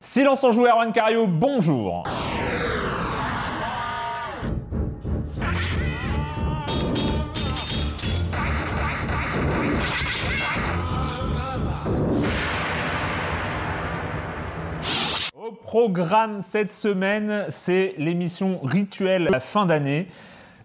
Silence 0.00 0.44
en 0.44 0.52
joueur, 0.52 0.76
Juan 0.76 0.92
Cario, 0.92 1.26
bonjour. 1.26 2.04
Au 15.34 15.50
programme 15.50 16.42
cette 16.42 16.72
semaine, 16.72 17.46
c'est 17.48 17.94
l'émission 17.98 18.60
rituelle 18.62 19.28
la 19.32 19.40
fin 19.40 19.66
d'année. 19.66 20.06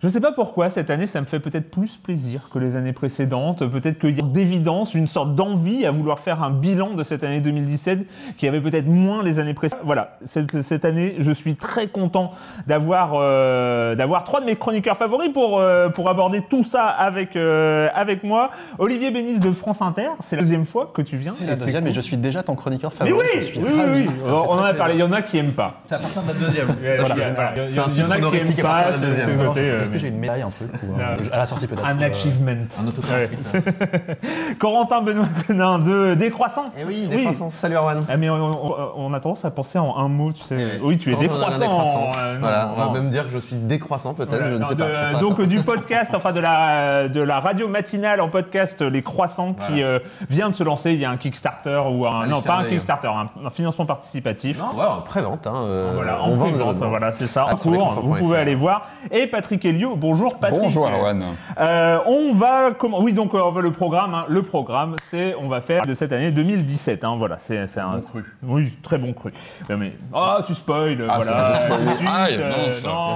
Je 0.03 0.09
ne 0.09 0.11
sais 0.11 0.19
pas 0.19 0.33
pourquoi 0.33 0.69
cette 0.69 0.89
année 0.89 1.07
ça 1.07 1.21
me 1.21 1.25
fait 1.25 1.39
peut-être 1.39 1.71
plus 1.71 1.95
plaisir 1.95 2.49
que 2.53 2.59
les 2.59 2.75
années 2.75 2.91
précédentes. 2.91 3.65
Peut-être 3.65 3.99
qu'il 3.99 4.17
y 4.17 4.19
a 4.19 4.21
d'évidence 4.21 4.95
une 4.95 5.07
sorte 5.07 5.33
d'envie 5.33 5.85
à 5.85 5.91
vouloir 5.91 6.19
faire 6.19 6.43
un 6.43 6.49
bilan 6.49 6.93
de 6.93 7.03
cette 7.03 7.23
année 7.23 7.39
2017 7.39 8.05
qui 8.35 8.45
avait 8.45 8.59
peut-être 8.59 8.87
moins 8.87 9.23
les 9.23 9.39
années 9.39 9.53
précédentes. 9.53 9.85
Voilà, 9.85 10.17
cette, 10.25 10.61
cette 10.61 10.83
année 10.83 11.15
je 11.19 11.31
suis 11.31 11.55
très 11.55 11.87
content 11.87 12.31
d'avoir 12.67 13.11
euh, 13.13 13.95
d'avoir 13.95 14.25
trois 14.25 14.41
de 14.41 14.45
mes 14.45 14.57
chroniqueurs 14.57 14.97
favoris 14.97 15.31
pour 15.31 15.61
euh, 15.61 15.87
pour 15.87 16.09
aborder 16.09 16.41
tout 16.49 16.63
ça 16.63 16.83
avec 16.87 17.37
euh, 17.37 17.87
avec 17.95 18.25
moi. 18.25 18.51
Olivier 18.79 19.09
Bénis 19.09 19.39
de 19.39 19.51
France 19.53 19.81
Inter, 19.81 20.09
c'est 20.19 20.35
la 20.35 20.41
deuxième 20.41 20.65
fois 20.65 20.91
que 20.93 21.01
tu 21.01 21.15
viens. 21.15 21.31
C'est 21.31 21.45
la 21.45 21.55
deuxième 21.55 21.83
cool. 21.83 21.91
et 21.91 21.93
je 21.93 22.01
suis 22.01 22.17
déjà 22.17 22.43
ton 22.43 22.55
chroniqueur 22.55 22.91
Mais 22.99 23.07
favori. 23.09 23.25
oui, 23.35 23.39
je 23.39 23.45
suis 23.45 23.59
oui, 23.59 23.69
oui, 23.73 23.79
ravi. 23.79 24.07
oui. 24.09 24.13
On 24.27 24.51
en 24.51 24.63
a 24.65 24.73
parlé. 24.73 24.95
Il 24.95 24.99
y 24.99 25.03
en 25.03 25.13
a 25.13 25.21
qui 25.21 25.37
aiment 25.37 25.53
pas. 25.53 25.81
C'est 25.85 25.95
à 25.95 25.99
partir 25.99 26.23
de 26.23 26.27
la 26.27 26.33
deuxième. 26.33 26.67
Voilà, 26.67 27.15
voilà. 27.31 27.53
Il 27.55 27.59
y 27.61 27.63
en- 27.63 27.67
C'est 27.69 27.79
un 27.79 27.87
titre 27.89 28.11
a 28.11 28.15
qui 28.15 28.21
honorifique 28.21 28.59
à 28.59 28.63
partir 28.63 28.85
pas, 28.91 28.97
de 28.97 29.01
la 29.01 29.07
deuxième. 29.07 29.92
Euh, 29.93 29.95
que 29.95 29.99
j'ai 29.99 30.07
une 30.09 30.17
médaille, 30.19 30.41
un 30.41 30.49
truc 30.49 30.69
ou, 30.83 30.99
euh, 30.99 31.15
À 31.31 31.37
la 31.37 31.45
sortie 31.45 31.67
peut-être. 31.67 31.85
Un 31.89 31.99
euh, 32.01 32.09
achievement. 32.09 32.51
Un 32.81 32.87
autographe. 32.87 33.29
Ouais. 33.53 33.61
Corentin 34.59 35.01
Benoît 35.01 35.25
Conin 35.47 35.79
de 35.79 36.13
Décroissant. 36.15 36.65
Eh 36.79 36.83
oui, 36.83 37.07
décroissant. 37.07 37.51
Salut 37.51 37.75
Erwan. 37.75 38.03
Ah, 38.09 38.17
mais 38.17 38.29
on, 38.29 38.35
on- 38.51 38.75
on 38.95 39.13
a 39.13 39.19
tendance 39.19 39.45
à 39.45 39.51
penser 39.51 39.79
en 39.79 39.95
un 39.97 40.07
mot, 40.07 40.31
tu 40.31 40.43
sais. 40.43 40.57
Eh 40.77 40.79
oui, 40.83 40.97
tu 40.97 41.11
es 41.13 41.15
décroissant. 41.15 42.11
euh, 42.17 42.33
non, 42.35 42.39
Voilà, 42.41 42.65
non, 42.65 42.71
on 42.77 42.85
va 42.93 42.99
même 42.99 43.09
dire 43.09 43.25
que 43.25 43.31
je 43.33 43.39
suis 43.39 43.55
décroissant 43.55 44.13
peut-être, 44.13 44.29
Voilà, 44.31 44.49
je 44.49 44.53
ne 44.55 44.59
non, 44.59 44.65
sais 44.67 44.75
de- 44.75 44.83
pas. 44.83 44.87
Faut 44.87 45.09
faire 45.11 45.19
donc 45.19 45.41
du 45.41 45.59
podcast, 45.61 46.13
enfin 46.15 46.31
de 46.31 46.39
la 46.39 47.07
de 47.07 47.21
la 47.21 47.39
radio 47.39 47.67
matinale 47.67 48.21
en 48.21 48.29
podcast, 48.29 48.81
les 48.81 49.01
croissants 49.01 49.53
qui 49.67 49.81
euh, 49.83 49.99
vient 50.29 50.49
de 50.49 50.55
se 50.55 50.63
lancer. 50.63 50.91
Il 50.93 50.99
y 50.99 51.05
a 51.05 51.09
un 51.09 51.17
Kickstarter 51.17 51.81
ou 51.91 52.05
un 52.07 52.21
Allez, 52.21 52.31
non 52.31 52.41
pas 52.41 52.57
un. 52.59 52.63
Kickstarter, 52.63 53.07
un, 53.07 53.27
un 53.45 53.49
financement 53.49 53.85
participatif. 53.85 54.59
Non, 54.59 54.77
ouais, 54.79 54.85
en 54.85 55.01
pré-vente. 55.01 55.47
Hein, 55.47 55.53
euh, 55.67 55.91
Voilà, 55.95 56.21
en 56.21 56.35
pré-vente, 56.37 56.77
voilà, 56.77 57.11
c'est 57.11 57.27
ça, 57.27 57.45
en 57.45 57.49
Ah, 57.51 57.55
cours, 57.55 57.89
vous 58.01 58.15
pouvez 58.15 58.37
aller 58.37 58.55
voir. 58.55 58.87
Et 59.11 59.27
Patrick 59.27 59.65
Bonjour 59.85 60.39
Patrick. 60.39 60.61
Bonjour 60.61 60.87
Erwan. 60.87 61.21
Euh, 61.59 61.97
on 62.05 62.33
va 62.33 62.71
comment 62.77 63.01
Oui, 63.01 63.13
donc 63.13 63.33
euh, 63.33 63.41
on 63.43 63.51
va 63.51 63.61
le 63.61 63.71
programme. 63.71 64.13
hein. 64.13 64.25
le 64.29 64.41
programme, 64.41 64.95
c'est 65.09 65.35
on 65.35 65.47
va 65.49 65.61
faire 65.61 65.85
de 65.85 65.93
cette 65.93 66.11
année 66.11 66.31
2017. 66.31 67.03
hein, 67.03 67.15
voilà, 67.17 67.37
c'est 67.37 67.57
un 67.59 67.99
cru. 67.99 68.23
Oui, 68.43 68.77
très 68.81 68.97
bon 68.97 69.13
cru. 69.13 69.31
Mais 69.69 69.93
ah, 70.13 70.39
tu 70.45 70.53
spoil. 70.53 71.03
Ah, 71.07 71.17
voilà. 71.17 71.53
suite, 71.95 72.39
euh, 72.39 72.49
mince. 72.65 72.85
non, 72.85 73.07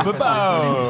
on 0.00 0.04
peut 0.04 0.12
pas. 0.12 0.60
euh, 0.64 0.84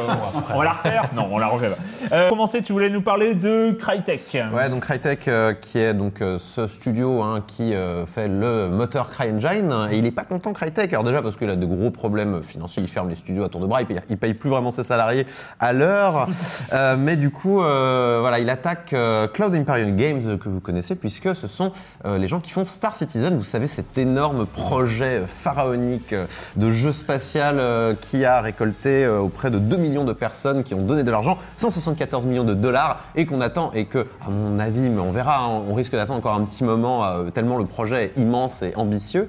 on 0.53 0.57
va 0.59 0.63
la 0.63 0.71
refaire 0.71 1.03
Non, 1.15 1.27
on 1.31 1.37
la 1.37 1.47
refait 1.47 1.69
pas. 1.69 2.15
Euh, 2.15 2.29
commencer, 2.29 2.61
tu 2.61 2.73
voulais 2.73 2.89
nous 2.89 3.01
parler 3.01 3.35
de 3.35 3.71
Crytek. 3.71 4.37
Ouais, 4.53 4.69
donc 4.69 4.81
Crytek, 4.83 5.27
euh, 5.27 5.53
qui 5.53 5.79
est 5.79 5.93
donc 5.93 6.21
euh, 6.21 6.37
ce 6.39 6.67
studio 6.67 7.21
hein, 7.21 7.43
qui 7.45 7.73
euh, 7.75 8.05
fait 8.05 8.27
le 8.27 8.69
moteur 8.69 9.09
CryEngine, 9.09 9.73
et 9.91 9.97
il 9.97 10.05
est 10.05 10.11
pas 10.11 10.23
content 10.23 10.53
Crytek. 10.53 10.91
Alors 10.93 11.03
déjà 11.03 11.21
parce 11.21 11.37
qu'il 11.37 11.49
a 11.49 11.55
de 11.55 11.65
gros 11.65 11.91
problèmes 11.91 12.41
financiers, 12.41 12.81
il 12.83 12.89
ferme 12.89 13.09
les 13.09 13.15
studios 13.15 13.43
à 13.43 13.49
tour 13.49 13.61
de 13.61 13.67
bras, 13.67 13.81
il 13.81 13.87
paye, 13.87 13.99
il 14.09 14.17
paye 14.17 14.33
plus 14.33 14.49
vraiment 14.49 14.71
ses 14.71 14.83
salariés 14.83 15.25
à 15.59 15.73
l'heure. 15.73 16.27
Euh, 16.73 16.95
mais 16.97 17.15
du 17.15 17.29
coup, 17.29 17.61
euh, 17.61 18.17
voilà, 18.21 18.39
il 18.39 18.49
attaque 18.49 18.91
euh, 18.93 19.27
Cloud 19.27 19.55
Imperium 19.55 19.95
Games 19.95 20.37
que 20.37 20.49
vous 20.49 20.59
connaissez, 20.59 20.95
puisque 20.95 21.35
ce 21.35 21.47
sont 21.47 21.71
les 22.05 22.27
gens 22.27 22.39
qui 22.39 22.51
font 22.51 22.65
Star 22.65 22.95
Citizen. 22.95 23.37
Vous 23.37 23.43
savez 23.43 23.67
cet 23.67 23.97
énorme 23.97 24.45
projet 24.45 25.23
pharaonique 25.25 26.13
de 26.55 26.71
jeu 26.71 26.91
spatial 26.91 27.61
qui 27.99 28.25
a 28.25 28.41
récolté 28.41 29.07
auprès 29.07 29.51
de 29.51 29.59
2 29.59 29.77
millions 29.77 30.03
de 30.03 30.13
personnes 30.13 30.63
qui 30.63 30.73
ont 30.73 30.81
donné 30.81 31.03
de 31.03 31.11
l'argent, 31.11 31.37
174 31.57 32.25
millions 32.25 32.43
de 32.43 32.53
dollars, 32.53 33.03
et 33.15 33.25
qu'on 33.25 33.41
attend, 33.41 33.71
et 33.73 33.85
que, 33.85 33.99
à 34.25 34.29
mon 34.29 34.59
avis, 34.59 34.89
mais 34.89 35.01
on 35.01 35.11
verra, 35.11 35.39
hein, 35.39 35.63
on 35.69 35.73
risque 35.73 35.93
d'attendre 35.93 36.19
encore 36.19 36.35
un 36.35 36.43
petit 36.43 36.63
moment, 36.63 37.03
tellement 37.31 37.57
le 37.57 37.65
projet 37.65 38.05
est 38.05 38.19
immense 38.19 38.61
et 38.63 38.73
ambitieux. 38.75 39.27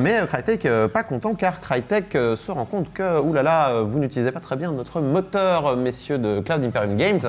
Mais 0.00 0.20
Crytek, 0.26 0.68
pas 0.92 1.02
content, 1.02 1.34
car 1.34 1.60
Crytek 1.60 2.12
se 2.12 2.50
rend 2.50 2.64
compte 2.64 2.92
que, 2.92 3.20
oulala, 3.20 3.82
vous 3.82 3.98
n'utilisez 3.98 4.32
pas 4.32 4.40
très 4.40 4.56
bien 4.56 4.72
notre 4.72 5.00
moteur, 5.00 5.29
euh, 5.36 5.76
messieurs 5.76 6.18
de 6.18 6.40
Cloud 6.40 6.64
Imperium 6.64 6.96
Games. 6.96 7.20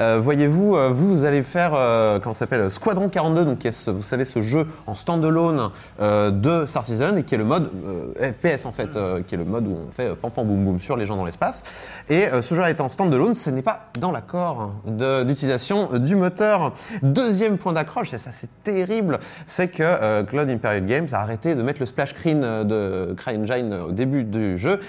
Euh, 0.00 0.20
Voyez-vous, 0.20 0.76
euh, 0.76 0.90
vous 0.92 1.24
allez 1.24 1.42
faire, 1.42 1.72
euh, 1.74 2.18
comment 2.20 2.32
s'appelle, 2.32 2.70
Squadron 2.70 3.08
42, 3.08 3.44
donc 3.44 3.66
vous 3.86 4.02
savez, 4.02 4.24
ce 4.24 4.42
jeu 4.42 4.66
en 4.86 4.94
standalone 4.94 5.70
euh, 6.00 6.30
de 6.30 6.66
Star 6.66 6.84
Citizen, 6.84 7.18
et 7.18 7.24
qui 7.24 7.34
est 7.34 7.38
le 7.38 7.44
mode 7.44 7.70
euh, 7.86 8.32
FPS 8.32 8.66
en 8.66 8.72
fait, 8.72 8.98
qui 9.26 9.34
est 9.34 9.38
le 9.38 9.44
mode 9.44 9.66
où 9.66 9.76
on 9.86 9.90
fait 9.90 10.14
pam 10.16 10.30
pam 10.30 10.46
boum 10.46 10.64
boum 10.64 10.80
sur 10.80 10.96
les 10.96 11.06
gens 11.06 11.16
dans 11.16 11.24
l'espace. 11.24 11.62
Et 12.08 12.26
ce 12.40 12.54
jeu 12.54 12.66
étant 12.68 12.88
standalone, 12.88 13.34
ce 13.34 13.50
n'est 13.50 13.62
pas 13.62 13.90
dans 13.98 14.12
l'accord 14.12 14.74
d'utilisation 15.24 15.98
du 15.98 16.16
moteur. 16.16 16.72
Deuxième 17.02 17.58
point 17.58 17.72
d'accroche, 17.72 18.12
et 18.14 18.18
ça 18.18 18.30
c'est 18.32 18.50
terrible, 18.62 19.18
c'est 19.46 19.68
que 19.68 20.22
Cloud 20.22 20.48
Imperial 20.50 20.84
Games 20.86 21.08
a 21.12 21.20
arrêté 21.20 21.54
de 21.54 21.62
mettre 21.62 21.80
le 21.80 21.86
splash 21.86 22.10
screen 22.10 22.40
de 22.40 23.14
CryEngine 23.16 23.74
au 23.88 23.92
début 23.92 24.24
du 24.24 24.58
jeu, 24.58 24.80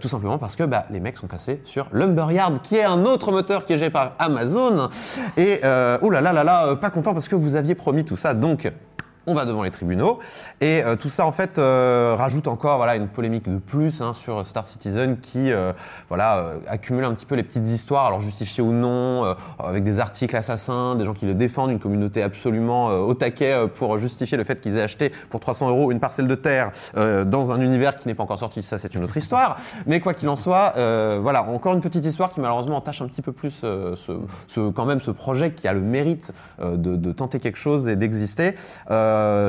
tout 0.00 0.08
simplement 0.08 0.38
parce 0.38 0.56
que 0.56 0.64
bah, 0.64 0.86
les 0.90 1.00
mecs 1.00 1.16
sont 1.16 1.26
passés 1.26 1.60
sur 1.64 1.83
Lumberyard, 1.92 2.62
qui 2.62 2.76
est 2.76 2.84
un 2.84 3.04
autre 3.04 3.32
moteur 3.32 3.64
qui 3.64 3.72
est 3.72 3.76
géré 3.76 3.90
par 3.90 4.12
Amazon. 4.18 4.88
Et 5.36 5.60
oh 6.02 6.10
là 6.10 6.20
là 6.20 6.32
là 6.32 6.44
là, 6.44 6.66
euh, 6.66 6.76
pas 6.76 6.90
content 6.90 7.12
parce 7.12 7.28
que 7.28 7.36
vous 7.36 7.56
aviez 7.56 7.74
promis 7.74 8.04
tout 8.04 8.16
ça, 8.16 8.34
donc 8.34 8.70
on 9.26 9.34
va 9.34 9.44
devant 9.44 9.62
les 9.62 9.70
tribunaux. 9.70 10.18
Et 10.60 10.82
euh, 10.84 10.96
tout 10.96 11.08
ça, 11.08 11.26
en 11.26 11.32
fait, 11.32 11.58
euh, 11.58 12.14
rajoute 12.16 12.48
encore 12.48 12.76
voilà, 12.76 12.96
une 12.96 13.08
polémique 13.08 13.48
de 13.48 13.58
plus 13.58 14.02
hein, 14.02 14.12
sur 14.12 14.44
Star 14.44 14.64
Citizen 14.64 15.18
qui 15.20 15.50
euh, 15.52 15.72
voilà, 16.08 16.36
euh, 16.38 16.58
accumule 16.68 17.04
un 17.04 17.14
petit 17.14 17.26
peu 17.26 17.34
les 17.34 17.42
petites 17.42 17.66
histoires, 17.66 18.06
alors 18.06 18.20
justifiées 18.20 18.62
ou 18.62 18.72
non, 18.72 19.34
avec 19.58 19.82
des 19.82 20.00
articles 20.00 20.36
assassins, 20.36 20.94
des 20.96 21.04
gens 21.04 21.14
qui 21.14 21.26
le 21.26 21.34
défendent, 21.34 21.70
une 21.70 21.78
communauté 21.78 22.22
absolument 22.22 22.88
au 22.88 23.14
taquet 23.14 23.54
pour 23.74 23.98
justifier 23.98 24.36
le 24.36 24.44
fait 24.44 24.60
qu'ils 24.60 24.76
aient 24.76 24.82
acheté 24.82 25.10
pour 25.30 25.40
300 25.40 25.68
euros 25.68 25.90
une 25.90 26.00
parcelle 26.00 26.26
de 26.26 26.34
terre 26.34 26.70
dans 26.94 27.52
un 27.52 27.60
univers 27.60 27.96
qui 27.96 28.08
n'est 28.08 28.14
pas 28.14 28.22
encore 28.22 28.38
sorti. 28.38 28.62
Ça, 28.62 28.78
c'est 28.78 28.94
une 28.94 29.04
autre 29.04 29.16
histoire. 29.16 29.56
Mais 29.86 30.00
quoi 30.00 30.14
qu'il 30.14 30.28
en 30.28 30.36
soit, 30.36 30.74
voilà, 31.20 31.42
encore 31.44 31.74
une 31.74 31.80
petite 31.80 32.04
histoire 32.04 32.30
qui 32.30 32.40
malheureusement 32.40 32.76
entache 32.76 33.02
un 33.02 33.06
petit 33.06 33.22
peu 33.22 33.32
plus 33.32 33.50
ce, 33.50 33.94
ce- 34.46 34.70
quand 34.70 34.84
même 34.84 35.00
ce 35.00 35.10
projet 35.10 35.52
qui 35.52 35.68
a 35.68 35.72
le 35.72 35.80
mérite 35.80 36.32
de, 36.62 37.12
tenter 37.12 37.38
quelque 37.40 37.58
chose 37.58 37.88
et 37.88 37.96
d'exister. 37.96 38.54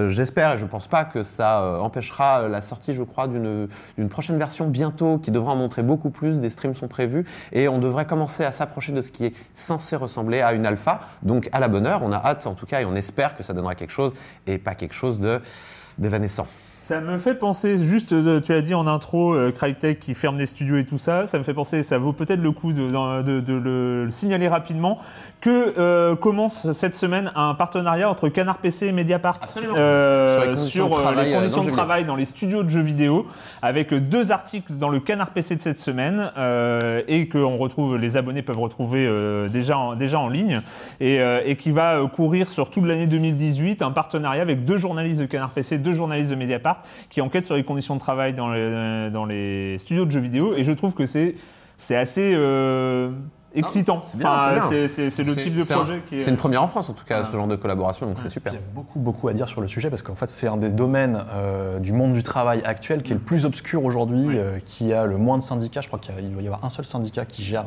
J'espère 0.09 0.53
et 0.53 0.57
je 0.57 0.65
pense 0.65 0.87
pas 0.87 1.05
que 1.05 1.23
ça 1.23 1.61
euh, 1.61 1.77
empêchera 1.79 2.47
la 2.47 2.61
sortie, 2.61 2.93
je 2.93 3.03
crois, 3.03 3.27
d'une 3.27 3.67
d'une 3.97 4.09
prochaine 4.09 4.37
version 4.37 4.67
bientôt 4.67 5.17
qui 5.17 5.31
devra 5.31 5.53
en 5.53 5.55
montrer 5.55 5.83
beaucoup 5.83 6.09
plus. 6.09 6.39
Des 6.39 6.49
streams 6.49 6.75
sont 6.75 6.87
prévus 6.87 7.25
et 7.51 7.67
on 7.67 7.79
devrait 7.79 8.05
commencer 8.05 8.43
à 8.43 8.51
s'approcher 8.51 8.91
de 8.91 9.01
ce 9.01 9.11
qui 9.11 9.25
est 9.25 9.35
censé 9.53 9.95
ressembler 9.95 10.41
à 10.41 10.53
une 10.53 10.65
alpha. 10.65 11.01
Donc 11.21 11.49
à 11.51 11.59
la 11.59 11.67
bonne 11.67 11.85
heure, 11.85 12.01
on 12.03 12.11
a 12.11 12.17
hâte 12.17 12.47
en 12.47 12.53
tout 12.53 12.65
cas 12.65 12.81
et 12.81 12.85
on 12.85 12.95
espère 12.95 13.35
que 13.35 13.43
ça 13.43 13.53
donnera 13.53 13.75
quelque 13.75 13.93
chose 13.93 14.13
et 14.47 14.57
pas 14.57 14.75
quelque 14.75 14.95
chose 14.95 15.19
de 15.19 15.41
d'évanescent. 15.97 16.47
Ça 16.85 17.01
me 17.01 17.17
fait 17.17 17.33
penser, 17.33 17.79
juste, 17.79 18.13
euh, 18.13 18.39
tu 18.39 18.51
as 18.53 18.61
dit 18.61 18.75
en 18.75 18.85
intro, 18.85 19.33
euh, 19.33 19.49
Crytek 19.51 19.99
qui 19.99 20.13
ferme 20.13 20.37
des 20.37 20.45
studios 20.45 20.77
et 20.77 20.83
tout 20.83 20.99
ça, 20.99 21.25
ça 21.25 21.39
me 21.39 21.43
fait 21.43 21.55
penser, 21.55 21.81
ça 21.81 21.97
vaut 21.97 22.13
peut-être 22.13 22.41
le 22.43 22.51
coup 22.51 22.73
de, 22.73 22.83
de- 23.23 23.39
de 23.39 23.53
le 23.55 24.05
signaler 24.11 24.47
rapidement, 24.47 24.99
que 25.41 25.73
euh, 25.79 26.15
commence 26.15 26.71
cette 26.73 26.93
semaine 26.93 27.31
un 27.35 27.55
partenariat 27.55 28.07
entre 28.07 28.29
Canard 28.29 28.59
PC 28.59 28.85
et 28.85 28.91
Mediapart 28.91 29.39
euh, 29.79 30.29
Sur 30.35 30.41
les 30.41 30.47
conditions 30.53 30.69
sur, 30.69 30.89
de 30.89 30.93
euh, 30.93 31.01
travail, 31.01 31.29
les 31.29 31.35
conditions 31.35 31.57
dans 31.57 31.63
de 31.63 31.65
le 31.65 31.71
jeu 31.71 31.75
travail 31.75 32.05
dans 32.05 32.15
les 32.15 32.25
studios 32.25 32.61
de 32.61 32.69
jeux 32.69 32.81
vidéo, 32.83 33.25
avec 33.63 33.91
deux 33.91 34.31
articles 34.31 34.71
dans 34.73 34.89
le 34.89 34.99
Canard 34.99 35.31
PC 35.31 35.55
de 35.55 35.61
cette 35.63 35.79
semaine, 35.79 36.29
euh, 36.37 37.01
et 37.07 37.27
que 37.29 37.39
on 37.39 37.57
retrouve, 37.57 37.97
les 37.97 38.15
abonnés 38.15 38.43
peuvent 38.43 38.59
retrouver 38.59 39.07
euh, 39.07 39.49
déjà, 39.49 39.75
en, 39.79 39.95
déjà 39.95 40.19
en 40.19 40.29
ligne, 40.29 40.61
et, 40.99 41.19
euh, 41.19 41.41
et 41.45 41.55
qui 41.55 41.71
va 41.71 41.99
courir 42.13 42.47
sur 42.47 42.69
toute 42.69 42.85
l'année 42.85 43.07
2018, 43.07 43.81
un 43.81 43.89
partenariat 43.89 44.43
avec 44.43 44.65
deux 44.65 44.77
journalistes 44.77 45.19
de 45.21 45.25
Canard 45.25 45.49
PC, 45.49 45.79
deux 45.79 45.93
journalistes 45.93 46.29
de 46.29 46.35
Mediapart, 46.35 46.74
qui 47.09 47.21
enquêtent 47.21 47.45
sur 47.45 47.55
les 47.55 47.63
conditions 47.63 47.95
de 47.95 47.99
travail 47.99 48.33
dans 48.33 48.51
les, 48.51 49.09
dans 49.11 49.25
les 49.25 49.77
studios 49.77 50.05
de 50.05 50.11
jeux 50.11 50.19
vidéo, 50.19 50.55
et 50.55 50.63
je 50.63 50.71
trouve 50.71 50.93
que 50.93 51.05
c'est 51.05 51.35
c'est 51.77 51.95
assez 51.95 52.31
euh, 52.33 53.11
excitant. 53.55 54.01
c'est 54.07 55.23
le 55.23 55.35
type 55.35 55.55
de 55.57 55.63
projet 55.63 56.01
qui 56.07 56.15
est... 56.15 56.19
C'est 56.19 56.31
une 56.31 56.37
première 56.37 56.63
en 56.63 56.67
France 56.67 56.89
en 56.89 56.93
tout 56.93 57.05
cas, 57.05 57.23
ce 57.25 57.35
genre 57.35 57.47
de 57.47 57.55
collaboration, 57.55 58.07
donc 58.07 58.17
c'est 58.21 58.29
super. 58.29 58.53
Il 58.53 58.55
y 58.55 58.59
a 58.59 58.61
beaucoup, 58.73 58.99
beaucoup 58.99 59.27
à 59.27 59.33
dire 59.33 59.47
sur 59.47 59.61
le 59.61 59.67
sujet 59.67 59.89
parce 59.89 60.01
qu'en 60.01 60.15
fait, 60.15 60.29
c'est 60.29 60.47
un 60.47 60.57
des 60.57 60.69
domaines 60.69 61.23
euh, 61.33 61.79
du 61.79 61.93
monde 61.93 62.13
du 62.13 62.23
travail 62.23 62.61
actuel 62.65 63.01
qui 63.03 63.11
est 63.11 63.15
le 63.15 63.21
plus 63.21 63.45
obscur 63.45 63.83
aujourd'hui, 63.85 64.37
euh, 64.37 64.57
qui 64.65 64.93
a 64.93 65.05
le 65.05 65.17
moins 65.17 65.37
de 65.37 65.43
syndicats. 65.43 65.81
Je 65.81 65.87
crois 65.87 65.99
qu'il 65.99 66.13
doit 66.33 66.41
y 66.41 66.47
avoir 66.47 66.63
un 66.65 66.69
seul 66.69 66.85
syndicat 66.85 67.25
qui 67.25 67.41
gère, 67.43 67.65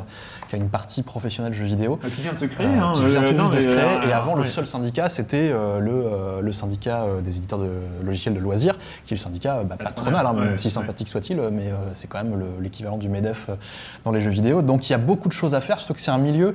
qui 0.48 0.54
a 0.56 0.58
une 0.58 0.68
partie 0.68 1.02
professionnelle 1.02 1.52
jeux 1.52 1.64
vidéo. 1.66 1.98
qui 2.14 2.22
vient 2.22 2.32
de 2.32 2.38
se 2.38 2.44
créer. 2.46 2.66
euh, 2.66 2.80
hein, 2.80 2.92
qui 2.94 3.04
vient 3.06 3.22
euh, 3.22 3.28
tout 3.28 3.34
non, 3.34 3.44
juste 3.52 3.56
de 3.56 3.60
se 3.60 3.68
créer. 3.76 3.98
euh, 4.04 4.08
et 4.08 4.12
avant, 4.12 4.34
le 4.34 4.44
seul 4.44 4.66
syndicat, 4.66 5.08
c'était 5.08 5.50
euh, 5.52 5.78
le, 5.80 5.92
euh, 5.92 6.40
le 6.40 6.52
syndicat 6.52 7.02
euh, 7.02 7.20
des 7.20 7.36
éditeurs 7.36 7.58
de 7.58 7.70
logiciels 8.04 8.34
de 8.34 8.40
loisirs, 8.40 8.76
qui 9.06 9.14
est 9.14 9.16
le 9.16 9.20
syndicat 9.22 9.56
euh, 9.58 9.64
bah, 9.64 9.76
patronal, 9.82 10.26
hein, 10.26 10.32
ouais, 10.34 10.40
même 10.40 10.48
ouais. 10.52 10.58
si 10.58 10.70
sympathique 10.70 11.08
soit-il, 11.08 11.36
mais 11.52 11.68
euh, 11.68 11.74
c'est 11.94 12.08
quand 12.08 12.22
même 12.22 12.38
le- 12.38 12.46
l'équivalent 12.60 12.96
du 12.98 13.08
MEDEF 13.08 13.50
dans 14.04 14.10
les 14.10 14.20
jeux 14.20 14.30
vidéo. 14.30 14.62
Donc 14.62 14.88
il 14.88 14.92
y 14.92 14.94
a 14.94 14.98
beaucoup 14.98 15.28
de 15.28 15.32
choses 15.34 15.54
à 15.54 15.60
faire, 15.60 15.77
surtout 15.78 15.94
que 15.94 16.00
c'est 16.00 16.10
un 16.10 16.18
milieu 16.18 16.54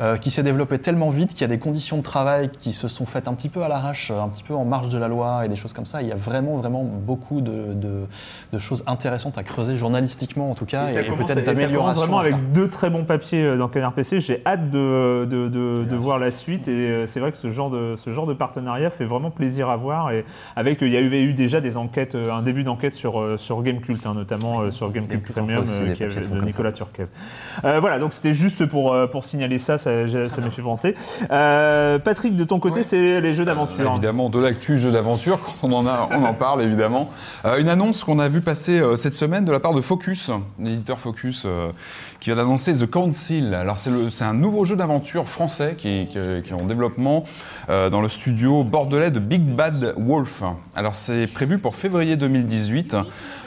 euh, 0.00 0.16
qui 0.16 0.30
s'est 0.30 0.42
développé 0.42 0.78
tellement 0.80 1.10
vite 1.10 1.30
qu'il 1.30 1.42
y 1.42 1.44
a 1.44 1.48
des 1.48 1.58
conditions 1.58 1.96
de 1.98 2.02
travail 2.02 2.50
qui 2.50 2.72
se 2.72 2.88
sont 2.88 3.06
faites 3.06 3.28
un 3.28 3.34
petit 3.34 3.48
peu 3.48 3.62
à 3.62 3.68
l'arrache, 3.68 4.10
un 4.10 4.28
petit 4.28 4.42
peu 4.42 4.54
en 4.54 4.64
marge 4.64 4.88
de 4.88 4.98
la 4.98 5.06
loi 5.08 5.46
et 5.46 5.48
des 5.48 5.54
choses 5.56 5.72
comme 5.72 5.84
ça. 5.86 6.02
Il 6.02 6.08
y 6.08 6.12
a 6.12 6.16
vraiment, 6.16 6.56
vraiment 6.56 6.82
beaucoup 6.84 7.40
de, 7.40 7.72
de- 7.74 8.06
de 8.52 8.58
choses 8.58 8.82
intéressantes 8.86 9.38
à 9.38 9.42
creuser 9.44 9.76
journalistiquement 9.76 10.50
en 10.50 10.54
tout 10.54 10.66
cas, 10.66 10.88
Et 10.88 10.94
et, 10.96 10.98
et 11.00 11.02
peut-être 11.12 11.44
d'amélioration. 11.44 12.00
vraiment 12.02 12.18
avec 12.18 12.52
deux 12.52 12.68
très 12.68 12.90
bons 12.90 13.04
papiers 13.04 13.42
euh, 13.44 13.56
dans 13.56 13.68
Canard 13.68 13.92
PC. 13.94 14.18
J'ai 14.20 14.42
hâte 14.46 14.70
de, 14.70 15.96
voir 15.96 16.18
la 16.18 16.30
suite 16.30 16.68
et 16.68 16.72
euh, 16.88 17.06
c'est 17.06 17.20
vrai 17.20 17.30
que 17.32 17.38
ce 17.38 17.50
genre 17.50 17.70
de 17.70 17.94
ce 17.96 18.10
genre 18.10 18.26
de 18.26 18.34
partenariat 18.34 18.90
fait 18.90 19.04
vraiment 19.04 19.30
plaisir 19.30 19.70
à 19.70 19.76
voir 19.76 20.10
et 20.10 20.24
avec 20.56 20.80
il 20.82 20.88
y 20.88 20.96
avait 20.96 21.22
eu 21.22 21.34
déjà 21.34 21.60
des 21.60 21.76
enquêtes, 21.76 22.14
un 22.16 22.42
début 22.42 22.64
d'enquête 22.64 22.94
sur 22.94 23.38
sur 23.38 23.62
Gamecult 23.62 24.04
hein, 24.06 24.14
notamment 24.14 24.70
sur 24.70 24.90
Gamecult 24.90 25.12
Gamecult 25.24 25.34
Premium 25.34 25.62
aussi, 25.62 25.94
qui 25.94 26.02
avait- 26.04 26.14
de 26.20 26.40
Nicolas 26.40 26.72
Turquev. 26.72 27.08
Euh, 27.64 27.78
voilà 27.80 27.98
donc 27.98 28.12
c'était 28.12 28.32
juste 28.32 28.63
pour 28.66 28.92
euh, 28.92 29.06
pour 29.06 29.24
signaler 29.24 29.58
ça, 29.58 29.78
ça, 29.78 29.90
ça 30.28 30.40
m'a 30.40 30.50
fait 30.50 30.62
penser. 30.62 30.94
Euh, 31.30 31.98
Patrick 31.98 32.36
de 32.36 32.44
ton 32.44 32.58
côté 32.58 32.82
c'est 32.82 33.20
les 33.20 33.32
jeux 33.32 33.44
d'aventure. 33.44 33.90
Évidemment, 33.90 34.30
de 34.30 34.38
l'actu 34.38 34.78
jeu 34.78 34.90
d'aventure, 34.90 35.40
quand 35.40 35.68
on 35.68 35.72
en 35.72 35.86
a, 35.86 36.08
on 36.12 36.24
en 36.24 36.34
parle 36.34 36.62
évidemment. 36.62 37.10
Euh, 37.44 37.58
une 37.58 37.68
annonce 37.68 38.04
qu'on 38.04 38.18
a 38.18 38.28
vu 38.28 38.40
passer 38.40 38.80
euh, 38.80 38.96
cette 38.96 39.14
semaine 39.14 39.44
de 39.44 39.52
la 39.52 39.60
part 39.60 39.74
de 39.74 39.80
Focus, 39.80 40.30
l'éditeur 40.58 40.98
Focus, 40.98 41.44
euh, 41.46 41.70
qui 42.24 42.30
vient 42.30 42.36
d'annoncer 42.36 42.72
The 42.72 42.90
Council. 42.90 43.52
Alors 43.52 43.76
c'est 43.76 44.24
un 44.24 44.32
nouveau 44.32 44.64
jeu 44.64 44.76
d'aventure 44.76 45.28
français 45.28 45.74
qui, 45.76 45.88
est 45.90 46.52
en 46.54 46.64
développement 46.64 47.24
euh, 47.68 47.90
dans 47.90 48.00
le 48.00 48.08
studio 48.08 48.64
bordelais 48.64 49.10
de 49.10 49.18
Big 49.18 49.42
Bad 49.42 49.92
Wolf. 49.98 50.42
Alors 50.74 50.94
c'est 50.94 51.26
prévu 51.26 51.58
pour 51.58 51.76
février 51.76 52.16
2018. 52.16 52.96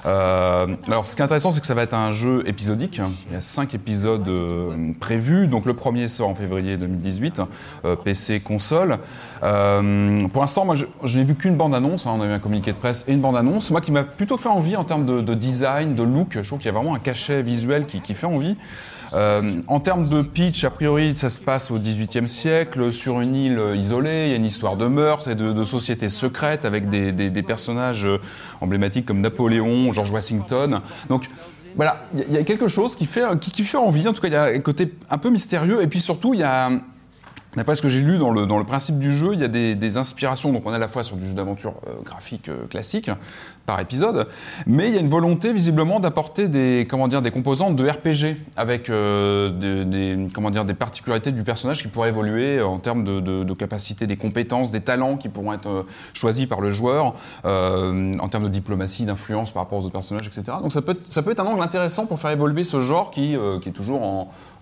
Euh, 0.06 0.68
alors 0.88 1.08
ce 1.08 1.16
qui 1.16 1.22
est 1.22 1.26
intéressant, 1.26 1.52
c'est 1.52 1.60
que 1.60 1.68
ça 1.68 1.74
va 1.74 1.84
être 1.84 1.94
un 1.94 2.12
jeu 2.12 2.44
épisodique. 2.46 3.02
Il 3.28 3.34
y 3.34 3.36
a 3.36 3.42
cinq 3.42 3.74
épisodes 3.74 4.28
euh, 4.28 4.94
prévus. 5.00 5.48
Donc 5.48 5.66
le 5.66 5.74
premier 5.74 6.08
sort 6.08 6.30
en 6.30 6.36
février 6.36 6.78
2018, 6.78 7.42
euh, 7.86 7.96
PC, 7.96 8.40
console. 8.40 9.00
Pour 9.42 10.42
l'instant, 10.42 10.66
moi, 10.66 10.76
je, 10.76 11.18
n'ai 11.18 11.24
vu 11.24 11.36
qu'une 11.36 11.58
bande-annonce. 11.58 12.08
hein. 12.08 12.14
on 12.16 12.22
a 12.22 12.26
eu 12.26 12.32
un 12.32 12.40
communiqué 12.40 12.72
de 12.72 12.78
presse 12.78 13.06
et 13.08 13.14
une 13.14 13.22
bande-annonce. 13.22 13.70
Moi, 13.72 13.82
qui 13.82 13.92
m'a 13.92 14.04
plutôt 14.04 14.38
fait 14.38 14.50
envie 14.50 14.76
en 14.76 14.84
termes 14.84 15.06
de, 15.06 15.22
de 15.22 15.34
design, 15.34 15.96
de 15.96 16.04
look. 16.04 16.40
Je 16.42 16.48
trouve 16.48 16.60
qu'il 16.60 16.68
y 16.68 16.70
a 16.70 16.74
vraiment 16.74 16.96
un 16.96 17.00
cachet 17.00 17.42
visuel 17.42 17.86
qui 17.86 18.14
fait 18.14 18.28
envie. 18.28 18.56
Euh, 19.14 19.62
en 19.68 19.80
termes 19.80 20.08
de 20.10 20.22
pitch, 20.22 20.64
a 20.64 20.70
priori, 20.70 21.16
ça 21.16 21.30
se 21.30 21.40
passe 21.40 21.72
au 21.72 21.80
XVIIIe 21.80 22.28
siècle, 22.28 22.92
sur 22.92 23.22
une 23.22 23.36
île 23.36 23.62
isolée. 23.76 24.26
Il 24.26 24.30
y 24.32 24.34
a 24.34 24.38
une 24.38 24.46
histoire 24.46 24.78
de 24.78 24.88
meurtre 24.88 25.30
et 25.30 25.36
de, 25.36 25.66
sociétés 25.66 26.10
secrètes 26.10 26.66
avec 26.66 26.90
des, 26.90 27.44
personnages 27.44 28.06
euh, 28.06 28.20
emblématiques 28.62 29.06
comme 29.06 29.22
Napoléon, 29.22 29.94
George 29.94 30.12
Washington. 30.12 30.82
Donc 31.10 31.30
voilà, 31.76 32.08
il 32.14 32.34
y 32.34 32.38
a- 32.38 32.44
quelque 32.44 32.68
chose 32.68 32.96
qui 32.96 33.06
fait, 33.06 33.24
qui, 33.40 33.64
fait 33.64 33.78
envie. 33.78 34.08
En 34.08 34.14
tout 34.14 34.22
cas, 34.22 34.28
il 34.28 34.34
y 34.34 34.38
a 34.38 34.46
un 34.46 34.60
côté 34.60 34.94
un 35.10 35.18
peu 35.18 35.30
mystérieux. 35.30 35.82
Et 35.82 35.88
puis 35.88 36.00
surtout, 36.00 36.34
il 36.34 36.42
y 36.42 36.44
a 36.44 36.70
D'après 37.56 37.76
ce 37.76 37.82
que 37.82 37.90
j'ai 37.90 38.02
lu 38.02 38.20
dans 38.20 38.30
le, 38.32 38.64
principe 38.66 39.00
du 39.00 39.12
jeu, 39.12 39.30
il 39.34 39.40
y 39.40 39.44
a 39.44 39.48
des, 39.48 39.98
inspirations. 39.98 40.52
Donc 40.52 40.68
on 40.68 40.74
est 40.74 40.76
à 40.76 40.80
la 40.80 40.88
fois 40.88 41.04
sur 41.04 41.16
du 41.16 41.26
jeu 41.26 41.34
d'aventure 41.34 41.74
euh, 41.88 42.04
graphique 42.04 42.52
classique 42.70 43.10
par 43.68 43.80
épisode, 43.82 44.28
mais 44.66 44.88
il 44.88 44.96
y 44.96 44.98
a 44.98 45.02
une 45.02 45.10
volonté 45.10 45.52
visiblement 45.52 46.00
d'apporter 46.00 46.48
des 46.48 46.88
comment 46.90 47.10
dire 47.10 47.22
des 47.22 47.32
composantes 47.32 47.76
de 47.76 47.88
RPG 47.88 48.38
avec 48.56 48.90
euh, 48.90 49.50
des, 49.84 50.34
comment 50.34 50.50
dire 50.50 50.64
des 50.64 50.74
particularités 50.74 51.34
du 51.34 51.44
personnage 51.44 51.82
qui 51.82 51.90
pourraient 51.90 52.08
évoluer 52.08 52.62
en 52.62 52.80
termes 52.80 53.04
de, 53.04 53.20
de, 53.20 53.44
de 53.44 54.06
des 54.06 54.16
compétences, 54.16 54.72
des 54.72 54.80
talents 54.80 55.18
qui 55.18 55.28
pourront 55.28 55.52
être 55.52 55.70
euh, 55.70 55.84
choisis 56.14 56.46
par 56.46 56.62
le 56.62 56.72
joueur 56.72 57.14
euh, 57.44 58.14
en 58.20 58.30
termes 58.30 58.46
de 58.46 58.50
diplomatie, 58.50 59.04
d'influence 59.04 59.52
par 59.52 59.64
rapport 59.64 59.80
aux 59.80 59.82
autres 59.82 59.92
personnages, 59.92 60.28
etc. 60.28 60.60
Donc 60.62 60.72
ça 60.72 60.82
peut 60.82 60.94
être, 60.94 61.06
ça 61.06 61.22
peut 61.22 61.32
être 61.32 61.42
un 61.42 61.46
angle 61.46 61.62
intéressant 61.62 62.06
pour 62.06 62.20
faire 62.20 62.32
évoluer 62.32 62.64
ce 62.64 62.80
genre 62.80 63.12
qui, 63.12 63.36
est 63.36 63.72
toujours 63.72 64.02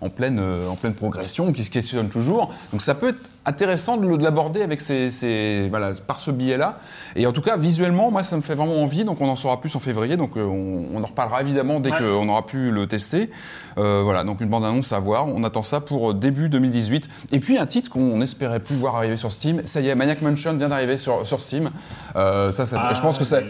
en, 0.00 0.10
pleine 0.10 0.42
en 0.68 0.74
pleine 0.74 0.94
progression, 0.94 1.52
qui 1.52 1.62
se 1.62 1.70
questionne 1.70 2.08
toujours. 2.08 2.52
Donc 2.72 2.82
ça 2.82 2.96
peut 2.96 3.10
être 3.10 3.30
intéressant 3.46 3.96
de 3.96 4.22
l'aborder 4.22 4.62
avec 4.62 4.80
ces, 4.80 5.10
ces- 5.10 5.68
voilà 5.70 5.92
par 6.06 6.18
ce 6.18 6.30
biais-là. 6.30 6.78
Et 7.14 7.26
en 7.26 7.32
tout 7.32 7.42
cas 7.42 7.56
visuellement, 7.56 8.10
moi 8.10 8.22
ça 8.22 8.36
me 8.36 8.42
fait 8.42 8.54
vraiment 8.54 8.82
envie. 8.82 9.04
Donc 9.04 9.20
on 9.20 9.28
en 9.28 9.36
saura 9.36 9.60
plus 9.60 9.74
en 9.76 9.80
février. 9.80 10.16
Donc 10.16 10.36
euh, 10.36 10.44
on, 10.44 10.86
on 10.94 11.02
en 11.02 11.06
reparlera 11.06 11.40
évidemment 11.40 11.80
dès 11.80 11.90
Ouais. 11.92 11.98
qu'on 11.98 12.28
aura 12.28 12.44
pu 12.44 12.70
le 12.70 12.86
tester. 12.86 13.30
Euh, 13.78 14.00
voilà, 14.02 14.24
donc 14.24 14.40
une 14.40 14.48
bande-annonce 14.48 14.92
à 14.92 14.98
voir. 14.98 15.26
On 15.26 15.44
attend 15.44 15.62
ça 15.62 15.80
pour 15.80 16.10
euh, 16.10 16.14
début 16.14 16.48
2018. 16.48 17.08
Et 17.32 17.40
puis 17.40 17.58
un 17.58 17.66
titre 17.66 17.90
qu'on 17.90 18.20
espérait 18.20 18.60
plus 18.60 18.74
voir 18.74 18.96
arriver 18.96 19.16
sur 19.16 19.30
Steam. 19.30 19.60
Ça 19.64 19.80
y 19.80 19.88
est, 19.88 19.94
Maniac 19.94 20.22
Mansion 20.22 20.54
vient 20.54 20.68
d'arriver 20.68 20.96
sur, 20.96 21.26
sur 21.26 21.40
Steam. 21.40 21.70
Euh, 22.16 22.50
ça, 22.52 22.66
ça 22.66 22.80
fait- 22.80 22.94
je 22.94 23.00
pense 23.00 23.18
que 23.18 23.24
ça. 23.24 23.40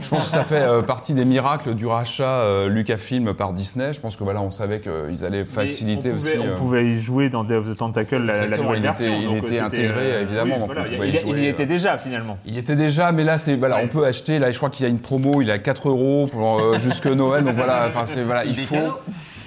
Je 0.00 0.08
pense 0.08 0.24
que 0.24 0.30
ça 0.30 0.44
fait 0.44 0.56
euh, 0.62 0.82
partie 0.82 1.14
des 1.14 1.24
miracles 1.24 1.74
du 1.74 1.86
rachat 1.86 2.66
Lucasfilm 2.68 3.32
par 3.34 3.52
Disney. 3.52 3.92
Je 3.92 4.00
pense 4.00 4.16
que 4.16 4.24
voilà, 4.24 4.40
on 4.42 4.50
savait 4.50 4.80
qu'ils 4.80 5.24
allaient 5.24 5.44
faciliter 5.44 6.10
on 6.12 6.16
pouvait, 6.16 6.38
aussi. 6.38 6.48
On 6.54 6.58
pouvait 6.58 6.86
y 6.88 6.98
jouer 6.98 7.28
dans 7.30 7.44
Day 7.44 7.54
of 7.54 7.72
the 7.72 7.76
Tentacle, 7.76 8.18
la, 8.18 8.46
la 8.46 8.58
nouvelle 8.58 8.82
version. 8.82 9.06
il 9.32 9.37
était 9.38 9.58
intégré, 9.60 10.12
euh, 10.14 10.22
évidemment, 10.22 10.54
oui, 10.54 10.60
donc 10.60 10.72
voilà, 10.72 10.88
il, 10.88 11.14
il- 11.14 11.20
jouer, 11.20 11.32
il 11.38 11.44
y 11.44 11.46
euh, 11.46 11.50
était 11.50 11.66
déjà 11.66 11.98
finalement. 11.98 12.38
Il 12.46 12.58
était 12.58 12.76
déjà, 12.76 13.12
mais 13.12 13.24
là, 13.24 13.38
c'est 13.38 13.56
voilà, 13.56 13.76
Ouais. 13.76 13.82
on 13.84 13.88
peut 13.88 14.04
acheter. 14.04 14.38
Là, 14.38 14.50
je 14.52 14.56
crois 14.56 14.70
qu'il 14.70 14.84
y 14.84 14.86
a 14.86 14.90
une 14.90 14.98
promo. 15.00 15.40
Il 15.42 15.48
est 15.48 15.52
à 15.52 15.58
4 15.58 15.88
euros 15.88 16.26
pour 16.30 16.60
euh, 16.60 16.78
jusque 16.78 17.06
Noël. 17.06 17.44
Donc 17.44 17.56
voilà, 17.56 17.84
enfin 17.86 18.04
c'est 18.04 18.22
voilà, 18.22 18.44
il, 18.44 18.56
faut. 18.56 18.76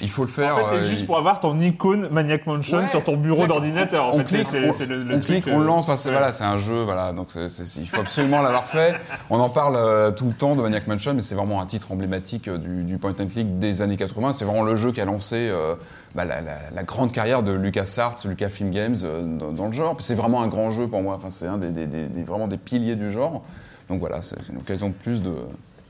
Il 0.01 0.09
faut 0.09 0.23
le 0.23 0.27
faire. 0.29 0.55
En 0.55 0.59
fait, 0.65 0.65
c'est 0.71 0.75
euh, 0.77 0.81
juste 0.83 1.01
il- 1.01 1.05
pour 1.05 1.17
avoir 1.17 1.39
ton 1.39 1.59
icône 1.61 2.07
Maniac 2.11 2.45
Mansion 2.47 2.77
Ouais, 2.79 2.87
sur 2.87 3.03
ton 3.03 3.17
bureau 3.17 3.45
d'ordinateur. 3.47 4.05
En 4.05 4.09
on 4.15 4.17
fait, 4.19 4.23
clique, 4.23 4.47
on, 4.47 4.73
c'est 4.73 4.85
le, 4.85 5.03
le 5.03 5.15
on 5.15 5.19
truc, 5.19 5.25
clique, 5.25 5.45
on 5.47 5.61
euh, 5.61 5.65
lance. 5.65 5.85
Enfin, 5.85 5.95
c'est 5.95 6.09
ouais. 6.09 6.15
voilà, 6.15 6.31
c'est 6.31 6.43
un 6.43 6.57
jeu, 6.57 6.83
voilà. 6.83 7.13
Donc 7.13 7.29
il 7.35 7.87
faut 7.87 7.99
absolument 8.01 8.41
l'avoir 8.41 8.65
fait. 8.65 8.95
On 9.29 9.39
en 9.39 9.49
parle 9.49 9.75
euh, 9.77 10.11
tout 10.11 10.25
le 10.25 10.33
temps 10.33 10.55
de 10.55 10.61
Maniac 10.61 10.87
Mansion, 10.87 11.13
mais 11.13 11.21
c'est 11.21 11.35
vraiment 11.35 11.61
un 11.61 11.65
titre 11.65 11.91
emblématique 11.91 12.47
euh, 12.47 12.57
du, 12.57 12.83
du 12.83 12.97
point 12.97 13.11
and 13.19 13.27
click 13.27 13.59
des 13.59 13.81
années 13.81 13.97
80. 13.97 14.33
C'est 14.33 14.45
vraiment 14.45 14.63
le 14.63 14.75
jeu 14.75 14.91
qui 14.91 15.01
a 15.01 15.05
lancé 15.05 15.49
euh, 15.49 15.75
bah, 16.15 16.25
la, 16.25 16.41
la- 16.41 16.57
la 16.73 16.83
grande 16.83 17.11
carrière 17.11 17.43
de 17.43 17.51
LucasArts, 17.51 18.15
Lucasfilm 18.25 18.71
Games 18.71 18.95
euh, 19.03 19.21
dans, 19.23 19.51
dans 19.51 19.65
le 19.67 19.71
genre. 19.73 19.95
C'est 19.99 20.15
vraiment 20.15 20.41
un 20.41 20.47
grand 20.47 20.69
jeu 20.71 20.87
pour 20.87 21.01
moi. 21.01 21.15
Enfin, 21.15 21.29
c'est 21.29 21.47
un 21.47 21.57
des, 21.57 21.71
des- 21.71 21.87
des- 21.87 22.07
des- 22.07 22.23
vraiment 22.23 22.47
des 22.47 22.57
piliers 22.57 22.95
du 22.95 23.11
genre. 23.11 23.43
Donc 23.89 23.99
voilà, 23.99 24.21
c'est 24.21 24.37
une 24.49 24.57
occasion 24.57 24.87
de 24.89 24.93
plus 24.93 25.21
de. 25.21 25.33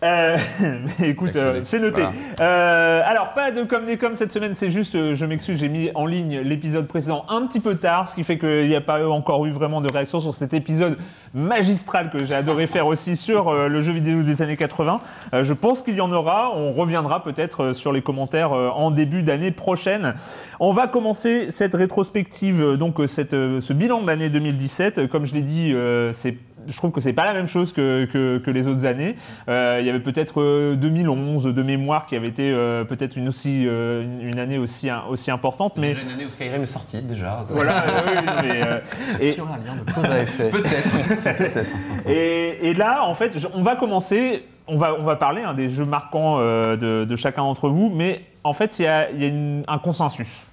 Euh, 0.03 0.36
mais 1.00 1.10
écoute, 1.10 1.36
euh, 1.36 1.62
c'est 1.63 1.79
noté. 1.79 2.01
Voilà. 2.01 2.13
Euh, 2.39 3.01
alors, 3.05 3.34
pas 3.34 3.51
de 3.51 3.63
comme 3.63 3.86
des 3.86 3.98
comme 3.98 4.15
cette 4.15 4.31
semaine, 4.31 4.55
c'est 4.55 4.72
juste, 4.72 4.96
euh, 4.96 5.13
je 5.13 5.25
m'excuse, 5.25 5.60
j'ai 5.60 5.70
mis 5.70 5.91
en 5.93 6.05
ligne 6.05 6.39
l'épisode 6.39 6.88
précédent 6.88 7.25
un 7.29 7.46
petit 7.46 7.60
peu 7.60 7.75
tard, 7.75 8.08
ce 8.08 8.15
qui 8.15 8.24
fait 8.24 8.39
qu'il 8.39 8.67
n'y 8.67 8.75
a 8.75 8.81
pas 8.81 9.08
encore 9.08 9.46
eu 9.46 9.51
vraiment 9.51 9.79
de 9.81 9.91
réaction 9.91 10.20
sur 10.20 10.34
cet 10.34 10.53
épisode 10.53 10.98
magistral 11.34 12.10
que 12.10 12.24
j'ai 12.24 12.34
adoré 12.34 12.67
faire 12.67 12.88
aussi 12.88 13.15
sur 13.15 13.50
euh, 13.50 13.67
le 13.67 13.81
jeu 13.81 13.93
vidéo 13.93 14.24
des 14.24 14.41
années 14.41 14.58
80. 14.58 15.01
Euh, 15.34 15.43
je 15.43 15.53
pense 15.53 15.81
qu'il 15.81 15.96
y 15.96 16.01
en 16.01 16.12
aura. 16.12 16.51
On 16.55 16.72
reviendra 16.72 17.24
peut-être 17.24 17.74
sur 17.74 17.91
les 17.93 18.01
commentaires 18.01 18.51
en 18.51 18.91
début 18.91 19.24
d'année 19.24 19.51
prochaine. 19.51 20.15
On 20.60 20.72
va 20.72 20.88
commencer 20.88 21.51
cette 21.51 21.74
rétrospective, 21.74 22.77
donc 22.77 22.98
cette, 23.08 23.31
ce 23.31 23.74
bilan 23.74 24.01
de 24.01 24.08
l'année 24.08 24.29
2017. 24.29 24.98
Euh, 24.98 25.08
Comme 25.08 25.25
je 25.25 25.34
l'ai 25.34 25.41
dit, 25.41 25.74
c'est 26.13 26.38
je 26.68 26.75
trouve 26.77 26.91
que 26.91 27.01
c'est 27.01 27.13
pas 27.13 27.25
la 27.25 27.34
même 27.34 27.48
chose 27.48 27.74
que, 27.74 28.06
que, 28.06 28.38
que 28.38 28.51
les 28.51 28.68
autres 28.68 28.86
années. 28.86 29.15
Euh, 29.50 29.77
il 29.82 29.86
y 29.86 29.89
avait 29.89 30.00
peut-être 30.00 30.41
euh, 30.41 30.75
2011 30.75 31.46
de 31.46 31.62
mémoire 31.63 32.06
qui 32.08 32.15
avait 32.15 32.27
été 32.27 32.51
euh, 32.51 32.84
peut-être 32.84 33.15
une 33.18 33.27
aussi 33.27 33.65
euh, 33.68 34.03
une, 34.03 34.22
une 34.30 34.39
année 34.39 34.58
aussi 34.58 34.89
aussi 35.10 35.32
importante, 35.32 35.74
mais 35.77 35.94
Déjà 35.94 36.01
une 36.06 36.12
année 36.13 36.25
où 36.25 36.30
Skyrim 36.32 36.62
est 36.62 36.65
sorti, 36.65 37.01
déjà. 37.01 37.44
voilà. 37.50 37.84
euh, 37.84 38.01
oui, 38.08 38.32
mais, 38.44 38.62
euh, 38.68 38.80
Est-ce 39.15 39.24
et- 39.24 39.30
qu'il 39.32 39.39
y 39.39 39.41
aura 39.41 39.56
un 39.56 39.58
lien 39.58 39.75
de 39.86 39.91
cause 39.91 40.06
à 40.06 40.22
effet? 40.22 40.50
Peut-être. 41.24 41.70
Et, 42.08 42.70
et 42.70 42.74
là, 42.74 43.03
en 43.06 43.13
fait, 43.13 43.32
on 43.53 43.63
va 43.63 43.75
commencer. 43.75 44.44
On 44.68 44.77
va, 44.77 44.94
on 44.98 45.03
va 45.03 45.15
parler 45.18 45.41
hein, 45.41 45.53
des 45.53 45.68
jeux 45.70 45.84
marquants 45.86 46.38
euh, 46.39 46.77
de, 46.77 47.03
de 47.03 47.15
chacun 47.18 47.41
d'entre 47.41 47.68
vous, 47.68 47.91
mais 47.94 48.22
en 48.44 48.53
fait, 48.53 48.80
il 48.80 48.84
y 48.84 48.88
a, 48.88 49.10
il 49.12 49.20
y 49.22 49.25
a 49.25 49.27
une- 49.27 49.63
un 49.68 49.80
consensus. 49.80 50.46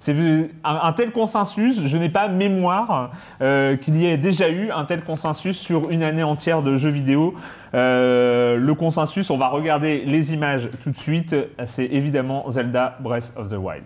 C'est 0.00 0.16
un, 0.64 0.92
tel 0.94 1.12
consensus, 1.12 1.86
je 1.86 1.98
n'ai 1.98 2.08
pas 2.08 2.28
mémoire 2.28 3.10
euh, 3.42 3.76
qu'il 3.76 3.98
y 3.98 4.06
ait 4.06 4.16
déjà 4.16 4.48
eu 4.48 4.70
un 4.70 4.86
tel 4.86 5.04
consensus 5.04 5.58
sur 5.58 5.90
une 5.90 6.02
année 6.02 6.22
entière 6.22 6.62
de 6.62 6.74
jeux 6.74 6.88
vidéo. 6.88 7.34
Euh, 7.74 8.56
le 8.56 8.74
consensus, 8.74 9.28
on 9.28 9.36
va 9.36 9.48
regarder 9.48 10.02
les 10.06 10.32
images 10.32 10.70
tout 10.82 10.90
de 10.90 10.96
suite. 10.96 11.36
C'est 11.66 11.84
évidemment 11.84 12.50
Zelda 12.50 12.96
Breath 13.00 13.34
of 13.36 13.50
the 13.50 13.58
Wild. 13.58 13.84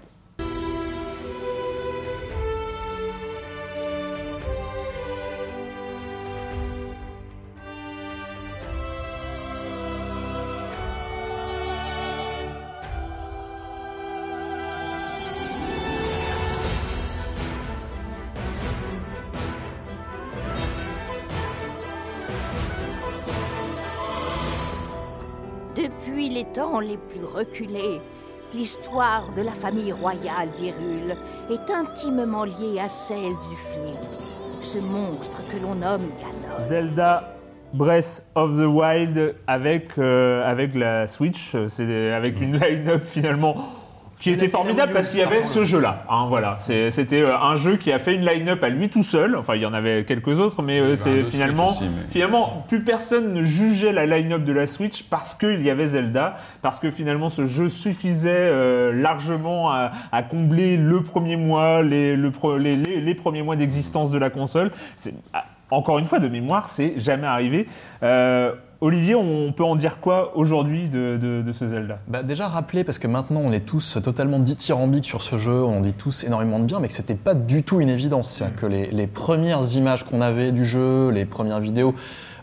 Reculés, 27.34 28.00
l'histoire 28.54 29.30
de 29.36 29.42
la 29.42 29.52
famille 29.52 29.92
royale 29.92 30.50
d'Hyrule 30.56 31.16
est 31.50 31.70
intimement 31.70 32.44
liée 32.44 32.80
à 32.80 32.88
celle 32.88 33.32
du 33.32 33.56
fléau, 33.56 33.98
ce 34.60 34.78
monstre 34.78 35.38
que 35.48 35.56
l'on 35.56 35.74
nomme 35.74 36.06
Ganon. 36.20 36.58
Zelda 36.58 37.36
Breath 37.72 38.30
of 38.36 38.56
the 38.56 38.66
Wild 38.66 39.34
avec, 39.46 39.98
euh, 39.98 40.48
avec 40.48 40.74
la 40.74 41.08
Switch, 41.08 41.54
euh, 41.54 41.66
c'est 41.68 42.12
avec 42.12 42.40
une 42.40 42.56
line-up 42.56 43.02
finalement 43.04 43.56
qui 44.20 44.30
était 44.30 44.48
formidable 44.48 44.92
parce 44.94 45.10
qu'il 45.10 45.18
y 45.18 45.22
avait 45.22 45.42
ce 45.42 45.64
jeu-là. 45.64 46.04
hein, 46.08 46.26
voilà, 46.28 46.56
c'était 46.60 47.20
euh, 47.20 47.36
un 47.38 47.56
jeu 47.56 47.76
qui 47.76 47.92
a 47.92 47.98
fait 47.98 48.14
une 48.14 48.24
line-up 48.24 48.62
à 48.64 48.68
lui 48.70 48.88
tout 48.88 49.02
seul. 49.02 49.36
Enfin, 49.36 49.54
il 49.56 49.62
y 49.62 49.66
en 49.66 49.74
avait 49.74 50.04
quelques 50.04 50.38
autres, 50.38 50.62
mais 50.62 50.80
euh, 50.80 50.96
c'est 50.96 51.22
finalement, 51.24 51.66
aussi, 51.66 51.84
mais- 51.84 52.10
finalement 52.10 52.64
plus 52.68 52.82
personne 52.82 53.34
ne 53.34 53.42
jugeait 53.42 53.92
la 53.92 54.06
line-up 54.06 54.44
de 54.44 54.52
la 54.52 54.66
Switch 54.66 55.02
parce 55.04 55.34
qu'il 55.34 55.60
y 55.62 55.68
avait 55.70 55.86
Zelda, 55.88 56.36
parce 56.62 56.78
que 56.78 56.90
finalement 56.90 57.28
ce 57.28 57.46
jeu 57.46 57.68
suffisait 57.68 58.30
euh, 58.32 58.92
largement 58.92 59.70
à, 59.70 59.92
à 60.12 60.22
combler 60.22 60.76
le 60.78 61.02
premier 61.02 61.36
mois, 61.36 61.82
les, 61.82 62.16
le 62.16 62.30
pro- 62.30 62.56
les, 62.56 62.76
les- 62.76 63.00
les 63.00 63.14
premiers 63.14 63.42
mois 63.42 63.56
d'existence 63.56 64.10
de 64.10 64.18
la 64.18 64.30
console. 64.30 64.70
C'est 64.96 65.12
ah, 65.34 65.44
encore 65.70 65.98
une 65.98 66.04
fois 66.04 66.18
de 66.20 66.28
mémoire, 66.28 66.68
c'est 66.68 66.94
jamais 66.98 67.26
arrivé. 67.26 67.66
Euh, 68.02 68.52
Olivier, 68.80 69.14
on 69.14 69.52
peut 69.52 69.64
en 69.64 69.76
dire 69.76 69.98
quoi 70.00 70.36
aujourd'hui 70.36 70.88
de, 70.88 71.16
de- 71.20 71.42
de 71.42 71.52
ce 71.52 71.66
Zelda? 71.66 71.98
Bah, 72.08 72.22
déjà 72.22 72.48
rappeler, 72.48 72.84
parce 72.84 72.98
que 72.98 73.06
maintenant 73.06 73.40
on 73.42 73.52
est 73.52 73.64
tous 73.64 73.98
totalement 74.02 74.38
dithyrambiques 74.38 75.06
sur 75.06 75.22
ce 75.22 75.38
jeu, 75.38 75.62
on 75.64 75.80
dit 75.80 75.92
tous 75.94 76.24
énormément 76.24 76.58
de 76.58 76.64
bien, 76.64 76.80
mais 76.80 76.88
que 76.88 76.94
c'était 76.94 77.14
pas 77.14 77.34
du 77.34 77.62
tout 77.62 77.80
une 77.80 77.88
évidence. 77.88 78.28
C'est-à-dire 78.30 78.56
que 78.60 78.66
les, 78.66 78.90
les 78.90 79.06
premières 79.06 79.62
images 79.76 80.04
qu'on 80.04 80.20
avait 80.20 80.52
du 80.52 80.64
jeu, 80.64 81.10
les 81.10 81.24
premières 81.24 81.60
vidéos, 81.60 81.94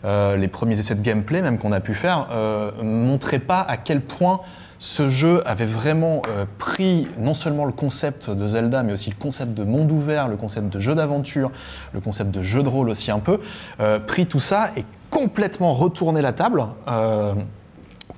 euh, 0.04 0.36
les 0.36 0.48
premiers 0.48 0.78
essais 0.78 0.96
de 0.96 1.02
gameplay 1.02 1.42
même 1.42 1.58
qu'on 1.58 1.70
a 1.72 1.80
pu 1.80 1.94
faire, 1.94 2.26
euh, 2.32 2.72
montraient 2.82 3.38
pas 3.38 3.60
à 3.60 3.76
quel 3.76 4.00
point 4.00 4.40
ce 4.84 5.08
jeu 5.08 5.42
avait 5.46 5.64
vraiment 5.64 6.22
euh, 6.28 6.44
pris 6.58 7.06
non 7.20 7.34
seulement 7.34 7.66
le 7.66 7.72
concept 7.72 8.30
de 8.30 8.46
Zelda, 8.48 8.82
mais 8.82 8.92
aussi 8.92 9.10
le 9.10 9.14
concept 9.16 9.54
de 9.54 9.62
monde 9.62 9.92
ouvert, 9.92 10.26
le 10.26 10.36
concept 10.36 10.70
de 10.70 10.80
jeu 10.80 10.96
d'aventure, 10.96 11.52
le 11.92 12.00
concept 12.00 12.32
de 12.32 12.42
jeu 12.42 12.64
de 12.64 12.68
rôle 12.68 12.88
aussi 12.88 13.12
un 13.12 13.20
peu, 13.20 13.38
euh, 13.78 14.00
pris 14.00 14.26
tout 14.26 14.40
ça 14.40 14.70
et 14.76 14.84
complètement 15.08 15.72
retourné 15.72 16.20
la 16.20 16.32
table. 16.32 16.64
euh, 16.88 17.34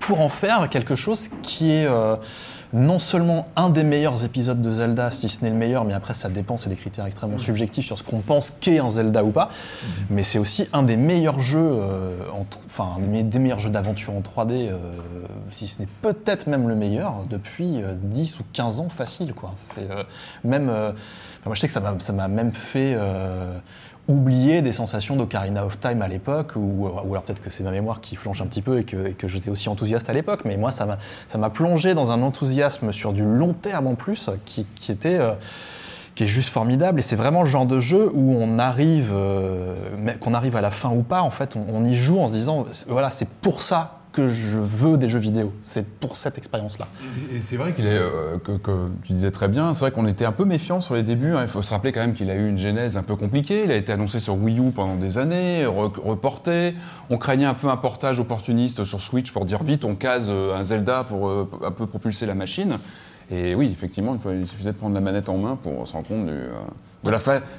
pour 0.01 0.21
en 0.23 0.29
faire 0.29 0.69
quelque 0.69 0.95
chose 0.95 1.29
qui 1.43 1.71
est 1.71 1.87
non 2.75 2.99
seulement 2.99 3.47
un 3.57 3.71
des 3.71 3.85
meilleurs 3.85 4.23
épisodes 4.25 4.61
de 4.61 4.69
Zelda, 4.71 5.11
si 5.11 5.29
ce 5.31 5.43
n'est 5.45 5.51
le 5.51 5.57
meilleur, 5.57 5.85
mais 5.85 5.95
après 5.95 6.13
ça 6.13 6.29
dépend, 6.29 6.59
c'est 6.59 6.69
des 6.69 6.77
critères 6.77 7.07
extrêmement 7.07 7.39
subjectifs 7.39 7.87
sur 7.87 7.99
ce 7.99 8.03
qu'on 8.03 8.19
pense 8.19 8.51
qu'est 8.51 8.81
un 8.81 8.91
Zelda 8.91 9.25
ou 9.25 9.31
pas, 9.31 9.49
mais 10.11 10.23
c'est 10.25 10.39
aussi 10.41 10.69
un 10.75 10.83
des 10.83 10.97
meilleurs 10.99 11.41
jeux, 11.41 11.59
euh, 11.73 12.17
en 12.35 12.45
enfin 12.67 12.97
un 12.97 13.01
des 13.01 13.23
me- 13.23 13.31
des 13.31 13.39
meilleurs 13.39 13.61
jeux 13.61 13.71
d'aventure 13.71 14.13
en 14.15 14.21
3D, 14.21 14.69
euh, 14.69 14.77
si 15.51 15.67
ce 15.67 15.81
n'est 15.81 15.89
peut-être 16.03 16.47
même 16.47 16.69
le 16.69 16.77
meilleur, 16.77 17.25
depuis 17.29 17.83
euh, 17.83 17.95
10 17.97 18.41
ou 18.41 18.43
15 18.53 18.81
ans 18.81 18.89
facile. 18.89 19.35
Quoi. 19.35 19.53
C'est 19.57 19.91
euh, 19.91 20.03
même, 20.45 20.69
euh, 20.69 20.93
moi 21.47 21.55
je 21.55 21.61
sais 21.61 21.67
que 21.67 21.73
ça 21.73 22.13
m'a 22.13 22.29
même 22.29 22.55
fait... 22.55 22.95
euh, 22.97 23.59
oublier 24.09 24.61
des 24.61 24.73
sensations 24.73 25.17
d'Ocarina 25.17 25.65
of 25.65 25.81
Time 25.81 26.03
à 26.03 26.09
l'époque, 26.09 26.53
ou, 26.57 26.87
alors 26.87 27.23
peut-être 27.23 27.43
que 27.43 27.51
c'est 27.51 27.65
ma 27.65 27.71
mémoire 27.71 28.01
qui 28.01 28.17
flanche 28.17 28.41
un 28.43 28.47
petit 28.47 28.63
peu 28.63 28.79
et 28.79 28.85
que, 28.85 29.29
j'étais 29.29 29.51
aussi 29.51 29.69
enthousiaste 29.69 30.11
à 30.11 30.13
l'époque, 30.13 30.43
mais 30.45 30.57
moi 30.57 30.71
ça 30.71 30.85
m'a 30.85 30.99
ça 31.29 31.39
m'a 31.39 31.51
plongé 31.51 31.95
dans 31.95 32.11
un 32.11 32.23
enthousiasme 32.23 32.93
sur 32.93 33.13
du 33.13 33.25
long 33.25 33.55
terme 33.55 33.87
en 33.87 33.95
plus, 33.95 34.31
qui, 34.45 34.67
était... 34.89 35.19
euh, 35.19 35.35
qui 36.15 36.25
est 36.25 36.29
juste 36.29 36.51
formidable 36.51 37.01
et 37.01 37.03
c'est 37.03 37.17
vraiment 37.17 37.43
le 37.43 37.49
genre 37.49 37.67
de 37.67 37.81
jeu 37.81 38.11
où 38.15 38.35
on 38.35 38.59
arrive, 38.59 39.11
euh, 39.13 39.75
qu'on 40.21 40.35
arrive 40.35 40.55
à 40.55 40.61
la 40.61 40.71
fin 40.71 40.91
ou 40.91 41.03
pas, 41.03 41.23
en 41.23 41.31
fait, 41.31 41.57
on, 41.57 41.67
on 41.69 41.85
y 41.85 41.95
joue 41.95 42.21
en 42.21 42.29
se 42.29 42.33
disant, 42.33 42.67
voilà, 42.89 43.11
c'est 43.11 43.29
pour 43.29 43.63
ça 43.63 44.04
que 44.15 44.29
je 44.29 44.59
veux 44.59 44.97
des 44.97 45.09
jeux 45.09 45.19
vidéo, 45.19 45.53
c'est 45.61 45.85
pour 45.85 46.17
cette 46.17 46.39
expérience-là. 46.39 46.87
Et 47.33 47.41
c'est 47.41 47.57
vrai 47.57 47.73
qu'il 47.75 47.87
est, 47.87 47.99
euh, 47.99 48.39
que, 48.39 48.53
tu 49.03 49.13
disais 49.13 49.33
très 49.33 49.49
bien, 49.49 49.75
c'est 49.75 49.81
vrai 49.81 49.91
qu'on 49.91 50.07
était 50.07 50.25
un 50.25 50.33
peu 50.33 50.45
méfiant 50.45 50.81
sur 50.81 50.95
les 50.95 51.03
débuts. 51.03 51.35
hein. 51.35 51.43
Il 51.43 51.49
faut 51.49 51.63
se 51.63 51.73
rappeler 51.73 51.91
quand 51.91 52.01
même 52.01 52.15
qu'il 52.15 52.31
a 52.31 52.35
eu 52.35 52.49
une 52.49 52.57
genèse 52.59 52.97
un 52.97 53.03
peu 53.03 53.17
compliquée. 53.17 53.65
Il 53.65 53.73
a 53.73 53.77
été 53.77 53.93
annoncé 53.93 54.21
sur 54.21 54.37
Wii 54.37 54.61
U 54.61 54.71
pendant 54.71 54.95
des 54.95 55.19
années, 55.19 55.65
re- 55.65 56.01
reporté. 56.01 56.75
On 57.11 57.19
craignait 57.19 57.45
un 57.45 57.55
peu 57.55 57.69
un 57.69 57.77
portage 57.77 58.21
opportuniste 58.21 58.85
sur 58.85 59.01
Switch 59.01 59.33
pour 59.33 59.45
dire 59.45 59.63
vite, 59.65 59.85
on 59.85 59.97
case 59.97 60.29
euh, 60.31 60.57
un 60.57 60.65
Zelda 60.65 61.05
pour 61.05 61.29
euh, 61.29 61.51
un 61.65 61.73
peu 61.73 61.87
propulser 61.87 62.25
la 62.25 62.35
machine. 62.35 62.79
Et 63.31 63.55
oui, 63.55 63.69
effectivement, 63.73 64.17
il, 64.33 64.47
suffisait 64.47 64.73
de 64.73 64.77
prendre 64.77 64.95
la 64.95 65.01
manette 65.01 65.29
en 65.29 65.39
main 65.39 65.57
pour 65.57 65.89
se 65.89 65.95
rendre 65.95 66.07
compte 66.07 66.27
du, 66.27 66.39
de 67.05 67.11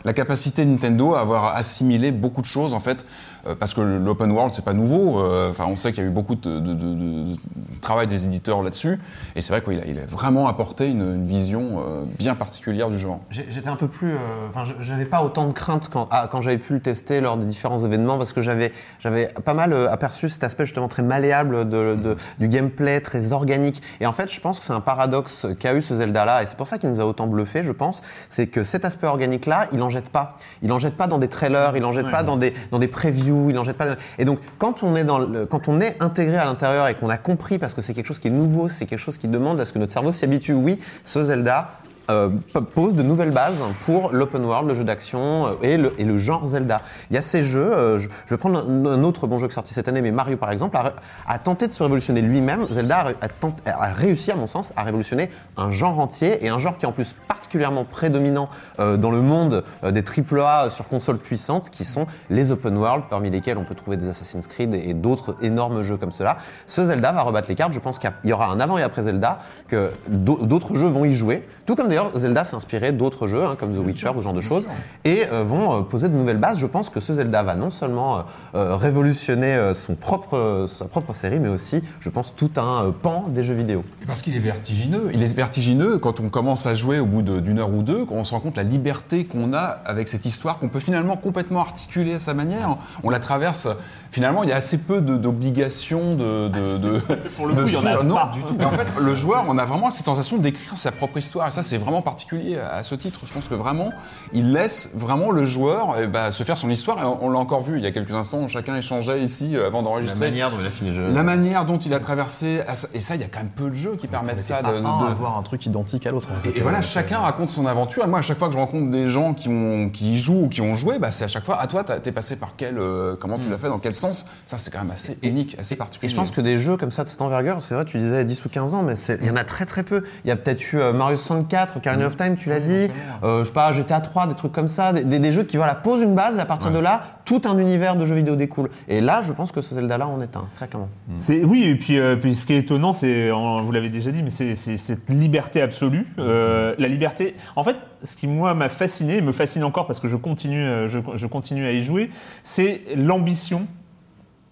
la, 0.06 0.14
capacité 0.14 0.66
de 0.66 0.70
Nintendo 0.72 1.14
à 1.16 1.22
avoir 1.22 1.56
assimilé 1.56 2.12
beaucoup 2.12 2.42
de 2.42 2.46
choses 2.48 2.74
en 2.74 2.80
fait, 2.80 3.06
euh, 3.48 3.56
parce 3.56 3.74
que 3.74 3.82
l'open 3.82 4.32
world 4.32 4.54
c'est 4.54 4.66
pas 4.66 4.74
nouveau. 4.74 5.20
euh, 5.20 5.50
Enfin, 5.52 5.66
on 5.68 5.76
sait 5.76 5.92
qu'il 5.92 6.04
y 6.04 6.06
a 6.06 6.10
eu 6.10 6.14
beaucoup 6.14 6.36
de, 6.36 6.60
de- 6.60 6.74
de- 6.74 6.94
de- 6.96 7.34
de 7.34 7.80
travail 7.82 8.08
des 8.08 8.26
éditeurs 8.26 8.64
là-dessus, 8.64 9.00
et 9.36 9.42
c'est 9.42 9.54
vrai 9.54 9.62
qu'il 9.62 9.80
a, 9.80 9.86
il 9.86 10.00
a 10.00 10.06
vraiment 10.08 10.48
apporté 10.48 10.90
une, 10.90 11.02
une 11.02 11.26
vision 11.28 11.84
euh, 11.86 12.06
bien 12.18 12.34
particulière 12.36 12.90
du 12.90 12.98
genre. 12.98 13.20
J'étais 13.30 13.68
un 13.70 13.76
peu 13.76 13.88
plus. 13.88 14.16
Enfin, 14.50 14.64
je- 14.64 14.82
j'avais 14.84 15.06
pas 15.06 15.22
autant 15.24 15.46
de 15.48 15.54
crainte 15.54 15.90
quand, 15.92 16.08
ah, 16.12 16.28
quand 16.32 16.42
j'avais 16.42 16.58
pu 16.58 16.74
le 16.74 16.80
tester 16.80 17.22
lors 17.22 17.38
des 17.38 17.46
différents 17.46 17.84
événements 17.86 18.18
parce 18.18 18.34
que 18.34 18.42
j'avais 18.42 18.72
j'avais 19.00 19.28
pas 19.44 19.54
mal 19.54 19.74
aperçu 19.90 20.30
cet 20.30 20.44
aspect 20.44 20.66
justement 20.66 20.88
très 20.88 21.04
malléable 21.04 21.70
de, 21.70 21.96
de- 21.96 22.16
du 22.40 22.48
gameplay, 22.48 23.00
très 23.02 23.32
organique. 23.32 23.82
Et 24.00 24.06
en 24.08 24.14
fait, 24.14 24.32
je 24.34 24.40
pense 24.42 24.60
que 24.60 24.66
c'est 24.66 24.74
un 24.74 24.82
paradoxe 24.82 25.46
qu'a 25.60 25.74
eu 25.76 25.82
ce 25.82 25.94
Zelda-là, 25.96 26.42
et 26.42 26.46
c'est 26.48 26.58
pour 26.58 26.68
ça 26.68 26.78
qu'il 26.80 26.90
nous 26.90 27.00
a 27.02 27.06
autant 27.06 27.28
bluffé, 27.28 27.64
je 27.64 27.72
pense, 27.72 28.02
c'est 28.30 28.48
que 28.48 28.64
cet 28.64 28.86
aspect 28.86 29.08
organique-là, 29.36 29.68
il 29.74 29.82
en 29.82 29.90
jette 29.90 30.10
pas. 30.10 30.38
Il 30.62 30.72
en 30.72 30.80
jette 30.80 30.96
pas 30.96 31.08
dans 31.08 31.18
des 31.18 31.28
trailers, 31.28 31.76
il 31.76 31.84
en 31.86 31.92
jette 31.92 32.10
pas 32.10 32.24
dans 32.24 32.38
des, 32.38 32.54
dans 32.72 32.80
des 32.80 32.88
previews, 32.88 33.50
il 33.50 33.58
en 33.60 33.64
jette 33.64 33.78
pas. 33.78 33.86
Et 34.18 34.26
donc, 34.26 34.40
quand 34.58 34.84
on 34.84 34.96
est, 34.96 35.04
dans 35.04 35.20
le- 35.20 35.46
quand 35.46 35.68
on 35.68 35.80
est 35.82 36.02
intégré 36.02 36.38
à 36.38 36.46
l'intérieur 36.46 36.88
et 36.88 36.96
qu'on 36.96 37.10
a 37.10 37.18
compris, 37.18 37.58
parce 37.60 37.74
que 37.74 37.82
c'est 37.82 37.94
quelque 37.94 38.08
chose 38.08 38.20
qui 38.20 38.28
est 38.30 38.32
nouveau, 38.32 38.68
c'est 38.68 38.86
quelque 38.86 39.00
chose 39.00 39.18
qui 39.18 39.28
demande 39.28 39.60
à 39.60 39.66
ce 39.66 39.74
que 39.74 39.80
notre 39.80 39.92
cerveau 39.94 40.12
s'y 40.12 40.26
habitue, 40.26 40.54
oui, 40.54 40.80
ce 41.04 41.24
Zelda, 41.24 41.70
euh, 42.10 42.30
pose 42.74 42.96
de 42.96 43.04
nouvelles 43.04 43.32
bases 43.32 43.64
pour 43.82 44.12
l'open 44.12 44.46
world, 44.46 44.68
le 44.68 44.74
jeu 44.74 44.84
d'action 44.84 45.48
euh, 45.48 45.54
et, 45.62 45.78
le, 45.78 46.18
genre 46.18 46.46
Zelda. 46.46 46.82
Il 47.10 47.16
y 47.16 47.18
a 47.18 47.22
ces 47.22 47.44
jeux, 47.44 47.74
euh, 47.74 48.00
je, 48.00 48.10
je 48.26 48.34
vais 48.34 48.38
prendre 48.38 48.60
un, 48.60 49.04
autre 49.04 49.28
bon 49.28 49.40
jeu 49.40 49.48
qui 49.48 49.52
est 49.52 49.56
sorti 49.56 49.74
cette 49.74 49.88
année, 49.88 50.02
mais 50.02 50.12
Mario 50.12 50.38
par 50.38 50.52
exemple, 50.52 50.78
a, 50.78 50.94
a 51.28 51.40
tenté 51.40 51.68
de 51.68 51.72
se 51.72 51.82
révolutionner 51.82 52.22
lui-même. 52.22 52.68
Zelda 52.72 53.08
a, 53.22 53.70
a 53.70 53.94
réussi, 53.94 54.32
à 54.32 54.36
mon 54.36 54.48
sens, 54.48 54.74
à 54.76 54.84
révolutionner 54.84 55.30
un 55.58 55.72
genre 55.72 56.00
entier 56.00 56.46
et 56.46 56.50
un 56.50 56.60
genre 56.60 56.78
qui 56.78 56.86
est 56.86 56.88
en 56.88 56.92
plus 56.92 57.16
particulièrement 57.28 57.86
prédominant 57.86 58.50
euh, 58.80 58.98
dans 58.98 59.12
le 59.12 59.22
monde 59.22 59.64
des 59.84 60.04
AAA 60.04 60.70
sur 60.70 60.88
consoles 60.88 61.18
puissantes, 61.18 61.70
qui 61.70 61.86
sont 61.86 62.08
les 62.30 62.52
open 62.52 62.78
world, 62.78 63.06
parmi 63.10 63.30
lesquels 63.30 63.58
on 63.58 63.64
peut 63.64 63.76
trouver 63.76 63.98
des 63.98 64.10
Assassin's 64.10 64.48
Creed 64.48 64.74
et, 64.74 64.90
et 64.90 64.94
d'autres 64.94 65.36
énormes 65.42 65.82
jeux 65.82 65.98
comme 65.98 66.12
cela. 66.12 66.38
Ce 66.66 66.84
Zelda 66.84 67.12
va 67.12 67.22
rebattre 67.22 67.48
les 67.50 67.56
cartes. 67.56 67.74
Je 67.74 67.80
pense 67.80 68.00
qu'il 68.00 68.12
y 68.24 68.34
aura 68.34 68.48
un 68.48 68.60
avant 68.60 68.78
et 68.78 68.84
après 68.84 69.04
Zelda, 69.04 69.40
que 69.68 69.92
d'au- 70.08 70.38
d'autres 70.46 70.76
jeux 70.76 70.88
vont 70.88 71.06
y 71.06 71.14
jouer. 71.14 71.48
Tout 71.66 71.76
comme 71.76 71.88
d'ailleurs 71.88 72.12
Zelda 72.16 72.44
s'est 72.44 72.56
inspiré 72.56 72.92
d'autres 72.92 73.26
jeux, 73.28 73.44
hein, 73.44 73.56
comme 73.60 73.72
The 73.74 73.80
Witcher, 73.84 74.12
ce 74.16 74.22
genre 74.22 74.34
de 74.34 74.42
choses, 74.42 74.68
et 75.04 75.24
euh, 75.32 75.44
vont 75.44 75.80
euh, 75.80 75.82
poser 75.82 76.08
de 76.08 76.14
nouvelles 76.14 76.38
bases. 76.38 76.60
Je 76.60 76.68
pense 76.68 76.90
que 76.92 77.00
ce 77.00 77.14
Zelda 77.14 77.42
va 77.42 77.56
non 77.56 77.72
seulement 77.72 78.18
euh, 78.18 78.22
euh, 78.56 78.76
révolutionner 78.76 79.56
euh, 79.56 79.74
son 79.74 79.96
propre, 79.96 80.38
euh, 80.38 80.68
sa 80.68 80.86
propre 80.86 81.14
série, 81.14 81.40
mais 81.40 81.50
aussi, 81.50 81.82
je 82.00 82.10
pense, 82.10 82.36
tout 82.36 82.52
un 82.58 82.86
euh, 82.86 82.92
pan 82.92 83.26
des 83.30 83.44
jeux 83.44 83.56
vidéo. 83.56 83.84
Parce 84.06 84.22
qu'il 84.22 84.36
est 84.36 84.40
vertigineux. 84.40 85.10
Il 85.14 85.24
est 85.24 85.34
vertigineux 85.34 85.98
quand 85.98 86.20
on 86.20 86.30
commence 86.30 86.68
à 86.68 86.76
jouer 86.76 87.00
au 87.00 87.08
bout 87.08 87.24
d'une 87.24 87.58
heure 87.60 87.74
ou 87.74 87.82
deux, 87.82 88.06
quand 88.06 88.16
on 88.16 88.24
se 88.24 88.34
rend 88.34 88.40
compte 88.42 88.58
la 88.58 88.64
liberté 88.64 89.26
qu'on 89.26 89.54
a 89.54 89.60
avec 89.86 90.08
cette 90.10 90.26
histoire, 90.26 90.60
qu'on 90.60 90.70
peut 90.70 90.80
finalement 90.80 91.18
complètement 91.18 91.62
articuler 91.62 92.14
à 92.16 92.20
sa 92.20 92.34
manière. 92.36 92.78
On 93.04 93.10
la 93.10 93.20
traverse. 93.20 93.68
Finalement, 94.12 94.44
il 94.44 94.50
y 94.50 94.54
a 94.54 94.56
assez 94.58 94.78
peu 94.78 95.02
d'obligations 95.02 96.16
de, 96.16 96.48
de, 96.48 96.78
de- 96.78 97.00
Pour 97.36 97.48
le 97.48 97.54
de 97.56 97.62
coup, 97.64 97.68
il 97.68 97.74
y 97.74 97.78
en 97.78 97.86
a 97.86 98.04
non, 98.04 98.16
pas. 98.16 98.32
du 98.34 98.42
tout. 98.44 98.56
Mais 98.58 98.66
en 98.66 98.72
fait, 98.72 98.88
le 99.02 99.14
joueur, 99.16 99.44
on 99.56 99.58
a 99.58 99.66
vraiment 99.66 99.90
cette 99.92 100.06
sensation 100.06 100.38
d'écrire 100.38 100.76
sa 100.76 100.92
propre 100.92 101.18
histoire. 101.18 101.48
Et 101.48 101.52
ça, 101.52 101.64
c'est 101.64 101.78
vraiment 101.78 102.02
particulier 102.02 102.58
à 102.58 102.84
ce 102.84 102.94
titre. 102.96 103.22
Je 103.24 103.34
pense 103.34 103.48
que 103.48 103.56
vraiment, 103.56 103.92
il 104.34 104.52
laisse 104.52 104.92
vraiment 104.94 105.32
le 105.32 105.46
joueur 105.46 105.96
eh 106.00 106.08
ben, 106.08 106.32
se 106.32 106.44
faire 106.44 106.58
son 106.58 106.70
histoire. 106.70 107.00
Et 107.00 107.06
on, 107.06 107.26
on 107.26 107.30
l'a 107.30 107.40
encore 107.40 107.62
vu 107.62 107.78
il 107.78 107.84
y 107.84 107.88
a 107.88 107.92
quelques 107.92 108.14
instants. 108.14 108.48
Chacun 108.48 108.76
échangeait 108.76 109.22
ici 109.22 109.56
euh, 109.56 109.68
avant 109.68 109.82
d'enregistrer. 109.82 110.30
dont 110.32 110.36
il 110.60 110.68
a 110.68 110.70
fini 110.70 110.90
le 110.92 110.96
jeu. 110.96 111.14
La 111.14 111.24
manière 111.24 111.66
dont 111.66 111.78
il 111.78 111.94
a 111.94 112.00
traversé, 112.00 112.62
et 112.94 113.00
ça, 113.00 113.16
il 113.16 113.22
y 113.22 113.24
a 113.24 113.28
quand 113.28 113.40
même 113.40 113.50
peu 113.50 113.70
de 113.70 113.76
jeux 113.76 113.96
qui 113.96 114.08
permettent 114.08 114.42
ça. 114.42 114.62
De, 114.62 114.80
de- 114.80 114.86
à 114.86 115.12
avoir 115.12 115.38
un 115.38 115.44
truc 115.44 115.66
identique 115.66 116.06
à 116.08 116.12
l'autre. 116.12 116.28
et, 116.46 116.58
et 116.58 116.62
voilà, 116.62 116.82
chacun 116.82 117.20
raconte 117.20 117.50
son 117.50 117.66
aventure. 117.66 118.04
Et 118.04 118.08
moi, 118.08 118.20
à 118.20 118.22
chaque 118.22 118.38
fois 118.40 118.48
que 118.48 118.54
je 118.54 118.60
rencontre 118.60 118.90
des 118.92 119.08
gens 119.08 119.34
qui, 119.34 119.50
ont, 119.50 119.90
qui 119.90 120.16
y 120.16 120.20
jouent 120.20 120.44
ou 120.46 120.50
qui 120.50 120.62
ont 120.62 120.74
joué, 120.74 121.00
bah, 121.00 121.12
c'est 121.12 121.24
à 121.24 121.28
chaque 121.28 121.46
fois, 121.46 121.60
à 121.62 121.68
toi, 121.68 121.84
t'as- 121.84 122.00
t'es 122.00 122.12
passé 122.12 122.36
par 122.36 122.54
quel, 122.58 122.78
euh, 122.78 123.16
comment 123.20 123.40
tu 123.40 123.50
l'as 123.50 123.58
fait, 123.58 123.70
dans 123.70 123.80
quel 123.80 123.96
sens? 123.96 124.26
Ça, 124.46 124.58
c'est 124.58 124.72
quand 124.72 124.80
même 124.80 124.92
assez 124.92 125.18
unique, 125.24 125.56
assez 125.60 125.76
Et 125.76 125.78
particulier. 125.78 126.10
je 126.12 126.16
pense 126.16 126.32
que 126.32 126.42
des 126.42 126.58
jeux 126.60 126.78
comme 126.78 126.92
ça 126.92 127.04
de 127.04 127.10
cette 127.10 127.22
envergure, 127.22 127.62
c'est 127.62 127.76
vrai, 127.76 127.86
tu 127.86 127.98
disais 127.98 128.24
10 128.26 128.44
ou 128.46 128.50
15 128.50 128.74
ans, 128.74 128.84
mais 128.84 128.96
c'est- 128.96 129.18
il 129.22 129.28
y 129.28 129.30
en 129.30 129.36
a 129.36 129.44
très 129.46 129.66
très 129.66 129.84
peu. 129.84 130.04
Il 130.26 130.28
y 130.28 130.32
a 130.32 130.36
peut-être 130.36 130.74
eu 130.74 130.78
euh, 130.80 130.92
Mario 130.92 131.16
64, 131.18 131.78
Ocarina 131.78 132.06
of 132.08 132.18
Time, 132.18 132.36
tu 132.36 132.50
l'as 132.50 132.60
dit, 132.60 132.90
euh, 133.24 133.40
je 133.40 133.46
sais 133.46 133.54
pas, 133.54 133.72
GTA 133.72 134.02
3, 134.02 134.28
des 134.28 134.36
trucs 134.36 134.52
comme 134.52 134.68
ça, 134.68 134.92
des, 134.92 135.04
des- 135.04 135.20
des 135.20 135.32
jeux 135.32 135.44
qui 135.44 135.56
voilà, 135.58 135.76
posent 135.76 136.02
une 136.02 136.16
base 136.16 136.38
et 136.38 136.40
à 136.42 136.46
partir 136.46 136.72
de 136.72 136.80
là, 136.80 137.02
tout 137.24 137.42
un 137.46 137.58
univers 137.58 137.96
de 137.96 138.06
jeux 138.06 138.16
vidéo 138.16 138.36
découle. 138.36 138.70
Et 138.88 139.00
là, 139.02 139.22
je 139.24 139.32
pense 139.32 139.52
que 139.52 139.62
ce 139.62 139.74
Zelda-là 139.76 140.08
en 140.08 140.20
est 140.22 140.36
un, 140.36 140.46
très 140.56 140.68
clairement. 140.68 140.90
C'est 141.16 141.44
oui, 141.44 141.64
et 141.64 141.76
puis, 141.76 141.98
euh, 141.98 142.16
puis 142.18 142.36
ce 142.36 142.46
qui 142.46 142.54
est 142.54 142.60
étonnant, 142.60 142.92
c'est, 142.94 143.30
vous 143.32 143.72
l'avez 143.72 143.90
déjà 143.90 144.12
dit, 144.12 144.22
mais 144.24 144.30
c'est 144.30 144.56
cette 144.56 145.10
liberté 145.10 145.62
absolue. 145.62 146.06
Euh, 146.20 146.76
la 146.78 146.88
liberté. 146.88 147.36
En 147.56 147.64
fait, 147.64 147.76
ce 148.04 148.16
qui 148.16 148.28
moi 148.28 148.54
m'a 148.54 148.70
fasciné, 148.70 149.18
et 149.18 149.22
me 149.22 149.32
fascine 149.32 149.64
encore 149.64 149.88
parce 149.88 150.00
que 150.00 150.08
je 150.08 150.18
continue, 150.18 150.64
euh, 150.64 150.88
je, 150.88 151.00
je 151.16 151.28
continue 151.28 151.66
à 151.66 151.72
y 151.72 151.82
jouer, 151.84 152.10
c'est 152.44 152.82
l'ambition 152.96 153.66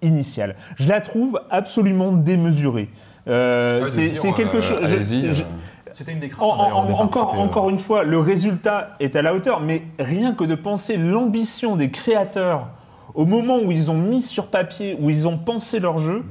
initiale. 0.02 0.56
Je 0.78 0.88
la 0.90 1.02
trouve 1.02 1.40
absolument 1.50 2.12
démesurée. 2.12 2.90
Euh, 3.28 3.82
Ouais, 3.84 3.90
c'est 4.16 4.34
quelque 4.34 4.58
euh, 4.58 4.62
chose. 4.62 4.80
je- 4.82 4.86
allez-y, 4.96 5.34
je- 5.34 5.42
euh. 5.44 5.46
C'était 5.92 6.12
une 6.14 6.20
des 6.20 6.30
craintes. 6.30 6.44
en- 6.44 6.86
départ. 6.86 7.02
encore, 7.02 7.66
euh, 7.68 7.70
une 7.70 7.80
fois, 7.80 8.04
le 8.04 8.20
résultat 8.20 8.96
est 9.00 9.16
à 9.16 9.22
la 9.22 9.34
hauteur, 9.36 9.60
mais 9.62 9.84
rien 10.00 10.34
que 10.34 10.44
de 10.44 10.56
penser 10.56 10.98
l'ambition 10.98 11.76
des 11.76 11.92
créateurs 11.92 12.68
au 13.14 13.26
moment 13.26 13.60
où 13.64 13.72
ils 13.72 13.92
ont 13.92 13.98
mis 13.98 14.22
sur 14.24 14.48
papier, 14.48 14.98
où 15.00 15.10
ils 15.12 15.28
ont 15.28 15.38
pensé 15.38 15.80
leur 15.80 16.00
jeu, 16.00 16.24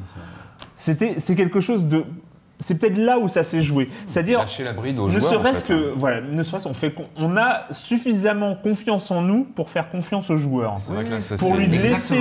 c'était, 0.75 1.15
c'est 1.19 1.37
quelque 1.37 1.61
chose 1.61 1.87
de. 1.87 2.05
C'est 2.59 2.79
peut-être 2.79 2.97
là 2.99 3.19
où 3.19 3.27
ça 3.29 3.43
s'est 3.43 3.63
joué. 3.63 3.89
C'est-à-dire, 4.07 4.39
Lâcher 4.41 4.63
la 4.63 4.73
bride 4.73 4.99
aux 5.01 5.07
ne 5.07 5.11
joueurs. 5.11 5.25
en 5.27 5.29
serait-ce 5.35 5.65
fait, 5.65 5.73
hein. 5.75 5.79
que, 5.95 5.99
voilà, 5.99 6.21
ne 6.21 6.43
serait-ce 6.45 6.69
on 6.69 6.75
fait, 6.75 6.95
on 7.17 7.37
a 7.37 7.63
suffisamment 7.73 8.55
confiance 8.55 9.11
en 9.11 9.21
nous 9.23 9.43
pour 9.45 9.69
faire 9.69 9.91
confiance 9.91 10.31
aux 10.31 10.37
joueurs. 10.37 10.75
C'est 10.79 10.93
vrai 10.93 11.05
que 11.05 11.11
là, 11.11 11.21
ça, 11.21 11.37
Pour 11.37 11.49
c'est- 11.49 11.57
lui 11.57 11.67
laisser, 11.67 12.21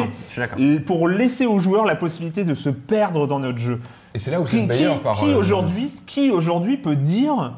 pour 0.86 1.08
laisser 1.08 1.46
aux 1.46 1.60
joueurs 1.60 1.86
la 1.86 1.96
possibilité 1.96 2.44
de 2.44 2.56
se 2.56 2.70
perdre 2.70 3.28
dans 3.28 3.40
notre 3.40 3.60
jeu. 3.60 3.80
Et 4.14 4.20
c'est 4.20 4.32
là 4.32 4.42
où 4.42 4.48
c'est 4.48 4.58
le 4.58 4.68
meilleur 4.68 5.00
par. 5.00 5.18
qui 5.18 5.32
euh, 5.32 5.38
aujourd'hui, 5.38 5.92
qui 6.06 6.30
aujourd'hui 6.30 6.78
peut 6.78 6.96
dire 6.96 7.54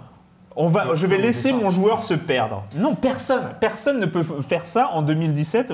on 0.56 0.68
va, 0.68 0.96
je 0.96 1.08
vais 1.08 1.18
laisser 1.18 1.52
mon 1.52 1.70
joueur 1.70 2.04
se 2.04 2.14
perdre 2.14 2.64
Non, 2.76 2.96
personne, 2.96 3.42
personne 3.60 4.00
ne 4.00 4.06
peut 4.06 4.24
faire 4.24 4.66
ça 4.66 4.90
en 4.94 5.02
2017. 5.02 5.72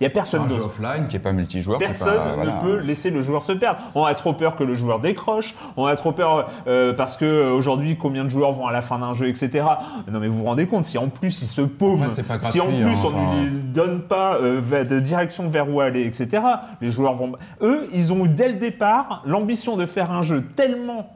Il 0.00 0.02
y 0.02 0.06
a 0.06 0.10
personne 0.10 0.42
un 0.42 0.48
jeu 0.48 0.60
offline 0.60 1.06
qui 1.08 1.16
est 1.16 1.20
pas 1.20 1.32
multijoueur. 1.32 1.78
Personne 1.78 2.14
pas- 2.14 2.34
voilà. 2.34 2.56
ne 2.56 2.60
peut 2.60 2.78
laisser 2.78 3.10
le 3.10 3.22
joueur 3.22 3.42
se 3.42 3.52
perdre. 3.52 3.80
On 3.94 4.04
a 4.04 4.14
trop 4.14 4.32
peur 4.34 4.54
que 4.54 4.64
le 4.64 4.74
joueur 4.74 5.00
décroche. 5.00 5.54
On 5.76 5.86
a 5.86 5.96
trop 5.96 6.12
peur 6.12 6.50
euh, 6.66 6.92
parce 6.92 7.16
que 7.16 7.24
euh, 7.24 7.52
aujourd'hui, 7.52 7.96
combien 7.96 8.24
de 8.24 8.28
joueurs 8.28 8.52
vont 8.52 8.66
à 8.66 8.72
la 8.72 8.82
fin 8.82 8.98
d'un 8.98 9.14
jeu, 9.14 9.28
etc. 9.28 9.64
Non, 10.10 10.20
mais 10.20 10.28
vous 10.28 10.38
vous 10.38 10.44
rendez 10.44 10.66
compte 10.66 10.84
si 10.84 10.98
en 10.98 11.08
plus 11.08 11.42
il 11.42 11.46
se 11.46 11.62
paume, 11.62 12.00
pas 12.00 12.08
si 12.08 12.60
en 12.60 12.66
plus 12.66 12.82
hein, 12.84 12.92
on 13.04 13.08
enfin. 13.08 13.36
ne 13.36 13.44
lui 13.44 13.50
donne 13.62 14.02
pas 14.02 14.36
euh, 14.36 14.84
de 14.84 15.00
direction 15.00 15.48
vers 15.48 15.72
où 15.72 15.80
aller, 15.80 16.04
etc. 16.04 16.42
Les 16.80 16.90
joueurs 16.90 17.14
vont. 17.14 17.32
Eux, 17.62 17.88
ils 17.94 18.12
ont 18.12 18.24
eu 18.26 18.28
dès 18.28 18.48
le 18.48 18.54
départ 18.56 19.22
l'ambition 19.24 19.76
de 19.76 19.86
faire 19.86 20.10
un 20.10 20.22
jeu 20.22 20.44
tellement 20.56 21.10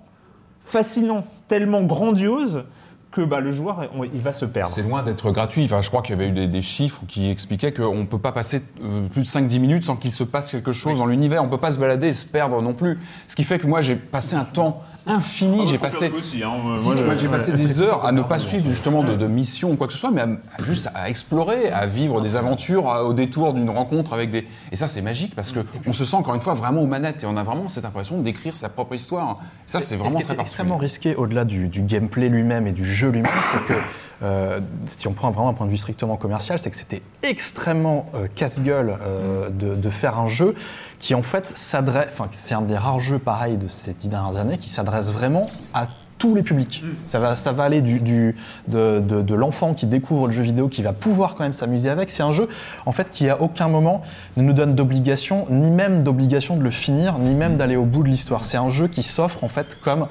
fascinant, 0.60 1.24
tellement 1.48 1.82
grandiose 1.82 2.64
que 3.12 3.20
bah, 3.20 3.40
le 3.40 3.52
joueur, 3.52 3.88
on- 3.96 4.04
il 4.04 4.20
va 4.20 4.32
se 4.32 4.44
perdre. 4.44 4.72
C'est 4.74 4.82
loin 4.82 5.02
d'être 5.02 5.30
gratuit. 5.30 5.64
Enfin, 5.66 5.82
je 5.82 5.88
crois 5.88 6.02
qu'il 6.02 6.16
y 6.16 6.18
avait 6.18 6.28
eu 6.30 6.32
des, 6.32 6.46
des 6.48 6.62
chiffres 6.62 7.02
qui 7.06 7.30
expliquaient 7.30 7.72
qu'on 7.72 7.94
ne 7.98 8.06
peut 8.06 8.18
pas 8.18 8.32
passer 8.32 8.62
euh, 8.82 9.02
plus 9.08 9.22
de 9.22 9.26
5-10 9.26 9.60
minutes 9.60 9.84
sans 9.84 9.96
qu'il 9.96 10.12
se 10.12 10.24
passe 10.24 10.50
quelque 10.50 10.72
chose 10.72 10.98
dans 10.98 11.06
l'univers. 11.06 11.42
On 11.42 11.46
ne 11.46 11.50
peut 11.50 11.58
pas 11.58 11.72
se 11.72 11.78
balader 11.78 12.08
et 12.08 12.12
se 12.14 12.24
perdre 12.26 12.60
non 12.62 12.72
plus. 12.72 12.98
Ce 13.28 13.36
qui 13.36 13.44
fait 13.44 13.58
que 13.58 13.66
moi, 13.66 13.82
j'ai 13.82 13.96
passé 13.96 14.34
un 14.34 14.44
temps 14.44 14.80
infini. 15.06 15.66
j'ai 15.66 15.78
passé. 15.78 16.10
aussi. 16.16 16.42
hein. 16.42 16.52
Moi, 16.64 16.78
si, 16.78 16.90
je- 16.92 17.04
moi, 17.04 17.16
j'ai 17.16 17.26
ouais. 17.26 17.32
passé 17.32 17.52
des 17.52 17.80
heures 17.82 18.04
à 18.06 18.12
ne 18.12 18.22
pas 18.22 18.38
suivre 18.38 18.64
justement 18.70 19.02
de, 19.02 19.14
de 19.14 19.26
mission 19.26 19.72
ou 19.72 19.76
quoi 19.76 19.86
que 19.88 19.92
ce 19.92 19.98
soit, 19.98 20.10
mais 20.10 20.22
à, 20.22 20.28
à 20.58 20.62
juste 20.62 20.88
à 20.94 21.08
explorer, 21.10 21.68
à 21.70 21.86
vivre 21.86 22.20
des 22.20 22.36
aventures 22.36 22.88
à- 22.88 23.04
au 23.04 23.12
détour 23.12 23.52
d'une 23.52 23.68
rencontre 23.70 24.12
avec 24.14 24.30
des. 24.30 24.46
Et 24.70 24.76
ça, 24.76 24.86
c'est 24.88 25.02
magique 25.02 25.34
parce 25.34 25.52
que 25.52 25.60
on 25.86 25.92
se 25.92 26.04
sent 26.04 26.16
encore 26.16 26.34
une 26.34 26.40
fois 26.40 26.54
vraiment 26.54 26.80
aux 26.82 26.86
manettes 26.86 27.24
et 27.24 27.26
on 27.26 27.36
a 27.36 27.42
vraiment 27.42 27.68
cette 27.68 27.84
impression 27.84 28.20
d'écrire 28.20 28.56
sa 28.56 28.68
propre 28.68 28.94
histoire. 28.94 29.38
Ça, 29.66 29.80
c'est 29.80 29.96
vraiment 29.96 30.10
ce 30.20 30.24
très 30.24 30.34
particulier. 30.34 30.42
extrêmement 30.42 30.76
risqué 30.78 31.14
au-delà 31.16 31.44
du, 31.44 31.68
du 31.68 31.82
gameplay 31.82 32.28
lui-même 32.28 32.66
et 32.66 32.72
du 32.72 32.84
jeu 32.84 33.01
lui-même, 33.08 33.30
c'est 33.50 33.64
que 33.74 33.78
euh, 34.22 34.60
si 34.96 35.08
on 35.08 35.12
prend 35.12 35.30
vraiment 35.32 35.48
un 35.48 35.54
point 35.54 35.66
de 35.66 35.70
vue 35.72 35.76
strictement 35.76 36.16
commercial, 36.16 36.58
c'est 36.60 36.70
que 36.70 36.76
c'était 36.76 37.02
extrêmement 37.24 38.06
euh, 38.14 38.28
casse-gueule 38.34 38.96
euh, 39.02 39.48
de, 39.50 39.74
de 39.74 39.90
faire 39.90 40.18
un 40.18 40.28
jeu 40.28 40.54
qui 41.00 41.14
en 41.16 41.22
fait 41.22 41.50
s'adresse, 41.56 42.08
enfin 42.12 42.28
c'est 42.30 42.54
un 42.54 42.62
des 42.62 42.76
rares 42.76 43.00
jeux 43.00 43.18
pareils 43.18 43.56
de 43.56 43.66
ces 43.66 43.92
dix 43.94 44.08
dernières 44.08 44.36
années 44.38 44.58
qui 44.58 44.68
s'adresse 44.68 45.10
vraiment 45.10 45.46
à 45.74 45.86
tous 46.18 46.36
les 46.36 46.44
publics. 46.44 46.84
Ça, 47.04 47.18
va, 47.18 47.34
ça 47.34 47.50
va 47.50 47.64
aller 47.64 47.80
du, 47.82 47.98
du- 47.98 48.36
de, 48.68 49.00
de- 49.00 49.22
de 49.22 49.34
l'enfant 49.34 49.74
qui 49.74 49.86
découvre 49.86 50.28
le 50.28 50.32
jeu 50.32 50.44
vidéo, 50.44 50.68
qui 50.68 50.80
va 50.80 50.92
pouvoir 50.92 51.34
quand 51.34 51.42
même 51.42 51.52
s'amuser 51.52 51.90
avec. 51.90 52.08
C'est 52.10 52.22
un 52.22 52.30
jeu 52.30 52.48
en 52.86 52.92
fait 52.92 53.10
qui 53.10 53.28
à 53.28 53.42
aucun 53.42 53.66
moment 53.66 54.02
ne 54.36 54.44
nous 54.44 54.52
donne 54.52 54.76
d'obligation, 54.76 55.46
ni 55.50 55.72
même 55.72 56.04
d'obligation 56.04 56.54
de 56.56 56.62
le 56.62 56.70
finir, 56.70 57.18
ni 57.18 57.34
même 57.34 57.56
d'aller 57.56 57.74
au 57.74 57.86
bout 57.86 58.04
de 58.04 58.08
l'histoire. 58.08 58.44
C'est 58.44 58.56
un 58.58 58.68
jeu 58.68 58.86
qui 58.86 59.02
s'offre 59.02 59.42
en 59.42 59.48
fait 59.48 59.76
comme 59.82 60.06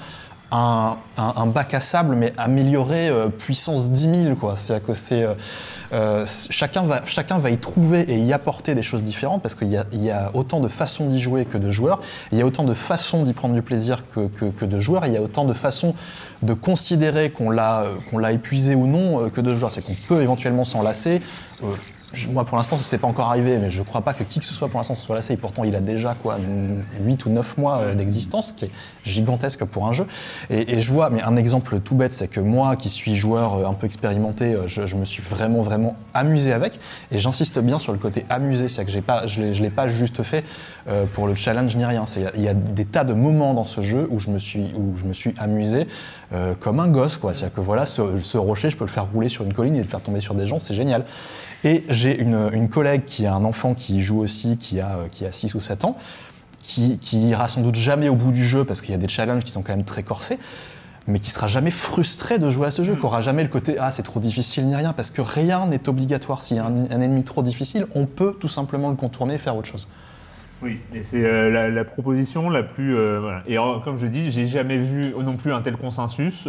un, 0.52 1.46
bac 1.48 1.74
à 1.74 1.80
sable, 1.80 2.16
mais 2.16 2.34
amélioré 2.38 3.10
euh, 3.10 3.30
puissance 3.30 3.92
10 3.92 4.24
000. 4.24 4.36
quoi. 4.36 4.56
C'est-à-dire 4.56 4.88
que 4.88 4.94
c'est 4.94 5.24
euh, 5.24 5.34
euh, 5.94 6.26
chacun 6.50 6.84
va 6.84 7.02
chacun 7.06 7.38
va 7.38 7.50
y 7.50 7.58
trouver 7.58 8.02
et 8.02 8.18
y 8.18 8.32
apporter 8.32 8.76
des 8.76 8.84
choses 8.84 9.04
différentes 9.04 9.42
parce 9.42 9.56
qu'il 9.56 9.68
y 9.68 9.76
a, 9.76 9.84
il 9.92 10.02
y 10.02 10.10
a 10.10 10.32
autant 10.34 10.62
de 10.62 10.70
façons 10.70 11.08
d'y 11.08 11.20
jouer 11.20 11.44
que 11.46 11.58
de 11.58 11.70
joueurs. 11.70 12.00
Il 12.32 12.38
y 12.38 12.42
a 12.42 12.46
autant 12.46 12.64
de 12.64 12.74
façons 12.74 13.24
d'y 13.24 13.34
prendre 13.34 13.54
du 13.54 13.62
plaisir 13.62 14.06
que, 14.10 14.28
que, 14.28 14.46
que 14.46 14.66
de 14.66 14.80
joueurs. 14.80 15.06
Il 15.06 15.14
y 15.14 15.18
a 15.18 15.22
autant 15.22 15.44
de 15.44 15.54
façons 15.54 15.94
de 16.44 16.54
considérer 16.54 17.30
qu'on 17.30 17.50
l'a 17.50 17.82
euh, 17.82 17.96
qu'on 18.10 18.20
l'a 18.20 18.32
épuisé 18.32 18.74
ou 18.74 18.88
non 18.88 19.30
que 19.30 19.42
de 19.42 19.54
joueurs. 19.54 19.72
C'est 19.72 19.82
qu'on 19.82 19.98
peut 20.08 20.22
éventuellement 20.22 20.64
s'en 20.64 20.82
lasser. 20.82 21.22
Euh, 21.64 21.68
moi, 22.30 22.44
pour 22.46 22.58
l'instant, 22.58 22.78
ce 22.78 22.96
n'est 22.96 23.00
pas 23.00 23.08
encore 23.08 23.30
arrivé, 23.30 23.58
mais 23.58 23.72
je 23.72 23.80
ne 23.80 23.86
crois 23.86 24.02
pas 24.02 24.14
que 24.14 24.24
qui 24.24 24.40
que 24.40 24.46
ce 24.46 24.54
soit 24.54 24.68
pour 24.68 24.80
l'instant 24.80 24.94
soit 24.94 25.16
lassé. 25.16 25.34
Et 25.34 25.38
pourtant, 25.38 25.64
il 25.64 25.76
a 25.76 25.80
déjà 25.80 26.14
quoi, 26.16 26.38
8 27.02 27.26
ou 27.26 27.30
9 27.30 27.58
mois 27.58 27.78
euh, 27.80 27.96
d'existence, 27.96 28.50
ce 28.50 28.54
qui 28.54 28.66
est 28.66 28.72
gigantesque 29.04 29.64
pour 29.66 29.88
un 29.88 29.94
jeu. 29.94 30.06
Et, 30.50 30.74
et 30.74 30.82
je 30.82 30.92
vois, 30.92 31.10
mais 31.10 31.22
un 31.22 31.36
exemple 31.36 31.80
tout 31.80 31.96
bête, 31.96 32.14
c'est 32.14 32.28
que 32.28 32.40
moi, 32.42 32.76
qui 32.76 32.90
suis 32.90 33.16
joueur 33.16 33.56
euh, 33.56 33.66
un 33.66 33.74
peu 33.74 33.86
expérimenté, 33.86 34.54
euh, 34.54 34.68
je, 34.68 34.86
je 34.86 34.96
me 34.98 35.06
suis 35.06 35.24
vraiment, 35.24 35.62
vraiment 35.62 35.96
amusé 36.14 36.52
avec. 36.54 36.80
Et 37.12 37.20
j'insiste 37.20 37.60
bien 37.60 37.80
sur 37.80 37.94
le 37.94 37.98
côté 38.00 38.26
amusé, 38.30 38.68
c'est 38.68 38.84
que 38.84 38.92
j'ai 38.92 39.02
pas, 39.02 39.26
je 39.28 39.42
ne 39.42 39.52
l'ai 39.54 39.70
pas 39.70 39.88
juste 39.88 40.24
fait 40.24 40.44
pour 41.14 41.28
le 41.28 41.36
challenge 41.36 41.76
ni 41.76 41.86
rien. 41.86 42.06
C'est- 42.06 42.32
Il 42.36 42.42
y, 42.42 42.48
a 42.48 42.54
des 42.54 42.86
tas 42.86 43.04
de 43.04 43.14
moments 43.14 43.54
dans 43.54 43.66
ce 43.66 43.82
jeu 43.82 44.08
où 44.12 44.20
je 44.20 44.30
me 44.32 44.38
suis, 44.40 44.72
où 44.76 44.98
je 44.98 45.06
me 45.06 45.14
suis 45.14 45.34
amusé. 45.38 45.88
Euh, 46.34 46.54
comme 46.60 46.80
un 46.80 46.88
gosse, 46.88 47.18
quoi. 47.18 47.34
C'est-à-dire 47.34 47.56
que 47.56 47.62
voilà, 47.62 47.86
ce, 47.86 48.38
rocher, 48.38 48.70
je 48.70 48.78
peux 48.78 48.86
le 48.86 48.90
faire 48.90 49.06
rouler 49.12 49.28
sur 49.28 49.44
une 49.44 49.54
colline 49.54 49.76
et 49.76 49.82
le 49.82 49.88
faire 49.88 50.02
tomber 50.02 50.22
sur 50.22 50.34
des 50.34 50.48
gens, 50.48 50.60
c'est 50.60 50.74
génial. 50.74 51.06
Et 51.64 51.84
j'ai 51.90 52.18
une, 52.18 52.70
collègue 52.70 53.04
qui 53.06 53.26
a 53.26 53.34
un 53.34 53.44
enfant 53.44 53.74
qui 53.74 54.02
joue 54.02 54.20
aussi, 54.20 54.58
qui 54.58 54.80
a, 54.80 54.96
euh, 54.96 55.08
qui 55.12 55.26
a 55.26 55.32
6 55.32 55.56
ou 55.56 55.60
7 55.60 55.86
ans, 55.86 55.98
qui, 56.62 56.98
qui 57.00 57.30
ira 57.30 57.48
sans 57.48 57.62
doute 57.62 57.76
jamais 57.76 58.08
au 58.08 58.16
bout 58.16 58.32
du 58.32 58.46
jeu 58.46 58.66
parce 58.66 58.82
qu'il 58.82 58.92
y 58.92 58.96
a 58.96 58.98
des 58.98 59.10
challenges 59.10 59.44
qui 59.44 59.52
sont 59.52 59.62
quand 59.62 59.76
même 59.76 59.84
très 59.84 60.04
corsés, 60.04 60.40
mais 61.08 61.20
qui 61.20 61.32
sera 61.32 61.48
jamais 61.48 61.72
frustré 61.72 62.40
de 62.40 62.50
jouer 62.50 62.68
à 62.68 62.72
ce 62.72 62.84
jeu, 62.84 62.96
qui 62.96 63.06
aura 63.06 63.22
jamais 63.22 63.44
le 63.44 63.50
côté 63.50 63.78
ah 63.80 63.92
c'est 63.92 64.04
trop 64.04 64.20
difficile 64.20 64.66
ni 64.66 64.76
rien, 64.76 64.94
parce 64.94 65.12
que 65.12 65.22
rien 65.22 65.66
n'est 65.66 65.90
obligatoire. 65.90 66.42
S'il 66.42 66.58
y 66.58 66.60
a 66.60 66.66
un, 66.66 66.86
un 66.90 67.02
ennemi 67.02 67.24
trop 67.24 67.44
difficile, 67.44 67.88
on 67.94 68.06
peut 68.06 68.38
tout 68.40 68.48
simplement 68.48 68.90
le 68.90 68.96
contourner 68.96 69.34
et 69.34 69.40
faire 69.40 69.56
autre 69.56 69.68
chose. 69.68 69.88
Oui, 70.64 70.80
et 70.94 71.02
c'est 71.02 71.26
euh, 71.26 71.50
la, 71.50 71.70
la 71.70 71.84
proposition 71.84 72.50
la 72.50 72.62
plus. 72.62 72.96
euh, 72.96 73.20
voilà. 73.20 73.42
Et 73.48 73.58
euh, 73.58 73.80
comme 73.84 73.98
je 73.98 74.06
dis, 74.06 74.32
j'ai 74.32 74.46
jamais 74.48 74.78
vu 74.78 75.14
non 75.24 75.36
plus 75.36 75.52
un 75.54 75.62
tel 75.62 75.76
consensus. 75.76 76.48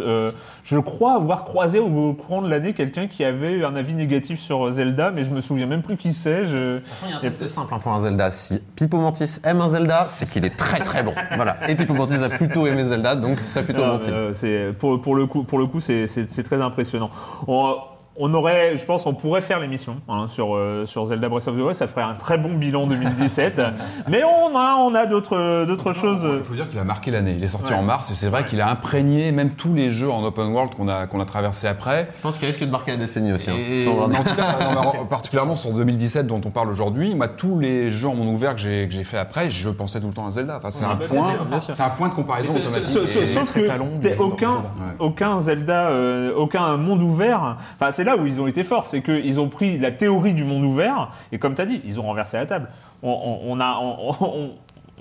Je 0.63 0.77
crois 0.77 1.15
avoir 1.15 1.43
croisé 1.43 1.79
au, 1.79 1.87
au 1.87 2.13
courant 2.13 2.41
de 2.41 2.49
l'année 2.49 2.73
quelqu'un 2.73 3.07
qui 3.07 3.23
avait 3.23 3.63
un 3.63 3.75
avis 3.75 3.95
négatif 3.95 4.39
sur 4.39 4.71
Zelda, 4.71 5.11
mais 5.11 5.23
je 5.23 5.31
me 5.31 5.41
souviens 5.41 5.65
même 5.65 5.81
plus 5.81 5.97
qui 5.97 6.13
c'est. 6.13 6.45
Je... 6.45 6.75
De 6.75 6.79
toute 6.79 6.87
façon, 6.89 7.05
il 7.07 7.11
y 7.11 7.13
a 7.15 7.17
un 7.17 7.21
test 7.21 7.47
simple 7.47 7.73
hein, 7.73 7.79
pour 7.81 7.91
un 7.91 8.01
Zelda. 8.01 8.29
Si 8.29 8.59
Pipo 8.75 8.97
Mantis 8.99 9.39
aime 9.43 9.61
un 9.61 9.69
Zelda, 9.69 10.05
c'est 10.07 10.29
qu'il 10.29 10.45
est 10.45 10.55
très 10.57 10.79
très 10.79 11.01
bon. 11.03 11.13
Voilà. 11.35 11.57
Et 11.67 11.75
Pipo 11.75 11.93
Mantis 11.93 12.23
a 12.23 12.29
plutôt 12.29 12.67
aimé 12.67 12.83
Zelda, 12.83 13.15
donc 13.15 13.39
c'est 13.45 13.63
plutôt 13.63 13.83
bon 13.83 13.97
signe. 13.97 14.73
pour, 14.77 15.01
pour 15.01 15.15
le 15.15 15.25
coup, 15.25 15.43
pour 15.43 15.57
le 15.57 15.65
coup, 15.65 15.79
c'est 15.79 16.43
très 16.43 16.61
impressionnant. 16.61 17.09
On, 17.47 17.75
on 18.17 18.33
aurait, 18.33 18.77
je 18.77 18.85
pense, 18.85 19.03
qu'on 19.03 19.13
pourrait 19.15 19.41
faire 19.41 19.59
l'émission 19.59 19.97
hein, 20.07 20.27
sur 20.29 20.55
euh, 20.55 20.85
sur 20.85 21.05
Zelda 21.05 21.29
Breath 21.29 21.47
of 21.47 21.55
the 21.55 21.59
Wild. 21.59 21.73
Ça 21.73 21.87
ferait 21.87 22.03
un 22.03 22.13
très 22.13 22.37
bon 22.37 22.53
bilan 22.53 22.85
2017. 22.85 23.59
mais 24.09 24.21
on 24.23 24.55
a 24.57 24.75
on 24.79 24.93
a 24.93 25.05
d'autres 25.05 25.65
d'autres 25.65 25.93
choses. 25.93 26.27
Il 26.37 26.43
faut 26.43 26.53
dire 26.53 26.67
qu'il 26.67 26.79
a 26.79 26.83
marqué 26.83 27.09
l'année. 27.11 27.33
Il 27.37 27.43
est 27.43 27.47
sorti 27.47 27.73
Ouais. 27.73 27.79
en 27.79 27.83
mars 27.83 28.11
et 28.11 28.15
c'est 28.15 28.27
vrai 28.29 28.45
qu'il 28.45 28.61
a 28.61 28.69
imprégné 28.69 29.31
même 29.31 29.51
tous 29.51 29.73
les 29.73 29.89
jeux 29.89 30.11
en 30.11 30.23
open 30.23 30.51
world 30.53 30.75
qu'on 30.75 30.87
a, 30.87 31.07
qu'on 31.07 31.19
a 31.19 31.25
traversé 31.25 31.67
après. 31.67 32.07
Je 32.15 32.21
pense 32.21 32.37
qu'il 32.37 32.47
risque 32.47 32.59
de 32.63 32.69
marquer 32.69 32.91
la 32.91 32.97
décennie 32.97 33.33
aussi. 33.33 33.49
hein. 33.49 33.55
Et 33.57 33.87
en 33.87 34.07
tout 34.09 34.35
cas, 34.35 34.73
non, 34.75 35.05
particulièrement 35.09 35.55
sur 35.55 35.71
2017 35.73 36.27
dont 36.27 36.41
on 36.45 36.49
parle 36.51 36.69
aujourd'hui, 36.69 37.15
moi 37.15 37.27
tous 37.27 37.57
les 37.59 37.89
jeux 37.89 38.09
en 38.09 38.15
monde 38.15 38.29
ouvert 38.29 38.53
que 38.55 38.61
j'ai 38.61 38.85
que 38.87 38.93
j'ai 38.93 39.03
fait 39.03 39.17
après, 39.17 39.49
je 39.49 39.69
pensais 39.69 39.99
tout 39.99 40.07
le 40.07 40.13
temps 40.13 40.27
à 40.27 40.31
Zelda. 40.31 40.57
Enfin, 40.57 40.69
c'est 40.69 40.85
Ouais, 40.85 40.91
un 40.91 40.95
bien 40.95 41.07
point, 41.47 41.59
c'est 41.59 41.81
un 41.81 41.89
point 41.89 42.09
de 42.09 42.13
comparaison 42.13 42.55
automatique. 42.55 42.85
sauf- 42.85 43.53
que 43.53 44.21
aucun, 44.21 44.61
aucun 44.99 45.39
Zelda, 45.39 45.87
euh, 45.89 46.33
aucun 46.35 46.77
monde 46.77 47.01
ouvert. 47.01 47.57
Enfin, 47.75 47.91
c'est 47.91 48.02
là 48.03 48.17
où 48.17 48.25
ils 48.25 48.41
ont 48.41 48.47
été 48.47 48.63
forts, 48.63 48.85
c'est 48.85 49.01
qu'ils 49.01 49.39
ont 49.39 49.49
pris 49.49 49.77
la 49.77 49.91
théorie 49.91 50.33
du 50.33 50.43
monde 50.43 50.63
ouvert 50.63 51.11
et 51.31 51.39
comme 51.39 51.55
tu 51.55 51.61
as 51.61 51.65
dit, 51.65 51.81
ils 51.85 51.99
ont 51.99 52.03
renversé 52.03 52.37
la 52.37 52.45
table. 52.45 52.69
On, 53.01 53.59
a, 53.59 53.79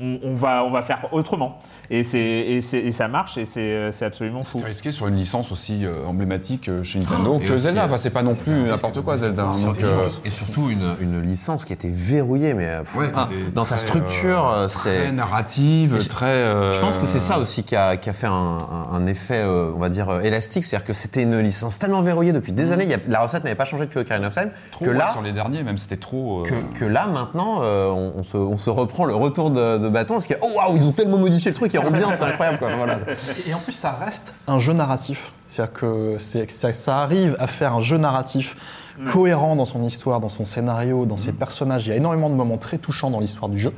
on- 0.01 0.35
va, 0.35 0.65
on 0.65 0.71
va 0.71 0.83
faire 0.83 1.09
autrement. 1.13 1.59
Et, 1.91 2.03
c'est, 2.03 2.19
et, 2.19 2.61
c'est- 2.61 2.79
et 2.81 2.93
ça 2.93 3.09
marche 3.09 3.37
et 3.39 3.45
c'est, 3.45 3.93
c'est 3.93 4.05
absolument 4.07 4.43
fou. 4.43 4.59
C'est 4.59 4.65
risqué 4.65 4.93
sur 4.93 5.07
une 5.09 5.17
licence 5.17 5.53
aussi 5.53 5.85
euh, 5.85 6.07
emblématique 6.07 6.69
euh, 6.69 6.83
chez 6.83 6.99
Nintendo 7.01 7.39
Et 7.41 7.45
que 7.45 7.53
aussi, 7.53 7.63
Zelda. 7.65 7.83
euh, 7.83 7.87
Enfin, 7.87 7.97
c'est 7.99 8.11
pas 8.11 8.23
non 8.23 8.35
plus 8.35 8.53
n'importe 8.69 9.01
quoi 9.03 9.17
Zelda. 9.17 9.45
hein. 9.45 9.53
Donc, 9.65 9.83
euh, 9.83 10.05
Et 10.25 10.31
surtout 10.31 10.71
une, 10.71 10.95
une 11.01 11.21
licence 11.21 11.65
qui 11.65 11.73
était 11.73 11.91
verrouillée, 11.93 12.55
mais 12.55 12.67
euh, 12.69 12.83
ouais, 12.97 13.11
ah, 13.15 13.27
dans 13.55 13.65
sa 13.65 13.77
structure, 13.77 14.49
euh, 14.49 14.65
euh, 14.65 14.69
très 14.69 15.13
narrative, 15.13 15.99
Je- 16.01 16.09
très. 16.09 16.27
euh, 16.27 16.73
Je 16.73 16.81
pense 16.81 16.97
que 16.99 17.07
c'est 17.07 17.19
ça 17.21 17.39
aussi 17.39 17.63
qui 17.65 17.77
a, 17.77 17.97
qui 17.97 18.09
a 18.09 18.13
fait 18.13 18.27
un, 18.27 18.33
un- 18.33 18.95
un 18.95 19.07
effet, 19.07 19.43
euh, 19.43 19.73
on 19.75 19.79
va 19.79 19.89
dire, 19.89 20.09
euh, 20.09 20.21
élastique. 20.23 20.65
C'est-à-dire 20.65 20.87
que 20.87 20.93
c'était 20.95 21.23
une 21.23 21.39
licence 21.41 21.79
tellement 21.79 22.03
verrouillée 22.03 22.33
depuis 22.33 22.53
des 22.53 22.73
années. 22.73 22.85
il 22.85 22.91
y 22.91 22.95
a- 22.95 22.99
la 23.09 23.21
recette 23.21 23.45
n'avait 23.45 23.57
pas 23.57 23.65
changé 23.67 23.85
depuis 23.85 23.99
Ocarina 24.01 24.29
of 24.29 24.35
Time. 24.35 24.51
trop 24.71 24.85
que 24.87 24.91
là, 24.91 25.11
sur 25.13 25.23
les 25.23 25.33
derniers, 25.33 25.63
même 25.63 25.79
c'était 25.79 25.97
trop. 25.97 26.41
euh, 26.41 26.45
que, 26.45 26.79
que 26.79 26.85
là 26.85 27.07
maintenant, 27.07 27.61
euh, 27.63 27.89
on, 27.91 28.15
on 28.19 28.23
se, 28.23 28.37
on 28.37 28.57
se 28.57 28.71
reprend 28.71 29.05
le 29.05 29.15
retour 29.15 29.51
de, 29.51 29.79
de 29.83 29.89
bâton. 29.89 30.15
Parce 30.15 30.27
que, 30.27 30.35
oh 30.41 30.49
waouh, 30.57 30.77
ils 30.77 30.87
ont 30.87 30.93
tellement 30.93 31.19
modifié 31.19 31.51
le 31.51 31.55
truc, 31.55 31.73
il 31.75 31.79
rend 31.79 31.91
bien, 31.91 32.11
c'est 32.13 32.25
incroyable. 32.25 32.59
Quoi. 32.59 32.71
Voilà. 32.77 32.97
Et 33.47 33.53
en 33.55 33.59
plus, 33.59 33.73
ça 33.73 33.93
reste 33.93 34.35
un 34.47 34.59
jeu 34.59 34.73
narratif. 34.73 35.33
C'est-à-dire 35.47 35.73
que 35.75 36.17
c'est- 36.19 36.51
ça, 36.51 36.73
ça 36.73 36.99
arrive 36.99 37.37
à 37.39 37.47
faire 37.47 37.75
un 37.75 37.81
jeu 37.81 37.99
narratif 37.99 38.57
cohérent 39.11 39.57
dans 39.57 39.65
son 39.65 39.83
histoire, 39.83 40.21
dans 40.21 40.29
son 40.29 40.45
scénario, 40.45 41.07
dans 41.07 41.17
ses 41.17 41.33
personnages. 41.33 41.87
Il 41.87 41.91
y 41.91 41.93
a 41.93 41.97
énormément 41.97 42.29
de 42.31 42.35
moments 42.35 42.59
très 42.59 42.79
touchants 42.79 43.11
dans 43.11 43.21
l'histoire 43.21 43.49
du 43.49 43.59
jeu. 43.59 43.73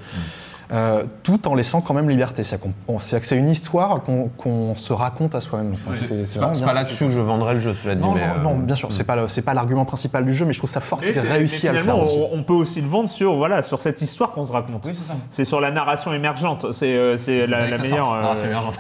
Euh, 0.75 1.05
tout 1.23 1.47
en 1.47 1.55
laissant 1.55 1.81
quand 1.81 1.95
même 1.95 2.11
liberté. 2.11 2.43
C'est-à-dire 2.43 3.21
que 3.21 3.27
c'est 3.27 3.37
une 3.37 3.49
histoire 3.49 4.03
qu'on 4.37 4.75
se 4.75 4.93
raconte 4.93 5.35
à 5.37 5.41
soi-même. 5.41 5.73
Enfin, 5.75 5.93
c'est- 5.93 6.27
c'est 6.27 6.41
pas, 6.41 6.73
là-dessus 6.73 7.07
que 7.07 7.13
je 7.13 7.19
vendrais 7.21 7.55
le 7.55 7.61
jeu, 7.61 7.73
cela 7.75 7.95
dit. 7.95 8.03
Non, 8.03 8.13
mais, 8.13 8.27
non, 8.27 8.35
euh, 8.35 8.43
non, 8.43 8.55
bien 8.57 8.75
sûr, 8.75 8.91
c'est 8.93 9.05
pas 9.05 9.15
pas 9.45 9.55
l'argument 9.55 9.85
principal 9.85 10.25
du 10.25 10.35
jeu, 10.35 10.45
mais 10.47 10.53
je 10.53 10.59
trouve 10.59 10.71
ça 10.71 10.81
fort 10.81 10.99
Mais 11.01 11.07
qu'ils 11.09 11.19
aient 11.19 11.23
c'est- 11.23 11.33
réussi 11.33 11.69
à 11.69 11.73
le 11.73 11.79
faire 11.81 11.99
aussi. 11.99 12.19
on, 12.33 12.43
peut 12.43 12.53
aussi 12.53 12.81
le 12.81 12.89
vendre 12.89 13.09
sur, 13.09 13.37
voilà, 13.37 13.63
sur 13.63 13.81
cette 13.81 14.03
histoire 14.03 14.33
qu'on 14.33 14.45
se 14.45 14.53
raconte. 14.53 14.87
c'est 15.31 15.45
sur 15.45 15.61
la 15.61 15.71
narration 15.71 16.13
émergente. 16.13 16.67
C'est, 16.73 16.95
euh, 16.97 17.17
la, 17.47 17.69
la 17.69 17.79
meilleure. 17.79 18.13
euh. 18.13 18.35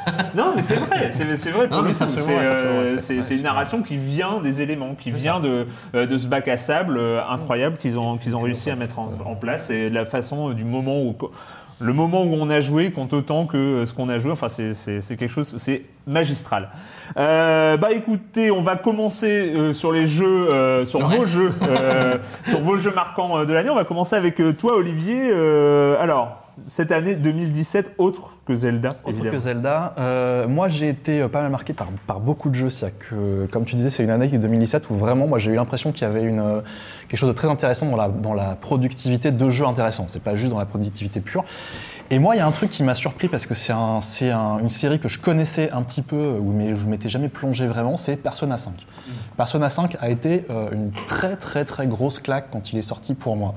Non, 0.34 0.52
mais 0.56 0.62
c'est 0.62 0.74
vrai, 0.76 1.10
c'est, 1.10 1.24
vrai. 1.50 1.68
c'est, 2.98 3.36
une 3.36 3.42
narration 3.42 3.82
qui 3.82 3.96
vient 3.96 4.40
des 4.42 4.62
éléments, 4.62 4.94
qui 4.94 5.10
vient 5.10 5.38
de, 5.40 5.66
de 5.92 6.16
ce 6.18 6.26
bac 6.26 6.48
à 6.48 6.56
sable 6.56 7.00
incroyable 7.30 7.76
qu'ils 7.76 7.98
ont, 7.98 8.16
qu'ils 8.16 8.36
ont 8.36 8.40
réussi 8.40 8.70
à 8.70 8.76
mettre 8.76 8.98
en, 8.98 9.34
place 9.36 9.70
et 9.70 9.90
la 9.90 10.04
façon 10.04 10.50
du 10.50 10.64
moment 10.64 11.00
où. 11.02 11.14
Le 11.80 11.92
moment 11.92 12.22
où 12.22 12.32
on 12.34 12.50
a 12.50 12.60
joué 12.60 12.90
compte 12.90 13.12
autant 13.12 13.46
que 13.46 13.56
euh, 13.56 13.86
ce 13.86 13.94
qu'on 13.94 14.08
a 14.08 14.18
joué. 14.18 14.30
Enfin, 14.30 14.48
c'est, 14.48 15.00
quelque 15.08 15.28
chose, 15.28 15.56
c'est 15.58 15.82
magistral. 16.06 16.68
Euh, 17.16 17.76
bah 17.76 17.92
écoutez, 17.92 18.50
on 18.50 18.60
va 18.60 18.76
commencer 18.76 19.52
euh, 19.56 19.72
sur 19.72 19.92
les 19.92 20.06
jeux, 20.06 20.52
euh, 20.52 20.84
sur 20.84 21.06
vos 21.06 21.22
jeux, 21.22 21.52
sur 22.46 22.60
vos 22.60 22.78
jeux 22.78 22.92
marquants 22.92 23.44
de 23.44 23.52
l'année. 23.52 23.70
On 23.70 23.74
va 23.74 23.84
commencer 23.84 24.16
avec 24.16 24.40
toi, 24.58 24.76
Olivier. 24.76 25.32
Alors, 26.00 26.38
cette 26.66 26.92
année 26.92 27.16
2017, 27.16 27.92
autre 27.98 28.36
que 28.46 28.54
Zelda, 28.54 28.88
Autre 28.88 29.10
évidemment. 29.10 29.30
que 29.32 29.38
Zelda, 29.38 29.94
moi 30.48 30.68
j'ai 30.68 30.88
été 30.88 31.26
pas 31.28 31.42
mal 31.42 31.50
marqué 31.50 31.72
par, 31.72 31.88
par 32.06 32.20
beaucoup 32.20 32.48
de 32.48 32.54
jeux. 32.54 32.68
Que, 32.98 33.46
comme 33.46 33.64
tu 33.64 33.76
disais, 33.76 33.90
c'est 33.90 34.04
une 34.04 34.10
année 34.10 34.28
qui 34.28 34.34
est 34.34 34.38
2017 34.38 34.90
où 34.90 34.94
vraiment, 34.94 35.26
moi 35.26 35.38
j'ai 35.38 35.52
eu 35.52 35.54
l'impression 35.54 35.92
qu'il 35.92 36.02
y 36.02 36.10
avait 36.10 36.24
une, 36.24 36.62
quelque 37.08 37.18
chose 37.18 37.28
de 37.28 37.34
très 37.34 37.48
intéressant 37.48 37.86
dans 37.86 37.96
la, 37.96 38.08
dans 38.08 38.34
la 38.34 38.56
productivité 38.56 39.30
de 39.30 39.50
jeux 39.50 39.66
intéressants. 39.66 40.06
C'est 40.08 40.22
pas 40.22 40.36
juste 40.36 40.52
dans 40.52 40.58
la 40.58 40.66
productivité 40.66 41.20
pure. 41.20 41.44
Et 42.10 42.18
moi, 42.18 42.34
il 42.34 42.38
y 42.38 42.40
a 42.40 42.46
un 42.46 42.52
truc 42.52 42.70
qui 42.70 42.82
m'a 42.82 42.94
surpris 42.94 43.28
parce 43.28 43.46
que 43.46 43.54
c'est 43.54 43.72
un, 43.72 44.00
c'est 44.00 44.30
un- 44.30 44.58
une 44.58 44.68
série 44.70 45.00
que 45.00 45.08
je 45.08 45.18
connaissais 45.18 45.70
un 45.72 45.82
petit 45.82 46.02
peu, 46.02 46.16
euh, 46.16 46.40
mais 46.42 46.74
je 46.74 46.86
m'étais 46.86 47.08
jamais 47.08 47.28
plongé 47.28 47.66
vraiment, 47.66 47.96
c'est 47.96 48.16
Persona 48.16 48.56
5. 48.58 48.72
Persona 49.36 49.68
5 49.70 49.96
a 50.00 50.10
été 50.10 50.44
euh, 50.50 50.70
une 50.72 50.90
très 51.06 51.36
très 51.36 51.64
très 51.64 51.86
grosse 51.86 52.18
claque 52.18 52.48
quand 52.52 52.72
il 52.72 52.78
est 52.78 52.82
sorti 52.82 53.14
pour 53.14 53.36
moi. 53.36 53.54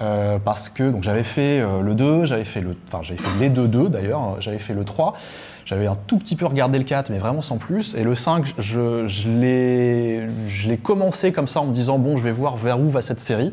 Euh, 0.00 0.40
parce 0.44 0.70
que 0.70 0.90
donc 0.90 1.04
j'avais 1.04 1.22
fait 1.22 1.60
euh, 1.60 1.80
le 1.80 1.94
2, 1.94 2.24
j'avais 2.24 2.44
fait 2.44 2.60
le 2.60 2.74
fait 3.00 3.16
les 3.38 3.48
deux 3.48 3.68
2 3.68 3.88
d'ailleurs, 3.88 4.40
j'avais 4.40 4.58
fait 4.58 4.74
le 4.74 4.84
3, 4.84 5.12
j'avais 5.64 5.86
un 5.86 5.96
tout 6.08 6.18
petit 6.18 6.34
peu 6.34 6.46
regardé 6.46 6.78
le 6.78 6.84
4 6.84 7.10
mais 7.10 7.18
vraiment 7.18 7.42
sans 7.42 7.58
plus 7.58 7.94
et 7.94 8.02
le 8.02 8.16
5 8.16 8.54
je, 8.58 9.06
je 9.06 9.28
l'ai 9.28 10.26
je 10.48 10.68
l'ai 10.68 10.78
commencé 10.78 11.30
comme 11.30 11.46
ça 11.46 11.60
en 11.60 11.66
me 11.66 11.72
disant 11.72 11.98
bon, 12.00 12.16
je 12.16 12.24
vais 12.24 12.32
voir 12.32 12.56
vers 12.56 12.80
où 12.80 12.88
va 12.88 13.02
cette 13.02 13.20
série. 13.20 13.52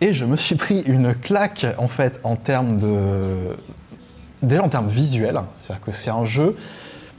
Et 0.00 0.12
je 0.12 0.24
me 0.24 0.36
suis 0.36 0.54
pris 0.54 0.80
une 0.80 1.14
claque 1.14 1.66
en 1.78 1.88
fait 1.88 2.20
en 2.24 2.36
termes 2.36 2.78
de 2.78 3.56
déjà 4.42 4.62
en 4.62 4.68
termes 4.68 4.88
visuels, 4.88 5.40
c'est-à-dire 5.58 5.84
que 5.84 5.92
c'est 5.92 6.10
un 6.10 6.24
jeu 6.24 6.56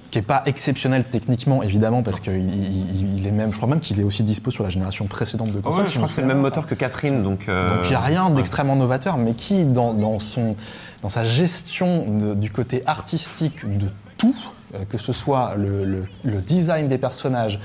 qui 0.09 0.17
est 0.17 0.23
pas 0.23 0.41
exceptionnel 0.45 1.03
techniquement 1.05 1.61
évidemment 1.63 2.01
parce 2.03 2.19
qu'il 2.19 2.33
il- 2.53 3.17
il 3.19 3.27
est 3.27 3.31
même 3.31 3.51
je 3.51 3.57
crois 3.57 3.69
même 3.69 3.79
qu'il 3.79 3.99
est 3.99 4.03
aussi 4.03 4.23
dispo 4.23 4.49
sur 4.51 4.63
la 4.63 4.69
génération 4.69 5.05
précédente 5.05 5.51
de 5.51 5.57
Ouais, 5.57 5.61
consoles. 5.61 5.87
je 5.87 5.95
crois 5.95 6.07
que 6.07 6.13
c'est 6.13 6.21
le 6.21 6.27
même 6.27 6.41
moteur 6.41 6.65
que 6.65 6.75
Catherine, 6.75 7.21
donc. 7.23 7.47
euh, 7.47 7.75
Donc 7.77 7.85
il 7.85 7.89
n'y 7.91 7.95
a 7.95 7.99
rien 8.01 8.29
d'extrêmement 8.31 8.75
novateur, 8.75 9.17
mais 9.17 9.33
qui, 9.33 9.63
dans, 9.65 9.93
dans 9.93 10.17
son, 10.19 10.55
dans 11.03 11.09
sa 11.09 11.23
gestion 11.23 12.07
de- 12.17 12.33
du 12.33 12.49
côté 12.51 12.81
artistique 12.87 13.63
de 13.77 13.87
tout, 14.17 14.35
euh, 14.73 14.79
que 14.89 14.97
ce 14.97 15.13
soit 15.13 15.53
le, 15.55 15.85
le- 15.85 16.05
le 16.23 16.41
design 16.41 16.87
des 16.87 16.97
personnages, 16.97 17.59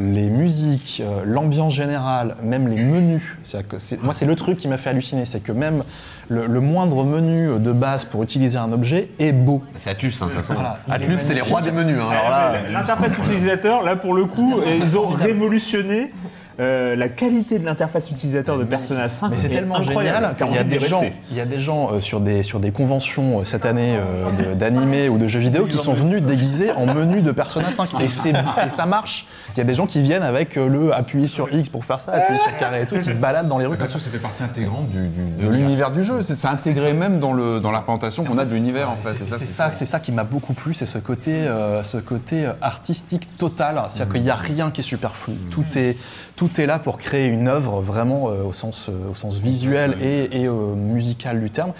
les 0.00 0.30
musiques, 0.30 1.02
euh, 1.04 1.22
l'ambiance 1.24 1.74
générale, 1.74 2.36
même 2.42 2.68
les 2.68 2.80
menus. 2.80 3.36
C'est-à-dire 3.42 3.68
que 3.68 3.78
c'est- 3.78 4.00
moi, 4.02 4.14
c'est 4.14 4.26
le 4.26 4.36
truc 4.36 4.56
qui 4.56 4.68
m'a 4.68 4.78
fait 4.78 4.90
halluciner, 4.90 5.24
c'est 5.24 5.40
que 5.40 5.50
même 5.52 5.82
le, 6.28 6.46
le 6.46 6.60
moindre 6.60 7.04
menu 7.04 7.58
de 7.58 7.72
base 7.72 8.04
pour 8.04 8.22
utiliser 8.22 8.58
un 8.58 8.70
objet 8.72 9.10
est 9.18 9.32
beau. 9.32 9.62
C'est 9.76 9.90
Atlus, 9.90 10.12
hein, 10.20 10.26
de 10.26 10.30
toute 10.30 10.40
façon. 10.40 10.54
Voilà. 10.54 10.78
Atlus, 10.88 11.16
c'est 11.16 11.34
les 11.34 11.40
rois 11.40 11.62
des 11.62 11.72
menus. 11.72 11.96
hein, 12.00 12.08
alors 12.10 12.30
là, 12.30 12.52
Ouais, 12.52 12.70
L'interface 12.70 13.18
utilisateur, 13.18 13.82
là 13.82 13.96
pour 13.96 14.14
le 14.14 14.26
coup, 14.26 14.52
euh, 14.58 14.70
ils 14.70 14.96
ont 14.98 15.02
formidable. 15.02 15.22
révolutionné 15.32 16.12
euh, 16.60 16.96
la 16.96 17.08
qualité 17.08 17.58
de 17.58 17.64
l'interface 17.64 18.10
utilisateur 18.10 18.58
de 18.58 18.64
Persona 18.64 19.08
5. 19.08 19.28
Mais 19.30 19.38
c'est 19.38 19.46
est 19.46 19.50
tellement 19.50 19.76
incroyable. 19.76 20.16
génial 20.34 20.36
qu'il 20.36 20.54
y 20.54 20.58
a 20.58 20.64
des 20.64 20.80
gens, 20.80 21.02
il 21.30 21.36
y 21.36 21.40
a 21.40 21.44
des 21.46 21.60
gens 21.60 21.92
euh, 21.92 22.00
sur 22.00 22.20
des 22.20 22.42
sur 22.42 22.58
des 22.60 22.70
conventions 22.72 23.40
euh, 23.40 23.44
cette 23.44 23.64
année 23.64 23.96
euh, 23.96 24.54
d'animés 24.54 25.08
ou 25.08 25.18
de 25.18 25.28
jeux 25.28 25.38
vidéo 25.38 25.66
qui 25.66 25.78
sont 25.78 25.94
venus 25.94 26.22
déguisés 26.22 26.72
en 26.72 26.86
menu 26.86 27.22
de 27.22 27.30
Persona 27.32 27.70
5 27.70 28.00
et 28.00 28.08
c'est 28.08 28.32
et 28.64 28.68
ça 28.68 28.86
marche. 28.86 29.26
Il 29.54 29.58
y 29.58 29.60
a 29.60 29.64
des 29.64 29.74
gens 29.74 29.86
qui 29.86 30.02
viennent 30.02 30.22
avec 30.22 30.56
euh, 30.56 30.68
le 30.68 30.92
appuyer 30.92 31.26
sur 31.28 31.52
X 31.52 31.68
pour 31.68 31.84
faire 31.84 32.00
ça, 32.00 32.12
appuyer 32.12 32.38
sur 32.38 32.56
carré 32.56 32.82
et 32.82 32.86
tout, 32.86 32.96
qui 32.96 33.04
se 33.04 33.18
baladent 33.18 33.48
dans 33.48 33.58
les 33.58 33.66
rues 33.66 33.76
Bien 33.76 33.86
sûr, 33.86 34.00
ça 34.00 34.10
fait 34.10 34.18
partie 34.18 34.42
intégrante 34.42 34.88
du, 34.90 35.08
du- 35.08 35.42
de 35.46 35.48
l'univers 35.48 35.90
du 35.90 36.02
jeu. 36.02 36.22
C'est 36.22 36.48
intégré 36.48 36.92
même 36.92 37.18
dans, 37.20 37.32
le, 37.32 37.60
dans 37.60 37.70
la 37.70 37.78
représentation 37.78 38.24
qu'on 38.24 38.38
a 38.38 38.44
de 38.44 38.52
l'univers, 38.52 38.90
en 38.90 38.96
fait. 38.96 39.14
C'est 39.26 39.38
ça, 39.48 39.70
c'est 39.72 39.86
ça 39.86 40.00
qui 40.00 40.10
m'a 40.12 40.24
beaucoup 40.24 40.54
plu, 40.54 40.74
c'est 40.74 40.86
ce 40.86 40.98
côté, 40.98 41.32
euh, 41.46 41.82
ce 41.82 41.98
côté 41.98 42.48
artistique 42.60 43.28
total. 43.38 43.82
C'est-à-dire 43.88 44.12
qu'il 44.14 44.22
n'y 44.22 44.30
a 44.30 44.34
rien 44.34 44.70
qui 44.70 44.80
est 44.80 44.84
superflu. 44.84 45.34
Tout 45.50 45.64
est, 45.76 45.96
tout 46.38 46.60
est 46.60 46.66
là 46.66 46.78
pour 46.78 46.98
créer 46.98 47.26
une 47.26 47.48
œuvre 47.48 47.80
vraiment 47.80 48.28
euh, 48.28 48.44
au 48.44 48.52
sens, 48.52 48.88
euh, 48.88 49.10
au 49.10 49.14
sens 49.14 49.38
visuel 49.38 49.96
et, 50.00 50.42
et, 50.42 50.46
euh, 50.46 50.74
musical 50.76 51.40
du 51.40 51.50
terme. 51.50 51.72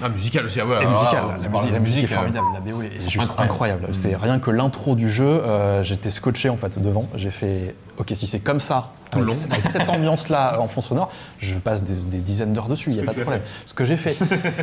Ah, 0.00 0.08
musical 0.08 0.44
aussi, 0.46 0.60
ah 0.60 0.66
ouais. 0.66 0.76
Et 0.80 0.86
ah, 0.86 0.88
musical, 0.88 1.24
la, 1.42 1.48
musique, 1.48 1.68
de 1.68 1.74
la 1.74 1.80
musique 1.80 2.04
est 2.04 2.12
euh, 2.12 2.14
formidable, 2.14 2.46
la 2.54 2.60
BO 2.60 2.82
est 2.82 3.10
juste 3.10 3.30
incroyable. 3.36 3.88
C'est 3.92 4.14
rien 4.14 4.38
que 4.38 4.52
l'intro 4.52 4.94
du 4.94 5.10
jeu, 5.10 5.26
euh, 5.26 5.82
j'étais 5.82 6.12
scotché 6.12 6.48
en 6.48 6.56
fait 6.56 6.78
devant. 6.78 7.08
J'ai 7.16 7.32
fait, 7.32 7.74
ok, 7.96 8.12
si 8.14 8.28
c'est 8.28 8.38
comme 8.38 8.60
ça, 8.60 8.92
avec, 9.10 9.26
long. 9.26 9.34
avec 9.50 9.66
cette 9.66 9.90
ambiance-là 9.90 10.60
en 10.60 10.68
fond 10.68 10.80
sonore, 10.80 11.10
je 11.40 11.54
passe 11.56 11.82
des, 11.82 12.08
des 12.08 12.20
dizaines 12.20 12.52
d'heures 12.52 12.68
dessus, 12.68 12.90
il 12.90 12.96
n'y 12.96 13.02
a 13.02 13.04
pas 13.04 13.14
de 13.14 13.22
problème. 13.22 13.42
Ce 13.66 13.74
que 13.74 13.84
j'ai 13.84 13.96
fait. 13.96 14.16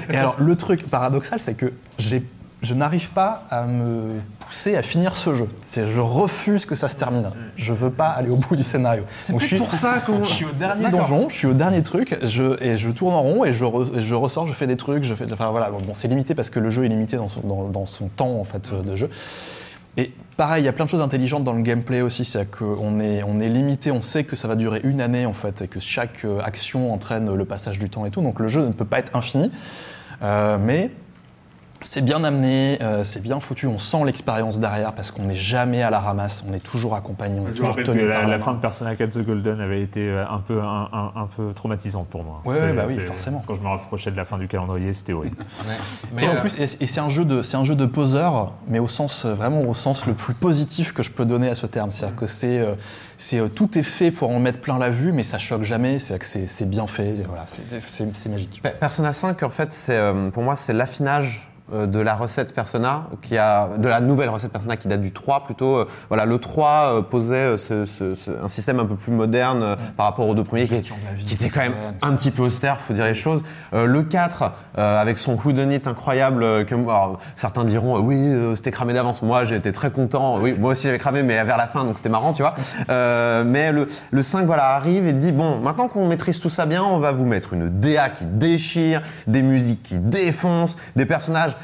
Et 0.09 0.15
alors, 0.15 0.37
le 0.39 0.55
truc 0.55 0.89
paradoxal, 0.89 1.41
c'est 1.41 1.55
que 1.55 1.73
j'ai 1.99 2.23
je 2.61 2.73
n'arrive 2.73 3.09
pas 3.11 3.43
à 3.51 3.65
me 3.65 4.13
pousser 4.39 4.75
à 4.75 4.81
finir 4.81 5.17
ce 5.17 5.35
jeu. 5.35 5.47
C'est- 5.63 5.87
Je 5.87 5.99
refuse 6.01 6.65
que 6.65 6.75
ça 6.75 6.87
se 6.87 6.95
termine. 6.95 7.29
Je 7.57 7.73
veux 7.73 7.89
pas 7.91 8.07
aller 8.09 8.29
au 8.29 8.37
bout 8.37 8.55
du 8.55 8.63
scénario. 8.63 9.03
Peut-être 9.27 9.49
pour 9.57 9.73
ça 9.73 9.99
qu'on- 9.99 10.23
Je 10.23 10.33
suis 10.33 10.45
au 10.45 10.51
dernier 10.51 10.89
donjon, 10.89 11.29
je 11.29 11.35
suis 11.35 11.47
au 11.47 11.53
dernier 11.53 11.83
truc, 11.83 12.17
je, 12.23 12.61
et 12.63 12.77
je 12.77 12.89
tourne 12.89 13.13
en 13.13 13.21
rond 13.21 13.45
et 13.45 13.53
je, 13.53 13.65
re- 13.65 13.97
et 13.97 14.01
je 14.01 14.15
ressors, 14.15 14.47
je 14.47 14.53
fais 14.53 14.67
des 14.67 14.77
trucs, 14.77 15.03
je 15.03 15.13
fais. 15.13 15.31
Enfin 15.31 15.49
voilà, 15.51 15.69
bon, 15.69 15.93
c'est 15.93 16.07
limité 16.07 16.33
parce 16.35 16.49
que 16.49 16.59
le 16.59 16.69
jeu 16.69 16.85
est 16.85 16.89
limité 16.89 17.17
dans 17.17 17.27
son, 17.27 17.41
dans, 17.41 17.63
dans 17.69 17.85
son 17.85 18.07
temps 18.07 18.39
en 18.39 18.43
fait 18.45 18.71
de 18.73 18.95
jeu. 18.95 19.09
Et 19.97 20.11
pareil, 20.35 20.63
il 20.63 20.65
y 20.65 20.69
a 20.69 20.73
plein 20.73 20.83
de 20.85 20.89
choses 20.89 20.99
intelligentes 21.01 21.43
dans 21.45 21.53
le 21.53 21.61
gameplay 21.61 22.01
aussi, 22.01 22.25
c'est 22.25 22.49
qu'on 22.51 22.99
est, 22.99 23.23
on 23.23 23.39
est 23.39 23.47
limité, 23.47 23.91
on 23.91 24.01
sait 24.01 24.25
que 24.25 24.35
ça 24.35 24.47
va 24.47 24.55
durer 24.55 24.81
une 24.83 24.99
année 24.99 25.25
en 25.25 25.33
fait, 25.33 25.61
et 25.61 25.67
que 25.69 25.79
chaque 25.79 26.25
euh, 26.25 26.41
action 26.43 26.91
entraîne 26.93 27.33
le 27.33 27.45
passage 27.45 27.79
du 27.79 27.89
temps 27.89 28.05
et 28.05 28.09
tout, 28.09 28.21
donc 28.21 28.39
le 28.41 28.47
jeu 28.49 28.65
ne 28.67 28.73
peut 28.73 28.85
pas 28.85 28.99
être 28.99 29.15
infini, 29.15 29.51
Euh, 30.21 30.57
mais 30.59 30.91
c'est 31.85 32.01
bien 32.03 32.23
amené, 32.23 32.77
euh, 32.81 33.03
c'est 33.03 33.21
bien 33.21 33.39
foutu, 33.39 33.67
on 33.67 33.77
sent 33.77 34.03
l'expérience 34.05 34.59
derrière 34.59 34.93
parce 34.93 35.11
qu'on 35.11 35.23
n'est 35.23 35.35
jamais 35.35 35.81
à 35.83 35.89
la 35.89 35.99
ramasse, 35.99 36.43
on 36.49 36.53
est 36.53 36.59
toujours 36.59 36.95
accompagné, 36.95 37.39
on 37.39 37.45
est 37.47 37.51
Je 37.51 37.57
toujours 37.57 37.75
tenu 37.75 38.01
que 38.01 38.05
par 38.11 38.21
la, 38.21 38.21
la 38.21 38.27
la 38.27 38.37
main. 38.37 38.43
fin 38.43 38.53
de 38.53 38.59
Persona 38.59 38.95
4 38.95 39.09
The 39.11 39.25
Golden 39.25 39.59
avait 39.61 39.81
été 39.81 40.09
euh, 40.09 40.25
un 40.29 40.39
peu, 40.39 40.59
un, 40.61 40.89
un- 40.91 41.11
un 41.15 41.27
peu 41.27 41.53
traumatisante 41.53 42.07
pour 42.07 42.23
moi. 42.23 42.41
Ouais, 42.45 42.73
bah 42.73 42.83
oui, 42.87 42.99
forcément. 42.99 43.43
Quand 43.47 43.53
je 43.55 43.61
me 43.61 43.67
rapprochais 43.67 44.11
de 44.11 44.17
la 44.17 44.25
fin 44.25 44.37
du 44.37 44.47
calendrier, 44.47 44.93
c'était 44.93 45.13
horrible. 45.13 45.37
Mais, 46.13 46.23
et 46.25 46.27
en 46.27 46.35
euh, 46.35 46.41
plus, 46.41 46.59
et, 46.59 46.63
et 46.83 46.87
c'est 46.87 46.99
un 46.99 47.09
jeu 47.09 47.23
de, 47.25 47.41
c'est 47.43 47.57
un 47.57 47.63
jeu 47.63 47.75
de 47.75 47.85
poseur, 47.85 48.53
mais 48.67 48.79
au 48.79 48.87
sens 48.87 49.25
euh, 49.25 49.33
vraiment 49.33 49.61
au 49.61 49.73
sens 49.73 50.05
le 50.05 50.13
plus 50.13 50.33
positif 50.33 50.93
que 50.93 51.03
je 51.03 51.11
peux 51.11 51.25
donner 51.25 51.49
à 51.49 51.55
ce 51.55 51.65
terme. 51.67 51.91
C'est-à-dire 51.91 52.15
que 52.15 52.27
c'est, 52.27 52.59
euh, 52.59 52.73
c'est 53.17 53.39
euh, 53.39 53.47
tout 53.47 53.77
est 53.77 53.83
fait 53.83 54.11
pour 54.11 54.29
en 54.31 54.39
mettre 54.39 54.59
plein 54.59 54.77
la 54.79 54.89
vue, 54.89 55.11
mais 55.13 55.23
ça 55.23 55.37
choque 55.37 55.63
jamais. 55.63 55.99
C'est 55.99 56.17
que 56.19 56.25
c'est, 56.25 56.47
c'est 56.47 56.67
bien 56.69 56.87
fait. 56.87 57.13
Voilà, 57.27 57.45
c'est, 57.47 58.29
magique. 58.29 58.61
Pe- 58.63 58.69
Persona 58.79 59.13
5, 59.13 59.43
en 59.43 59.49
fait, 59.49 59.71
c'est 59.71 59.95
euh, 59.97 60.29
pour 60.31 60.43
moi, 60.43 60.55
c'est 60.55 60.73
l'affinage 60.73 61.47
euh, 61.47 61.54
de 61.73 61.99
la 61.99 62.13
recette 62.15 62.53
Persona, 62.53 63.07
qui 63.23 63.37
a, 63.37 63.69
de 63.77 63.87
la 63.87 63.99
nouvelle 63.99 64.29
recette 64.29 64.51
Persona 64.51 64.77
qui 64.77 64.87
date 64.87 65.01
du 65.01 65.11
3 65.11 65.43
plutôt. 65.43 65.77
euh, 65.77 65.85
voilà, 66.09 66.25
le 66.25 66.37
3 66.37 66.69
euh, 66.97 67.01
posait 67.01 67.35
euh, 67.35 67.57
ce- 67.57 67.85
ce- 67.85 68.13
ce- 68.13 68.31
un 68.43 68.47
système 68.47 68.79
un 68.79 68.85
peu 68.85 68.95
plus 68.95 69.11
moderne 69.11 69.63
euh, 69.63 69.75
par 69.97 70.05
rapport 70.05 70.27
aux 70.29 70.35
deux 70.35 70.43
premiers, 70.43 70.67
qui, 70.67 70.81
qui 71.25 71.33
était 71.33 71.49
quand 71.49 71.61
même 71.61 71.73
un 72.03 72.13
petit 72.13 72.29
peu 72.29 72.43
austère, 72.43 72.77
faut 72.79 72.93
dire 72.93 73.05
les 73.05 73.13
choses. 73.15 73.41
Euh, 73.73 73.85
le 73.87 74.03
4, 74.03 74.51
euh, 74.77 75.01
avec 75.01 75.17
son 75.17 75.35
whodunit 75.43 75.81
incroyable, 75.85 76.43
euh, 76.43 76.63
que, 76.65 76.75
alors, 76.75 77.19
certains 77.33 77.63
diront, 77.63 77.97
euh, 77.97 77.99
oui, 77.99 78.17
euh, 78.19 78.55
c'était 78.55 78.71
cramé 78.71 78.93
d'avance. 78.93 79.23
Moi, 79.23 79.45
j'ai 79.45 79.55
été 79.55 79.71
très 79.71 79.89
content. 79.89 80.39
Oui, 80.39 80.55
moi 80.57 80.73
aussi, 80.73 80.83
j'avais 80.83 80.99
cramé, 80.99 81.23
mais 81.23 81.43
vers 81.43 81.57
la 81.57 81.67
fin, 81.67 81.83
donc 81.83 81.97
c'était 81.97 82.09
marrant, 82.09 82.31
tu 82.33 82.41
vois. 82.43 82.53
Euh, 82.89 83.43
mais 83.45 83.71
le, 83.71 83.87
le 84.11 84.23
5, 84.23 84.45
voilà, 84.45 84.75
arrive 84.75 85.07
et 85.07 85.13
dit, 85.13 85.31
bon, 85.31 85.59
maintenant 85.59 85.87
qu'on 85.87 86.07
maîtrise 86.07 86.39
tout 86.39 86.49
ça 86.49 86.65
bien, 86.67 86.83
on 86.83 86.99
va 86.99 87.11
vous 87.11 87.25
mettre 87.25 87.53
une 87.53 87.69
DA 87.69 88.09
qui 88.09 88.25
déchire, 88.25 89.01
des 89.27 89.41
musiques 89.41 89.81
qui 89.83 89.95
défoncent, 89.97 90.75
des 90.95 91.05
personnages 91.05 91.55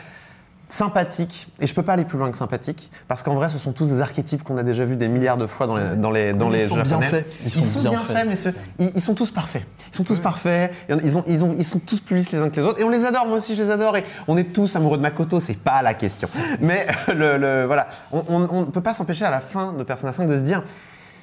sympathiques. 0.72 1.50
Et 1.60 1.68
je 1.68 1.74
peux 1.74 1.84
pas 1.84 1.94
aller 1.94 2.06
plus 2.06 2.18
loin 2.18 2.32
que 2.32 2.38
sympathiques, 2.38 2.90
parce 3.08 3.24
qu'en 3.24 3.36
vrai, 3.36 3.50
ce 3.50 3.58
sont 3.58 3.74
tous 3.74 3.90
des 3.90 4.02
archétypes 4.02 4.44
qu'on 4.44 4.58
a 4.58 4.64
déjà 4.64 4.86
vus 4.86 4.96
des 4.96 5.08
milliards 5.10 5.38
de 5.38 5.46
fois 5.48 5.68
dans 5.68 5.76
les, 5.78 5.96
dans 5.98 6.10
les, 6.12 6.34
dans 6.34 6.48
Oui, 6.50 6.58
les 6.58 6.64
ils 6.64 6.70
sont 6.70 6.76
bien 6.82 7.02
faits. 7.02 7.26
Ils 7.44 7.52
sont, 7.52 7.90
bien, 7.90 8.00
faits, 8.00 8.26
mais 8.28 8.36
ce- 8.36 8.50
ils, 8.80 8.92
ils 8.96 9.02
sont 9.02 9.14
tous 9.14 9.32
parfaits. 9.32 9.64
Ils 9.92 9.96
sont 9.98 10.04
tous 10.04 10.20
parfaits. 10.20 10.72
Ils, 10.90 10.96
ont- 10.96 11.00
ils, 11.04 11.18
ont, 11.18 11.24
ils, 11.28 11.46
ont, 11.46 11.56
ils 11.58 11.66
sont 11.66 11.80
tous 11.80 12.00
plus 12.00 12.16
lisses 12.18 12.32
les 12.32 12.40
uns 12.40 12.50
que 12.50 12.56
les 12.60 12.66
autres. 12.66 12.80
Et 12.80 12.84
on 12.84 12.90
les 12.90 13.06
adore. 13.06 13.28
Moi 13.28 13.38
aussi, 13.38 13.54
je 13.56 13.62
les 13.64 13.70
adore. 13.72 13.98
Et 13.98 14.06
on 14.28 14.38
est 14.38 14.54
tous 14.54 14.76
amoureux 14.76 14.98
de 14.98 15.02
Makoto. 15.04 15.40
C'est 15.40 15.58
pas 15.58 15.82
la 15.82 15.94
question. 15.94 16.30
Mais 16.62 16.88
le, 17.14 17.38
le- 17.38 17.66
voilà, 17.66 17.88
on 18.12 18.40
ne 18.40 18.66
peut 18.66 18.82
pas 18.82 18.94
s'empêcher 18.94 19.26
à 19.26 19.30
la 19.30 19.42
fin 19.42 19.74
de 19.74 19.84
Persona 19.84 20.12
5 20.14 20.28
de 20.28 20.36
se 20.38 20.42
dire. 20.42 20.64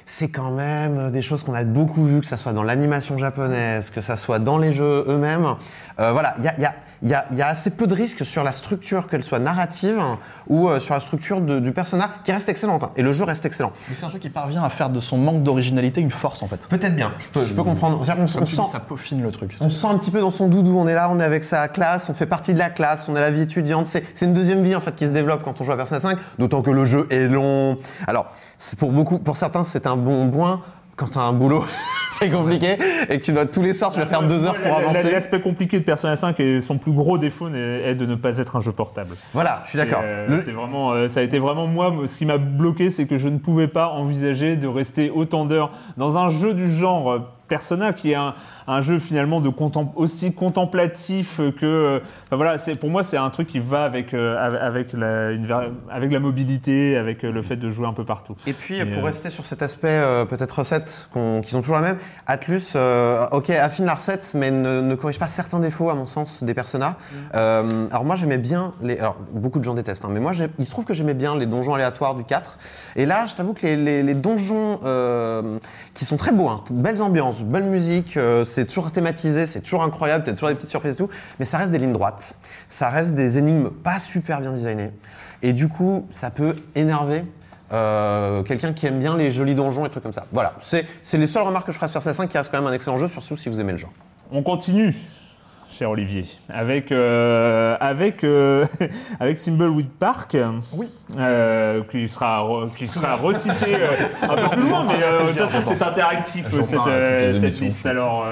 C'est 0.05 0.29
quand 0.29 0.49
même 0.51 1.11
des 1.11 1.21
choses 1.21 1.43
qu'on 1.43 1.53
a 1.53 1.63
beaucoup 1.63 2.03
vues, 2.03 2.19
que 2.21 2.25
ça 2.25 2.35
soit 2.37 2.51
dans 2.53 2.63
l'animation 2.63 3.17
japonaise, 3.19 3.91
que 3.91 4.01
ça 4.01 4.15
soit 4.15 4.39
dans 4.39 4.57
les 4.57 4.71
jeux 4.73 5.05
eux-mêmes. 5.07 5.55
Euh, 5.99 6.11
voilà, 6.13 6.33
il 6.39 6.45
y 6.45 6.47
a, 6.47 6.53
il 6.57 6.61
y 6.63 6.65
a- 6.65 6.73
il 7.01 7.09
y 7.09 7.13
a- 7.13 7.25
y 7.31 7.41
a 7.41 7.47
assez 7.47 7.69
peu 7.71 7.87
de 7.87 7.93
risques 7.95 8.25
sur 8.25 8.43
la 8.43 8.51
structure, 8.51 9.07
qu'elle 9.07 9.23
soit 9.23 9.39
narrative 9.39 9.99
ou 10.47 10.67
euh, 10.67 10.79
sur 10.79 10.93
la 10.93 10.99
structure 10.99 11.41
de- 11.41 11.59
du 11.59 11.71
personnage, 11.71 12.09
qui 12.23 12.31
reste 12.31 12.49
excellente. 12.49 12.83
hein. 12.83 12.91
Et 12.97 13.01
le 13.01 13.11
jeu 13.13 13.23
reste 13.23 13.45
excellent. 13.45 13.71
Mais 13.89 13.95
c'est 13.95 14.05
un 14.05 14.09
jeu 14.09 14.19
qui 14.19 14.29
parvient 14.29 14.63
à 14.63 14.69
faire 14.69 14.89
de 14.89 14.99
son 14.99 15.17
manque 15.17 15.43
d'originalité 15.43 16.01
une 16.01 16.11
force 16.11 16.43
en 16.43 16.47
fait. 16.47 16.67
Peut-être 16.67 16.95
bien, 16.95 17.11
je 17.17 17.29
peux, 17.29 17.45
je 17.45 17.53
peux 17.53 17.63
comprendre. 17.63 17.97
On 18.01 18.03
tu 18.03 18.27
sent, 18.27 18.39
dis, 18.43 18.55
ça 18.69 18.79
peaufine 18.79 19.21
le 19.21 19.31
truc. 19.31 19.55
on 19.61 19.69
se 19.69 19.79
sent 19.79 19.87
un 19.87 19.97
petit 19.97 20.11
peu 20.11 20.19
dans 20.19 20.31
son 20.31 20.47
doudou, 20.47 20.77
on 20.77 20.87
est 20.87 20.93
là, 20.93 21.09
on 21.09 21.19
est 21.19 21.23
avec 21.23 21.43
sa 21.43 21.67
classe, 21.67 22.09
on 22.09 22.13
fait 22.13 22.25
partie 22.25 22.53
de 22.53 22.59
la 22.59 22.69
classe, 22.69 23.07
on 23.09 23.15
est 23.15 23.21
la 23.21 23.31
vie 23.31 23.41
étudiante. 23.41 23.87
C'est 23.87 24.03
une 24.21 24.33
deuxième 24.33 24.63
vie 24.63 24.75
en 24.75 24.81
fait 24.81 24.95
qui 24.95 25.05
se 25.07 25.11
développe 25.11 25.43
quand 25.43 25.59
on 25.61 25.63
joue 25.63 25.71
à 25.71 25.77
Persona 25.77 25.99
5, 25.99 26.17
d'autant 26.37 26.61
que 26.61 26.71
le 26.71 26.85
jeu 26.85 27.07
est 27.09 27.27
long. 27.27 27.77
Alors, 28.07 28.27
pour 28.77 28.91
beaucoup, 28.91 29.19
pour 29.19 29.37
certains, 29.37 29.63
c'est 29.63 29.87
un 29.87 29.95
bon 29.95 30.29
point. 30.29 30.61
Quand 30.99 31.07
t'as 31.13 31.21
un 31.21 31.31
boulot, 31.31 31.63
c'est 32.11 32.29
compliqué 32.29 32.77
et 33.09 33.19
que 33.19 33.23
tu 33.23 33.31
dois 33.31 33.45
tous 33.45 33.61
les 33.61 33.73
soirs, 33.73 33.89
tu 33.93 33.99
vas 34.01 34.05
faire 34.05 34.21
deux 34.23 34.43
heures 34.43 34.59
pour 34.59 34.75
avancer. 34.75 35.09
L'aspect 35.09 35.39
compliqué 35.39 35.79
de 35.79 35.85
Persona 35.85 36.17
5 36.17 36.37
et 36.41 36.59
son 36.59 36.77
plus 36.77 36.91
gros 36.91 37.17
défaut 37.17 37.47
est 37.47 37.95
de 37.95 38.05
ne 38.05 38.15
pas 38.15 38.37
être 38.37 38.57
un 38.57 38.59
jeu 38.59 38.73
portable. 38.73 39.11
Voilà, 39.33 39.61
je 39.63 39.69
suis 39.69 39.77
d'accord. 39.77 40.01
C'est, 40.01 40.07
euh, 40.07 40.27
Le- 40.27 40.41
c'est 40.41 40.51
vraiment, 40.51 40.91
euh, 40.91 41.07
ça 41.07 41.21
a 41.21 41.23
été 41.23 41.39
vraiment 41.39 41.67
moi, 41.67 41.93
ce 42.05 42.17
qui 42.17 42.25
m'a 42.25 42.37
bloqué, 42.37 42.89
c'est 42.89 43.07
que 43.07 43.17
je 43.17 43.29
ne 43.29 43.37
pouvais 43.37 43.69
pas 43.69 43.87
envisager 43.87 44.57
de 44.57 44.67
rester 44.67 45.09
autant 45.09 45.45
d'heures 45.45 45.71
dans 45.95 46.17
un 46.17 46.27
jeu 46.27 46.53
du 46.53 46.67
genre 46.69 47.17
Persona, 47.47 47.93
qui 47.93 48.11
est 48.11 48.15
un, 48.15 48.35
un 48.71 48.81
jeu 48.81 48.99
finalement 48.99 49.41
de 49.41 49.49
contem- 49.49 49.91
aussi 49.95 50.33
contemplatif 50.33 51.39
que, 51.59 52.01
enfin 52.25 52.35
voilà, 52.35 52.57
c'est 52.57 52.75
pour 52.75 52.89
moi 52.89 53.03
c'est 53.03 53.17
un 53.17 53.29
truc 53.29 53.47
qui 53.47 53.59
va 53.59 53.83
avec 53.83 54.13
euh, 54.13 54.37
avec 54.61 54.93
la, 54.93 55.31
une 55.31 55.45
ver- 55.45 55.71
avec 55.89 56.11
la 56.11 56.19
mobilité, 56.19 56.95
avec 56.97 57.23
euh, 57.23 57.31
le 57.31 57.41
fait 57.41 57.55
de 57.57 57.69
jouer 57.69 57.87
un 57.87 57.93
peu 57.93 58.05
partout. 58.05 58.35
Et 58.47 58.53
puis, 58.53 58.77
Et, 58.79 58.85
pour 58.85 59.03
euh, 59.03 59.07
rester 59.07 59.29
sur 59.29 59.45
cet 59.45 59.61
aspect 59.61 60.01
peut-être 60.29 60.59
recette, 60.59 61.07
qu'on- 61.13 61.41
qui 61.41 61.51
sont 61.51 61.61
toujours 61.61 61.75
la 61.75 61.81
même, 61.81 61.97
Atlus, 62.27 62.75
ok, 63.31 63.49
affine 63.49 63.85
la 63.85 63.93
recette, 63.95 64.31
mais 64.35 64.51
ne, 64.51 64.81
ne 64.81 64.95
corrige 64.95 65.19
pas 65.19 65.27
certains 65.27 65.59
défauts, 65.59 65.89
à 65.89 65.95
mon 65.95 66.05
sens, 66.07 66.43
des 66.43 66.53
personnages. 66.53 66.93
Euh, 67.35 67.87
alors 67.91 68.05
moi, 68.05 68.15
j'aimais 68.15 68.37
bien 68.37 68.71
les... 68.81 68.97
Alors, 68.99 69.17
beaucoup 69.33 69.59
de 69.59 69.63
gens 69.63 69.73
détestent, 69.73 70.05
hein, 70.05 70.09
mais 70.11 70.19
moi, 70.19 70.33
il 70.57 70.65
se 70.65 70.71
trouve 70.71 70.85
que 70.85 70.93
j'aimais 70.93 71.13
bien 71.13 71.35
les 71.35 71.45
donjons 71.45 71.73
aléatoires 71.73 72.15
du 72.15 72.23
4. 72.23 72.57
Et 72.95 73.05
là, 73.05 73.25
je 73.27 73.35
t'avoue 73.35 73.53
que 73.53 73.65
les, 73.65 73.75
les- 73.77 74.03
les 74.03 74.13
donjons 74.13 74.79
euh, 74.85 75.57
qui 75.93 76.05
sont 76.05 76.17
très 76.17 76.31
beaux, 76.31 76.49
hein, 76.49 76.63
belles 76.71 77.01
ambiances, 77.01 77.41
belle 77.43 77.63
musique, 77.65 78.17
euh, 78.17 78.43
c'est 78.45 78.58
toujours 78.65 78.91
thématisé, 78.91 79.45
c'est 79.45 79.61
toujours 79.61 79.83
incroyable, 79.83 80.23
t'as 80.23 80.33
toujours 80.33 80.49
des 80.49 80.55
petites 80.55 80.69
surprises 80.69 80.93
et 80.93 80.97
tout, 80.97 81.09
mais 81.39 81.45
ça 81.45 81.57
reste 81.57 81.71
des 81.71 81.79
lignes 81.79 81.93
droites, 81.93 82.35
ça 82.67 82.89
reste 82.89 83.15
des 83.15 83.37
énigmes 83.37 83.69
pas 83.69 83.99
super 83.99 84.41
bien 84.41 84.51
designées. 84.51 84.91
Et 85.41 85.53
du 85.53 85.67
coup, 85.67 86.07
ça 86.11 86.29
peut 86.31 86.55
énerver 86.75 87.23
euh, 87.71 88.43
quelqu'un 88.43 88.73
qui 88.73 88.87
aime 88.87 88.99
bien 88.99 89.15
les 89.15 89.31
jolis 89.31 89.55
donjons 89.55 89.85
et 89.85 89.89
trucs 89.89 90.03
comme 90.03 90.13
ça. 90.13 90.25
Voilà, 90.31 90.53
c'est 90.59 90.85
c'est 91.03 91.17
les 91.17 91.27
seules 91.27 91.43
remarques 91.43 91.67
que 91.67 91.71
je 91.71 91.77
ferai 91.77 91.87
sur 91.87 92.01
5 92.01 92.27
qui 92.27 92.37
reste 92.37 92.51
quand 92.51 92.57
même 92.57 92.67
un 92.67 92.73
excellent 92.73 92.97
jeu, 92.97 93.07
surtout 93.07 93.37
si 93.37 93.49
vous 93.49 93.61
aimez 93.61 93.73
le 93.73 93.77
genre. 93.77 93.93
On 94.31 94.43
continue, 94.43 94.93
cher 95.79 95.89
Olivier, 95.91 96.25
avec 96.49 96.91
avec 96.91 97.79
avec 97.99 98.23
euh, 98.23 98.65
avec 99.19 99.37
Thimbleweed 99.37 99.89
Park. 99.89 100.35
Oui. 100.73 100.87
qui 101.89 102.09
sera 102.09 102.45
qui 102.77 102.87
sera 102.87 103.15
recité 103.15 103.75
euh, 103.75 103.87
un 104.23 104.35
peu 104.35 104.49
plus 104.57 104.69
loin, 104.69 104.83
mais 104.85 105.01
euh, 105.01 105.23
de 105.23 105.27
toute 105.29 105.37
façon 105.37 105.61
c'est 105.61 105.83
interactif 105.83 106.45
euh, 106.53 106.63
cette, 106.63 106.87
euh, 106.87 107.39
cette 107.39 107.59
liste. 107.61 107.85
Alors. 107.85 108.25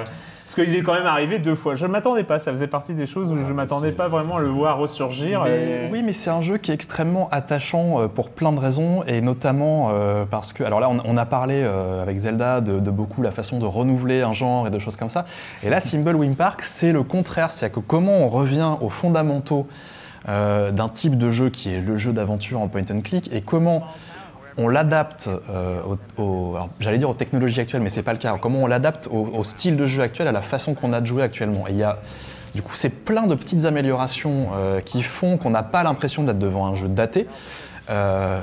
Parce 0.48 0.56
qu'il 0.66 0.74
est 0.78 0.82
quand 0.82 0.94
même 0.94 1.06
arrivé 1.06 1.40
deux 1.40 1.56
fois. 1.56 1.76
Je 1.76 1.86
ne 1.86 1.92
m'attendais 1.92 2.24
pas, 2.24 2.40
ça 2.40 2.54
faisait 2.54 2.68
partie 2.68 2.94
des 2.94 3.06
choses 3.06 3.30
où 3.32 3.36
je 3.36 3.42
ne 3.50 3.54
m'attendais 3.54 3.92
pas 3.92 4.08
vraiment 4.08 4.38
à 4.38 4.42
le 4.42 4.48
voir 4.48 4.78
ressurgir. 4.78 5.44
Mais 5.44 5.88
et- 5.88 5.92
Oui, 5.92 6.02
mais 6.04 6.14
c'est 6.14 6.30
un 6.30 6.42
jeu 6.42 6.58
qui 6.58 6.72
est 6.72 6.74
extrêmement 6.74 7.28
attachant 7.32 8.00
euh, 8.02 8.08
pour 8.08 8.30
plein 8.30 8.54
de 8.54 8.60
raisons, 8.60 9.04
et 9.08 9.20
notamment 9.20 9.90
euh, 9.92 10.24
parce 10.24 10.54
que, 10.54 10.64
alors 10.64 10.80
là, 10.80 10.90
on, 10.90 11.00
on 11.04 11.18
a 11.18 11.26
parlé 11.26 11.56
euh, 11.64 12.02
avec 12.02 12.18
Zelda 12.18 12.62
de, 12.62 12.80
de 12.80 12.92
beaucoup 12.92 13.22
la 13.22 13.32
façon 13.32 13.60
de 13.60 13.66
renouveler 13.66 14.22
un 14.22 14.32
genre 14.32 14.68
et 14.68 14.70
de 14.70 14.80
choses 14.80 14.96
comme 14.96 15.10
ça. 15.10 15.26
Et 15.64 15.70
là, 15.70 15.82
Thimbleweed 15.82 16.36
Park, 16.38 16.62
c'est 16.62 16.94
le 16.94 17.04
contraire, 17.04 17.52
c'est-à-dire 17.52 17.76
que 17.76 17.86
comment 17.86 18.20
on 18.20 18.30
revient 18.30 18.76
aux 18.80 18.90
fondamentaux 18.90 19.68
euh, 20.30 20.72
d'un 20.72 20.88
type 20.90 21.18
de 21.18 21.30
jeu 21.30 21.50
qui 21.50 21.74
est 21.74 21.82
le 21.82 21.98
jeu 21.98 22.14
d'aventure 22.14 22.62
en 22.62 22.70
point 22.70 22.84
and 22.90 23.02
click, 23.02 23.30
et 23.34 23.42
comment 23.42 23.84
on 24.58 24.68
l'adapte 24.68 25.30
euh, 25.50 25.82
au, 26.18 26.56
j'allais 26.80 26.98
dire 26.98 27.10
aux 27.10 27.14
technologies 27.14 27.62
actuelles, 27.62 27.82
mais 27.82 27.90
c'est 27.90 28.04
pas 28.04 28.14
le 28.14 28.20
cas. 28.20 28.38
Comment 28.42 28.60
on 28.60 28.68
l'adapte 28.68 29.08
au, 29.08 29.44
style 29.44 29.78
de 29.78 29.86
jeu 29.86 30.02
actuel, 30.02 30.28
à 30.28 30.32
la 30.32 30.42
façon 30.42 30.74
qu'on 30.74 30.94
a 30.94 31.02
de 31.02 31.06
jouer 31.06 31.24
actuellement? 31.24 31.68
Et 31.68 31.72
il 31.72 31.78
y 31.78 31.84
a 31.84 32.00
du 32.56 32.62
coup, 32.64 32.72
c'est 32.76 33.06
plein 33.06 33.28
de 33.28 33.36
petites 33.36 33.66
améliorations 33.66 34.48
euh, 34.54 34.80
qui 34.80 35.04
font 35.04 35.38
qu'on 35.38 35.52
n'a 35.52 35.64
pas 35.64 35.84
l'impression 35.84 36.24
d'être 36.24 36.40
devant 36.40 36.66
un 36.66 36.74
jeu 36.74 36.88
daté, 36.88 37.28
euh, 37.90 38.42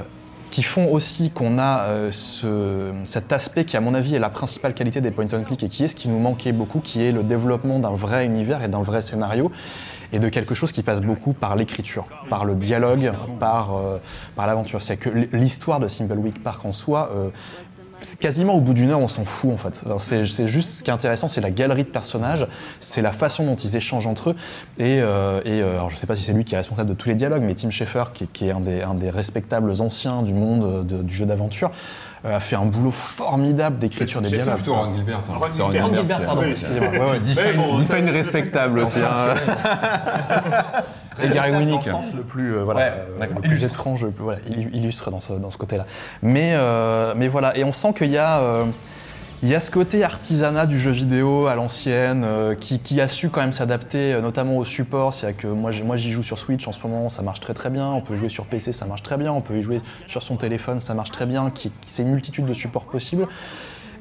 qui 0.50 0.62
font 0.62 0.86
aussi 0.92 1.30
qu'on 1.30 1.58
a 1.58 1.86
ce- 2.12 2.92
cet 3.06 3.32
aspect 3.32 3.64
qui, 3.64 3.76
à 3.76 3.80
mon 3.80 3.92
avis, 3.92 4.14
est 4.14 4.20
la 4.20 4.30
principale 4.30 4.72
qualité 4.72 5.00
des 5.00 5.10
point 5.10 5.26
and 5.32 5.42
click 5.42 5.64
et 5.64 5.68
qui 5.68 5.82
est 5.82 5.88
ce 5.88 5.96
qui 5.96 6.08
nous 6.08 6.20
manquait 6.20 6.52
beaucoup, 6.52 6.78
qui 6.78 7.02
est 7.02 7.10
le 7.10 7.24
développement 7.24 7.80
d'un 7.80 7.90
vrai 7.90 8.24
univers 8.24 8.62
et 8.62 8.68
d'un 8.68 8.82
vrai 8.82 9.02
scénario 9.02 9.50
et 10.14 10.18
de 10.18 10.28
quelque 10.30 10.54
chose 10.54 10.72
qui 10.72 10.82
passe 10.82 11.00
beaucoup 11.02 11.32
par 11.34 11.56
l'écriture, 11.56 12.06
par 12.30 12.44
le 12.46 12.54
dialogue, 12.54 13.12
par, 13.40 13.76
euh, 13.76 13.98
par 14.36 14.46
l'aventure. 14.46 14.80
C'est 14.80 14.96
que 14.96 15.10
l'histoire 15.32 15.80
de 15.80 15.88
Thimbleweed 15.88 16.38
Park 16.38 16.64
en 16.64 16.72
soi 16.72 17.10
euh, 17.12 17.28
quasiment 18.20 18.54
au 18.54 18.60
bout 18.60 18.74
d'une 18.74 18.90
heure, 18.90 19.00
on 19.00 19.08
s'en 19.08 19.24
fout 19.24 19.50
en 19.52 19.56
fait. 19.56 19.82
C'est 19.98 20.46
juste 20.46 20.70
ce 20.70 20.82
qui 20.84 20.90
est 20.90 20.92
intéressant, 20.92 21.26
c'est 21.26 21.40
la 21.40 21.50
galerie 21.50 21.84
de 21.84 21.88
personnages, 21.88 22.46
c'est 22.78 23.02
la 23.02 23.12
façon 23.12 23.44
dont 23.44 23.56
ils 23.56 23.76
échangent 23.76 24.06
entre 24.06 24.30
eux. 24.30 24.36
Et, 24.78 25.00
euh, 25.00 25.40
et, 25.44 25.62
euh, 25.62 25.74
alors, 25.74 25.90
je 25.90 25.96
sais 25.96 26.06
pas 26.06 26.14
si 26.14 26.22
c'est 26.22 26.32
lui 26.34 26.44
qui 26.44 26.54
est 26.54 26.58
responsable 26.58 26.90
de 26.90 26.94
tous 26.94 27.08
les 27.08 27.14
dialogues, 27.14 27.42
mais 27.42 27.54
Tim 27.54 27.70
Schafer, 27.70 28.04
qui, 28.12 28.46
est 28.46 28.50
un 28.52 28.60
des, 28.60 28.82
un 28.82 28.94
des 28.94 29.10
respectables 29.10 29.72
anciens 29.80 30.22
du 30.22 30.34
monde 30.34 30.86
de- 30.86 31.02
du 31.02 31.14
jeu 31.14 31.26
d'aventure, 31.26 31.70
a 32.32 32.40
fait 32.40 32.56
un 32.56 32.64
boulot 32.64 32.90
formidable 32.90 33.76
d'écriture 33.78 34.22
des 34.22 34.28
C'est 34.30 34.36
dialogues. 34.36 34.54
plutôt 34.56 34.74
Ron 34.74 34.94
Gilbert. 34.94 35.18
hein. 35.28 35.32
Ron 35.38 35.46
C'est 35.52 35.62
Ron 35.62 35.70
Gilbert. 35.70 35.94
Gilbert, 35.94 36.24
pardon, 36.26 36.42
oui. 36.44 36.50
excusez-moi. 36.52 36.90
Ouais, 36.90 36.98
ouais. 37.12 37.18
Define, 37.20 37.56
bon, 37.56 37.74
define 37.76 38.08
respectable 38.10 38.78
aussi. 38.78 39.00
hein. 39.00 39.34
Et 41.22 41.28
Gary 41.28 41.52
Dans 41.52 41.58
Winnick. 41.58 41.84
le 41.86 41.90
sens 41.92 42.06
le 42.14 42.22
plus, 42.22 42.56
euh, 42.56 42.64
voilà, 42.64 42.80
Ouais, 42.80 42.92
euh, 43.20 43.26
le 43.36 43.40
plus 43.40 43.62
étrange, 43.62 44.02
le 44.04 44.10
plus- 44.10 44.24
voilà, 44.24 44.40
illu- 44.48 44.70
illustre 44.72 45.10
dans 45.12 45.20
ce, 45.20 45.32
dans 45.34 45.50
ce 45.50 45.58
côté-là. 45.58 45.86
Mais, 46.22 46.54
euh, 46.54 47.14
mais 47.16 47.28
voilà, 47.28 47.56
et 47.56 47.62
on 47.62 47.72
sent 47.72 47.92
qu'il 47.96 48.08
y 48.10 48.18
a, 48.18 48.40
euh, 48.40 48.64
il 49.44 49.50
y 49.50 49.54
a 49.54 49.60
ce 49.60 49.70
côté 49.70 50.02
artisanat 50.02 50.64
du 50.64 50.78
jeu 50.78 50.90
vidéo 50.90 51.46
à 51.48 51.54
l'ancienne, 51.54 52.22
euh, 52.24 52.54
qui, 52.54 52.78
qui 52.78 52.98
a 53.02 53.08
su 53.08 53.28
quand 53.28 53.42
même 53.42 53.52
s'adapter, 53.52 54.14
euh, 54.14 54.22
notamment 54.22 54.56
au 54.56 54.64
support. 54.64 55.12
C'est-à-dire 55.12 55.36
que 55.36 55.46
moi, 55.48 55.70
moi, 55.84 55.96
j'y 55.96 56.10
joue 56.10 56.22
sur 56.22 56.38
Switch 56.38 56.66
en 56.66 56.72
ce 56.72 56.80
moment, 56.82 57.10
ça 57.10 57.20
marche 57.20 57.40
très 57.40 57.52
très 57.52 57.68
bien. 57.68 57.86
On 57.88 58.00
peut 58.00 58.16
jouer 58.16 58.30
sur 58.30 58.46
PC, 58.46 58.72
ça 58.72 58.86
marche 58.86 59.02
très 59.02 59.18
bien. 59.18 59.32
On 59.32 59.42
peut 59.42 59.58
y 59.58 59.62
jouer 59.62 59.82
sur 60.06 60.22
son 60.22 60.36
téléphone, 60.36 60.80
ça 60.80 60.94
marche 60.94 61.10
très 61.10 61.26
bien. 61.26 61.50
Qui, 61.50 61.70
c'est 61.84 62.02
une 62.02 62.10
multitude 62.12 62.46
de 62.46 62.54
supports 62.54 62.86
possibles 62.86 63.26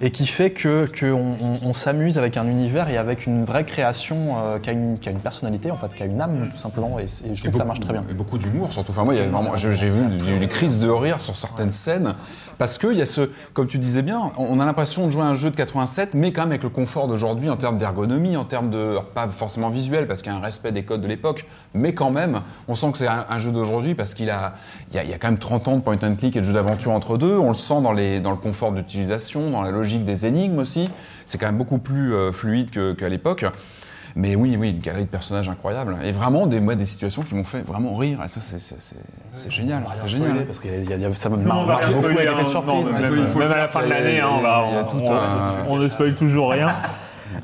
et 0.01 0.09
qui 0.11 0.25
fait 0.25 0.49
que 0.51 0.89
qu'on 0.99 1.35
on, 1.39 1.59
on 1.69 1.73
s'amuse 1.73 2.17
avec 2.17 2.35
un 2.35 2.47
univers 2.47 2.89
et 2.89 2.97
avec 2.97 3.27
une 3.27 3.45
vraie 3.45 3.63
création 3.63 4.35
euh, 4.37 4.59
qui, 4.59 4.69
a 4.71 4.73
une, 4.73 4.97
qui 4.97 5.07
a 5.07 5.11
une 5.11 5.19
personnalité 5.19 5.69
en 5.71 5.77
fait, 5.77 5.93
qui 5.93 6.01
a 6.01 6.07
une 6.07 6.19
âme 6.19 6.49
tout 6.51 6.57
simplement 6.57 6.97
et, 6.99 7.07
c'est- 7.07 7.27
et 7.27 7.35
je 7.35 7.41
trouve 7.41 7.51
que 7.51 7.57
ça 7.59 7.63
marche 7.63 7.79
très 7.79 7.93
bien. 7.93 8.03
Et 8.09 8.13
beaucoup 8.13 8.37
d'humour 8.39 8.73
surtout. 8.73 8.89
Enfin, 8.91 9.03
moi, 9.03 9.13
j'ai 9.55 9.87
vu 9.87 10.39
des 10.39 10.47
crises 10.47 10.79
de 10.79 10.89
rire 10.89 11.21
sur 11.21 11.35
certaines 11.35 11.71
scènes 11.71 12.15
parce 12.57 12.77
qu'il 12.77 12.93
y 12.93 13.01
a 13.01 13.05
ce, 13.05 13.29
comme 13.53 13.67
tu 13.67 13.79
disais 13.79 14.01
bien, 14.01 14.31
on 14.37 14.59
a 14.59 14.65
l'impression 14.65 15.05
de 15.05 15.11
jouer 15.11 15.23
à 15.23 15.27
un 15.27 15.33
jeu 15.33 15.49
de 15.49 15.55
87, 15.55 16.13
mais 16.13 16.31
quand 16.31 16.41
même 16.41 16.51
avec 16.51 16.63
le 16.63 16.69
confort 16.69 17.07
d'aujourd'hui 17.07 17.49
en 17.49 17.57
termes 17.57 17.77
d'ergonomie, 17.77 18.37
en 18.37 18.45
termes 18.45 18.69
de, 18.69 18.97
pas 19.13 19.27
forcément 19.27 19.69
visuel 19.69 20.07
parce 20.07 20.21
qu'il 20.21 20.31
y 20.31 20.35
a 20.35 20.37
un 20.37 20.41
respect 20.41 20.71
des 20.71 20.83
codes 20.83 21.01
de 21.01 21.07
l'époque, 21.07 21.45
mais 21.73 21.93
quand 21.93 22.11
même, 22.11 22.41
on 22.67 22.75
sent 22.75 22.91
que 22.91 22.97
c'est 22.97 23.07
un, 23.07 23.37
jeu 23.37 23.51
d'aujourd'hui 23.51 23.95
parce 23.95 24.13
qu'il 24.13 24.29
a, 24.29 24.53
il 24.93 25.09
y 25.09 25.13
a, 25.13 25.17
quand 25.17 25.29
même 25.29 25.39
30 25.39 25.67
ans 25.67 25.77
de 25.77 25.81
point 25.81 25.97
and 26.03 26.15
click 26.15 26.35
et 26.35 26.39
de 26.39 26.45
jeu 26.45 26.53
d'aventure 26.53 26.91
entre 26.91 27.17
deux. 27.17 27.37
On 27.37 27.49
le 27.49 27.53
sent 27.53 27.81
dans 27.81 27.93
les, 27.93 28.19
dans 28.19 28.31
le 28.31 28.37
confort 28.37 28.71
d'utilisation, 28.71 29.49
dans 29.49 29.61
la 29.61 29.71
logique 29.71 30.05
des 30.05 30.25
énigmes 30.25 30.59
aussi. 30.59 30.89
C'est 31.25 31.37
quand 31.37 31.47
même 31.47 31.57
beaucoup 31.57 31.79
plus 31.79 32.13
euh, 32.13 32.31
fluide 32.31 32.69
qu'à 32.95 33.09
l'époque. 33.09 33.45
Mais 34.15 34.35
oui, 34.35 34.55
oui, 34.59 34.69
une 34.71 34.79
galerie 34.79 35.05
de 35.05 35.09
personnages 35.09 35.49
incroyable. 35.49 35.97
Et 36.03 36.11
vraiment, 36.11 36.45
des, 36.45 36.59
moi, 36.59 36.75
des 36.75 36.85
situations 36.85 37.23
qui 37.23 37.33
m'ont 37.33 37.43
fait 37.43 37.61
vraiment 37.61 37.95
rire. 37.95 38.19
Et 38.23 38.27
ça, 38.27 38.39
c'est- 38.41 38.59
c'est 38.59 38.79
c'est- 38.81 38.95
c'est 39.31 39.51
génial. 39.51 39.83
C'est 39.95 40.07
génial. 40.07 40.45
parce 40.45 40.59
que 40.59 40.67
y 40.67 40.93
a- 40.93 40.97
y 40.97 41.05
a- 41.05 41.13
ça 41.15 41.29
me 41.29 41.37
marche 41.37 41.87
beaucoup 41.87 41.99
spoiler, 41.99 42.17
avec 42.17 42.29
l'effet 42.29 42.41
hein, 42.41 42.45
surprise. 42.45 42.89
même, 42.91 43.51
à 43.51 43.57
la 43.57 43.67
fin 43.67 43.83
de 43.83 43.89
l'année, 43.89 44.19
hein, 44.19 44.27
on, 45.67 45.77
ne 45.77 45.87
spoil 45.87 46.13
toujours 46.15 46.51
rien. 46.51 46.67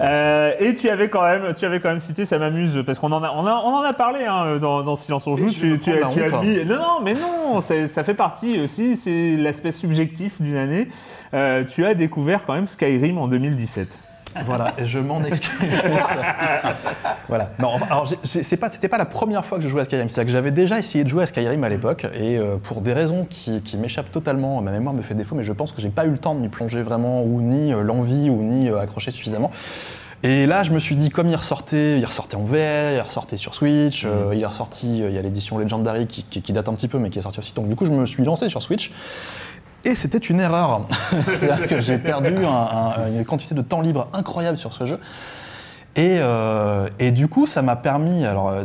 Euh, 0.02 0.52
et 0.60 0.76
tu 0.76 0.88
avais 0.88 1.10
quand 1.10 1.24
même, 1.24 1.54
tu 1.58 1.66
avais 1.66 1.80
quand 1.80 1.90
même 1.90 1.98
cité, 2.00 2.24
ça 2.24 2.38
m'amuse 2.38 2.84
parce 2.86 3.00
qu'on 3.00 3.12
en 3.12 3.24
a, 3.24 3.32
on 3.32 3.48
a, 3.48 3.54
on 3.66 3.74
en 3.78 3.82
a 3.82 3.92
parlé 3.94 4.24
hein, 4.24 4.58
dans, 4.58 4.84
dans 4.84 4.96
Silence 4.96 5.26
on 5.26 5.34
joue. 5.34 5.50
Tu, 5.50 5.80
tu, 5.80 5.92
as, 5.92 6.06
tu 6.08 6.22
as 6.24 6.42
mis, 6.42 6.64
non, 6.64 6.76
non, 6.76 7.02
mais 7.04 7.16
non, 7.16 7.60
ça 7.62 8.04
fait 8.04 8.14
partie 8.14 8.60
aussi, 8.60 8.96
c'est 8.98 9.36
l'aspect 9.36 9.72
subjectif 9.72 10.40
d'une 10.42 10.58
année. 10.58 10.90
Euh, 11.34 11.64
tu 11.66 11.86
as 11.86 11.96
découvert 11.96 12.46
quand 12.46 12.54
même 12.54 12.68
Skyrim 12.68 13.18
en 13.18 13.28
2017. 13.28 13.98
Voilà, 14.46 14.74
je 14.84 15.00
m'en 15.00 15.24
excuse. 15.24 15.68
voilà. 17.28 17.50
Non, 17.60 17.76
alors, 17.90 18.08
pas, 18.60 18.70
c'était 18.70 18.88
pas 18.88 18.98
la 18.98 19.06
première 19.06 19.46
fois 19.46 19.58
que 19.58 19.64
je 19.64 19.70
jouais 19.70 19.82
à 19.82 19.84
Skyrim. 19.84 20.10
C'est 20.10 20.26
que 20.26 20.32
j'avais 20.32 20.52
déjà 20.52 20.78
essayé 20.80 21.04
de 21.04 21.10
jouer 21.10 21.24
à 21.24 21.26
Skyrim 21.26 21.64
à 21.64 21.70
l'époque, 21.70 22.06
et 22.16 22.38
euh, 22.38 22.58
pour 22.58 22.82
des 22.82 22.94
raisons 22.94 23.26
qui, 23.30 23.62
m'échappent 23.78 24.12
totalement, 24.12 24.62
ma 24.62 24.72
mémoire 24.72 24.94
me 24.94 25.02
fait 25.02 25.16
défaut, 25.16 25.36
mais 25.36 25.44
je 25.44 25.54
pense 25.54 25.72
que 25.72 25.82
j'ai 25.82 25.90
pas 25.90 26.06
eu 26.06 26.12
le 26.12 26.18
temps 26.18 26.36
de 26.36 26.40
m'y 26.42 26.50
plonger 26.50 26.82
vraiment, 26.82 27.24
ou 27.24 27.42
ni 27.42 27.74
euh, 27.74 27.82
l'envie, 27.82 28.30
ou 28.30 28.44
ni 28.44 28.70
euh, 28.70 28.80
accrocher 28.80 29.12
suffisamment. 29.12 29.52
Et 30.22 30.46
là, 30.46 30.64
je 30.64 30.72
me 30.72 30.80
suis 30.80 30.96
dit, 30.98 31.10
comme 31.10 31.30
il 31.30 31.36
ressortait, 31.36 31.98
il 31.98 32.06
ressortait 32.06 32.36
en 32.36 32.44
VR, 32.44 32.92
il 32.94 33.00
ressortait 33.02 33.38
sur 33.38 33.56
Switch, 33.56 34.06
il 34.34 34.42
est 34.42 34.46
ressorti, 34.46 35.00
il 35.00 35.12
y 35.14 35.18
a 35.18 35.22
l'édition 35.22 35.58
Legendary 35.58 36.08
qui, 36.08 36.24
qui- 36.24 36.42
qui 36.42 36.52
date 36.52 36.68
un 36.68 36.74
petit 36.74 36.90
peu, 36.90 37.00
mais 37.00 37.10
qui 37.10 37.20
est 37.20 37.22
sortie 37.22 37.40
aussi. 37.40 37.54
Donc 37.54 37.70
du 37.70 37.76
coup, 37.78 37.86
je 37.86 37.92
me 37.94 38.06
suis 38.06 38.26
lancé 38.26 38.50
sur 38.50 38.62
Switch. 38.62 38.92
Et 39.86 39.96
c'était 39.96 40.18
une 40.18 40.40
erreur. 40.42 40.88
C'est-à-dire 41.34 41.68
que 41.68 41.80
j'ai 41.80 41.98
perdu 41.98 42.36
un- 42.46 42.50
un- 42.50 43.08
une 43.18 43.26
quantité 43.26 43.56
de 43.56 43.62
temps 43.62 43.82
libre 43.82 44.08
incroyable 44.14 44.58
sur 44.58 44.74
ce 44.74 44.86
jeu. 44.86 45.00
Et, 45.96 46.18
euh, 46.20 46.88
et 47.00 47.12
du 47.12 47.28
coup, 47.28 47.48
ça 47.48 47.62
m'a 47.62 47.76
permis. 47.76 48.24
Alors, 48.26 48.50
euh, 48.50 48.64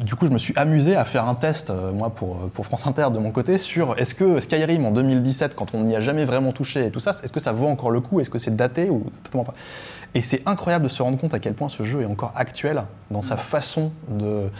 du 0.00 0.16
coup, 0.16 0.26
je 0.26 0.32
me 0.32 0.38
suis 0.38 0.52
amusé 0.56 0.96
à 0.96 1.04
faire 1.04 1.26
un 1.28 1.34
test, 1.34 1.70
euh, 1.70 1.92
moi, 1.92 2.10
pour, 2.10 2.50
pour 2.50 2.66
France 2.66 2.86
Inter 2.86 3.06
de 3.12 3.18
mon 3.18 3.30
côté, 3.30 3.58
sur 3.58 3.94
est-ce 3.98 4.14
que 4.14 4.40
Skyrim 4.40 4.84
en 4.84 4.90
2017, 4.90 5.54
quand 5.54 5.74
on 5.74 5.84
n'y 5.84 5.94
a 5.96 6.00
jamais 6.00 6.24
vraiment 6.24 6.52
touché 6.52 6.86
et 6.86 6.90
tout 6.90 7.00
ça, 7.00 7.10
est-ce 7.10 7.32
que 7.32 7.40
ça 7.40 7.52
vaut 7.52 7.68
encore 7.68 7.90
le 7.90 8.00
coup? 8.00 8.20
Est-ce 8.20 8.28
que 8.30 8.38
c'est 8.38 8.56
daté 8.56 8.90
ou 8.90 9.06
totalement 9.22 9.44
pas? 9.44 9.54
Et 10.14 10.20
c'est 10.20 10.42
incroyable 10.46 10.84
de 10.84 10.88
se 10.90 11.02
rendre 11.02 11.16
compte 11.18 11.32
à 11.34 11.38
quel 11.38 11.54
point 11.54 11.68
ce 11.68 11.84
jeu 11.84 12.02
est 12.02 12.06
encore 12.06 12.32
actuel 12.36 12.82
dans 13.10 13.22
sa 13.22 13.36
façon 13.36 13.92
de 14.08 14.50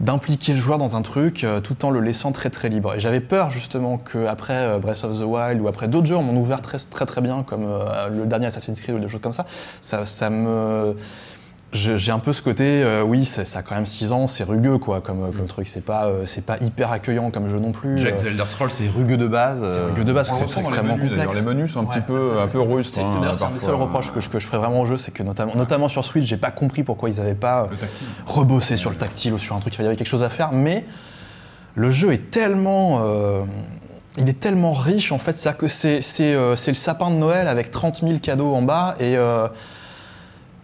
d'impliquer 0.00 0.54
le 0.54 0.60
joueur 0.60 0.78
dans 0.78 0.96
un 0.96 1.02
truc 1.02 1.42
euh, 1.42 1.60
tout 1.60 1.84
en 1.84 1.90
le 1.90 2.00
laissant 2.00 2.32
très 2.32 2.50
très 2.50 2.68
libre. 2.68 2.94
Et 2.94 3.00
j'avais 3.00 3.20
peur 3.20 3.50
justement 3.50 3.98
qu'après 3.98 4.56
euh, 4.56 4.78
Breath 4.78 5.04
of 5.04 5.18
the 5.18 5.24
Wild 5.24 5.60
ou 5.60 5.68
après 5.68 5.88
d'autres 5.88 6.06
jeux 6.06 6.16
on 6.16 6.22
m'en 6.22 6.38
ouvert 6.38 6.62
très 6.62 6.78
très 6.78 7.06
très 7.06 7.20
bien 7.20 7.42
comme 7.42 7.64
euh, 7.64 8.08
le 8.08 8.26
dernier 8.26 8.46
Assassin's 8.46 8.80
Creed 8.80 8.96
ou 8.96 9.00
des 9.00 9.08
choses 9.08 9.20
comme 9.20 9.32
ça, 9.32 9.46
ça, 9.80 10.06
ça 10.06 10.30
me... 10.30 10.96
J'ai 11.72 12.12
un 12.12 12.18
peu 12.18 12.32
ce 12.32 12.40
côté, 12.40 12.82
euh, 12.82 13.02
oui, 13.02 13.26
ça 13.26 13.44
ça 13.44 13.58
a 13.58 13.62
quand 13.62 13.74
même 13.74 13.84
6 13.84 14.12
ans, 14.12 14.26
c'est 14.26 14.42
rugueux 14.44 14.78
quoi, 14.78 15.02
comme, 15.02 15.30
comme 15.32 15.46
truc. 15.46 15.68
C'est 15.68 15.84
pas, 15.84 16.06
euh, 16.06 16.24
c'est 16.24 16.44
pas 16.46 16.56
hyper 16.62 16.90
accueillant 16.90 17.30
comme 17.30 17.50
jeu 17.50 17.58
non 17.58 17.72
plus. 17.72 17.98
Jack 17.98 18.14
Euh, 18.14 18.22
the 18.22 18.26
Elder 18.28 18.44
Scrolls, 18.46 18.70
c'est 18.70 18.88
rugueux 18.88 19.18
de 19.18 19.26
base. 19.26 19.62
c'est 19.74 19.82
rugueux 19.82 20.04
de 20.04 20.12
base, 20.14 20.28
que 20.28 20.32
le 20.32 20.38
c'est 20.38 20.46
dans 20.46 20.60
les 20.60 20.66
extrêmement 20.66 20.96
menus, 20.96 21.10
d'ailleurs. 21.10 21.26
complexe. 21.26 21.46
Les 21.46 21.54
menus 21.54 21.72
sont 21.72 21.80
un 21.80 21.84
petit 21.84 22.00
peu, 22.00 22.40
un 22.42 22.46
peu 22.46 22.58
rustres. 22.60 22.94
C'est 22.94 23.02
hein, 23.02 23.20
parfois. 23.38 23.60
seuls 23.60 23.74
reproches 23.74 24.12
que 24.14 24.20
je, 24.20 24.30
que 24.30 24.38
je 24.38 24.46
ferais 24.46 24.56
vraiment 24.56 24.80
au 24.80 24.86
jeu, 24.86 24.96
c'est 24.96 25.10
que 25.12 25.22
notamment, 25.22 25.54
notamment 25.56 25.88
sur 25.90 26.06
Switch, 26.06 26.24
j'ai 26.26 26.38
pas 26.38 26.50
compris 26.50 26.84
pourquoi 26.84 27.10
ils 27.10 27.16
n'avaient 27.18 27.34
pas 27.34 27.68
Le 27.70 27.76
tactile. 27.76 28.06
rebossé 28.24 28.78
sur 28.78 28.88
le 28.88 28.96
tactile 28.96 29.34
ou 29.34 29.38
sur 29.38 29.54
un 29.54 29.60
truc, 29.60 29.74
il 29.78 29.82
y 29.82 29.86
avait 29.86 29.96
quelque 29.96 30.06
chose 30.06 30.22
à 30.22 30.30
faire, 30.30 30.52
mais 30.52 30.86
le 31.74 31.90
jeu 31.90 32.14
est 32.14 32.30
tellement. 32.30 33.00
euh, 33.02 33.44
il 34.16 34.26
est 34.30 34.40
tellement 34.40 34.72
riche 34.72 35.12
en 35.12 35.18
fait, 35.18 35.36
c'est-à-dire 35.36 35.58
que 35.58 35.68
c'est 35.68 36.00
euh, 36.22 36.56
c'est 36.56 36.70
le 36.70 36.76
sapin 36.76 37.10
de 37.10 37.16
Noël 37.16 37.46
avec 37.46 37.70
30 37.70 38.00
000 38.06 38.20
cadeaux 38.20 38.54
en 38.54 38.62
bas 38.62 38.94
et. 39.00 39.16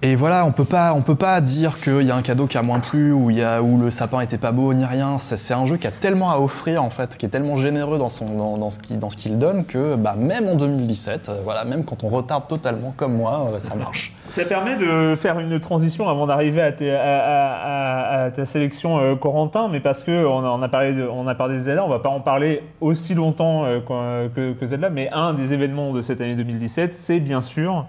Et 0.06 0.16
voilà, 0.16 0.44
on 0.44 0.52
peut 0.52 0.66
pas, 0.66 0.92
on 0.92 1.00
peut 1.00 1.14
pas 1.14 1.40
dire 1.40 1.80
qu'il 1.80 2.02
y 2.02 2.10
a 2.10 2.14
un 2.14 2.20
cadeau 2.20 2.46
qui 2.46 2.58
a 2.58 2.62
moins 2.62 2.78
plu 2.78 3.10
ou 3.10 3.30
le 3.30 3.90
sapin 3.90 4.20
était 4.20 4.36
pas 4.36 4.52
beau 4.52 4.74
ni 4.74 4.84
rien. 4.84 5.16
C'est 5.16 5.54
un 5.54 5.64
jeu 5.64 5.78
qui 5.78 5.86
a 5.86 5.90
tellement 5.90 6.30
à 6.30 6.36
offrir 6.36 6.84
en 6.84 6.90
fait, 6.90 7.16
qui 7.16 7.24
est 7.24 7.30
tellement 7.30 7.56
généreux 7.56 7.96
dans 7.96 8.10
ce 8.10 8.78
qu'il, 9.16 9.38
donne 9.38 9.64
que 9.64 9.96
bah, 9.96 10.14
même 10.14 10.46
en 10.46 10.56
2017, 10.56 11.30
euh, 11.30 11.40
voilà, 11.42 11.64
même 11.64 11.86
quand 11.86 12.04
on 12.04 12.10
retarde 12.10 12.46
totalement 12.48 12.92
comme 12.94 13.16
moi, 13.16 13.48
euh, 13.54 13.58
ça 13.58 13.76
marche. 13.76 14.14
Ça 14.28 14.44
permet 14.44 14.76
de 14.76 15.14
faire 15.16 15.38
une 15.38 15.58
transition 15.58 16.06
avant 16.06 16.26
d'arriver 16.26 16.60
à, 16.60 18.30
ta 18.30 18.44
sélection 18.44 18.98
euh, 18.98 19.16
Corentin, 19.16 19.68
mais 19.68 19.80
parce 19.80 20.02
que 20.02 20.26
on 20.26 20.40
a, 20.44 20.48
on 20.48 20.60
a 20.60 20.68
parlé 20.68 20.92
de, 20.92 21.08
on 21.08 21.26
a 21.26 21.34
parlé 21.34 21.54
de 21.54 21.62
Zelda, 21.62 21.82
on 21.82 21.88
va 21.88 22.00
pas 22.00 22.10
en 22.10 22.20
parler 22.20 22.62
aussi 22.82 23.14
longtemps 23.14 23.64
que, 23.86 24.52
que 24.52 24.66
Zelda, 24.66 24.90
mais 24.90 25.08
un 25.12 25.32
des 25.32 25.54
événements 25.54 25.94
de 25.94 26.02
cette 26.02 26.20
année 26.20 26.34
2017, 26.34 26.92
c'est 26.92 27.20
bien 27.20 27.40
sûr, 27.40 27.86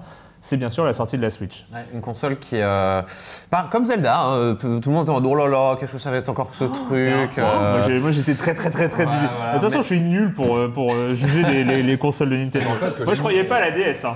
c'est 0.47 0.57
bien 0.57 0.69
sûr 0.69 0.85
la 0.85 0.93
sortie 0.93 1.17
de 1.17 1.23
la 1.23 1.31
Switch. 1.31 1.65
Ouais, 1.73 1.79
une 1.93 2.01
console 2.01 2.37
qui, 2.37 2.57
euh, 2.61 3.01
pas- 3.49 3.67
comme 3.71 3.85
Zelda, 3.85 4.15
hein, 4.19 4.33
euh, 4.35 4.53
tout 4.53 4.89
le 4.89 4.91
monde 4.95 5.07
est 5.07 5.11
en 5.11 5.15
mode 5.19 5.25
oh 5.25 5.35
là 5.35 5.47
là, 5.47 5.75
qu'est-ce 5.79 5.93
que 5.93 5.97
ça 5.97 6.11
va 6.11 6.17
être 6.17 6.29
encore 6.29 6.51
que 6.51 6.55
ce 6.55 6.65
truc 6.65 6.87
Moi, 6.89 7.27
euh, 7.37 7.99
Moi 7.99 8.11
j'étais 8.11 8.35
très 8.35 8.53
très 8.53 8.69
très 8.69 8.87
très. 8.87 9.05
Du- 9.05 9.11
voilà, 9.11 9.53
de 9.55 9.59
toute 9.59 9.63
façon, 9.63 9.77
mais- 9.77 9.81
je 9.81 9.87
suis 9.87 10.01
nul 10.01 10.33
pour, 10.33 10.55
euh, 10.55 10.71
pour 10.71 10.91
juger 11.13 11.41
les, 11.43 11.63
les- 11.63 11.81
les 11.83 11.97
consoles 11.97 12.29
de 12.29 12.37
Nintendo. 12.37 12.67
Moi 13.05 13.13
je 13.15 13.19
croyais 13.19 13.43
pas 13.43 13.55
à 13.57 13.61
la 13.61 13.71
DS. 13.71 14.05
Hein. 14.05 14.15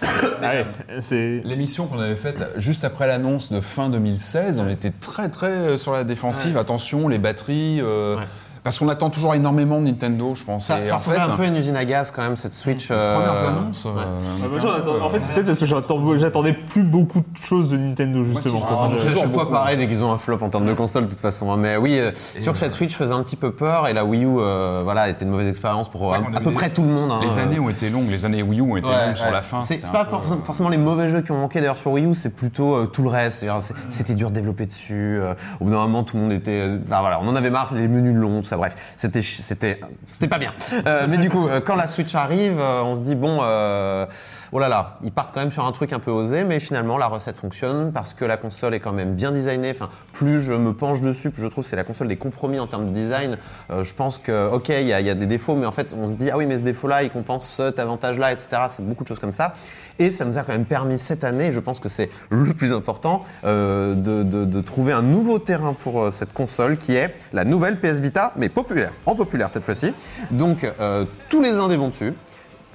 Ouais, 0.42 0.64
c'est. 1.00 1.40
L'émission 1.44 1.86
qu'on 1.86 1.98
avait 2.00 2.14
faite 2.16 2.52
juste 2.56 2.84
après 2.84 3.06
l'annonce 3.06 3.50
de 3.52 3.60
fin 3.60 3.88
2016, 3.88 4.60
on 4.64 4.68
était 4.68 4.92
très 4.92 5.28
très 5.28 5.76
sur 5.78 5.92
la 5.92 6.04
défensive. 6.04 6.56
Attention, 6.56 7.08
les 7.08 7.18
batteries. 7.18 7.80
euh, 7.82 8.16
Ouais. 8.16 8.22
Parce 8.68 8.78
qu'on 8.80 8.88
attend 8.90 9.08
toujours 9.10 9.34
énormément 9.34 9.80
de 9.80 9.86
Nintendo, 9.86 10.34
je 10.34 10.44
pense. 10.44 10.66
Ça, 10.66 10.74
ça 10.84 10.96
en 10.96 10.98
fait, 10.98 11.10
ressemblait 11.12 11.32
un 11.32 11.36
peu 11.36 11.42
à 11.44 11.46
une 11.46 11.56
usine 11.56 11.76
à 11.76 11.84
gaz 11.86 12.10
quand 12.10 12.22
même 12.22 12.36
cette 12.36 12.52
Switch. 12.52 12.88
euh, 12.90 13.14
premières 13.16 13.48
annonces. 13.48 13.86
euh, 13.86 13.90
Ah, 13.96 14.04
moi, 14.40 14.48
était 14.48 14.60
j'en 14.60 14.68
un 14.68 14.74
peu, 14.74 14.80
attends- 14.82 15.04
en 15.04 15.08
fait, 15.08 15.16
euh, 15.16 15.20
c'est 15.22 15.32
peut-être 15.32 15.46
parce 15.46 15.58
que 15.60 16.18
j'attendais 16.18 16.52
plus 16.52 16.82
beaucoup 16.82 17.20
de 17.20 17.26
choses 17.42 17.68
de 17.70 17.76
Nintendo 17.78 18.22
justement. 18.24 18.42
C'est 18.42 18.50
toujours 18.50 19.22
chaque 19.22 19.32
fois 19.32 19.50
pareil 19.50 19.76
dès 19.78 19.86
qu'ils 19.86 20.02
ont 20.02 20.12
un 20.12 20.18
flop 20.18 20.38
en 20.42 20.48
termes 20.50 20.66
de 20.66 20.72
console 20.74 21.04
de 21.06 21.10
toute 21.10 21.20
façon. 21.20 21.50
hein. 21.50 21.56
Mais 21.56 21.76
oui, 21.78 21.98
euh, 21.98 22.10
c'est 22.14 22.40
sûr 22.40 22.52
que 22.52 22.58
cette 22.58 22.72
Switch 22.72 22.94
faisait 22.94 23.14
un 23.14 23.22
petit 23.22 23.36
peu 23.36 23.52
peur 23.52 23.88
et 23.88 23.92
la 23.94 24.04
Wii 24.04 24.24
U, 24.24 24.28
euh, 24.38 24.82
voilà, 24.84 25.08
était 25.08 25.24
une 25.24 25.30
mauvaise 25.30 25.48
expérience 25.48 25.88
pour 25.88 26.12
à, 26.14 26.18
peu 26.40 26.52
près 26.52 26.68
tout 26.70 26.82
le 26.82 26.88
monde. 26.88 27.10
hein. 27.10 27.20
Les 27.22 27.38
années 27.38 27.58
ont 27.58 27.70
été 27.70 27.88
longues, 27.90 28.10
les 28.10 28.24
années 28.24 28.42
Wii 28.42 28.60
U 28.60 28.62
ont 28.62 28.76
été 28.76 28.88
Ouais, 28.90 29.06
longues 29.06 29.16
sur 29.16 29.26
ouais. 29.26 29.32
la 29.32 29.42
fin. 29.42 29.62
C'est 29.62 29.78
pas 29.90 30.06
euh, 30.12 30.36
forcément 30.44 30.68
les 30.68 30.76
mauvais 30.78 31.08
jeux 31.08 31.22
qui 31.22 31.32
ont 31.32 31.38
manqué 31.38 31.60
d'ailleurs 31.60 31.76
sur 31.78 31.92
Wii 31.92 32.04
U, 32.06 32.14
c'est 32.14 32.36
plutôt 32.36 32.74
euh, 32.74 32.84
tout 32.86 33.02
le 33.02 33.08
reste. 33.08 33.46
C'était 33.88 34.14
dur 34.14 34.28
de 34.30 34.34
développer 34.34 34.66
dessus. 34.66 35.18
euh, 35.20 35.34
au 35.60 35.64
bout 35.64 35.70
d'un 35.70 35.78
moment, 35.78 36.02
tout 36.04 36.16
le 36.16 36.22
monde 36.24 36.32
était. 36.32 36.50
euh, 36.50 36.78
enfin, 36.86 37.00
voilà, 37.00 37.20
on 37.22 37.28
en 37.28 37.36
avait 37.36 37.50
marre, 37.50 37.72
les 37.74 37.88
menus 37.88 38.14
longs, 38.14 38.40
tout 38.42 38.48
ça. 38.48 38.56
Bref, 38.58 38.74
c'était 38.96 39.22
c'était 39.22 39.80
c'était 40.12 40.28
pas 40.28 40.38
bien. 40.38 40.52
Euh, 40.86 41.06
mais 41.08 41.16
du 41.18 41.30
coup, 41.30 41.48
euh, 41.48 41.60
quand 41.60 41.76
la 41.76 41.88
Switch 41.88 42.14
arrive, 42.14 42.58
euh, 42.60 42.82
on 42.82 42.94
se 42.94 43.00
dit 43.00 43.14
bon, 43.14 43.38
euh, 43.42 44.04
oh 44.52 44.58
là 44.58 44.68
là, 44.68 44.94
ils 45.02 45.12
partent 45.12 45.32
quand 45.32 45.40
même 45.40 45.50
sur 45.50 45.64
un 45.64 45.72
truc 45.72 45.92
un 45.92 45.98
peu 45.98 46.10
osé, 46.10 46.44
mais 46.44 46.60
finalement 46.60 46.98
la 46.98 47.06
recette 47.06 47.36
fonctionne 47.36 47.92
parce 47.92 48.12
que 48.14 48.24
la 48.24 48.36
console 48.36 48.74
est 48.74 48.80
quand 48.80 48.92
même 48.92 49.14
bien 49.14 49.32
designée. 49.32 49.70
Enfin, 49.70 49.88
plus 50.12 50.40
je 50.40 50.52
me 50.52 50.72
penche 50.74 51.00
dessus, 51.00 51.30
plus 51.30 51.42
je 51.42 51.48
trouve 51.48 51.64
c'est 51.64 51.76
la 51.76 51.84
console 51.84 52.08
des 52.08 52.16
compromis 52.16 52.58
en 52.58 52.66
termes 52.66 52.86
de 52.86 52.92
design. 52.92 53.36
Je 53.70 53.94
pense 53.94 54.18
que 54.18 54.50
ok, 54.50 54.68
il 54.68 54.86
y, 54.86 54.92
a- 54.92 55.14
des 55.14 55.26
défauts, 55.26 55.54
mais 55.56 55.66
en 55.66 55.72
fait, 55.72 55.94
on 55.98 56.06
se 56.06 56.12
dit 56.12 56.30
ah 56.30 56.36
oui, 56.36 56.46
mais 56.46 56.58
ce 56.58 56.62
défaut-là, 56.62 57.02
il 57.02 57.10
compense 57.10 57.46
cet 57.48 57.78
avantage-là, 57.78 58.32
etc. 58.32 58.48
C'est 58.68 58.86
beaucoup 58.86 59.04
de 59.04 59.08
choses 59.08 59.18
comme 59.18 59.32
ça. 59.32 59.54
Et 60.00 60.10
ça 60.12 60.24
nous 60.24 60.38
a 60.38 60.42
quand 60.42 60.52
même 60.52 60.64
permis 60.64 60.98
cette 60.98 61.24
année, 61.24 61.52
je 61.52 61.58
pense 61.58 61.80
que 61.80 61.88
c'est 61.88 62.08
le 62.30 62.52
plus 62.54 62.72
important, 62.72 63.24
de, 63.44 63.94
de- 63.94 64.60
trouver 64.60 64.92
un 64.92 65.02
nouveau 65.02 65.38
terrain 65.38 65.72
pour 65.72 66.12
cette 66.12 66.32
console 66.32 66.76
qui 66.76 66.94
est 66.94 67.14
la 67.32 67.44
nouvelle 67.44 67.80
PS 67.80 68.00
Vita, 68.00 68.32
mais 68.36 68.47
populaire, 68.48 68.92
en 69.06 69.14
populaire 69.14 69.50
cette 69.50 69.64
fois-ci. 69.64 69.92
Donc 70.30 70.64
euh, 70.80 71.04
tous 71.28 71.42
les 71.42 71.52
indés 71.52 71.76
vont 71.76 71.88
dessus. 71.88 72.14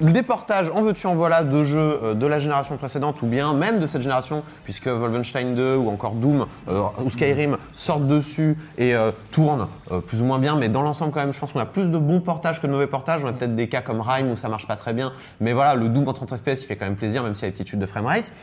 Le 0.02 0.12
déportage, 0.12 0.72
en 0.74 0.82
veux-tu, 0.82 1.06
en 1.06 1.14
voilà, 1.14 1.44
de 1.44 1.64
jeux 1.64 2.00
euh, 2.04 2.14
de 2.16 2.26
la 2.26 2.40
génération 2.40 2.76
précédente 2.78 3.22
ou 3.22 3.28
bien 3.28 3.54
même 3.54 3.80
de 3.80 3.86
cette 3.86 4.02
génération, 4.02 4.44
puisque 4.64 4.88
Wolfenstein 4.88 5.54
2 5.54 5.76
ou 5.76 5.90
encore 5.90 6.14
Doom 6.14 6.48
euh, 6.68 6.82
ou 7.04 7.10
Skyrim 7.12 7.58
sortent 7.74 8.08
dessus 8.08 8.58
et 8.78 8.96
tournent 9.32 9.68
plus 10.08 10.22
ou 10.22 10.26
moins 10.26 10.40
bien, 10.40 10.56
mais 10.56 10.68
dans 10.68 10.82
l'ensemble 10.82 11.12
quand 11.14 11.20
même, 11.20 11.32
je 11.32 11.40
pense 11.40 11.54
qu'on 11.54 11.60
a 11.60 11.66
plus 11.66 11.92
de 11.92 11.98
bons 11.98 12.22
portages 12.22 12.60
que 12.60 12.68
de 12.68 12.72
mauvais 12.72 12.88
portages. 12.88 13.24
On 13.24 13.28
a 13.28 13.34
peut-être 13.34 13.56
des 13.56 13.70
cas 13.70 13.82
comme 13.82 14.02
Rime 14.02 14.32
où 14.32 14.36
ça 14.36 14.50
marche 14.50 14.68
pas 14.68 14.76
très 14.76 14.94
bien, 14.94 15.14
mais 15.40 15.54
voilà, 15.54 15.76
le 15.76 15.90
Doom 15.90 16.08
en 16.08 16.14
30 16.14 16.38
FPS, 16.38 16.64
il 16.64 16.66
fait 16.66 16.76
quand 16.76 16.86
même 16.86 16.96
plaisir, 16.96 17.24
même 17.24 17.36
s'il 17.36 17.44
y 17.44 17.48
a 17.48 17.50
des 17.50 17.54
petites 17.54 17.70
chutes 17.70 17.80
de 17.80 17.86
framerate. 17.86 18.34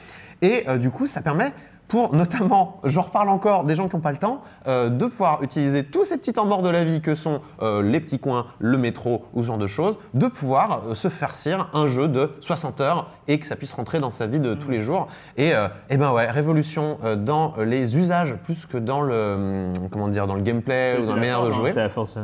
Et 0.42 0.64
du 0.78 0.90
coup, 0.90 1.06
ça 1.06 1.20
permet 1.20 1.52
pour 1.90 2.14
notamment, 2.14 2.80
j'en 2.84 3.02
reparle 3.02 3.28
encore, 3.28 3.64
des 3.64 3.74
gens 3.74 3.88
qui 3.88 3.96
n'ont 3.96 4.00
pas 4.00 4.12
le 4.12 4.16
temps, 4.16 4.40
euh, 4.68 4.88
de 4.88 5.06
pouvoir 5.06 5.42
utiliser 5.42 5.84
tous 5.84 6.04
ces 6.04 6.16
petits 6.16 6.32
temps 6.32 6.46
morts 6.46 6.62
de 6.62 6.70
la 6.70 6.84
vie 6.84 7.02
que 7.02 7.16
sont 7.16 7.40
euh, 7.62 7.82
les 7.82 7.98
petits 7.98 8.20
coins, 8.20 8.46
le 8.60 8.78
métro 8.78 9.24
ou 9.34 9.42
ce 9.42 9.48
genre 9.48 9.58
de 9.58 9.66
choses, 9.66 9.96
de 10.14 10.28
pouvoir 10.28 10.82
euh, 10.86 10.94
se 10.94 11.08
farcir 11.08 11.68
un 11.74 11.88
jeu 11.88 12.06
de 12.06 12.30
60 12.40 12.80
heures 12.80 13.08
et 13.30 13.38
que 13.38 13.46
ça 13.46 13.54
puisse 13.54 13.72
rentrer 13.72 14.00
dans 14.00 14.10
sa 14.10 14.26
vie 14.26 14.40
de 14.40 14.54
tous 14.54 14.70
les 14.70 14.80
jours. 14.80 15.06
Et, 15.36 15.54
euh, 15.54 15.68
eh 15.88 15.96
ben 15.96 16.12
ouais, 16.12 16.26
révolution 16.26 16.98
euh, 17.04 17.14
dans 17.14 17.54
les 17.58 17.96
usages 17.96 18.34
plus 18.42 18.66
que 18.66 18.76
dans 18.76 19.02
le, 19.02 19.68
hum, 19.68 19.88
comment 19.90 20.08
dire, 20.08 20.26
dans 20.26 20.34
le 20.34 20.42
gameplay 20.42 20.98
ou 21.00 21.06
dans 21.06 21.14
la 21.14 21.20
manière 21.20 21.44
de 21.44 21.52
jouer. 21.52 21.70
C'est 21.70 21.80
la 21.80 21.88
force. 21.88 22.18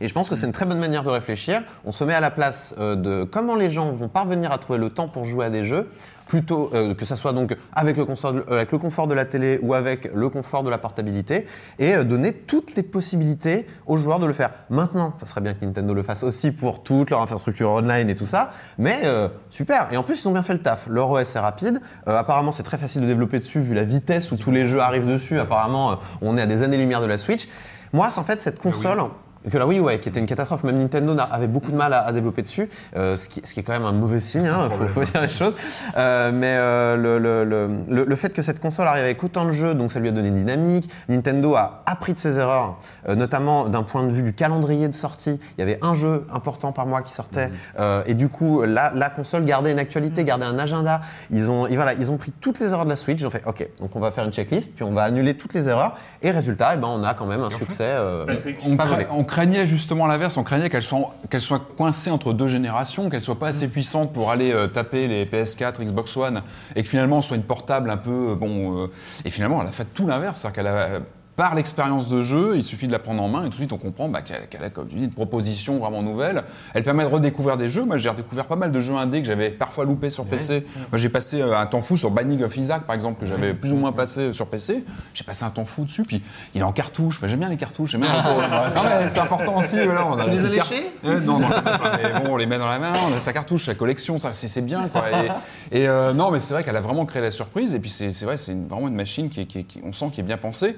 Et 0.00 0.08
je 0.08 0.14
pense 0.14 0.30
que 0.30 0.34
c'est 0.34 0.46
une 0.46 0.52
très 0.52 0.64
bonne 0.64 0.78
manière 0.78 1.04
de 1.04 1.10
réfléchir. 1.10 1.62
On 1.84 1.92
se 1.92 2.04
met 2.04 2.14
à 2.14 2.20
la 2.20 2.30
place 2.30 2.74
euh, 2.78 2.96
de 2.96 3.24
comment 3.24 3.54
les 3.54 3.68
gens 3.68 3.90
vont 3.92 4.08
parvenir 4.08 4.50
à 4.50 4.58
trouver 4.58 4.78
le 4.78 4.88
temps 4.88 5.08
pour 5.08 5.26
jouer 5.26 5.46
à 5.46 5.50
des 5.50 5.62
jeux, 5.62 5.88
plutôt 6.26 6.70
euh, 6.74 6.94
que 6.94 7.04
ça 7.04 7.16
soit 7.16 7.32
donc 7.32 7.56
avec 7.72 7.96
le, 7.96 8.04
console- 8.04 8.44
euh, 8.50 8.56
avec 8.56 8.72
le 8.72 8.78
confort 8.78 9.06
de 9.06 9.14
la 9.14 9.24
télé 9.24 9.58
ou 9.62 9.74
avec 9.74 10.10
le 10.14 10.28
confort 10.28 10.62
de 10.62 10.70
la 10.70 10.78
portabilité, 10.78 11.46
et 11.78 11.94
euh, 11.94 12.04
donner 12.04 12.32
toutes 12.32 12.74
les 12.76 12.82
possibilités 12.82 13.66
aux 13.86 13.96
joueurs 13.96 14.18
de 14.18 14.26
le 14.26 14.32
faire. 14.32 14.50
Maintenant, 14.70 15.14
ça 15.18 15.26
serait 15.26 15.40
bien 15.40 15.54
que 15.54 15.64
Nintendo 15.64 15.94
le 15.94 16.02
fasse 16.02 16.24
aussi 16.24 16.50
pour 16.50 16.82
toute 16.82 17.10
leur 17.10 17.22
infrastructure 17.22 17.70
online 17.70 18.10
et 18.10 18.16
tout 18.16 18.26
ça, 18.26 18.50
mais 18.78 19.00
euh, 19.04 19.28
super. 19.50 19.88
Et 19.92 19.96
en 19.96 20.02
plus, 20.02 20.22
ils 20.24 20.28
ont 20.28 20.32
bien 20.32 20.42
fait 20.42 20.52
le 20.54 20.62
taf. 20.62 20.88
Leur 20.88 21.10
OS 21.10 21.36
est 21.36 21.38
rapide. 21.38 21.80
Euh, 22.08 22.18
apparemment, 22.18 22.52
c'est 22.52 22.62
très 22.64 22.78
facile 22.78 23.02
de 23.02 23.06
développer 23.06 23.38
dessus 23.38 23.60
vu 23.60 23.74
la 23.74 23.84
vitesse 23.84 24.32
où 24.32 24.36
tous 24.36 24.50
les 24.50 24.66
jeux 24.66 24.80
arrivent 24.80 25.06
dessus. 25.06 25.38
Apparemment, 25.38 25.92
euh, 25.92 25.94
on 26.22 26.36
est 26.36 26.42
à 26.42 26.46
des 26.46 26.62
années-lumière 26.62 27.00
de 27.00 27.06
la 27.06 27.18
Switch. 27.18 27.48
Moi, 27.92 28.10
c'est 28.10 28.18
en 28.20 28.24
fait 28.24 28.38
cette 28.40 28.58
console. 28.58 28.98
Que 29.50 29.58
la 29.58 29.66
Wii, 29.66 29.80
ouais, 29.80 29.98
qui 30.00 30.08
était 30.08 30.18
une 30.20 30.26
catastrophe. 30.26 30.64
Même 30.64 30.78
Nintendo 30.78 31.14
avait 31.30 31.46
beaucoup 31.46 31.70
de 31.70 31.76
mal 31.76 31.92
à, 31.92 32.00
à 32.06 32.12
développer 32.12 32.42
dessus, 32.42 32.68
euh, 32.96 33.14
ce, 33.16 33.28
qui, 33.28 33.42
ce 33.44 33.54
qui 33.54 33.60
est 33.60 33.62
quand 33.62 33.72
même 33.72 33.84
un 33.84 33.92
mauvais 33.92 34.18
signe, 34.20 34.46
hein, 34.46 34.68
faut, 34.70 34.86
faut 34.86 35.04
dire 35.04 35.20
les 35.20 35.28
choses. 35.28 35.54
Euh, 35.96 36.32
mais 36.34 36.54
euh, 36.56 36.96
le, 36.96 37.18
le- 37.18 37.44
le- 37.88 38.04
le- 38.04 38.16
fait 38.16 38.30
que 38.30 38.42
cette 38.42 38.60
console 38.60 38.88
arrive 38.88 39.04
avec 39.04 39.22
autant 39.22 39.44
de 39.44 39.52
jeux, 39.52 39.74
donc 39.74 39.92
ça 39.92 40.00
lui 40.00 40.08
a 40.08 40.12
donné 40.12 40.28
une 40.28 40.34
dynamique. 40.36 40.90
Nintendo 41.08 41.54
a 41.54 41.82
appris 41.86 42.12
de 42.12 42.18
ses 42.18 42.38
erreurs, 42.38 42.76
notamment 43.08 43.68
d'un 43.68 43.82
point 43.82 44.04
de 44.06 44.12
vue 44.12 44.22
du 44.22 44.32
calendrier 44.32 44.88
de 44.88 44.94
sortie. 44.94 45.38
Il 45.56 45.60
y 45.60 45.62
avait 45.62 45.78
un 45.82 45.94
jeu 45.94 46.26
important 46.32 46.72
par 46.72 46.86
mois 46.86 47.02
qui 47.02 47.12
sortait, 47.12 47.50
euh, 47.78 48.02
et 48.06 48.14
du 48.14 48.28
coup, 48.28 48.62
la, 48.62 48.90
la 48.94 49.10
console 49.10 49.44
gardait 49.44 49.70
une 49.72 49.78
actualité, 49.78 50.24
gardait 50.24 50.46
un 50.46 50.58
agenda. 50.58 51.00
Ils 51.30 51.50
ont, 51.50 51.66
et 51.66 51.76
voilà, 51.76 51.92
ils 51.94 52.10
ont 52.10 52.16
pris 52.16 52.32
toutes 52.32 52.58
les 52.58 52.70
erreurs 52.72 52.84
de 52.84 52.90
la 52.90 52.96
Switch. 52.96 53.20
Ils 53.20 53.26
ont 53.26 53.30
fait, 53.30 53.42
ok, 53.46 53.66
donc 53.80 53.94
on 53.94 54.00
va 54.00 54.10
faire 54.10 54.24
une 54.24 54.32
checklist, 54.32 54.74
puis 54.74 54.84
on 54.84 54.92
va 54.92 55.02
annuler 55.04 55.36
toutes 55.36 55.54
les 55.54 55.68
erreurs. 55.68 55.94
Et 56.22 56.30
résultat, 56.30 56.70
eh 56.74 56.78
ben, 56.78 56.88
on 56.88 57.04
a 57.04 57.14
quand 57.14 57.26
même 57.26 57.42
un 57.42 57.50
succès. 57.50 57.94
On, 58.66 58.76
pas 58.76 59.35
craignait 59.36 59.66
justement 59.66 60.06
l'inverse, 60.06 60.38
on 60.38 60.44
craignait 60.44 60.70
qu'elle 60.70 60.82
soit, 60.82 61.14
qu'elle 61.28 61.42
soit 61.42 61.58
coincée 61.58 62.10
entre 62.10 62.32
deux 62.32 62.48
générations, 62.48 63.10
qu'elle 63.10 63.20
soit 63.20 63.38
pas 63.38 63.48
assez 63.48 63.68
puissante 63.68 64.14
pour 64.14 64.30
aller 64.30 64.50
euh, 64.50 64.66
taper 64.66 65.08
les 65.08 65.26
PS4, 65.26 65.84
Xbox 65.84 66.16
One, 66.16 66.40
et 66.74 66.82
que 66.82 66.88
finalement 66.88 67.20
soit 67.20 67.36
une 67.36 67.42
portable 67.42 67.90
un 67.90 67.98
peu 67.98 68.30
euh, 68.30 68.34
bon. 68.34 68.84
euh, 68.84 68.86
et 69.26 69.30
finalement, 69.30 69.60
elle 69.60 69.68
a 69.68 69.72
fait 69.72 69.84
tout 69.92 70.06
l'inverse, 70.06 70.40
c'est-à-dire 70.40 70.54
qu'elle 70.54 70.66
a 70.68 71.00
par 71.36 71.54
l'expérience 71.54 72.08
de 72.08 72.22
jeu, 72.22 72.54
il 72.56 72.64
suffit 72.64 72.86
de 72.86 72.92
la 72.92 72.98
prendre 72.98 73.22
en 73.22 73.28
main 73.28 73.42
et 73.42 73.44
tout 73.44 73.50
de 73.50 73.54
suite 73.56 73.72
on 73.72 73.78
comprend 73.78 74.08
bah, 74.08 74.22
qu'elle 74.22 74.48
qu'elle 74.48 74.64
a 74.64 74.70
comme 74.70 74.88
tu 74.88 74.96
dis, 74.96 75.04
une 75.04 75.12
proposition 75.12 75.78
vraiment 75.78 76.02
nouvelle. 76.02 76.42
Elle 76.74 76.82
permet 76.82 77.04
de 77.04 77.08
redécouvrir 77.08 77.58
des 77.58 77.68
jeux. 77.68 77.84
Moi 77.84 77.98
j'ai 77.98 78.08
redécouvert 78.08 78.46
pas 78.46 78.56
mal 78.56 78.72
de 78.72 78.80
jeux 78.80 78.94
indés 78.94 79.20
que 79.20 79.26
j'avais 79.26 79.50
parfois 79.50 79.84
loupés 79.84 80.10
sur 80.10 80.24
PC. 80.24 80.66
Moi 80.90 80.98
j'ai 80.98 81.10
passé 81.10 81.40
euh, 81.42 81.58
un 81.58 81.66
temps 81.66 81.82
fou 81.82 81.96
sur 81.96 82.10
Banning 82.10 82.42
of 82.42 82.56
Isaac 82.56 82.84
par 82.84 82.94
exemple 82.94 83.20
que 83.20 83.26
j'avais 83.26 83.52
plus 83.52 83.72
ou 83.72 83.76
moins 83.76 83.92
passé 83.92 84.32
sur 84.32 84.46
PC. 84.46 84.84
J'ai 85.12 85.24
passé 85.24 85.44
un 85.44 85.50
temps 85.50 85.66
fou 85.66 85.84
dessus 85.84 86.04
puis 86.04 86.22
il 86.54 86.60
est 86.62 86.64
en 86.64 86.72
cartouche. 86.72 87.20
Moi, 87.20 87.28
J'aime 87.28 87.40
bien 87.40 87.48
les 87.50 87.56
cartouches. 87.56 87.90
J'aime 87.90 88.00
bien 88.00 88.12
mais 89.00 89.08
c'est 89.08 89.20
important 89.20 89.58
aussi. 89.58 89.76
Voilà, 89.84 90.06
on 90.06 90.18
a 90.18 90.24
Tu 90.24 90.30
les 90.30 90.46
as 90.46 90.48
léchés? 90.48 90.90
Euh, 91.04 91.20
Non, 91.20 91.38
non, 91.38 91.48
mais 91.48 92.20
bon, 92.20 92.32
on 92.32 92.36
les 92.36 92.46
met 92.46 92.58
dans 92.58 92.68
la 92.68 92.78
main, 92.78 92.92
on 93.10 93.16
a 93.16 93.20
sa 93.20 93.32
cartouche, 93.32 93.66
sa 93.66 93.74
collection, 93.74 94.18
ça 94.18 94.32
c'est 94.32 94.48
c'est 94.48 94.62
bien 94.62 94.88
quoi. 94.88 95.04
Et, 95.10 95.65
et, 95.72 95.88
euh, 95.88 96.12
non, 96.12 96.30
mais 96.30 96.40
c'est 96.40 96.54
vrai 96.54 96.64
qu'elle 96.64 96.76
a 96.76 96.80
vraiment 96.80 97.04
créé 97.06 97.22
la 97.22 97.30
surprise. 97.30 97.74
Et 97.74 97.78
puis 97.80 97.90
c'est 97.90 98.10
vrai, 98.24 98.36
c'est 98.36 98.52
une- 98.52 98.66
vraiment 98.68 98.88
une 98.88 98.94
machine 98.94 99.28
qui, 99.28 99.40
est- 99.42 99.46
qui 99.46 99.80
on 99.84 99.92
sent 99.92 100.10
qui 100.12 100.20
est 100.20 100.24
bien 100.24 100.36
pensée. 100.36 100.76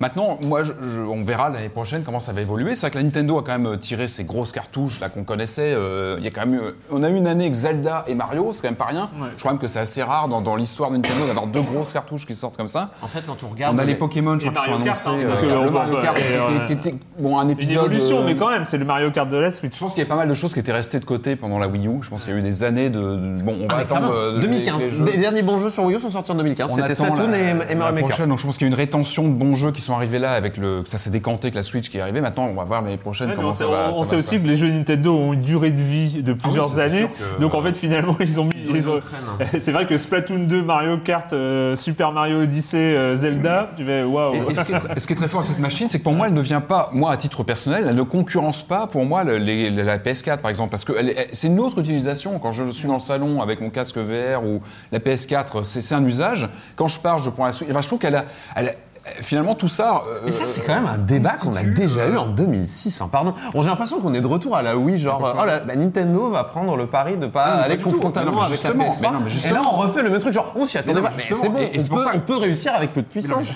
Maintenant, 0.00 0.38
moi, 0.40 0.64
je- 0.64 0.72
je- 0.92 1.00
on 1.02 1.22
verra 1.22 1.50
l'année 1.50 1.68
prochaine 1.68 2.02
comment 2.02 2.18
ça 2.18 2.32
va 2.32 2.40
évoluer. 2.40 2.74
C'est 2.74 2.80
vrai 2.80 2.90
que 2.90 2.96
la 2.96 3.04
Nintendo 3.04 3.38
a 3.38 3.44
quand 3.44 3.56
même 3.56 3.78
tiré 3.78 4.08
ses 4.08 4.24
grosses 4.24 4.50
cartouches 4.50 4.98
là 4.98 5.08
qu'on 5.08 5.22
connaissait. 5.22 5.72
Euh, 5.72 6.16
Il 6.18 6.24
y 6.24 6.26
a 6.26 6.30
quand 6.32 6.40
même, 6.46 6.54
eu- 6.54 6.74
on 6.90 7.04
a 7.04 7.08
eu 7.10 7.14
une 7.14 7.28
année 7.28 7.44
avec 7.44 7.54
Zelda 7.54 8.04
et 8.08 8.16
Mario, 8.16 8.52
c'est 8.52 8.62
quand 8.62 8.68
même 8.68 8.74
pas 8.76 8.86
rien. 8.86 9.08
Je 9.36 9.38
crois 9.38 9.52
même 9.52 9.60
que 9.60 9.68
c'est 9.68 9.78
assez 9.78 10.02
rare 10.02 10.26
dans, 10.28 10.40
dans 10.40 10.56
l'histoire 10.56 10.90
de 10.90 10.96
Nintendo 10.96 11.26
d'avoir 11.28 11.46
deux 11.46 11.60
grosses 11.60 11.92
cartouches 11.92 12.26
qui 12.26 12.34
sortent 12.34 12.56
comme 12.56 12.66
ça. 12.66 12.90
En 13.02 13.06
fait, 13.06 13.22
quand 13.24 13.36
on 13.44 13.50
regarde. 13.50 13.76
On 13.76 13.78
a 13.78 13.84
les 13.84 13.92
les- 13.92 13.98
Pokémon, 13.98 14.36
je 14.38 14.48
crois, 14.48 14.62
qui 14.64 14.68
sont 14.68 14.74
annoncés. 14.82 15.08
hein, 15.10 15.26
parce 15.28 15.38
euh, 15.38 15.42
que 15.42 15.46
le 15.46 15.58
on- 15.58 15.70
Mario 15.70 16.00
Kart, 16.00 16.16
qui 16.16 16.22
était, 16.24 16.38
euh, 16.38 16.66
qui 16.66 16.72
était- 16.72 16.94
bon, 17.20 17.38
un 17.38 17.44
Une 17.44 17.50
épisode. 17.50 17.84
évolution, 17.92 18.18
euh, 18.22 18.26
mais 18.26 18.36
quand 18.36 18.50
même, 18.50 18.64
c'est 18.64 18.78
le 18.78 18.84
Mario 18.84 19.12
Kart 19.12 19.28
de 19.30 19.36
la 19.36 19.52
Switch. 19.52 19.74
je 19.76 19.78
pense 19.80 19.92
qu'il 19.94 20.00
y 20.00 20.02
avait 20.02 20.08
pas 20.08 20.16
mal 20.16 20.28
de 20.28 20.34
choses 20.34 20.52
qui 20.54 20.58
étaient 20.60 20.72
restées 20.72 20.98
de 20.98 21.04
côté 21.04 21.36
pendant 21.36 21.60
la 21.60 21.68
Wii 21.68 21.86
U. 21.86 22.02
Je 22.02 22.10
pense 22.10 22.24
qu'il 22.24 22.32
y 22.32 22.36
a 22.36 22.40
eu 22.40 22.42
des 22.42 22.64
années 22.64 22.90
de. 22.90 22.98
de- 23.00 23.42
bon, 23.42 23.58
on 23.62 23.66
va 23.68 23.74
Ah, 23.74 23.74
mais 23.76 23.82
attendre. 23.82 24.12
Clairement, 24.30 24.36
euh, 24.38 24.40
les- 24.40 24.46
2015. 24.48 24.80
les 24.82 24.90
jeux. 24.90 25.04
Les 25.04 25.18
derniers 25.18 25.42
bons 25.42 25.58
jeux 25.58 25.70
sur 25.70 25.84
Wii 25.84 25.96
U 25.96 26.00
sont 26.00 26.10
sortis 26.10 26.30
en 26.32 26.34
2015. 26.36 26.70
On 26.72 26.76
C'était 26.76 26.94
Splatoon 26.94 27.28
la, 27.28 27.38
et, 27.70 27.74
Mario 27.74 27.94
Maker. 27.94 28.26
Donc 28.26 28.38
je 28.38 28.46
pense 28.46 28.56
qu'il 28.58 28.66
y 28.66 28.70
a 28.70 28.72
une 28.72 28.78
rétention 28.78 29.24
de 29.28 29.32
bons 29.34 29.54
jeux 29.54 29.72
qui 29.72 29.80
sont 29.80 29.94
arrivés 29.94 30.18
là 30.18 30.32
avec 30.32 30.56
le. 30.56 30.82
que 30.82 30.88
Ça 30.88 30.98
s'est 30.98 31.10
décanté 31.10 31.46
avec 31.46 31.54
la 31.54 31.62
Switch 31.62 31.88
qui 31.90 31.98
est 31.98 32.00
arrivée. 32.00 32.20
Maintenant, 32.20 32.44
on 32.46 32.54
va 32.54 32.64
voir 32.64 32.82
l'année 32.82 32.96
prochaine 32.96 33.28
Ouais, 33.28 33.34
comment 33.36 33.48
on 33.48 33.52
ça 33.52 33.66
va. 33.66 33.88
on 33.90 33.92
ça 33.92 34.16
va 34.16 34.22
sait 34.22 34.34
aussi 34.36 34.44
que 34.44 34.50
les 34.50 34.56
jeux 34.56 34.68
Nintendo 34.70 35.14
ont 35.14 35.32
une 35.32 35.42
durée 35.42 35.70
de 35.70 35.80
vie 35.82 36.22
de 36.22 36.32
plusieurs 36.32 36.68
ça, 36.68 36.74
c'est 36.76 36.80
années. 36.82 37.08
que- 37.36 37.40
Donc 37.40 37.54
en 37.54 37.62
fait, 37.62 37.74
finalement, 37.74 38.16
ils 38.20 38.40
ont 38.40 38.44
mis. 38.44 38.52
C'est 39.58 39.72
vrai 39.72 39.86
que 39.86 39.96
Splatoon 39.98 40.44
2, 40.46 40.62
Mario 40.62 40.98
Kart, 40.98 41.32
euh, 41.32 41.76
Super 41.76 42.12
Mario 42.12 42.42
Odyssey, 42.42 42.78
euh, 42.78 43.16
Zelda, 43.16 43.70
tu 43.76 43.84
fais 43.84 44.02
waouh. 44.04 44.34
Et, 44.34 44.52
et 44.52 44.54
ce, 44.54 44.64
qui 44.64 44.72
est, 44.72 44.76
tr- 44.76 44.98
ce 45.00 45.06
qui 45.06 45.12
est 45.12 45.16
très 45.16 45.28
fort 45.28 45.40
avec 45.40 45.50
cette 45.50 45.58
machine, 45.60 45.88
c'est 45.88 45.98
que 45.98 46.04
pour 46.04 46.12
moi, 46.12 46.26
elle 46.28 46.34
ne 46.34 46.40
vient 46.40 46.60
pas, 46.60 46.90
moi 46.92 47.12
à 47.12 47.16
titre 47.16 47.42
personnel, 47.42 47.86
elle 47.88 47.94
ne 47.96 48.02
concurrence 48.02 48.62
pas 48.62 48.86
pour 48.86 49.04
moi 49.04 49.24
les- 49.24 49.70
la 49.70 49.98
PS4 49.98 50.38
par 50.40 50.50
exemple, 50.50 50.70
parce 50.70 50.84
que 50.84 50.92
c'est 51.32 51.48
une 51.48 51.60
autre 51.60 51.78
utilisation. 51.80 52.38
Quand 52.38 52.52
je 52.52 52.70
suis 52.70 52.86
dans 52.88 52.94
le 52.94 52.98
salon 53.00 53.42
avec 53.42 53.60
mon 53.60 53.70
casque 53.70 53.96
VR 53.98 54.13
ou 54.44 54.60
la 54.92 54.98
PS4, 54.98 55.62
c'est 55.64 55.94
un 55.94 56.04
usage. 56.04 56.48
Quand 56.76 56.88
je 56.88 56.98
pars, 57.00 57.18
je 57.18 57.30
prends 57.30 57.46
la 57.46 57.52
Switch. 57.52 57.70
Je 57.70 57.86
trouve 57.86 57.98
qu'elle 57.98 58.16
a, 58.16 58.24
elle 58.56 58.68
a- 58.68 58.74
finalement 59.20 59.54
tout 59.54 59.68
ça. 59.68 60.02
euh, 60.08 60.26
Et 60.26 60.32
ça, 60.32 60.44
c'est 60.46 60.62
quand 60.64 60.74
même 60.74 60.86
un 60.86 60.98
débat 60.98 61.32
qu'on 61.32 61.54
a 61.56 61.62
déjà 61.62 62.08
eu 62.08 62.16
en 62.16 62.26
2006. 62.26 62.96
Enfin, 63.00 63.08
pardon. 63.10 63.34
Bon, 63.52 63.62
J'ai 63.62 63.68
l'impression 63.68 64.00
qu'on 64.00 64.14
est 64.14 64.20
de 64.20 64.26
retour 64.26 64.56
à 64.56 64.62
la 64.62 64.76
Wii, 64.76 64.98
genre, 64.98 65.24
euh, 65.24 65.32
oh 65.40 65.44
là, 65.44 65.60
bah, 65.60 65.76
Nintendo 65.76 66.30
va 66.30 66.44
prendre 66.44 66.76
le 66.76 66.86
pari 66.86 67.16
de 67.16 67.26
pas 67.26 67.44
Ah, 67.46 67.56
non, 67.56 67.62
aller 67.64 67.76
pas 67.76 67.84
confrontalement 67.84 68.32
mais 68.32 68.46
avec 68.46 68.50
la 68.62 68.70
justement, 68.70 68.84
PS3. 68.84 68.98
mais 69.02 69.08
non, 69.10 69.20
mais 69.20 69.26
et 69.26 69.30
justement. 69.30 69.54
là, 69.54 69.62
on 69.72 69.76
refait 69.76 70.02
le 70.02 70.10
même 70.10 70.20
truc, 70.20 70.32
genre, 70.32 70.52
on 70.56 70.66
s'y 70.66 70.78
attendait 70.78 71.02
pas. 71.02 71.10
c'est 71.18 71.48
bon, 71.48 71.58
et- 71.58 71.76
et 71.76 71.80
on, 71.80 71.86
pour 71.88 71.98
peut, 71.98 72.04
ça- 72.04 72.10
on 72.14 72.20
peut 72.20 72.36
réussir 72.36 72.72
avec 72.74 72.92
peu 72.92 73.02
de 73.02 73.06
puissance. 73.06 73.46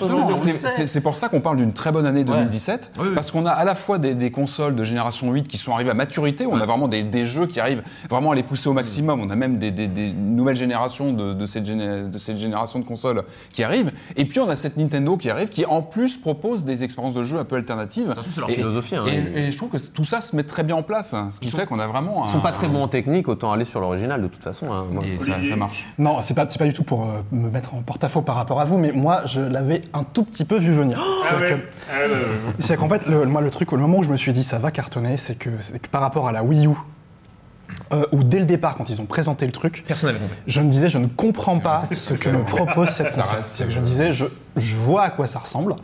c'est- 0.85 1.01
pour 1.01 1.15
ça 1.15 1.29
qu'on 1.29 1.41
parle 1.41 1.57
d'une 1.57 1.73
très 1.73 1.91
bonne 1.91 2.05
année 2.05 2.23
2017, 2.23 2.91
parce 3.15 3.31
qu'on 3.31 3.45
a 3.45 3.51
à 3.51 3.63
la 3.63 3.75
fois 3.75 3.97
des, 3.97 4.15
des 4.15 4.31
consoles 4.31 4.75
de 4.75 4.83
génération 4.83 5.31
8 5.31 5.47
qui 5.47 5.57
sont 5.57 5.73
arrivées 5.73 5.91
à 5.91 5.95
maturité, 5.95 6.45
on 6.45 6.59
a 6.59 6.65
vraiment 6.65 6.87
des, 6.87 7.03
des 7.03 7.25
jeux 7.25 7.45
qui 7.47 7.59
arrivent 7.59 7.83
vraiment 8.09 8.31
à 8.31 8.35
les 8.35 8.43
pousser 8.43 8.69
au 8.69 8.73
maximum, 8.73 9.19
on 9.21 9.29
a 9.29 9.35
même 9.35 9.57
des, 9.57 9.71
nouvelles 10.15 10.55
générations 10.55 11.13
de, 11.13 11.33
de 11.33 11.45
cette 11.45 11.65
géné- 11.65 12.09
de 12.09 12.17
cette 12.19 12.37
génération 12.37 12.79
de 12.79 12.85
consoles 12.85 13.23
qui 13.51 13.63
arrivent, 13.63 13.91
et 14.15 14.25
puis 14.25 14.39
on 14.39 14.49
a 14.49 14.55
cette 14.55 14.77
Nintendo 14.77 15.17
qui 15.17 15.29
arrive, 15.29 15.38
qui 15.47 15.65
en 15.65 15.81
plus 15.81 16.17
propose 16.17 16.65
des 16.65 16.83
expériences 16.83 17.13
de 17.13 17.23
jeux 17.23 17.37
un 17.39 17.45
peu 17.45 17.55
alternatives. 17.55 18.13
façon, 18.13 18.29
c'est 18.31 18.39
leur 18.41 18.49
Et- 18.49 18.53
philosophie, 18.55 18.95
hein. 18.95 19.05
et, 19.07 19.51
je 19.51 19.57
trouve 19.57 19.69
que 19.69 19.77
tout 19.77 20.03
ça 20.03 20.21
se 20.21 20.35
met 20.35 20.43
très 20.43 20.63
bien 20.63 20.75
en 20.75 20.83
place, 20.83 21.13
hein, 21.13 21.29
ce 21.31 21.39
qui 21.39 21.49
fait 21.49 21.65
qu'on 21.65 21.79
a 21.79 21.87
vraiment 21.87 22.25
Ils 22.25 22.31
sont 22.31 22.39
pas 22.41 22.51
très 22.51 22.67
bons 22.67 22.83
en 22.83 22.87
technique, 22.87 23.27
autant 23.27 23.51
aller 23.51 23.65
sur 23.65 23.79
l'original 23.79 24.21
de 24.21 24.27
toute 24.27 24.43
façon. 24.43 24.71
hein. 24.71 24.85
Moi, 24.91 25.03
Et 25.05 25.19
ça, 25.19 25.33
ça 25.47 25.55
marche. 25.55 25.85
Non, 25.97 26.17
c'est 26.21 26.33
pas, 26.33 26.45
c'est 26.49 26.59
pas 26.59 26.65
du 26.65 26.73
tout 26.73 26.83
pour 26.83 27.03
euh, 27.05 27.21
me 27.31 27.49
mettre 27.49 27.75
en 27.75 27.81
porte-à-faux 27.81 28.21
par 28.21 28.35
rapport 28.35 28.59
à 28.59 28.65
vous, 28.65 28.77
mais 28.77 28.91
moi, 28.91 29.21
je 29.25 29.41
l'avais 29.41 29.81
un 29.93 30.03
tout 30.03 30.23
petit 30.23 30.45
peu 30.45 30.57
vu 30.57 30.71
venir. 30.73 30.99
Ah 30.99 31.25
C'est 31.29 31.35
ouais. 31.35 31.65
Ah 31.91 31.93
ouais, 32.71 32.77
qu'en 32.77 32.89
fait, 32.89 33.05
le, 33.07 33.25
moi, 33.25 33.41
le 33.41 33.51
truc, 33.51 33.71
au 33.73 33.77
moment 33.77 33.99
où 33.99 34.03
je 34.03 34.09
me 34.09 34.17
suis 34.17 34.33
dit 34.33 34.43
ça 34.43 34.57
va 34.59 34.71
cartonner, 34.71 35.17
c'est 35.17 35.35
que, 35.37 35.49
c'est 35.61 35.79
que 35.81 35.87
par 35.89 36.01
rapport 36.01 36.27
à 36.27 36.31
la 36.31 36.43
Wii 36.43 36.67
U, 36.67 36.71
euh, 37.93 38.05
où 38.11 38.23
dès 38.23 38.39
le 38.39 38.45
départ, 38.45 38.75
quand 38.75 38.89
ils 38.89 39.01
ont 39.01 39.05
présenté 39.05 39.45
le 39.45 39.51
truc, 39.51 39.83
Personne 39.87 40.15
je 40.47 40.61
me 40.61 40.69
disais, 40.69 40.89
je 40.89 40.97
ne 40.97 41.07
comprends 41.07 41.59
pas 41.59 41.83
ce 41.91 42.13
que 42.13 42.29
me 42.29 42.43
propose 42.43 42.89
cette 42.89 43.09
Ça 43.09 43.21
console. 43.23 43.67
que 43.67 43.71
je 43.73 43.79
me 43.79 43.85
disais, 43.85 44.11
je, 44.11 44.25
je 44.55 44.75
vois 44.75 45.03
à 45.03 45.09
quoi 45.09 45.27
ça 45.27 45.39
ressemble. 45.39 45.75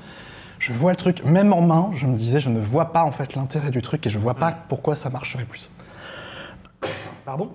Je 0.60 0.72
vois 0.74 0.92
le 0.92 0.96
truc, 0.98 1.24
même 1.26 1.52
en 1.54 1.62
main, 1.62 1.90
je 1.94 2.06
me 2.08 2.16
disais, 2.16 2.40
je 2.40 2.50
ne 2.50 2.60
vois 2.60 2.94
pas 2.94 3.04
en 3.04 3.12
fait 3.12 3.36
l'intérêt 3.36 3.72
du 3.72 3.82
truc 3.82 4.06
et 4.08 4.10
je 4.10 4.18
vois 4.18 4.36
pas 4.36 4.52
pourquoi 4.70 4.96
ça 4.96 5.10
marcherait 5.10 5.46
plus. 5.46 5.70
Pardon? 7.26 7.52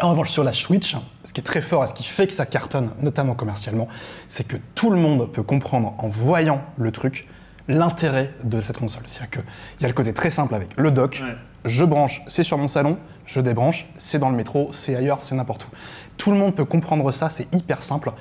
En 0.00 0.10
revanche, 0.10 0.30
sur 0.30 0.44
la 0.44 0.52
Switch, 0.52 0.94
ce 1.24 1.32
qui 1.32 1.40
est 1.40 1.44
très 1.44 1.62
fort 1.62 1.84
et 1.84 1.86
ce 1.86 1.94
qui 1.94 2.04
fait 2.04 2.26
que 2.26 2.32
ça 2.34 2.44
cartonne, 2.44 2.90
notamment 3.00 3.34
commercialement, 3.34 3.88
c'est 4.28 4.46
que 4.46 4.56
tout 4.74 4.90
le 4.90 4.96
monde 4.98 5.30
peut 5.32 5.42
comprendre 5.42 5.94
en 5.98 6.08
voyant 6.08 6.62
le 6.76 6.92
truc 6.92 7.26
l'intérêt 7.66 8.30
de 8.44 8.60
cette 8.60 8.76
console. 8.76 9.04
C'est-à-dire 9.06 9.30
qu'il 9.30 9.42
y 9.80 9.84
a 9.86 9.88
le 9.88 9.94
côté 9.94 10.12
très 10.12 10.28
simple 10.30 10.54
avec 10.54 10.68
le 10.76 10.90
dock, 10.90 11.22
Ouais. 11.24 11.34
Je 11.64 11.84
branche, 11.84 12.22
c'est 12.26 12.42
sur 12.42 12.58
mon 12.58 12.68
salon, 12.68 12.98
je 13.26 13.40
débranche, 13.40 13.88
c'est 13.96 14.18
dans 14.18 14.30
le 14.30 14.36
métro, 14.36 14.70
c'est 14.72 14.96
ailleurs, 14.96 15.18
c'est 15.22 15.34
n'importe 15.34 15.64
où. 15.64 15.68
Tout 16.16 16.30
le 16.30 16.36
monde 16.36 16.54
peut 16.54 16.64
comprendre 16.64 17.10
ça, 17.10 17.28
c'est 17.28 17.52
hyper 17.54 17.82
simple. 17.82 18.12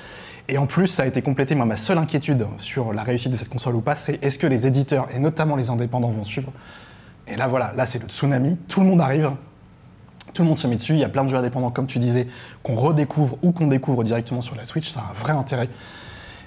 Et 0.48 0.58
en 0.58 0.66
plus, 0.66 0.88
ça 0.88 1.04
a 1.04 1.06
été 1.06 1.22
complété. 1.22 1.56
Moi, 1.56 1.66
ma 1.66 1.78
seule 1.78 1.98
inquiétude 1.98 2.46
sur 2.58 2.94
la 2.94 3.04
réussite 3.04 3.32
de 3.32 3.38
cette 3.38 3.50
console 3.50 3.76
ou 3.76 3.82
pas, 3.82 3.96
c'est 3.96 4.22
est-ce 4.24 4.38
que 4.38 4.48
les 4.48 4.68
éditeurs, 4.68 5.08
et 5.14 5.20
notamment 5.20 5.56
les 5.56 5.70
indépendants, 5.70 6.10
vont 6.10 6.24
suivre? 6.24 6.52
Et 7.28 7.36
là, 7.36 7.48
voilà, 7.48 7.72
là, 7.78 7.86
c'est 7.86 8.02
le 8.02 8.10
tsunami. 8.10 8.58
Tout 8.68 8.82
le 8.82 8.88
monde 8.88 9.00
arrive. 9.00 9.32
Tout 10.34 10.42
le 10.42 10.50
monde 10.50 10.58
se 10.58 10.68
met 10.68 10.76
dessus. 10.76 10.94
Il 10.94 11.00
y 11.00 11.04
a 11.04 11.10
plein 11.10 11.24
de 11.24 11.30
jeux 11.30 11.38
indépendants, 11.38 11.72
comme 11.72 11.88
tu 11.88 12.00
disais, 12.00 12.28
qu'on 12.62 12.76
redécouvre 12.76 13.38
ou 13.42 13.52
qu'on 13.52 13.68
découvre 13.68 14.04
directement 14.04 14.42
sur 14.42 14.56
la 14.56 14.66
Switch. 14.66 14.90
Ça 14.90 15.02
a 15.02 15.12
un 15.12 15.14
vrai 15.14 15.32
intérêt. 15.32 15.70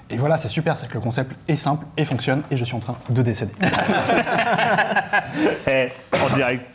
Et 0.09 0.15
voilà, 0.17 0.37
c'est 0.37 0.47
super, 0.47 0.77
c'est 0.77 0.87
que 0.87 0.93
le 0.93 0.99
concept 1.01 1.35
est 1.49 1.55
simple 1.55 1.85
et 1.97 2.05
fonctionne. 2.05 2.41
Et 2.49 2.55
je 2.57 2.63
suis 2.63 2.75
en 2.75 2.79
train 2.79 2.95
de 3.09 3.21
décéder. 3.21 3.51
Eh, 5.69 5.89
en 6.13 6.35
direct. 6.35 6.71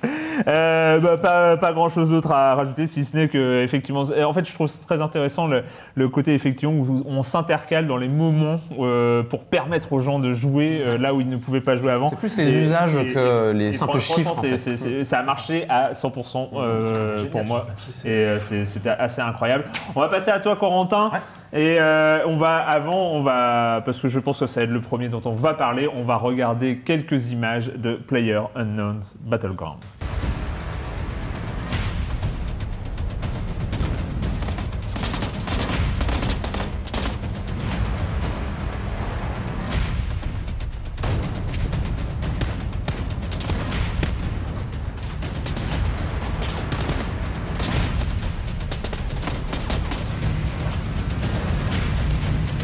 Euh, 0.47 1.01
bah, 1.01 1.17
pas, 1.17 1.57
pas 1.57 1.73
grand 1.73 1.89
chose 1.89 2.11
d'autre 2.11 2.33
à 2.33 2.55
rajouter 2.55 2.87
si 2.87 3.05
ce 3.05 3.17
n'est 3.17 3.29
que 3.29 3.63
effectivement 3.63 4.05
euh, 4.11 4.25
en 4.25 4.33
fait 4.33 4.49
je 4.49 4.55
trouve 4.55 4.71
très 4.87 5.03
intéressant 5.03 5.47
le, 5.47 5.63
le 5.95 6.09
côté 6.09 6.35
effectivement 6.35 6.75
où 6.75 7.03
on 7.07 7.23
s'intercale 7.23 7.87
dans 7.87 7.97
les 7.99 8.09
moments 8.09 8.57
euh, 8.79 9.23
pour 9.23 9.45
permettre 9.45 9.93
aux 9.93 10.01
gens 10.01 10.19
de 10.19 10.33
jouer 10.33 10.83
euh, 10.85 10.97
là 10.99 11.13
où 11.15 11.21
ils 11.21 11.29
ne 11.29 11.37
pouvaient 11.37 11.61
pas 11.61 11.77
jouer 11.77 11.93
avant 11.93 12.09
C'est 12.11 12.17
plus 12.17 12.37
les 12.39 12.51
usages 12.67 12.95
que 13.13 13.53
les 13.53 13.73
simples 13.73 13.99
chiffres, 14.01 14.33
en 14.39 15.05
ça 15.05 15.19
a 15.19 15.23
marché 15.23 15.67
à 15.69 15.93
100% 15.93 16.49
euh, 16.55 17.17
génial 17.19 17.31
pour 17.31 17.45
moi 17.45 17.67
et 18.05 18.09
euh, 18.09 18.41
c'est- 18.41 18.65
c'était 18.65 18.91
assez 18.91 19.21
incroyable. 19.21 19.65
On 19.95 20.01
va 20.01 20.09
passer 20.09 20.31
à 20.31 20.41
toi 20.41 20.57
Corentin 20.57 21.11
et 21.53 21.77
euh, 21.79 22.21
on 22.27 22.37
va 22.37 22.57
avant 22.59 23.13
on 23.13 23.22
parce 23.25 24.01
que 24.01 24.09
je 24.09 24.21
pense 24.21 24.41
que 24.41 24.47
ça 24.47 24.61
va 24.61 24.65
être 24.65 24.71
le 24.71 24.81
premier 24.81 25.09
dont 25.09 25.23
on 25.25 25.33
va 25.33 25.55
parler, 25.55 25.89
on 25.95 26.03
va 26.03 26.17
regarder 26.17 26.79
quelques 26.79 27.31
images 27.31 27.69
de 27.69 27.95
Player 27.95 28.41
Unknown's 28.55 29.17
Battleground. 29.25 29.79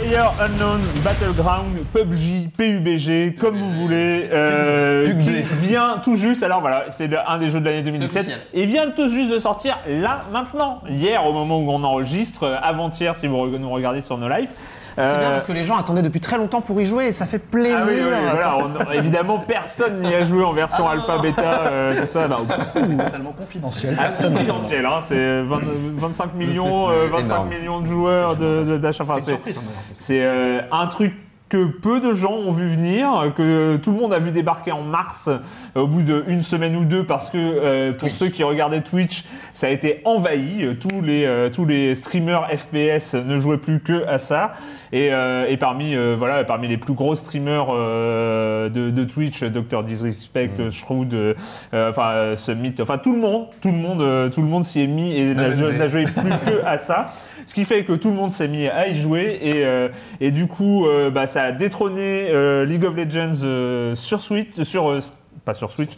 Player 0.09 0.25
Unknown 0.41 0.81
Battleground, 1.05 1.85
PUBG, 1.93 2.49
PUBG, 2.57 3.37
comme 3.39 3.57
vous 3.57 3.71
voulez, 3.73 4.27
euh, 4.33 5.05
qui 5.05 5.67
vient 5.67 6.01
tout 6.03 6.17
juste. 6.17 6.43
Alors 6.43 6.63
voilà, 6.63 6.87
c'est 6.89 7.11
un 7.27 7.37
des 7.37 7.49
jeux 7.49 7.61
de 7.61 7.67
l'année 7.67 7.83
2017 7.83 8.17
officiel. 8.17 8.39
et 8.55 8.65
vient 8.65 8.91
tout 8.91 9.09
juste 9.09 9.31
de 9.31 9.39
sortir 9.39 9.79
là 9.87 10.21
maintenant, 10.33 10.81
hier 10.89 11.27
au 11.27 11.35
moment 11.35 11.59
où 11.59 11.71
on 11.71 11.85
enregistre, 11.85 12.59
avant-hier 12.63 13.17
si 13.17 13.27
vous 13.27 13.49
nous 13.59 13.69
regardez 13.69 14.01
sur 14.01 14.17
nos 14.17 14.31
lives. 14.31 14.49
C'est 15.07 15.19
bien 15.19 15.29
Euh, 15.29 15.33
parce 15.33 15.45
que 15.45 15.53
les 15.53 15.65
gens 15.65 15.77
attendaient 15.77 16.03
depuis 16.03 16.21
très 16.21 16.37
longtemps 16.39 16.61
pour 16.61 16.81
y 16.81 16.87
jouer 16.87 17.07
et 17.07 17.13
ça 17.13 17.25
fait 17.27 17.39
plaisir. 17.39 17.79
ah 17.81 17.85
oui, 17.87 17.95
oui, 17.97 18.09
oui, 18.11 18.29
voilà, 18.31 18.59
on- 18.59 18.93
évidemment 18.99 19.39
personne 19.39 20.01
n'y 20.03 20.15
a 20.15 20.23
joué 20.25 20.43
en 20.45 20.53
version 20.53 20.89
alpha, 20.89 21.19
bêta, 21.19 21.43
euh, 21.67 22.01
tout 22.01 22.07
ça. 22.07 22.27
C'est 22.73 22.97
totalement 22.99 23.33
confidentiel. 23.33 23.97
ah, 23.99 24.11
c'est 24.15 24.29
confidentiel, 24.29 24.87
hein, 24.87 24.99
c'est 25.01 25.43
20 25.43 25.61
25 25.97 26.35
millions, 26.35 26.91
euh, 26.91 27.07
25 27.11 27.35
énorme. 27.35 27.49
millions 27.49 27.81
de 27.81 27.87
joueurs 27.87 28.37
de- 28.37 28.65
de- 28.65 28.77
d'achat. 28.79 29.05
C'est- 29.21 29.39
c'est 29.93 30.25
euh, 30.25 30.61
un 30.73 30.87
truc 30.89 31.15
que 31.49 31.67
peu 31.67 32.01
de 32.01 32.13
gens 32.13 32.33
ont 32.35 32.53
vu 32.53 32.69
venir, 32.69 33.33
que 33.37 33.77
tout 33.79 33.93
le 33.93 33.99
monde 33.99 34.13
a 34.13 34.19
vu 34.19 34.31
débarquer 34.33 34.73
en 34.73 34.83
mars 34.83 35.29
euh, 35.29 35.81
au 35.81 35.87
bout 35.87 36.03
d'une 36.03 36.43
semaine 36.43 36.77
ou 36.77 36.85
deux 36.85 37.05
parce 37.05 37.31
que 37.31 37.39
euh, 37.39 37.93
pour 37.93 38.11
ceux 38.11 38.29
qui 38.29 38.43
regardaient 38.45 38.83
Twitch, 38.83 39.25
ça 39.53 39.69
a 39.69 39.71
été 39.71 40.01
envahi. 40.05 40.65
Euh, 40.65 40.75
Tous 40.79 41.01
les, 41.01 41.25
euh, 41.25 41.49
tous 41.51 41.65
les 41.65 41.95
streamers 41.95 42.47
FPS 42.57 43.15
ne 43.15 43.39
jouaient 43.39 43.57
plus 43.59 43.81
que 43.81 44.07
à 44.07 44.19
ça. 44.19 44.53
Et, 44.93 45.13
euh, 45.13 45.47
et 45.49 45.57
parmi, 45.57 45.95
euh, 45.95 46.15
voilà, 46.17 46.45
parmi 46.45 46.69
les 46.69 46.77
plus 46.79 46.95
gros 46.95 47.15
streamers 47.15 47.67
euh, 47.71 48.69
de, 48.69 48.91
de 48.91 49.05
Twitch, 49.05 49.43
Dr 49.43 49.83
Disrespect, 49.83 50.71
Shroud, 50.71 51.13
euh, 51.15 51.35
euh, 51.75 51.91
enfin 51.91 52.37
Summit, 52.37 52.75
enfin 52.81 52.99
tout 52.99 53.13
le 53.13 53.19
monde, 53.21 53.47
tout 53.61 53.71
le 53.71 53.77
monde, 53.77 54.01
euh, 54.01 54.29
tout 54.31 54.41
le 54.41 54.49
monde 54.49 54.65
s'y 54.65 54.81
est 54.83 54.87
mis 54.87 55.15
et 55.17 55.35
MLB. 55.35 55.79
n'a 55.79 55.87
joué 55.87 56.05
plus 56.05 56.31
que 56.31 56.65
à 56.65 56.79
ça. 56.79 57.07
Ce 57.47 57.55
qui 57.55 57.65
fait 57.65 57.85
que 57.85 57.93
tout 57.93 58.09
le 58.09 58.15
monde 58.15 58.33
s'est 58.33 58.49
mis 58.49 58.67
à 58.67 58.89
y 58.89 58.97
jouer 58.97 59.39
et, 59.41 59.65
euh, 59.65 59.89
et 60.21 60.31
du 60.31 60.47
coup, 60.47 60.87
euh, 60.87 61.11
bah, 61.11 61.27
ça 61.27 61.45
a 61.45 61.53
détrôné 61.53 62.29
euh, 62.31 62.65
League 62.65 62.85
of 62.85 62.95
Legends 62.95 63.95
sur 63.95 64.21
Switch, 64.21 64.63
sur 64.63 65.01
pas 65.49 65.55
sur 65.55 65.71
Switch, 65.71 65.93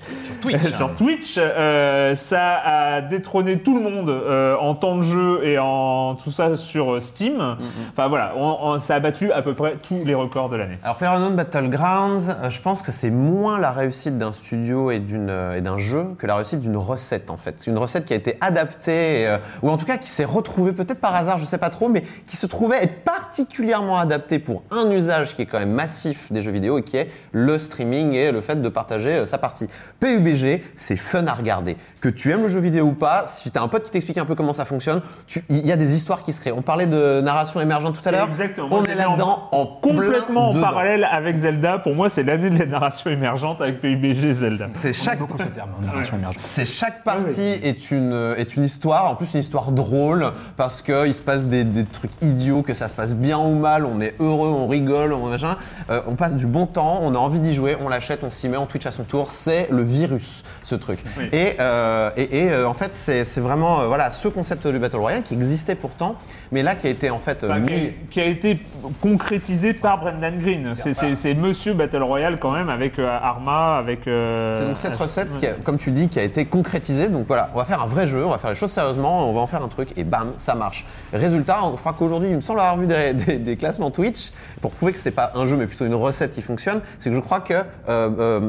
sur 0.72 0.94
Twitch. 0.94 1.34
euh, 1.38 2.14
ça 2.14 2.54
a 2.64 3.00
détrôné 3.00 3.58
tout 3.58 3.76
le 3.76 3.82
monde 3.82 4.08
euh, 4.08 4.54
en 4.60 4.76
temps 4.76 4.96
de 4.96 5.02
jeu 5.02 5.40
et 5.44 5.58
en 5.58 6.14
tout 6.14 6.30
ça 6.30 6.56
sur 6.56 6.94
euh, 6.94 7.00
Steam. 7.00 7.56
Enfin 7.90 8.06
voilà, 8.06 8.34
on- 8.36 8.56
on- 8.62 8.78
ça 8.78 8.94
a 8.94 9.00
battu 9.00 9.32
à 9.32 9.42
peu 9.42 9.52
près 9.54 9.74
tous 9.86 10.04
les 10.04 10.14
records 10.14 10.50
de 10.50 10.56
l'année. 10.56 10.78
Alors 10.84 10.94
PlayerUnknown 10.96 11.34
Battlegrounds, 11.34 12.28
euh, 12.30 12.48
je 12.48 12.60
pense 12.60 12.80
que 12.82 12.92
c'est 12.92 13.10
moins 13.10 13.58
la 13.58 13.72
réussite 13.72 14.18
d'un 14.18 14.30
studio 14.30 14.92
et 14.92 15.00
d'une 15.00 15.30
euh, 15.30 15.56
et 15.56 15.60
d'un 15.60 15.78
jeu 15.78 16.04
que 16.16 16.28
la 16.28 16.36
réussite 16.36 16.60
d'une 16.60 16.76
recette 16.76 17.28
en 17.28 17.36
fait. 17.36 17.54
C'est 17.56 17.72
une 17.72 17.78
recette 17.78 18.04
qui 18.04 18.12
a 18.12 18.16
été 18.16 18.36
adaptée 18.40 19.26
euh, 19.26 19.38
ou 19.62 19.68
en 19.70 19.76
tout 19.76 19.84
cas 19.86 19.96
qui 19.96 20.08
s'est 20.08 20.24
retrouvée 20.24 20.70
peut-être 20.72 21.00
par 21.00 21.16
hasard, 21.16 21.38
je 21.38 21.44
sais 21.44 21.58
pas 21.58 21.70
trop, 21.70 21.88
mais 21.88 22.04
qui 22.28 22.36
se 22.36 22.46
trouvait 22.46 22.84
être 22.84 23.02
particulièrement 23.04 23.98
adaptée 23.98 24.38
pour 24.38 24.62
un 24.70 24.88
usage 24.92 25.34
qui 25.34 25.42
est 25.42 25.46
quand 25.46 25.58
même 25.58 25.72
massif 25.72 26.30
des 26.30 26.40
jeux 26.40 26.52
vidéo 26.52 26.78
et 26.78 26.82
qui 26.84 26.96
est 26.98 27.10
le 27.32 27.58
streaming 27.58 28.12
et 28.14 28.30
le 28.30 28.40
fait 28.40 28.62
de 28.62 28.68
partager 28.68 29.10
euh, 29.10 29.26
sa 29.26 29.38
partie. 29.40 29.66
PUBG, 30.00 30.62
c'est 30.76 30.96
fun 30.96 31.26
à 31.26 31.32
regarder. 31.32 31.76
Que 32.00 32.08
tu 32.08 32.30
aimes 32.30 32.42
le 32.42 32.48
jeu 32.48 32.60
vidéo 32.60 32.86
ou 32.86 32.92
pas, 32.92 33.24
si 33.26 33.50
tu 33.50 33.58
as 33.58 33.62
un 33.62 33.68
pote 33.68 33.84
qui 33.84 33.90
t'explique 33.90 34.18
un 34.18 34.24
peu 34.24 34.34
comment 34.34 34.52
ça 34.52 34.64
fonctionne, 34.64 35.02
il 35.48 35.66
y 35.66 35.72
a 35.72 35.76
des 35.76 35.94
histoires 35.94 36.22
qui 36.22 36.32
se 36.32 36.40
créent. 36.40 36.52
On 36.52 36.62
parlait 36.62 36.86
de 36.86 37.20
narration 37.20 37.60
émergente 37.60 38.00
tout 38.00 38.08
à 38.08 38.12
l'heure. 38.12 38.26
Exactement. 38.26 38.68
On 38.70 38.84
est 38.84 38.94
là-dedans 38.94 39.48
en 39.52 39.66
complètement 39.66 40.50
en 40.50 40.60
parallèle 40.60 41.04
avec 41.10 41.36
Zelda. 41.36 41.78
Pour 41.78 41.94
moi, 41.94 42.08
c'est 42.08 42.22
l'année 42.22 42.50
de 42.50 42.58
la 42.58 42.66
narration 42.66 43.10
émergente 43.10 43.60
avec 43.60 43.80
PUBG 43.80 44.24
et 44.24 44.32
Zelda. 44.32 44.68
C'est 44.72 44.92
chaque, 44.92 45.18
beaucoup 45.18 45.38
ce 45.38 45.44
terme, 45.44 45.70
hein, 45.78 45.86
narration 45.86 46.16
émergente. 46.16 46.40
c'est 46.40 46.66
chaque 46.66 47.04
partie 47.04 47.58
est 47.62 47.90
une 47.90 48.34
est 48.36 48.56
une 48.56 48.64
histoire. 48.64 49.10
En 49.10 49.14
plus, 49.14 49.34
une 49.34 49.40
histoire 49.40 49.72
drôle 49.72 50.32
parce 50.56 50.82
que 50.82 51.06
il 51.06 51.14
se 51.14 51.22
passe 51.22 51.46
des, 51.46 51.64
des 51.64 51.84
trucs 51.84 52.12
idiots, 52.22 52.62
que 52.62 52.74
ça 52.74 52.88
se 52.88 52.94
passe 52.94 53.14
bien 53.14 53.38
ou 53.38 53.54
mal. 53.54 53.84
On 53.84 54.00
est 54.00 54.14
heureux, 54.20 54.48
on 54.48 54.68
rigole, 54.68 55.12
on 55.12 55.28
machin. 55.28 55.56
Euh, 55.90 56.00
on 56.06 56.14
passe 56.14 56.34
du 56.34 56.46
bon 56.46 56.66
temps. 56.66 57.00
On 57.02 57.14
a 57.14 57.18
envie 57.18 57.40
d'y 57.40 57.54
jouer. 57.54 57.76
On 57.80 57.88
l'achète, 57.88 58.20
on 58.22 58.30
s'y 58.30 58.48
met, 58.48 58.56
on 58.56 58.66
Twitch 58.66 58.86
à 58.86 58.92
son 58.92 59.04
tour. 59.04 59.19
C'est 59.28 59.68
le 59.70 59.82
virus, 59.82 60.42
ce 60.62 60.74
truc. 60.74 61.00
Et, 61.32 61.56
euh, 61.60 62.10
et, 62.16 62.38
et, 62.46 62.50
euh, 62.52 62.66
en 62.68 62.74
fait, 62.74 62.94
c'est 62.94 63.24
vraiment 63.40 63.80
euh, 63.82 63.86
voilà 63.88 64.08
ce 64.10 64.28
concept 64.28 64.66
du 64.66 64.78
battle 64.78 64.96
royale 64.96 65.22
qui 65.22 65.34
existait 65.34 65.74
pourtant, 65.74 66.14
mais 66.52 66.62
là 66.62 66.74
qui 66.74 66.86
a 66.86 66.90
été 66.90 67.10
en 67.10 67.18
fait 67.18 67.44
Enfin, 67.44 67.58
mis. 67.58 67.72
a, 67.72 67.90
qui 68.10 68.20
a 68.20 68.24
été 68.26 68.60
concrétisé 69.00 69.74
par 69.74 69.98
Brendan 70.00 70.38
Green. 70.38 70.72
C'est- 70.74 71.34
Monsieur 71.34 71.74
Battle 71.74 72.02
Royale 72.02 72.38
quand 72.38 72.50
même 72.52 72.68
avec 72.68 72.98
euh, 72.98 73.08
Arma, 73.20 73.76
avec. 73.78 74.06
euh, 74.06 74.54
C'est 74.58 74.66
donc 74.66 74.76
cette 74.76 74.96
recette, 74.96 75.38
qui 75.38 75.46
a- 75.46 75.52
comme 75.64 75.78
tu 75.78 75.90
dis, 75.90 76.08
qui 76.08 76.18
a 76.18 76.22
été 76.22 76.44
concrétisée. 76.44 77.08
Donc 77.08 77.26
voilà, 77.26 77.50
on 77.54 77.58
va 77.58 77.64
faire 77.64 77.82
un 77.82 77.86
vrai 77.86 78.06
jeu, 78.06 78.24
on 78.24 78.30
va 78.30 78.38
faire 78.38 78.50
les 78.50 78.56
choses 78.56 78.70
sérieusement, 78.70 79.28
on 79.28 79.32
va 79.34 79.40
en 79.40 79.46
faire 79.46 79.62
un 79.62 79.68
truc 79.68 79.90
et 79.96 80.04
bam, 80.04 80.32
ça 80.36 80.54
marche. 80.54 80.84
Résultat, 81.12 81.58
je 81.74 81.80
crois 81.80 81.92
qu'aujourd'hui, 81.94 82.30
il 82.30 82.36
me 82.36 82.40
semble 82.40 82.60
avoir 82.60 82.76
vu 82.76 82.86
des, 82.86 83.12
des- 83.14 83.38
des 83.38 83.56
classements 83.56 83.90
Twitch 83.90 84.30
pour 84.60 84.72
prouver 84.72 84.92
que 84.92 84.98
c'est 84.98 85.10
pas 85.10 85.32
un 85.34 85.46
jeu 85.46 85.56
mais 85.56 85.66
plutôt 85.66 85.86
une 85.86 85.94
recette 85.94 86.32
qui 86.34 86.42
fonctionne. 86.42 86.80
C'est 86.98 87.10
que 87.10 87.16
je 87.16 87.20
crois 87.20 87.40
que 87.40 87.54
euh, 87.88 88.40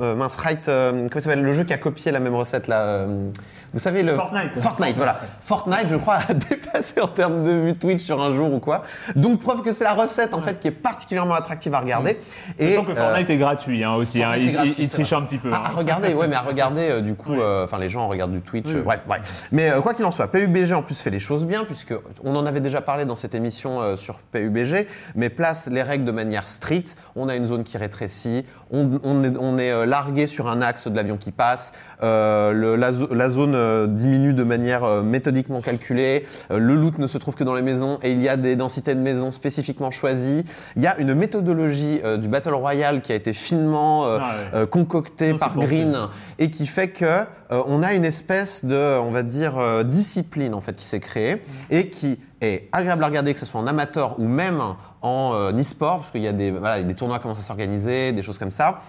euh, 0.00 0.14
mince, 0.14 0.36
Right, 0.36 0.68
euh, 0.68 1.06
comment 1.10 1.20
s'appelle 1.22 1.42
le 1.42 1.52
jeu 1.52 1.64
qui 1.64 1.72
a 1.72 1.78
copié 1.78 2.10
la 2.12 2.20
même 2.20 2.34
recette 2.34 2.68
là 2.68 2.82
euh, 2.82 3.28
Vous 3.72 3.78
savez 3.78 4.02
le 4.02 4.14
Fortnite. 4.14 4.60
Fortnite, 4.60 4.96
voilà. 4.96 5.20
Fortnite, 5.42 5.88
je 5.88 5.96
crois, 5.96 6.18
a 6.28 6.34
dépassé 6.34 7.00
en 7.00 7.08
termes 7.08 7.42
de 7.42 7.50
vues 7.52 7.72
Twitch 7.74 8.02
sur 8.02 8.20
un 8.20 8.30
jour 8.30 8.52
ou 8.52 8.58
quoi. 8.60 8.82
Donc 9.16 9.40
preuve 9.40 9.62
que 9.62 9.72
c'est 9.72 9.84
la 9.84 9.94
recette 9.94 10.34
en 10.34 10.40
fait 10.42 10.58
qui 10.60 10.68
est 10.68 10.72
particulièrement 10.72 11.34
attractive 11.34 11.74
à 11.74 11.80
regarder. 11.80 12.18
Sachant 12.58 12.84
que 12.84 12.92
euh, 12.92 12.94
Fortnite 12.94 13.30
est 13.30 13.36
gratuit 13.38 13.84
hein, 13.84 13.92
aussi. 13.94 14.22
hein. 14.22 14.32
Il, 14.36 14.52
gratuit, 14.52 14.74
il- 14.78 14.82
il 14.84 14.88
c'est 14.88 14.94
triche 14.94 15.12
un 15.12 15.22
petit 15.22 15.38
peu. 15.38 15.50
Ah, 15.52 15.62
hein. 15.66 15.70
à 15.72 15.76
regarder, 15.76 16.14
ouais, 16.14 16.28
mais 16.28 16.36
à 16.36 16.40
regarder, 16.40 16.88
euh, 16.90 17.00
du 17.00 17.14
coup, 17.14 17.34
enfin, 17.64 17.78
les 17.78 17.88
gens 17.88 18.08
regardent 18.08 18.32
du 18.32 18.42
Twitch, 18.42 18.72
bref, 18.72 19.02
bref. 19.06 19.48
Mais 19.52 19.70
quoi 19.82 19.94
qu'il 19.94 20.04
en 20.04 20.10
soit, 20.10 20.28
PUBG 20.28 20.72
en 20.72 20.82
plus 20.82 20.94
fait 20.98 21.10
les 21.10 21.20
choses 21.20 21.44
bien, 21.44 21.64
puisque 21.64 21.94
on 22.24 22.34
en 22.36 22.46
avait 22.46 22.60
déjà 22.60 22.80
parlé 22.80 23.04
dans 23.04 23.14
cette 23.14 23.34
émission 23.34 23.96
sur 23.96 24.18
PUBG, 24.32 24.86
mais 25.14 25.28
place 25.28 25.68
les 25.70 25.82
règles 25.82 26.04
de 26.04 26.12
manière 26.12 26.46
stricte. 26.46 26.96
On 27.16 27.28
a 27.28 27.36
une 27.36 27.46
zone 27.46 27.64
qui 27.64 27.76
rétrécit, 27.78 28.44
on, 28.70 29.00
on 29.02 29.24
est, 29.24 29.36
on 29.38 29.58
est, 29.58 29.86
largué 29.90 30.26
sur 30.26 30.48
un 30.48 30.62
axe 30.62 30.88
de 30.88 30.96
l'avion 30.96 31.16
qui 31.18 31.32
passe. 31.32 31.72
Euh, 32.02 32.52
le- 32.52 32.76
la, 32.76 32.92
zo- 32.92 33.12
la 33.12 33.28
zone 33.28 33.54
euh, 33.54 33.86
diminue 33.86 34.32
de 34.32 34.42
manière 34.44 34.84
euh, 34.84 35.02
méthodiquement 35.02 35.60
calculée. 35.60 36.24
Le 36.48 36.74
loot 36.74 36.96
ne 36.98 37.06
se 37.06 37.18
trouve 37.18 37.34
que 37.34 37.44
dans 37.44 37.54
les 37.54 37.60
maisons 37.62 37.98
et 38.02 38.10
il 38.12 38.22
y 38.22 38.28
a 38.28 38.38
des 38.38 38.56
densités 38.56 38.94
de 38.94 39.00
maisons 39.00 39.30
spécifiquement 39.32 39.90
choisies. 39.90 40.44
Il 40.76 40.82
y 40.82 40.86
a 40.86 40.96
une 40.98 41.12
méthodologie 41.12 42.00
du 42.18 42.28
Battle 42.28 42.54
Royale 42.54 43.02
qui 43.02 43.12
a 43.12 43.16
été 43.16 43.32
finement 43.34 44.04
Ah 44.04 44.30
ouais. 44.54 44.66
concoctée 44.68 45.32
Non, 45.32 45.38
par. 45.38 45.54
Green 45.54 45.96
et 46.38 46.48
qui 46.50 46.66
fait 46.66 46.88
que 46.88 47.24
on 47.50 47.82
a 47.82 47.92
une 47.92 48.04
espèce 48.06 48.64
de, 48.64 48.98
on 49.00 49.10
va 49.10 49.22
dire, 49.22 49.54
discipline 49.84 50.54
en 50.54 50.60
fait 50.60 50.74
qui 50.76 50.84
s'est 50.86 51.00
créée 51.00 51.42
et 51.70 51.90
qui 51.90 52.18
est 52.40 52.68
agréable 52.72 53.02
à 53.04 53.06
regarder, 53.08 53.34
que 53.34 53.40
ce 53.40 53.44
soit 53.46 53.60
en 53.60 53.66
amateur 53.66 54.18
ou 54.18 54.24
même 54.26 54.62
en 55.02 55.32
e-sport, 55.58 55.98
parce 55.98 56.10
qu'il 56.10 56.22
y 56.22 56.28
a 56.28 56.32
des, 56.32 56.50
voilà, 56.50 56.78
il 56.78 56.82
y 56.82 56.84
a 56.84 56.88
des 56.88 56.94
tournois 56.94 57.16
qui 57.18 57.22
commencent 57.22 57.40
à 57.40 57.42
s'organiser, 57.42 58.12
des 58.12 58.22
choses 58.22 58.38
comme 58.38 58.50
ça. 58.52 58.80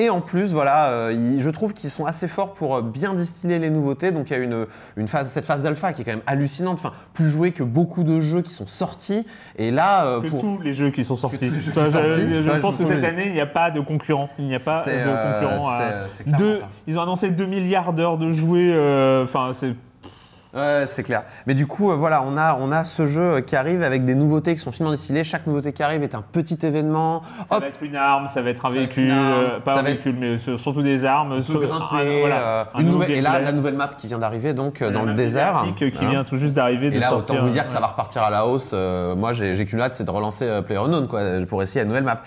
Et 0.00 0.10
en 0.10 0.20
plus, 0.20 0.52
voilà, 0.52 0.90
euh, 0.90 1.12
ils- 1.12 1.42
je 1.42 1.50
trouve 1.50 1.72
qu'ils 1.74 1.90
sont 1.90 2.06
assez 2.06 2.28
forts 2.28 2.52
pour 2.52 2.76
euh, 2.76 2.82
bien 2.82 3.14
distiller 3.14 3.58
les 3.58 3.68
nouveautés. 3.70 4.12
Donc 4.12 4.30
il 4.30 4.32
y 4.32 4.36
a 4.36 4.42
une, 4.42 4.66
une 4.96 5.08
phase, 5.08 5.28
cette 5.28 5.44
phase 5.44 5.64
d'alpha 5.64 5.92
qui 5.92 6.02
est 6.02 6.04
quand 6.04 6.12
même 6.12 6.20
hallucinante. 6.26 6.78
Enfin, 6.78 6.92
plus 7.14 7.28
jouée 7.28 7.50
que 7.50 7.64
beaucoup 7.64 8.04
de 8.04 8.20
jeux 8.20 8.42
qui 8.42 8.52
sont 8.52 8.66
sortis. 8.66 9.26
Et 9.56 9.70
là, 9.72 10.06
euh, 10.06 10.20
Que 10.20 10.28
pour 10.28 10.40
tous 10.40 10.60
les 10.62 10.72
jeux 10.72 10.90
qui 10.90 11.02
sont 11.02 11.16
sortis. 11.16 11.48
tous 11.48 11.54
les 11.54 11.60
jeux 11.60 11.72
qui 11.72 11.78
Enfin, 11.80 11.90
sont 11.90 12.02
je- 12.02 12.08
sortis. 12.10 12.42
Je 12.42 12.50
Ouais, 12.50 12.60
pense 12.60 12.74
je 12.74 12.78
que 12.78 12.84
cette 12.84 13.02
année, 13.04 13.24
il 13.26 13.32
n'y 13.32 13.40
a 13.40 13.46
pas 13.46 13.70
de 13.72 13.80
concurrent. 13.80 14.28
Il 14.38 14.46
n'y 14.46 14.54
a 14.54 14.60
pas 14.60 14.84
de 14.84 14.90
euh, 14.90 15.40
concurrent. 15.40 15.68
à- 15.68 15.78
c'est- 15.78 16.14
c'est 16.18 16.24
clairement 16.24 16.38
Deux- 16.46 16.60
ils 16.86 16.96
ont 16.98 17.02
annoncé 17.02 17.30
2 17.30 17.46
milliards 17.46 17.92
d'heures 17.92 18.18
de 18.18 18.30
jouets. 18.30 18.70
euh, 18.72 19.24
Enfin, 19.24 19.50
c'est 19.52 19.74
Ouais, 20.54 20.84
c'est 20.86 21.02
clair. 21.02 21.24
Mais 21.46 21.52
du 21.54 21.66
coup, 21.66 21.90
euh, 21.90 21.94
voilà, 21.94 22.22
on 22.26 22.38
a, 22.38 22.56
on 22.58 22.72
a 22.72 22.82
ce 22.84 23.06
jeu 23.06 23.40
qui 23.40 23.54
arrive 23.54 23.82
avec 23.82 24.06
des 24.06 24.14
nouveautés 24.14 24.54
qui 24.54 24.60
sont 24.62 24.72
finement 24.72 24.92
distillées. 24.92 25.22
Chaque 25.22 25.46
nouveauté 25.46 25.74
qui 25.74 25.82
arrive 25.82 26.02
est 26.02 26.14
un 26.14 26.22
petit 26.22 26.58
événement. 26.62 27.20
Ça 27.46 27.56
Hop, 27.56 27.60
va 27.62 27.68
être 27.68 27.82
une 27.82 27.96
arme, 27.96 28.28
ça 28.28 28.40
va 28.40 28.48
être 28.48 28.64
un 28.64 28.68
Ça 28.68 28.74
véhicule, 28.74 29.10
arme, 29.10 29.20
euh, 29.20 29.60
pas 29.60 29.72
un 29.72 29.74
va 29.74 29.80
être- 29.82 29.86
véhicule, 30.04 30.16
mais 30.18 30.38
sur- 30.38 30.58
surtout 30.58 30.80
des 30.82 31.04
armes. 31.04 31.42
sur- 31.42 31.60
grimper. 31.60 32.16
un- 32.16 32.20
voilà, 32.20 32.36
euh, 32.40 32.64
un 32.74 32.78
une 32.80 32.86
nouveau 32.86 32.98
nouvelle, 33.00 33.18
et 33.18 33.20
là, 33.20 33.40
la 33.40 33.52
nouvelle 33.52 33.74
map 33.74 33.90
qui 33.98 34.06
vient 34.06 34.18
d'arriver 34.18 34.54
donc 34.54 34.82
dans 34.82 35.02
le 35.02 35.12
désert. 35.12 35.64
qui 35.76 35.84
Hein. 35.84 35.90
vient 36.08 36.24
tout 36.24 36.38
juste 36.38 36.54
d'arriver. 36.54 36.86
Et 36.86 36.90
de 36.92 37.00
là, 37.00 37.08
sortir, 37.08 37.34
autant 37.34 37.44
vous 37.44 37.50
dire 37.50 37.64
que 37.64 37.70
ça 37.70 37.80
va 37.80 37.88
repartir 37.88 38.22
à 38.22 38.30
la 38.30 38.46
hausse. 38.46 38.72
Moi, 38.72 39.34
j'ai 39.34 39.66
qu'une 39.66 39.80
hâte, 39.82 39.94
c'est 39.96 40.04
de 40.04 40.10
relancer 40.10 40.48
PlayerUnknown, 40.66 41.08
quoi, 41.08 41.20
pour 41.46 41.62
essayer 41.62 41.80
la 41.80 41.86
nouvelle 41.88 42.04
map. 42.04 42.22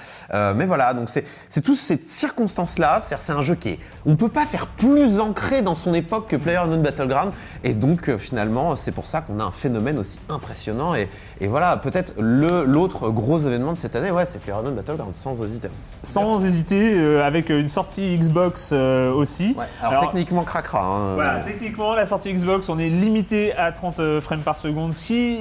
Mais 0.53 0.67
voilà, 0.67 0.93
donc 0.93 1.09
c'est 1.09 1.61
toutes 1.61 1.75
ces 1.77 1.97
circonstances-là. 1.97 2.99
C'est 3.01 3.33
un 3.33 3.41
jeu 3.41 3.55
qui 3.55 3.69
est, 3.69 3.79
on 4.05 4.15
peut 4.15 4.29
pas 4.29 4.45
faire 4.45 4.67
plus 4.67 5.19
ancré 5.19 5.63
dans 5.63 5.73
son 5.75 5.93
époque 5.95 6.27
que 6.27 6.35
PlayerUnknown 6.35 6.81
Battleground. 6.83 7.31
Et 7.63 7.73
donc, 7.73 8.10
finalement, 8.17 8.75
c'est 8.75 8.91
pour 8.91 9.05
ça 9.05 9.21
qu'on 9.21 9.39
a 9.39 9.43
un 9.43 9.51
phénomène 9.51 9.97
aussi 9.99 10.19
impressionnant. 10.29 10.95
Et, 10.95 11.07
et 11.39 11.47
voilà, 11.47 11.77
peut-être 11.77 12.13
le 12.19 12.63
l'autre 12.65 13.09
gros 13.09 13.37
événement 13.39 13.73
de 13.73 13.77
cette 13.77 13.95
année, 13.95 14.11
ouais, 14.11 14.25
c'est 14.25 14.39
PlayerUnknown 14.41 14.75
Battleground, 14.75 15.13
sans 15.15 15.43
hésiter. 15.43 15.69
Sans 16.03 16.43
hésiter, 16.45 16.99
euh, 16.99 17.25
avec 17.25 17.49
une 17.49 17.69
sortie 17.69 18.17
Xbox 18.17 18.71
euh, 18.73 19.11
aussi. 19.11 19.55
Ouais, 19.57 19.65
alors, 19.81 20.01
techniquement, 20.05 20.43
cracra. 20.43 20.83
hein. 20.83 21.13
Voilà, 21.15 21.39
techniquement, 21.39 21.93
la 21.93 22.05
sortie 22.05 22.33
Xbox, 22.33 22.69
on 22.69 22.79
est 22.79 22.89
limité 22.89 23.53
à 23.53 23.71
30 23.71 23.99
euh, 23.99 24.21
frames 24.21 24.41
par 24.41 24.57
seconde, 24.57 24.93
ce 24.93 25.03
qui 25.05 25.39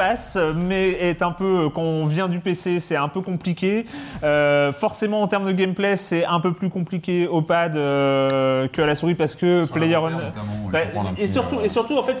passe, 0.00 0.38
mais 0.56 0.92
est 0.92 1.20
un 1.20 1.32
peu, 1.32 1.68
quand 1.68 1.82
on 1.82 2.06
vient 2.06 2.26
du 2.26 2.40
PC, 2.40 2.80
c'est 2.80 2.96
un 2.96 3.08
peu 3.08 3.20
compliqué. 3.20 3.84
Euh, 4.22 4.72
forcément, 4.72 5.20
en 5.20 5.28
termes 5.28 5.46
de 5.46 5.52
gameplay, 5.52 5.96
c'est 5.96 6.24
un 6.24 6.40
peu 6.40 6.54
plus 6.54 6.70
compliqué 6.70 7.26
au 7.26 7.42
pad 7.42 7.76
euh, 7.76 8.66
que 8.68 8.80
à 8.80 8.86
la 8.86 8.94
souris 8.94 9.14
parce 9.14 9.34
que 9.34 9.66
Sur 9.66 9.74
la 9.74 9.80
Player 9.80 10.00
faut 10.02 10.70
Bah, 10.72 10.78
et 11.18 11.28
surtout, 11.28 11.56
euh, 11.56 11.64
et 11.64 11.68
surtout, 11.68 11.98
en 11.98 12.02
fait, 12.02 12.18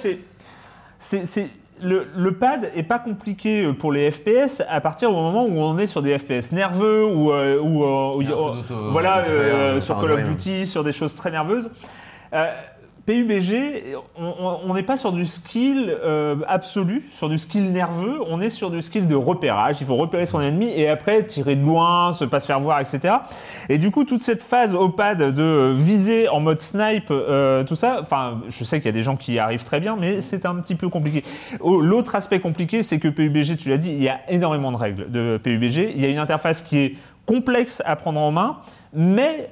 c'est, 0.98 1.24
c'est, 1.24 1.48
le, 1.80 2.06
le 2.14 2.34
pad 2.34 2.70
est 2.76 2.82
pas 2.82 2.98
compliqué 2.98 3.72
pour 3.72 3.92
les 3.92 4.10
FPS 4.10 4.62
à 4.68 4.82
partir 4.82 5.08
du 5.08 5.14
moment 5.14 5.46
où 5.46 5.58
on 5.62 5.78
est 5.78 5.86
sur 5.86 6.02
des 6.02 6.18
FPS 6.18 6.52
nerveux 6.52 7.06
ou 7.06 7.32
euh, 7.32 7.58
ou, 7.58 7.82
euh, 7.82 8.92
voilà 8.92 9.24
euh, 9.26 9.80
sur 9.80 9.98
Call 9.98 10.12
of 10.12 10.22
Duty, 10.24 10.66
sur 10.66 10.84
des 10.84 10.92
choses 10.92 11.14
très 11.14 11.30
nerveuses. 11.30 11.70
Euh, 12.32 12.46
PUBG, 13.06 13.96
on- 14.16 14.74
n'est 14.74 14.82
pas 14.82 14.96
sur 14.96 15.12
du 15.12 15.24
skill 15.26 15.96
euh, 16.04 16.36
absolu, 16.46 17.02
sur 17.12 17.28
du 17.28 17.38
skill 17.38 17.72
nerveux, 17.72 18.20
on 18.28 18.40
est 18.40 18.50
sur 18.50 18.70
du 18.70 18.82
skill 18.82 19.06
de 19.06 19.14
repérage. 19.14 19.76
Il 19.80 19.86
faut 19.86 19.96
repérer 19.96 20.26
son 20.26 20.40
ennemi 20.40 20.70
et 20.74 20.88
après 20.88 21.24
tirer 21.24 21.56
de 21.56 21.64
loin, 21.64 22.12
se 22.12 22.24
pas 22.24 22.40
se 22.40 22.46
faire 22.46 22.60
voir, 22.60 22.80
etc. 22.80 23.14
Et 23.68 23.78
du 23.78 23.90
coup, 23.90 24.04
toute 24.04 24.22
cette 24.22 24.42
phase 24.42 24.74
au 24.74 24.88
pad 24.90 25.34
de 25.34 25.72
viser 25.74 26.28
en 26.28 26.40
mode 26.40 26.60
snipe, 26.60 27.10
euh, 27.10 27.64
tout 27.64 27.76
ça, 27.76 27.98
enfin, 28.00 28.40
je 28.48 28.64
sais 28.64 28.78
qu'il 28.78 28.86
y 28.86 28.90
a 28.90 28.92
des 28.92 29.02
gens 29.02 29.16
qui 29.16 29.34
y 29.34 29.38
arrivent 29.38 29.64
très 29.64 29.80
bien, 29.80 29.96
mais 29.98 30.20
c'est 30.20 30.46
un 30.46 30.54
petit 30.56 30.74
peu 30.74 30.88
compliqué. 30.88 31.24
Oh, 31.60 31.80
L'autre 31.80 32.14
aspect 32.14 32.40
compliqué, 32.40 32.82
c'est 32.82 32.98
que 32.98 33.08
PUBG, 33.08 33.56
tu 33.56 33.68
l'as 33.70 33.76
dit, 33.78 33.90
il 33.90 34.02
y 34.02 34.08
a 34.08 34.20
énormément 34.28 34.70
de 34.72 34.76
règles 34.76 35.10
de 35.10 35.38
PUBG. 35.42 35.92
Il 35.94 36.00
y 36.00 36.04
a 36.04 36.08
une 36.08 36.18
interface 36.18 36.62
qui 36.62 36.78
est 36.78 36.94
complexe 37.26 37.82
à 37.86 37.96
prendre 37.96 38.20
en 38.20 38.30
main, 38.32 38.58
mais 38.92 39.50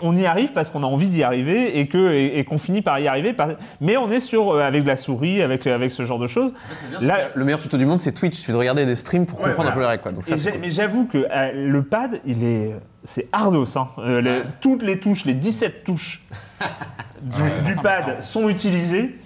on 0.00 0.14
y 0.14 0.26
arrive 0.26 0.52
parce 0.52 0.70
qu'on 0.70 0.82
a 0.82 0.86
envie 0.86 1.08
d'y 1.08 1.22
arriver 1.22 1.78
et 1.80 1.88
que 1.88 2.12
et, 2.12 2.38
et 2.38 2.44
qu'on 2.44 2.58
finit 2.58 2.82
par 2.82 2.98
y 3.00 3.08
arriver. 3.08 3.32
par- 3.32 3.48
Mais 3.80 3.96
on 3.96 4.10
est 4.10 4.20
sur 4.20 4.52
euh, 4.52 4.62
avec 4.62 4.82
de 4.84 4.88
la 4.88 4.96
souris, 4.96 5.42
avec 5.42 5.66
avec 5.66 5.92
ce 5.92 6.04
genre 6.04 6.18
de 6.18 6.26
choses. 6.28 6.54
Là, 7.00 7.18
Le 7.34 7.44
meilleur 7.44 7.58
tuto 7.60 7.76
du 7.76 7.84
monde, 7.86 7.98
c'est 8.00 8.12
Twitch. 8.12 8.34
Il 8.34 8.38
suffit 8.40 8.52
de 8.52 8.56
regarder 8.56 8.86
des 8.86 8.94
streams 8.96 9.26
pour 9.26 9.40
Ouais, 9.40 9.46
comprendre 9.46 9.72
voilà. 9.74 9.90
un 9.92 9.96
peu 9.98 10.04
les 10.04 10.10
règles. 10.12 10.50
Cool. 10.52 10.60
mais 10.60 10.70
j'avoue 10.70 11.06
que 11.06 11.18
euh, 11.18 11.50
le 11.54 11.82
pad, 11.82 12.20
il 12.26 12.44
est 12.44 12.70
c'est 13.04 13.28
ardos. 13.32 13.76
Hein. 13.76 13.88
Euh, 13.98 14.20
les- 14.20 14.42
toutes 14.60 14.82
les 14.82 15.00
touches, 15.00 15.24
les 15.24 15.34
17 15.34 15.82
touches 15.84 16.26
du, 17.22 17.42
du 17.70 17.76
pad 17.82 18.20
sont 18.22 18.48
utilisées, 18.48 19.16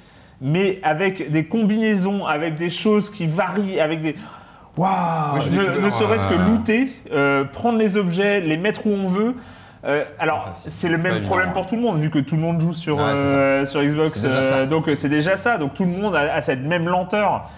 mais 0.41 0.79
avec 0.83 1.31
des 1.31 1.45
combinaisons, 1.47 2.25
avec 2.27 2.55
des 2.55 2.71
choses 2.71 3.11
qui 3.11 3.27
varient, 3.27 3.79
avec 3.81 4.01
des 4.01 4.15
Waouh 4.79 5.37
Ne, 5.53 5.81
ne 5.85 5.91
serait-ce 5.91 6.27
que 6.29 6.33
euh, 6.35 6.49
looter, 6.49 6.93
euh, 7.13 7.45
prendre 7.45 7.77
les 7.79 7.99
objets, 7.99 8.41
les 8.41 8.57
mettre 8.57 8.87
où 8.87 8.91
on 8.91 9.07
veut. 9.07 9.35
Euh, 9.85 10.05
alors, 10.19 10.39
Enfin, 10.49 10.53
c'est- 10.69 10.89
le 10.89 10.97
même 10.99 11.23
problème 11.23 11.49
évident, 11.49 11.61
pour 11.61 11.67
tout 11.69 11.75
le 11.77 11.83
monde, 11.83 11.99
vu 11.99 12.09
que 12.11 12.21
tout 12.21 12.37
le 12.37 12.41
monde 12.43 12.61
joue 12.61 12.73
sur, 12.75 12.99
euh, 13.01 13.65
sur 13.65 13.83
Xbox. 13.83 14.23
Euh, 14.25 14.67
donc, 14.67 14.89
c'est 14.95 15.09
déjà 15.09 15.37
ça. 15.37 15.59
Donc, 15.59 15.75
tout 15.75 15.85
le 15.85 15.91
monde 15.91 16.15
a, 16.15 16.35
a 16.35 16.41
cette 16.41 16.61
même 16.61 16.87
lenteur. 16.89 17.51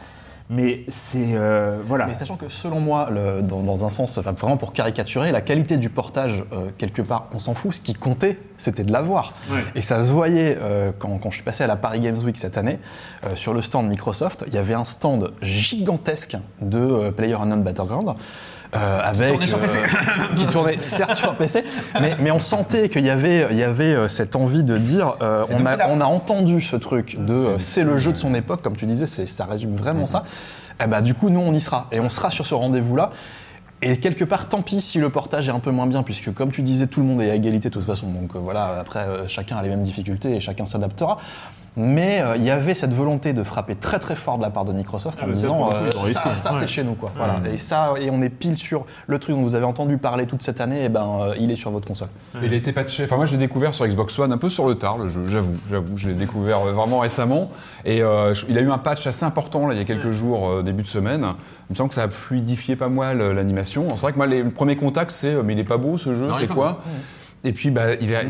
Mais 0.51 0.85
c'est. 0.89 1.29
euh, 1.33 1.79
voilà. 1.85 2.05
Mais 2.05 2.13
sachant 2.13 2.37
que 2.37 2.51
selon 2.51 2.79
moi, 2.79 3.09
le- 3.11 3.41
dans, 3.41 3.63
dans 3.63 3.87
un 3.87 3.89
sens, 3.89 4.19
enfin, 4.19 4.33
vraiment 4.33 4.59
pour 4.59 4.75
caricaturer, 4.75 5.33
la 5.33 5.41
qualité 5.41 5.79
du 5.79 5.89
portage, 5.89 6.45
euh, 6.53 6.69
quelque 6.77 7.01
part, 7.01 7.29
on 7.33 7.39
s'en 7.39 7.55
fout. 7.55 7.75
Ce 7.75 7.81
qui 7.81 7.95
comptait, 7.95 8.39
c'était 8.59 8.85
de 8.85 8.93
l'avoir. 8.93 9.33
Ouais. 9.51 9.65
Et 9.75 9.81
ça 9.81 10.05
se 10.05 10.11
voyait 10.13 10.59
euh, 10.61 10.93
quand, 10.99 11.17
quand 11.19 11.31
je 11.31 11.37
suis 11.37 11.45
passé 11.45 11.65
à 11.65 11.67
la 11.67 11.77
Paris 11.77 12.01
Games 12.01 12.19
Week 12.19 12.37
cette 12.37 12.59
année, 12.59 12.79
euh, 13.25 13.37
sur 13.37 13.55
le 13.55 13.63
stand 13.63 13.89
Microsoft, 13.89 14.45
il 14.47 14.53
y 14.53 14.59
avait 14.59 14.75
un 14.75 14.85
stand 14.85 15.31
gigantesque 15.41 16.37
de 16.61 16.79
euh, 16.79 17.11
PlayerUnknown 17.11 17.63
Battleground. 17.63 18.15
Euh, 18.77 19.01
avec 19.03 19.31
tournait 19.31 19.47
sur 19.47 19.59
PC. 19.59 19.79
qui 20.37 20.47
tournait 20.47 20.77
certes 20.81 21.15
sur 21.15 21.35
PC, 21.35 21.65
mais, 22.01 22.17
mais 22.21 22.31
on 22.31 22.41
sentait 22.41 22.89
qu'il 22.89 23.05
y 23.05 23.11
avait, 23.11 23.47
il 23.51 23.57
y 23.57 23.63
avait 23.63 23.95
euh, 23.95 24.09
cette 24.09 24.37
envie 24.37 24.65
de 24.65 24.79
dire, 24.79 25.15
euh, 25.23 25.45
on, 25.51 25.65
a, 25.67 25.89
on 25.89 26.01
a 26.01 26.07
entendu 26.07 26.61
ce 26.61 26.77
truc 26.77 27.17
de 27.25 27.35
euh, 27.35 27.59
c'est 27.59 27.85
le 27.85 27.99
jeu 27.99 28.13
de 28.13 28.17
son 28.17 28.35
époque, 28.35 28.63
comme 28.63 28.77
tu 28.77 28.87
disais, 28.87 29.07
c'est, 29.07 29.27
ça 29.27 29.45
résume 29.45 29.75
vraiment 29.75 30.07
ça. 30.07 30.25
Eh 30.83 30.87
ben, 30.87 31.03
du 31.03 31.15
coup, 31.15 31.31
nous, 31.31 31.41
on 31.41 31.53
y 31.53 31.61
sera. 31.61 31.87
Et 31.93 32.01
on 32.01 32.09
sera 32.09 32.31
sur 32.31 32.47
ce 32.47 32.55
rendez-vous-là. 32.55 33.11
Et 33.83 33.99
quelque 33.99 34.25
part, 34.25 34.49
tant 34.49 34.63
pis 34.63 34.81
si 34.81 34.99
le 34.99 35.11
portage 35.11 35.49
est 35.49 35.53
un 35.53 35.61
peu 35.61 35.71
moins 35.71 35.87
bien, 35.87 36.03
puisque 36.03 36.33
comme 36.33 36.51
tu 36.51 36.63
disais, 36.63 36.87
tout 36.87 37.01
le 37.01 37.07
monde 37.07 37.21
est 37.21 37.31
à 37.31 37.35
égalité 37.35 37.69
de 37.69 37.75
toute 37.75 37.85
façon. 37.85 38.07
Donc 38.11 38.35
euh, 38.35 38.39
voilà, 38.39 38.79
après, 38.81 39.01
euh, 39.01 39.29
chacun 39.29 39.57
a 39.57 39.63
les 39.63 39.69
mêmes 39.69 39.83
difficultés 39.83 40.37
et 40.37 40.41
chacun 40.41 40.65
s'adaptera. 40.65 41.19
Mais 41.77 42.21
euh, 42.23 42.37
il 42.37 42.45
y 42.45 42.51
avait 42.51 42.75
cette 42.75 42.93
volonté 42.93 43.33
de 43.33 43.43
frapper 43.43 43.75
très 43.75 43.99
très 43.99 44.15
fort 44.15 44.37
de 44.39 44.43
la 44.43 44.51
part 44.51 44.65
de 44.65 44.73
Microsoft 44.73 45.19
Ah, 45.21 45.25
en 45.25 45.29
ça, 45.29 45.33
disant 45.35 45.69
coup, 45.69 45.75
euh, 45.75 46.07
ça, 46.07 46.23
hein. 46.27 46.37
ça, 46.37 46.53
Ouais. 46.53 46.59
c'est 46.61 46.67
chez 46.69 46.85
nous 46.85 46.95
quoi. 46.95 47.11
Voilà. 47.17 47.41
Et 47.53 47.57
ça, 47.57 47.95
et 48.01 48.11
on 48.11 48.23
est 48.23 48.29
pile 48.29 48.57
sur 48.57 48.87
le 49.09 49.19
truc 49.19 49.35
dont 49.35 49.43
vous 49.43 49.57
avez 49.57 49.65
entendu 49.65 49.99
parler 49.99 50.27
toute 50.27 50.41
cette 50.43 50.61
année, 50.61 50.85
et 50.85 50.89
ben 50.89 51.05
euh, 51.21 51.35
il 51.41 51.51
est 51.51 51.57
sur 51.57 51.73
votre 51.73 51.87
console. 51.89 52.07
Il 52.43 52.53
a 52.53 52.57
été 52.57 52.73
patché. 52.73 53.05
Enfin, 53.05 53.17
moi, 53.17 53.27
je 53.27 53.33
l'ai 53.33 53.39
découvert 53.39 53.75
sur 53.75 53.87
Xbox 53.87 54.17
One 54.21 54.31
un 54.33 54.39
peu 54.39 54.51
sur 54.51 54.69
le 54.69 54.77
tard, 54.77 54.99
le 54.99 55.09
jeu, 55.09 55.25
j'avoue. 55.27 55.55
J'avoue, 55.69 55.97
je 55.97 56.09
l'ai 56.09 56.15
découvert 56.15 56.61
euh, 56.61 56.73
vraiment 56.73 57.01
récemment. 57.01 57.51
Et 57.85 58.03
euh, 58.03 58.35
je- 58.35 58.47
il 58.49 58.57
a 58.57 58.61
eu 58.61 58.71
un 58.71 58.79
patch 58.79 59.07
assez 59.09 59.25
important 59.25 59.67
là, 59.67 59.75
il 59.75 59.79
y 59.79 59.83
a 59.83 59.85
quelques 59.85 60.13
jours, 60.13 60.49
euh, 60.49 60.63
début 60.63 60.85
de 60.85 60.89
semaine. 60.89 61.27
Il 61.69 61.73
me 61.73 61.77
semble 61.77 61.89
que 61.89 61.97
ça 61.97 62.05
a 62.05 62.09
fluidifié 62.09 62.77
pas 62.77 62.89
mal 62.89 63.19
l'animation. 63.33 63.89
C'est 63.91 64.01
vrai 64.03 64.13
que 64.13 64.17
moi, 64.19 64.27
les, 64.29 64.43
le 64.45 64.51
premier 64.51 64.77
contact, 64.77 65.11
c'est 65.11 65.43
mais 65.43 65.55
il 65.55 65.59
est 65.59 65.65
pas 65.65 65.77
beau 65.79 65.99
ce 65.99 66.15
jeu, 66.15 66.29
c'est 66.39 66.47
quoi 66.47 66.79
et 67.45 67.53
puis 67.53 67.71
bah, 67.71 67.95
il, 68.01 68.13
est, 68.13 68.27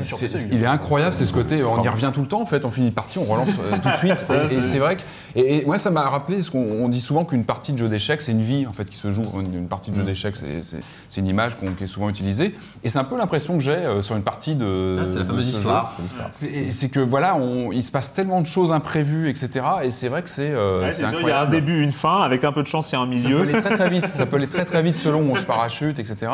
il 0.53 0.67
incroyable, 0.67 1.15
c'est 1.15 1.25
ce 1.25 1.33
côté, 1.33 1.62
on 1.65 1.83
y 1.83 1.89
revient 1.89 2.11
tout 2.12 2.21
le 2.21 2.27
temps 2.27 2.41
en 2.43 2.47
fait, 2.47 2.65
on 2.65 2.71
finit 2.71 2.89
une 2.89 2.93
partie, 2.95 3.19
on 3.19 3.25
relance 3.25 3.49
euh, 3.61 3.77
tout 3.83 3.91
de 3.91 3.97
suite. 3.97 4.19
Ça, 4.19 4.37
et 4.37 4.41
c'est- 4.49 4.55
et 4.57 4.62
c'est 4.62 4.79
vrai 4.79 4.97
que, 4.97 5.01
et, 5.37 5.59
et 5.62 5.67
moi 5.67 5.79
ça 5.79 5.91
m'a 5.91 6.03
rappelé, 6.09 6.43
ce 6.43 6.51
qu'on 6.51 6.59
on 6.83 6.89
dit 6.89 7.01
souvent 7.01 7.25
qu'une 7.25 7.45
partie 7.45 7.73
de 7.73 7.79
jeu 7.79 7.89
d'échecs, 7.89 8.23
c'est 8.23 8.33
une 8.33 8.43
vie 8.43 8.67
en 8.67 8.73
fait 8.73 8.85
qui 8.85 8.97
se 8.97 9.11
joue. 9.12 9.25
Une, 9.39 9.69
partie 9.69 9.91
de 9.91 9.97
jeu 9.97 10.03
Mm. 10.03 10.07
d'échecs, 10.07 10.37
c'est- 10.37 11.19
une 11.21 11.27
image 11.27 11.57
qui 11.79 11.85
est 11.85 11.87
souvent 11.87 12.09
utilisée. 12.11 12.55
Et 12.83 12.89
c'est 12.89 12.99
un 12.99 13.05
peu 13.05 13.17
l'impression 13.17 13.55
que 13.55 13.61
j'ai 13.62 13.71
euh, 13.71 14.03
sur 14.03 14.17
une 14.17 14.23
partie 14.25 14.57
de. 14.57 14.99
Ah, 15.01 15.07
c'est 15.07 15.19
la 15.21 15.25
fameuse 15.25 15.47
ce 15.51 15.57
histoire, 15.57 15.97
c'est 16.31 16.89
que 16.89 17.01
voilà, 17.01 17.37
on- 17.37 17.73
il 17.73 17.83
se 17.83 17.93
passe 17.93 18.12
tellement 18.15 18.41
de 18.41 18.47
choses 18.47 18.73
imprévues, 18.73 19.29
etc. 19.29 19.65
Et 19.85 19.91
c'est 19.91 20.09
vrai 20.09 20.23
que 20.23 20.29
c'est 20.29 20.51
euh, 20.51 20.83
Ouais, 20.83 20.91
il 21.23 21.29
y 21.29 21.31
a 21.31 21.41
un 21.43 21.47
début, 21.47 21.83
une 21.83 21.93
fin, 21.93 22.21
avec 22.23 22.45
un 22.45 22.53
peu 22.53 22.62
de 22.62 22.69
chance, 22.69 22.91
il 22.91 22.95
y 22.95 22.97
a 22.97 23.01
un 23.01 23.05
Ça 23.05 23.09
peut 23.23 23.29
milieu. 23.29 23.41
aller 23.43 23.53
très 23.61 23.75
très 23.77 23.89
vite. 23.89 24.07
Ça 24.07 24.27
peut 24.27 24.37
aller 24.37 24.49
très 24.49 24.65
très 24.65 24.83
vite 24.83 24.97
selon 24.97 25.21
où 25.21 25.33
on 25.33 25.37
se 25.37 25.45
parachute, 25.47 25.99
etc. 25.99 26.33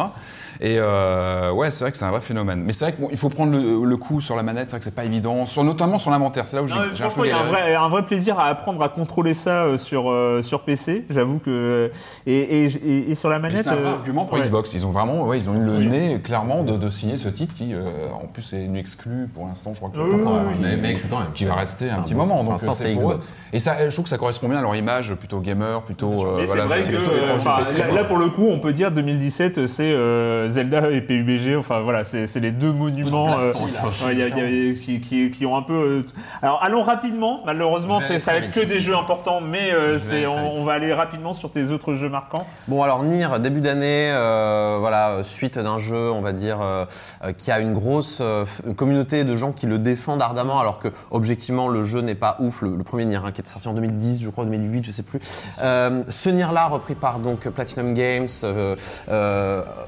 Et 0.61 0.77
euh, 0.79 1.51
ouais, 1.53 1.71
c'est 1.71 1.85
vrai 1.85 1.93
que 1.93 1.99
c'est 1.99 2.05
un 2.05 2.11
vrai 2.11 2.21
phénomène. 2.21 2.63
Mais 2.71 2.75
c'est 2.75 2.85
vrai 2.93 3.09
qu'il 3.09 3.17
faut 3.19 3.31
prendre 3.31 3.51
le, 3.51 3.85
le 3.85 3.97
coup 3.97 4.21
sur 4.21 4.37
la 4.37 4.45
manette, 4.45 4.69
c'est 4.69 4.77
vrai 4.77 4.79
que 4.79 4.85
c'est 4.85 4.95
pas 4.95 5.05
évident, 5.05 5.45
sur, 5.45 5.65
notamment 5.65 5.99
sur 5.99 6.13
l'inventaire. 6.13 6.47
C'est 6.47 6.55
là 6.55 6.63
où 6.63 6.69
j'ai 6.69 6.75
un 6.77 7.09
peu 7.09 7.25
il 7.27 7.31
y 7.31 7.33
a 7.33 7.39
un 7.39 7.43
vrai, 7.43 7.75
un 7.75 7.89
vrai 7.89 8.05
plaisir 8.05 8.39
à 8.39 8.45
apprendre 8.47 8.81
à 8.85 8.89
contrôler 8.89 9.35
ça 9.35 9.65
euh, 9.65 9.77
sur, 9.77 10.09
euh, 10.09 10.41
sur 10.41 10.61
PC, 10.63 11.05
j'avoue 11.11 11.41
que. 11.41 11.91
Et, 12.27 12.33
et, 12.39 12.65
et- 12.67 13.11
et 13.11 13.15
sur 13.17 13.29
la 13.29 13.41
manette. 13.41 13.63
C'est 13.63 13.71
un 13.71 13.75
vrai 13.75 13.91
euh, 13.91 13.95
argument 13.95 14.25
pour 14.25 14.35
ouais. 14.35 14.43
Xbox. 14.43 14.73
Ils 14.73 14.87
ont 14.87 14.91
vraiment, 14.91 15.25
ouais, 15.27 15.39
ils 15.39 15.51
ont 15.51 15.55
eu 15.57 15.65
le 15.65 15.79
Oui. 15.79 15.87
nez 15.89 16.21
clairement 16.23 16.63
de, 16.63 16.77
de 16.77 16.91
signer 16.91 17.17
ce 17.17 17.29
titre 17.29 17.57
qui, 17.57 17.75
euh, 17.75 17.83
en 18.15 18.29
plus, 18.29 18.53
est 18.53 18.65
une 18.65 18.77
exclu 18.77 19.27
pour 19.35 19.47
l'instant. 19.49 19.73
Je 19.73 19.79
crois 19.79 19.91
que 19.91 19.99
Oui, 19.99 20.09
oui, 20.15 20.55
mais, 20.61 20.77
mais 20.77 20.95
quand 21.11 21.19
même. 21.19 21.33
qui 21.35 21.47
va 21.47 21.55
rester 21.57 21.91
un 21.91 21.99
un 21.99 22.03
petit 22.03 22.15
bon- 22.15 22.27
moment. 22.27 22.45
Donc 22.45 22.61
c'est 22.61 22.95
pour 22.95 23.11
eux. 23.11 23.21
Et 23.53 23.59
ça, 23.59 23.89
je 23.89 23.93
trouve 23.93 24.05
que 24.05 24.11
ça 24.11 24.19
correspond 24.19 24.49
bien 24.49 24.59
à 24.59 24.63
leur 24.63 24.77
image, 24.77 25.13
plutôt 25.17 25.41
gamer, 25.41 25.83
plutôt. 25.83 26.25
euh, 26.25 26.45
voilà, 26.47 26.67
vrai 26.67 26.79
que 26.79 26.95
euh, 26.95 27.57
PC, 27.59 27.79
là, 27.93 28.05
pour 28.05 28.19
le 28.19 28.29
coup 28.31 28.47
on 28.49 28.61
peut 28.61 28.73
dire 28.73 28.93
2017 28.93 29.67
c'est 29.67 29.83
euh, 29.91 30.49
Zelda 30.49 30.91
et 30.91 31.01
PUBG 31.01 31.57
enfin 31.57 31.81
voilà 31.81 32.05
c'est 32.05 32.27
c'est 32.27 32.41
les 32.41 32.53
deux 32.53 32.60
monuments 32.69 33.37
euh, 33.39 33.53
ouais, 33.53 34.13
il 34.13 34.19
y 34.19 34.23
a- 34.23 34.29
il 34.29 34.67
y 34.69 34.71
a- 34.71 34.75
qui, 34.81 35.01
qui- 35.01 35.31
qui 35.31 35.47
ont 35.47 35.57
un 35.57 35.63
peu 35.63 35.73
euh, 35.75 36.03
alors 36.43 36.63
allons 36.63 36.83
rapidement 36.83 37.41
malheureusement 37.47 38.01
ça 38.01 38.33
va 38.33 38.39
être 38.39 38.51
que 38.51 38.61
des 38.61 38.81
jeux 38.81 38.97
importants 38.97 39.41
mais 39.41 39.71
euh, 39.73 39.99
on, 40.29 40.61
on 40.61 40.65
va 40.65 40.73
aller 40.75 40.93
rapidement 40.93 41.33
sur 41.35 41.51
tes 41.51 41.71
autres 41.71 41.95
jeux 41.95 42.09
marquants. 42.09 42.47
Bon 42.69 42.83
alors 42.83 43.03
Nier, 43.03 43.29
début 43.41 43.61
d'année, 43.61 44.11
voilà, 44.81 45.19
suite 45.23 45.59
d'un 45.59 45.79
jeu, 45.79 46.11
on 46.11 46.21
va 46.21 46.33
dire, 46.33 46.59
qui 47.37 47.51
a 47.51 47.61
une 47.61 47.75
grosse 47.75 48.23
communauté 48.77 49.25
de 49.25 49.37
gens 49.37 49.53
qui 49.53 49.67
le 49.67 49.79
défendent 49.79 50.23
ardemment, 50.23 50.61
alors 50.61 50.79
que 50.79 50.89
objectivement 51.11 51.69
le 51.69 51.83
jeu 51.83 52.01
n'est 52.01 52.15
pas 52.15 52.37
ouf. 52.41 52.63
Le, 52.63 52.77
le 52.77 52.83
premier 52.85 53.05
Nier, 53.05 53.17
hein, 53.25 53.33
qui 53.33 53.41
est 53.41 53.47
sorti 53.47 53.69
en 53.69 53.75
2010, 53.75 54.23
je 54.23 54.31
crois 54.31 54.45
2008, 54.45 54.85
je 54.87 54.91
sais 54.93 55.03
plus. 55.03 55.21
Ce 55.59 56.29
Nier-là, 56.29 56.67
repris 56.67 56.95
par 56.95 57.19
donc 57.21 57.49
Platinum 57.49 57.95
Games, 57.95 58.29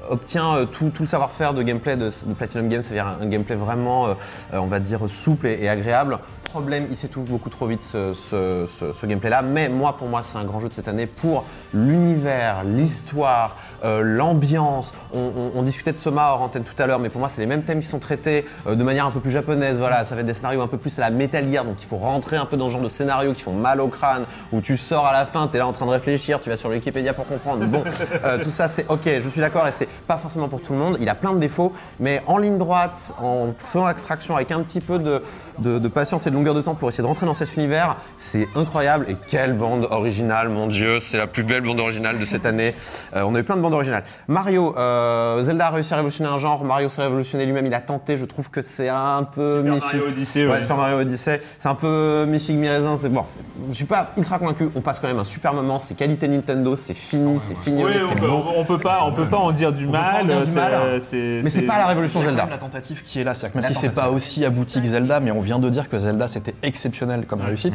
obtient 0.09 0.65
tout, 0.71 0.89
tout 0.89 1.03
le 1.03 1.07
savoir-faire 1.07 1.53
de 1.53 1.63
gameplay 1.63 1.95
de, 1.95 2.05
de 2.09 2.33
Platinum 2.33 2.52
C'est-à-dire 2.53 3.17
un, 3.21 3.27
gameplay 3.27 3.55
vraiment, 3.55 4.07
euh, 4.07 4.13
euh, 4.53 4.57
on 4.57 4.67
va 4.67 4.79
dire, 4.79 5.09
souple 5.09 5.47
et 5.47 5.67
agréable. 5.67 6.19
Problème, 6.53 6.85
il 6.91 6.95
s'étouffe 6.97 7.25
beaucoup 7.27 7.49
trop 7.49 7.65
vite 7.65 7.81
ce, 7.81 8.13
ce- 8.13 8.67
ce- 8.67 8.93
ce 8.93 9.05
gameplay-là, 9.07 9.41
mais 9.41 9.69
moi, 9.69 9.97
pour 9.97 10.07
moi, 10.07 10.21
c'est 10.21 10.37
un 10.37 10.43
grand 10.43 10.59
jeu 10.59 10.67
de 10.69 10.73
cette 10.73 10.87
année 10.87 11.07
pour 11.07 11.45
l'univers, 11.73 12.63
l'histoire, 12.63 13.57
euh, 13.83 14.03
l'ambiance. 14.03 14.93
On, 15.15 15.19
on- 15.35 15.51
on 15.55 15.63
discutait 15.63 15.91
de 15.93 15.97
Soma 15.97 16.29
hors 16.29 16.43
antenne 16.43 16.63
tout 16.63 16.75
à 16.81 16.85
l'heure, 16.85 16.99
mais 16.99 17.09
pour 17.09 17.17
moi, 17.19 17.27
c'est 17.27 17.41
les 17.41 17.47
mêmes 17.47 17.63
thèmes 17.63 17.79
qui 17.79 17.87
sont 17.87 17.97
traités 17.97 18.45
euh, 18.67 18.75
de 18.75 18.83
manière 18.83 19.07
un 19.07 19.11
peu 19.11 19.19
plus 19.19 19.31
japonaise. 19.31 19.79
Voilà, 19.79 20.03
ça 20.03 20.13
va 20.13 20.21
être 20.21 20.27
des 20.27 20.35
scénarios 20.35 20.61
un 20.61 20.67
peu 20.67 20.77
plus 20.77 20.95
à 20.99 21.01
la 21.01 21.09
Metal 21.09 21.49
Gear, 21.51 21.65
donc 21.65 21.81
il 21.81 21.87
faut 21.87 21.97
rentrer 21.97 22.37
un 22.37 22.45
peu 22.45 22.55
dans 22.55 22.67
ce 22.67 22.73
genre 22.73 22.81
de 22.83 22.87
scénarios 22.87 23.33
qui 23.33 23.41
font 23.41 23.51
mal 23.53 23.81
au 23.81 23.87
crâne, 23.87 24.25
où 24.51 24.61
tu 24.61 24.77
sors 24.77 25.07
à 25.07 25.11
la 25.13 25.25
fin, 25.25 25.47
tu 25.47 25.55
es 25.55 25.57
là 25.59 25.65
en 25.65 25.73
train 25.73 25.87
de 25.87 25.91
réfléchir, 25.91 26.39
tu 26.39 26.51
vas 26.51 26.55
sur 26.55 26.69
Wikipédia 26.69 27.13
pour 27.15 27.25
comprendre. 27.27 27.65
Bon, 27.65 27.83
euh, 28.25 28.37
tout 28.37 28.51
ça, 28.51 28.69
c'est 28.69 28.85
ok, 28.89 29.09
je 29.23 29.27
suis 29.27 29.41
d'accord, 29.41 29.67
et 29.67 29.71
c'est 29.71 29.89
pas 30.07 30.17
forcément 30.17 30.49
pour 30.49 30.61
tout 30.61 30.73
le 30.73 30.79
monde. 30.79 30.97
Il 31.01 31.09
a 31.09 31.15
plein 31.15 31.33
de 31.33 31.39
défauts, 31.39 31.73
mais 31.99 32.21
en 32.27 32.37
ligne 32.37 32.59
droite, 32.59 33.11
en 33.19 33.47
faisant 33.57 33.85
abstraction 33.87 34.35
avec 34.35 34.51
un 34.51 34.61
petit 34.61 34.81
peu 34.81 34.99
de, 34.99 35.23
de- 35.59 35.79
de 35.79 35.87
patience 35.87 36.27
et 36.27 36.29
de 36.29 36.35
longueur 36.35 36.53
de 36.53 36.61
temps 36.61 36.75
pour 36.75 36.89
essayer 36.89 37.01
de 37.03 37.07
rentrer 37.07 37.25
dans 37.25 37.33
cet 37.33 37.55
univers, 37.55 37.95
c'est 38.17 38.47
incroyable. 38.55 39.05
Et 39.09 39.15
quelle 39.27 39.53
bande 39.53 39.87
originale, 39.91 40.49
mon 40.49 40.67
Dieu, 40.67 40.99
c'est 41.01 41.17
la 41.17 41.27
plus 41.27 41.43
belle 41.43 41.61
bande 41.61 41.79
originale 41.79 42.19
de 42.19 42.25
cette 42.25 42.45
année. 42.45 42.73
Euh, 43.15 43.23
on 43.25 43.35
a 43.35 43.39
eu 43.39 43.43
plein 43.43 43.55
de 43.57 43.61
bandes 43.61 43.73
originales. 43.73 44.03
Mario, 44.27 44.75
euh, 44.77 45.43
Zelda 45.43 45.67
a 45.67 45.69
réussi 45.71 45.93
à 45.93 45.97
révolutionner 45.97 46.29
un 46.29 46.37
genre. 46.37 46.63
Mario 46.63 46.89
s'est 46.89 47.01
révolutionné 47.03 47.45
lui-même. 47.45 47.65
Il 47.65 47.73
a 47.73 47.79
tenté. 47.81 48.17
Je 48.17 48.25
trouve 48.25 48.49
que 48.49 48.61
c'est 48.61 48.89
un 48.89 49.23
peu 49.23 49.57
Super 49.57 49.73
mythique. 49.73 49.93
Mario 49.93 50.07
Odyssey, 50.07 50.47
ouais. 50.47 50.61
Super 50.61 50.77
Mario 50.77 50.97
Odyssey. 50.99 51.41
C'est 51.59 51.69
un 51.69 51.75
peu 51.75 52.25
mythique 52.27 52.57
mi-raisin. 52.57 52.97
C'est 52.97 53.09
bon. 53.09 53.23
c'est- 53.25 53.39
Je 53.69 53.73
suis 53.73 53.85
pas 53.85 54.11
ultra 54.17 54.37
convaincu. 54.39 54.69
On 54.75 54.81
passe 54.81 54.99
quand 54.99 55.07
même 55.07 55.19
un 55.19 55.23
super 55.23 55.53
moment. 55.53 55.77
C'est 55.79 55.95
qualité 55.95 56.27
Nintendo. 56.27 56.75
C'est 56.75 56.93
fini. 56.93 57.37
c'est 57.39 57.57
fini. 57.57 57.83
Oui, 57.83 57.91
on 57.95 58.09
c'est 58.09 58.15
peut, 58.15 58.29
on 58.29 58.63
peut 58.65 58.77
pas 58.79 59.01
on 59.05 59.11
peut 59.11 59.25
pas 59.25 59.37
en 59.37 59.51
dire 59.51 59.71
du 59.71 59.87
mal 59.87 60.25
dire 60.27 60.39
du 60.41 60.45
c'est- 60.45 60.55
mal. 60.59 61.01
c'est- 61.01 61.41
Mais 61.43 61.49
c'est 61.49 61.61
pas 61.63 61.77
la 61.77 61.87
révolution 61.87 62.19
C'est 62.19 62.25
Zelda. 62.27 62.43
même 62.43 62.51
la 62.51 62.57
tentative 62.57 63.03
qui 63.03 63.19
est 63.19 63.23
là. 63.23 63.33
C'est-à-dire 63.33 63.53
que 63.53 63.57
même 63.57 63.63
La 63.69 63.69
si 63.69 63.75
c'est 63.75 63.89
pas 63.93 64.09
aussi 64.09 64.45
abouti 64.45 64.81
que 64.81 64.87
Zelda, 64.87 65.19
mais 65.19 65.31
on 65.31 65.39
vient 65.43 65.59
de 65.59 65.69
dire 65.69 65.89
que 65.89 65.99
Zelda 65.99 66.27
c'était 66.27 66.55
exceptionnel 66.63 67.25
comme 67.25 67.41
réussite. 67.41 67.73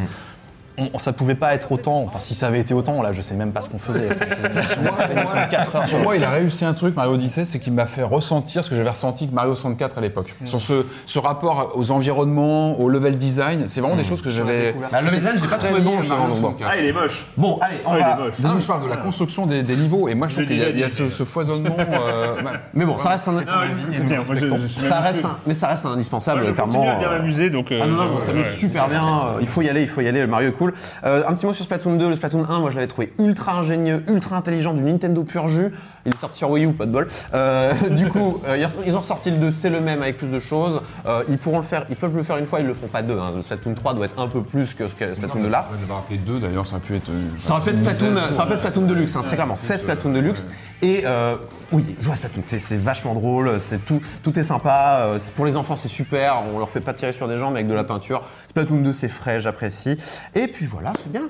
On, 0.79 0.89
on- 0.95 0.99
ça 0.99 1.12
pouvait 1.12 1.35
pas 1.35 1.55
être 1.55 1.72
autant. 1.72 1.99
Enfin, 2.07 2.18
si 2.18 2.35
ça 2.35 2.47
avait 2.47 2.61
été 2.61 2.74
autant, 2.74 3.03
là, 3.03 3.12
je 3.12 3.20
sais 3.22 3.35
même 3.35 3.53
pas 3.53 3.62
ce 3.62 3.68
qu'on 3.68 3.79
faisait. 3.79 4.09
Enfin, 4.11 4.24
on 4.31 4.37
faisait 4.49 4.49
une 4.51 4.59
émission- 4.59 4.81
on 4.93 5.03
faisait 5.03 5.12
une 5.14 5.18
émission 5.20 5.41
de 5.41 5.51
4 5.51 5.76
heures 5.76 5.87
sur 5.89 5.99
moi, 5.99 6.16
il 6.16 6.24
a 6.24 6.31
réussi 6.31 6.64
un 6.64 6.74
truc, 6.74 6.95
Mario 6.97 7.12
Odyssey, 7.14 7.45
c'est 7.45 7.59
qu'il 7.59 7.72
m'a 7.72 7.87
fait 7.87 8.03
ressentir 8.03 8.62
ce 8.64 8.70
que 8.70 8.76
j'avais 8.76 8.89
ressenti 8.91 9.24
avec 9.24 9.35
Mario 9.35 9.55
64 9.55 9.99
à 9.99 10.01
l'époque. 10.01 10.35
Sur 10.45 10.61
ce, 10.61 10.85
ce 11.07 11.18
rapport 11.18 11.72
aux 11.74 11.91
environnements, 11.91 12.79
au 12.79 12.89
level 12.89 13.16
design, 13.16 13.64
c'est 13.68 13.81
vraiment 13.81 13.97
des 13.97 14.05
choses 14.05 14.22
que 14.22 14.31
j'avais. 14.31 14.74
Bah, 14.93 15.01
le 15.03 15.11
design, 15.11 15.37
j'ai 15.43 15.49
pas 15.49 15.57
très 15.57 15.68
trouvé 15.68 15.81
bon. 15.81 15.95
Mario 15.97 16.09
donc 16.11 16.29
bon. 16.29 16.35
64. 16.35 16.70
ah 16.72 16.76
il 16.79 16.87
est 16.87 16.93
moche 16.93 17.26
Bon, 17.37 17.59
allez, 17.61 17.76
on 17.87 17.93
Ah, 17.93 17.97
il 17.99 18.01
est 18.22 18.24
moche 18.26 18.39
Non, 18.41 18.49
non, 18.51 18.61
je 18.61 18.66
parle 18.66 18.83
de 18.85 18.89
la 18.89 18.97
construction 18.97 19.47
des, 19.47 19.62
des 19.62 19.76
niveaux, 19.76 20.09
et 20.09 20.14
moi 20.14 20.29
je 20.29 20.35
trouve 20.35 20.47
qu'il 20.47 20.59
y 20.59 20.62
a, 20.64 20.70
y 20.87 20.91
ce, 20.91 21.09
foisonnement. 21.24 21.76
euh, 21.79 22.41
bah, 22.43 22.53
Mais 22.74 22.85
bon, 22.85 22.97
ça 22.99 23.11
reste 23.11 23.29
un. 23.29 23.41
Ça 24.68 25.01
reste 25.01 25.24
mais 25.47 25.55
ça 25.55 25.68
reste 25.68 25.87
un 25.87 25.91
indispensable, 25.93 26.43
je 26.45 26.53
clairement. 26.53 26.72
continue 26.72 26.89
à 26.91 26.99
bien 26.99 27.09
m'amuser 27.11 27.51
donc 27.51 27.72
euh, 27.72 27.81
Ah 27.83 27.87
non, 27.87 27.97
non, 27.97 28.14
ouais. 28.16 28.45
super 28.45 28.89
bien. 28.89 29.03
euh, 29.03 29.39
Il 29.41 29.47
faut 29.47 29.62
y 29.62 29.68
aller, 29.68 29.83
il 29.83 29.89
faut 29.89 30.01
y 30.01 30.09
aller. 30.09 30.20
Le 30.20 30.26
Mario 30.26 30.51
est 30.51 30.53
cool. 30.53 30.68
Euh, 31.05 31.23
un 31.27 31.35
petit 31.35 31.47
mot 31.47 31.53
sur 31.53 31.64
Splatoon 31.64 31.97
2. 31.97 32.09
Le 32.11 32.16
Splatoon 32.16 32.45
1, 32.49 32.61
moi 32.61 32.71
je 32.71 32.77
l'avais 32.77 32.87
trouvé 32.87 33.12
ultra 33.19 33.53
ingénieux, 33.59 34.03
ultra 34.09 34.37
intelligent, 34.37 34.75
du 34.75 34.83
Nintendo 34.83 35.25
pur 35.25 35.49
jus. 35.49 35.73
Il 36.07 36.12
est 36.14 36.16
sorti 36.16 36.39
sur 36.39 36.51
Wii 36.51 36.64
U, 36.64 36.73
pas 36.73 36.87
de 36.87 36.93
bol. 36.93 37.09
Euh, 37.35 37.73
du 37.91 38.07
coup, 38.07 38.41
euh, 38.47 38.57
ils- 38.87 38.97
ont 38.97 39.01
ressorti 39.01 39.31
le 39.31 39.37
2, 39.37 39.51
c'est 39.51 39.69
le 39.69 39.81
même 39.81 40.01
avec 40.03 40.16
plus 40.16 40.29
de 40.29 40.39
choses. 40.39 40.81
Ils 41.29 41.39
pourront 41.39 41.59
le 41.59 41.64
faire, 41.64 41.85
ils 41.91 41.97
peuvent 41.97 42.16
le 42.16 42.23
faire 42.23 42.37
une 42.39 42.47
fois, 42.47 42.61
ils 42.61 42.66
le 42.66 42.75
feront 42.75 42.87
pas 42.89 43.03
deux. 43.03 43.19
Hein. 43.19 43.33
Le 43.37 43.43
Splatoon 43.43 43.75
3 43.75 43.95
doit 43.95 44.07
être 44.07 44.19
un 44.19 44.29
peu 44.29 44.43
plus 44.43 44.75
que 44.75 44.89
ce 44.89 44.95
que 44.95 45.12
Splatoon 45.12 45.43
2 45.43 45.49
là. 45.49 45.69
Ouais, 45.71 45.77
j'avais 45.81 45.93
rappelé 45.93 46.19
deux 46.19 46.39
d'ailleurs, 46.39 46.66
ça 46.66 46.77
aurait 46.77 46.85
pu 46.85 46.97
être. 46.97 47.11
Ça 47.37 47.55
une 47.66 47.77
Splatoon, 47.77 48.16
ça 48.33 48.47
être 48.51 48.59
Splatoon 48.59 48.87
Deluxe, 48.87 49.16
hein, 49.16 49.23
très 49.25 49.35
clairement. 49.37 49.57
16 49.57 49.81
Splatoon 49.81 50.11
euh, 50.11 50.14
Deluxe. 50.14 50.49
Et 50.81 51.03
euh, 51.05 51.35
oui, 51.73 51.85
jouer 52.01 52.12
à 52.12 52.16
Splatoon, 52.16 52.43
c'est- 52.47 52.59
c'est 52.61 52.77
vachement 52.79 53.14
drôle, 53.14 53.59
c'est 53.61 53.85
tout, 53.85 54.01
tout 54.23 54.39
est 54.39 54.43
sympa. 54.45 55.09
c'est- 55.19 55.35
pour 55.35 55.45
les 55.45 55.57
enfants, 55.57 55.77
c'est 55.77 55.89
super. 55.89 56.37
On 56.55 56.59
leur 56.59 56.69
fait 56.71 56.81
pas 56.81 56.93
tirer 56.95 57.12
sur 57.12 57.29
des 57.29 57.37
gens, 57.37 57.51
mais 57.51 57.59
avec 57.61 57.69
de 57.69 57.75
la 57.75 57.85
peinture. 57.85 58.23
Splatoon 58.51 58.79
2, 58.79 58.93
c'est 58.93 59.09
frais, 59.09 59.41
j'apprécie. 59.41 59.97
Et 60.35 60.47
puis 60.49 60.58
voilà, 60.67 60.93
c'est 60.99 61.11
bien. 61.13 61.23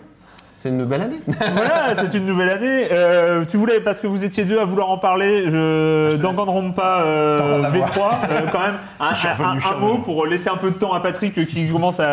C'est 0.60 0.70
une 0.70 0.84
belle 0.84 1.02
année. 1.02 1.20
voilà, 1.54 1.94
c'est 1.94 2.12
une 2.14 2.26
nouvelle 2.26 2.50
année. 2.50 2.88
Euh, 2.90 3.44
tu 3.44 3.56
voulais, 3.56 3.78
parce 3.78 4.00
que 4.00 4.08
vous 4.08 4.24
étiez 4.24 4.44
deux 4.44 4.58
à 4.58 4.64
vouloir 4.64 4.90
en 4.90 4.98
parler, 4.98 5.48
je 5.48 5.56
euh, 5.56 6.10
Je 6.10 7.38
t'en 7.38 7.52
rends 7.62 7.68
V3, 7.70 8.10
euh, 8.28 8.40
quand 8.50 8.58
même, 8.58 8.74
un, 8.98 9.12
revenu, 9.12 9.60
mot 9.80 9.98
pour 9.98 10.26
laisser 10.26 10.48
un 10.50 10.56
peu 10.56 10.72
de 10.72 10.76
temps 10.76 10.92
à 10.94 10.98
Patrick 11.00 11.46
qui 11.46 11.68
commence 11.68 12.00
à. 12.00 12.06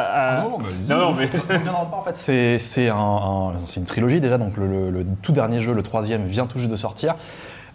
à- 0.00 0.38
Ah 0.38 0.40
non, 0.44 0.56
bah, 0.58 0.64
non, 0.88 0.96
non, 0.96 1.12
mais. 1.12 1.28
En 1.92 2.00
fait, 2.00 2.16
c'est 2.16 2.58
c'est 2.58 2.88
un- 2.88 3.52
une 3.76 3.84
trilogie 3.84 4.20
déjà, 4.22 4.38
donc 4.38 4.56
le, 4.56 4.66
le- 4.66 4.90
le 4.90 5.06
tout 5.20 5.32
dernier 5.32 5.60
jeu, 5.60 5.74
le 5.74 5.82
troisième, 5.82 6.24
vient 6.24 6.46
tout 6.46 6.58
juste 6.58 6.70
de 6.70 6.76
sortir. 6.76 7.16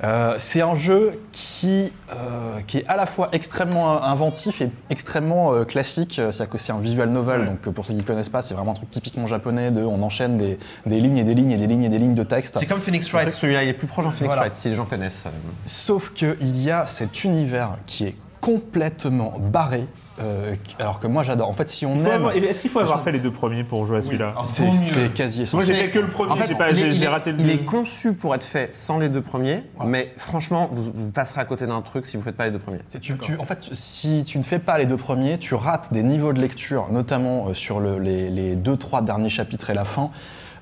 Euh, 0.04 0.36
c'est 0.40 0.62
un 0.62 0.76
jeu 0.76 1.20
qui, 1.32 1.92
euh, 2.14 2.60
qui 2.68 2.80
est 2.80 2.88
à 2.88 2.96
la 2.96 3.06
fois 3.06 3.30
extrêmement 3.32 4.04
inventif 4.04 4.62
et 4.62 4.70
extrêmement 4.90 5.54
euh, 5.54 5.64
classique. 5.64 6.16
C'est-à-dire 6.16 6.50
que 6.50 6.58
c'est 6.58 6.74
un 6.74 6.80
visual 6.80 7.10
novel, 7.10 7.46
donc 7.46 7.74
pour 7.74 7.86
ceux 7.86 7.94
qui 7.94 8.00
ne 8.00 8.06
connaissent 8.06 8.30
pas, 8.30 8.42
c'est 8.42 8.54
vraiment 8.54 8.72
un 8.72 8.76
truc 8.76 8.90
typiquement 8.90 9.28
japonais 9.28 9.72
de 9.72 9.82
on 9.82 10.02
enchaîne 10.04 10.38
des, 10.38 10.58
des 10.86 11.00
lignes 11.00 11.18
et 11.18 11.24
des 11.24 11.34
lignes 11.34 11.52
et 11.52 11.58
des 11.58 11.68
lignes 11.68 11.84
et 11.84 11.90
des 11.90 12.00
lignes 12.00 12.16
de 12.16 12.24
texte. 12.24 12.58
C'est 12.60 12.66
comme 12.66 12.82
Phoenix 12.82 13.10
Wright, 13.12 13.30
celui-là, 13.30 13.64
il 13.64 13.70
est 13.70 13.74
plus 13.74 13.88
proche 13.88 14.06
d'un 14.06 14.12
Phoenix 14.12 14.28
Voilà. 14.28 14.42
Wright, 14.42 14.56
si 14.56 14.70
les 14.70 14.76
gens 14.76 14.86
connaissent. 14.86 15.26
Sauf 15.66 16.14
qu'il 16.14 16.62
y 16.62 16.72
a 16.72 16.86
cet 16.86 17.24
univers 17.24 17.78
qui 17.86 18.06
est 18.06 18.16
complètement 18.42 19.34
barré, 19.40 19.86
euh, 20.22 20.56
alors 20.80 21.00
que 21.00 21.08
moi 21.08 21.24
j'adore. 21.24 21.50
En 21.50 21.54
fait, 21.54 21.68
si 21.68 21.86
on 21.86 21.98
aime. 21.98 22.06
avoir- 22.08 22.36
Est-ce 22.36 22.62
qu'il 22.62 22.70
faut 22.70 22.80
avoir 22.80 23.02
fait 23.02 23.12
les 23.12 23.20
deux 23.20 23.32
premiers 23.32 23.64
pour 23.64 23.86
jouer 23.86 23.98
à 23.98 24.02
celui-là 24.02 24.34
C'est 24.44 24.72
c'est 24.72 25.14
quasi 25.14 25.40
Moi 25.40 25.44
essentiel. 25.44 25.76
j'ai 25.76 25.82
fait 25.84 25.92
que 25.92 26.00
le 26.00 26.08
premier, 26.08 26.32
En 26.32 26.36
fait, 26.38 26.48
j'ai 26.48 26.56
pas- 26.56 26.66
raté 27.12 27.32
le 27.32 27.40
Il 27.40 27.46
deux. 27.48 27.54
est 27.54 27.66
conçu 27.66 28.14
pour 28.14 28.34
être 28.34 28.44
fait 28.44 28.74
sans 28.74 28.98
les 29.00 29.10
deux 29.10 29.22
premiers, 29.22 29.64
mais 29.86 30.14
franchement, 30.18 30.70
vous, 30.72 30.92
vous 30.94 31.12
passerez 31.12 31.42
à 31.42 31.46
côté 31.46 31.68
d'un 31.68 31.82
truc 31.82 32.06
si 32.06 32.16
vous 32.18 32.24
faites 32.24 32.38
pas 32.38 32.46
les 32.46 32.52
deux 32.52 32.60
premiers. 32.60 32.80
C'est- 32.88 33.00
tu- 33.00 33.18
tu- 33.18 33.38
en 33.38 33.44
fait, 33.46 33.60
si 33.74 34.24
tu 34.26 34.38
ne 34.38 34.44
fais 34.44 34.60
pas 34.60 34.78
les 34.78 34.86
deux 34.86 34.98
premiers, 34.98 35.38
tu 35.38 35.54
rates 35.56 35.92
des 35.92 36.04
niveaux 36.04 36.32
de 36.34 36.40
lecture, 36.40 36.88
notamment 36.92 37.48
euh, 37.50 37.54
sur 37.54 37.80
le- 37.80 38.00
les, 38.00 38.30
les 38.30 38.56
deux, 38.56 38.78
trois 38.78 39.02
derniers 39.02 39.30
chapitres 39.30 39.70
et 39.70 39.74
la 39.74 39.86
fin. 39.86 40.12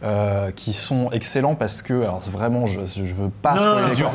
euh, 0.05 0.51
qui 0.51 0.73
sont 0.73 1.09
excellents 1.11 1.55
parce 1.55 1.81
que, 1.81 1.93
alors 2.01 2.19
vraiment, 2.29 2.65
je, 2.65 2.81
je 2.85 3.13
veux 3.13 3.29
pas 3.29 3.53
Non, 3.53 3.59
spoiler 3.77 4.01
non, 4.03 4.09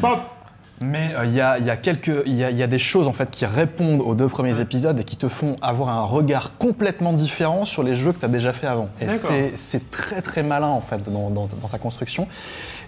quoi 0.00 0.39
mais 0.82 1.10
euh, 1.14 1.26
il 1.26 1.34
y, 1.34 1.40
a, 1.40 1.58
y 1.58 1.68
a 1.70 1.76
quelques, 1.76 2.10
il 2.26 2.34
y 2.34 2.42
a, 2.44 2.50
y 2.50 2.62
a 2.62 2.66
des 2.66 2.78
choses 2.78 3.06
en 3.06 3.12
fait 3.12 3.30
qui 3.30 3.44
répondent 3.44 4.00
aux 4.00 4.14
deux 4.14 4.28
premiers 4.28 4.60
épisodes 4.60 4.98
et 4.98 5.04
qui 5.04 5.16
te 5.16 5.28
font 5.28 5.56
avoir 5.60 5.90
un 5.90 6.02
regard 6.02 6.56
complètement 6.58 7.12
différent 7.12 7.64
sur 7.64 7.82
les 7.82 7.94
jeux 7.94 8.12
que 8.12 8.18
tu 8.20 8.24
as 8.24 8.28
déjà 8.28 8.52
fait 8.52 8.66
avant. 8.66 8.88
Et 9.00 9.04
c'est- 9.18 9.56
c'est 9.56 9.90
très 9.90 10.22
très 10.22 10.42
malin 10.42 10.68
en 10.68 10.80
fait 10.80 11.02
dans, 11.12 11.28
dans- 11.30 11.48
dans 11.60 11.68
sa 11.68 11.78
construction. 11.78 12.26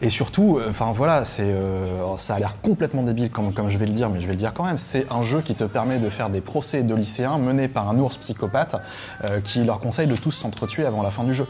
Et 0.01 0.11
surtout, 0.11 0.59
euh, 0.59 0.67
enfin 0.71 0.93
voilà, 0.93 1.25
c'est, 1.25 1.45
euh, 1.45 2.17
ça 2.17 2.35
a 2.35 2.39
l'air 2.39 2.57
complètement 2.61 3.03
débile 3.03 3.31
comme, 3.31 3.53
comme 3.53 3.69
je 3.69 3.79
vais 3.79 3.87
le 3.87 3.93
dire, 3.93 4.09
mais 4.11 4.19
je 4.21 4.27
vais 4.27 4.33
le 4.33 4.39
dire 4.39 4.53
quand 4.55 4.65
même. 4.65 4.79
C'est 4.79 5.07
un 5.13 5.23
jeu 5.23 5.43
qui 5.43 5.55
te 5.55 5.65
permet 5.65 5.99
de 6.01 6.09
faire 6.09 6.29
des 6.31 6.41
procès 6.41 6.83
de 6.83 6.95
lycéens 6.95 7.39
menés 7.39 7.69
par 7.69 7.89
un 7.91 7.99
ours 7.99 8.17
psychopathe 8.17 8.77
euh, 9.25 9.41
qui 9.43 9.63
leur 9.65 9.79
conseille 9.81 10.09
de 10.09 10.17
tous 10.17 10.31
s'entretuer 10.33 10.87
avant 10.87 11.03
la 11.03 11.11
fin 11.11 11.25
du 11.25 11.35
jeu. 11.35 11.47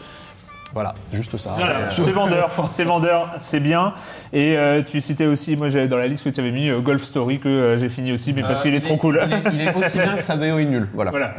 Voilà, 0.75 0.95
juste 1.13 1.37
ça. 1.37 1.53
Voilà, 1.57 1.91
c'est 1.91 2.11
vendeur, 2.13 2.49
c'est 2.71 2.85
vendeur, 2.85 3.29
c'est 3.43 3.61
bien. 3.61 3.93
Et 4.33 4.57
euh, 4.57 4.83
tu 4.83 5.03
citais 5.03 5.27
aussi, 5.27 5.55
moi 5.55 5.69
j'avais 5.69 5.87
dans 5.89 5.99
la 5.99 6.07
liste 6.07 6.25
que 6.25 6.31
tu 6.31 6.41
avais 6.41 6.51
mis 6.51 6.71
euh, 6.71 6.81
Golf 6.81 7.03
Story 7.03 7.41
que 7.41 7.49
euh, 7.49 7.77
j'ai 7.79 7.91
fini 7.91 8.11
aussi, 8.13 8.33
mais 8.33 8.41
parce 8.41 8.61
Euh, 8.61 8.63
qu'il 8.63 8.75
est 8.75 8.81
trop 8.81 8.97
cool. 8.97 9.21
Il 9.27 9.33
est, 9.35 9.43
il 9.53 9.61
est 9.69 9.75
aussi 9.75 9.99
bien 9.99 10.17
que 10.17 10.23
sa 10.23 10.37
VO 10.37 10.59
est 10.59 10.65
nulle. 10.65 10.89
Voilà. 10.95 11.11
Voilà, 11.11 11.35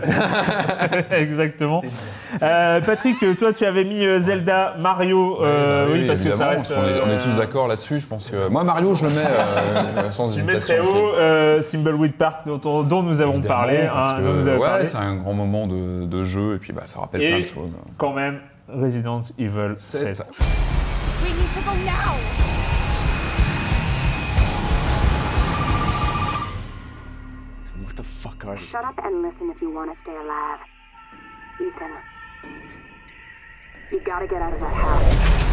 exactement. 1.18 1.82
Euh, 2.42 2.82
Patrick, 2.82 3.18
toi 3.38 3.54
tu 3.54 3.66
avais 3.66 3.84
mis 3.84 4.06
euh, 4.06 4.20
Zelda, 4.20 4.76
Mario, 4.80 5.40
euh, 5.44 5.86
bah 5.88 5.92
oui, 5.94 6.06
parce 6.08 6.22
que 6.22 6.32
ça 6.32 6.50
reste. 6.50 6.74
qu'on 6.74 6.82
est, 6.84 7.02
on 7.02 7.08
est 7.10 7.16
euh, 7.18 7.24
tous 7.24 7.38
d'accord 7.38 7.68
là-dessus. 7.68 8.00
Je 8.00 8.08
pense 8.08 8.30
que 8.30 8.50
moi 8.50 8.64
Mario, 8.64 8.94
je 8.94 9.06
le 9.08 9.14
mets 9.14 9.22
euh, 9.22 10.12
sans 10.12 10.30
Tu 10.30 10.44
mets 10.44 10.54
hésitation. 10.58 10.76
très 10.76 10.84
aussi. 10.84 10.98
haut 10.98 11.14
euh, 11.16 11.60
Thimbleweed 11.62 12.14
Park 12.14 12.42
dont, 12.46 12.62
on- 12.66 12.84
dont 12.84 13.04
nous 13.04 13.22
avons 13.22 13.34
Évidemment, 13.34 13.56
parlé. 13.56 13.90
parce 13.92 14.12
hein, 14.12 14.16
que, 14.18 14.22
dont 14.24 14.34
nous 14.34 14.48
avons 14.48 14.62
ouais, 14.62 14.84
c'est 14.84 14.98
un 14.98 15.16
grand 15.16 15.34
moment 15.34 15.68
de, 15.68 16.06
de 16.06 16.24
jeu 16.24 16.56
et 16.56 16.58
puis 16.60 16.74
bah, 16.74 16.84
ça 16.86 17.00
rappelle 17.00 17.22
Et- 17.24 17.30
plein 17.30 17.40
de 17.40 17.46
choses. 17.46 17.76
Quand 17.98 18.14
même, 18.14 18.40
Resident 18.68 19.32
Evil 19.38 19.78
7. 19.78 20.14
Sept. 20.14 20.30
We 21.22 21.30
need 21.34 21.49
to 21.49 21.61
go 21.61 21.74
now! 21.84 22.16
What 27.84 27.95
the 27.95 28.03
fuck 28.03 28.45
are 28.45 28.55
you? 28.55 28.61
Shut 28.61 28.86
up 28.86 28.97
and 29.03 29.22
listen 29.22 29.49
if 29.49 29.61
you 29.61 29.70
want 29.70 29.93
to 29.93 29.99
stay 29.99 30.16
alive. 30.16 30.59
Ethan, 31.61 31.91
you 33.91 33.99
gotta 33.99 34.28
get 34.28 34.41
out 34.41 34.53
of 34.53 34.59
that 34.61 34.74
house. 34.74 35.53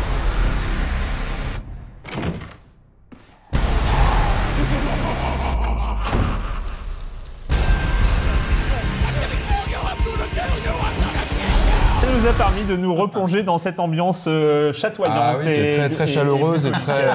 Nous 12.10 12.28
a 12.28 12.32
permis 12.32 12.64
de 12.64 12.76
nous 12.76 12.94
replonger 12.94 13.42
dans 13.42 13.58
cette 13.58 13.78
ambiance 13.80 14.24
euh, 14.28 14.72
chatoyante. 14.72 15.16
Ah 15.18 15.34
oui, 15.38 15.44
qui 15.44 15.50
est 15.50 15.64
et- 15.64 15.74
très, 15.76 15.90
très 15.90 16.04
et- 16.04 16.06
chaleureuse 16.06 16.66
et 16.66 16.72
très. 16.72 17.04
euh, 17.04 17.08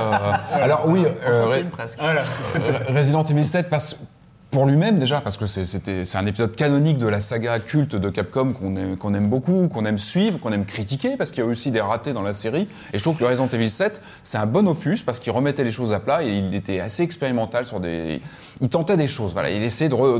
Alors 0.61 0.83
oui, 0.87 1.03
euh, 1.27 1.47
Re- 1.47 1.69
presque. 1.69 1.99
Voilà. 1.99 2.21
euh, 2.21 2.71
Resident 2.97 3.23
Evil 3.23 3.45
7 3.45 3.69
passe 3.69 3.97
pour 4.55 4.67
lui-même 4.67 4.99
déjà 4.99 5.19
parce 5.19 5.35
que 5.35 5.47
c'est- 5.47 6.15
un 6.15 6.25
épisode 6.25 6.55
canonique 6.55 6.97
de 6.97 7.07
la 7.07 7.19
saga 7.19 7.59
culte 7.59 7.97
de 7.97 8.09
Capcom 8.09 8.53
qu'on 8.53 8.73
aime, 8.77 8.95
aime 9.15 9.29
beaucoup, 9.29 9.67
qu'on 9.67 9.83
aime 9.83 9.97
suivre, 9.97 10.39
qu'on 10.39 10.53
aime 10.53 10.63
critiquer 10.63 11.17
parce 11.17 11.31
qu'il 11.31 11.43
y 11.43 11.45
a 11.45 11.49
aussi 11.49 11.71
des 11.71 11.81
ratés 11.81 12.13
dans 12.13 12.21
la 12.21 12.33
série. 12.33 12.69
Et 12.93 12.97
je 12.97 13.03
trouve 13.03 13.17
que 13.17 13.23
le 13.25 13.27
Resident 13.29 13.49
Evil 13.49 13.69
7 13.69 14.01
c'est 14.23 14.37
un 14.37 14.45
bon 14.45 14.65
opus 14.69 15.03
parce 15.03 15.19
qu'il 15.19 15.33
remettait 15.33 15.65
les 15.65 15.73
choses 15.73 15.91
à 15.91 15.99
plat 15.99 16.23
et 16.23 16.29
il 16.29 16.55
était 16.55 16.79
assez 16.79 17.03
expérimental 17.03 17.65
sur 17.65 17.81
des. 17.81 18.21
Il 18.61 18.69
tentait 18.69 18.95
des 18.95 19.07
choses. 19.07 19.33
Voilà, 19.33 19.49
il 19.49 19.61
essayait 19.61 19.89
de, 19.89 19.95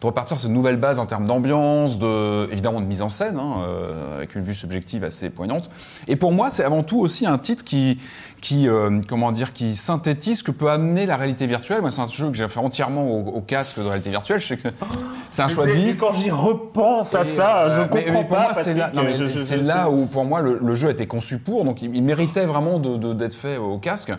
de 0.00 0.06
repartir 0.06 0.38
sur 0.38 0.48
une 0.48 0.54
nouvelle 0.54 0.76
base 0.78 0.98
en 0.98 1.04
termes 1.04 1.26
d'ambiance, 1.26 1.98
de 1.98 2.50
évidemment 2.50 2.80
de 2.80 2.86
mise 2.86 3.02
en 3.02 3.10
scène, 3.10 3.36
hein, 3.38 3.56
euh, 3.68 4.16
avec 4.16 4.34
une 4.36 4.42
vue 4.42 4.54
subjective 4.54 5.04
assez 5.04 5.28
poignante. 5.28 5.68
Et 6.08 6.16
pour 6.16 6.32
moi, 6.32 6.48
c'est 6.48 6.64
avant 6.64 6.82
tout 6.82 6.98
aussi 7.00 7.26
un 7.26 7.36
titre 7.36 7.62
qui 7.62 7.98
qui 8.46 8.68
euh, 8.68 9.00
comment 9.08 9.32
dire 9.32 9.52
qui 9.52 9.74
synthétise 9.74 10.38
ce 10.38 10.44
que 10.44 10.52
peut 10.52 10.70
amener 10.70 11.04
la 11.04 11.16
réalité 11.16 11.46
virtuelle. 11.48 11.80
Moi, 11.80 11.90
c'est 11.90 12.00
un 12.00 12.06
jeu 12.06 12.28
que 12.30 12.36
j'ai 12.36 12.48
fait 12.48 12.60
entièrement 12.60 13.04
au, 13.04 13.26
au 13.30 13.40
casque 13.40 13.78
de 13.80 13.84
réalité 13.84 14.10
virtuelle. 14.10 14.38
Je 14.38 14.46
sais 14.46 14.56
que 14.56 14.68
c'est 15.30 15.42
un 15.42 15.48
choix 15.48 15.66
de 15.66 15.72
vie. 15.72 15.96
quand 15.96 16.12
j'y 16.14 16.30
repense 16.30 17.14
à 17.16 17.22
Et, 17.22 17.24
ça, 17.24 17.64
euh, 17.64 17.70
je 17.70 17.80
mais- 17.80 17.88
comprends 17.88 18.12
mais 18.12 18.12
pour 18.12 18.28
pas. 18.36 18.42
moi, 18.44 18.54
c'est 18.54 18.74
là, 18.74 18.92
c'est 18.94 19.84
où, 19.88 20.06
pour 20.06 20.24
moi, 20.24 20.42
le, 20.42 20.60
le 20.62 20.74
jeu 20.76 20.86
a 20.86 20.90
été 20.92 21.06
conçu 21.08 21.38
pour. 21.40 21.64
Donc, 21.64 21.82
il, 21.82 21.94
il 21.96 22.02
méritait 22.04 22.44
vraiment 22.46 22.78
de- 22.78 22.96
de- 22.96 23.12
d'être 23.14 23.34
fait 23.34 23.56
au 23.56 23.78
casque. 23.78 24.12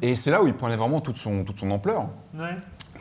Et 0.00 0.14
c'est 0.14 0.30
là 0.30 0.42
où 0.42 0.46
il 0.46 0.54
prenait 0.54 0.76
vraiment 0.76 1.00
toute 1.00 1.18
son, 1.18 1.44
toute 1.44 1.58
son 1.58 1.70
ampleur, 1.70 2.06
Ouais. 2.38 2.46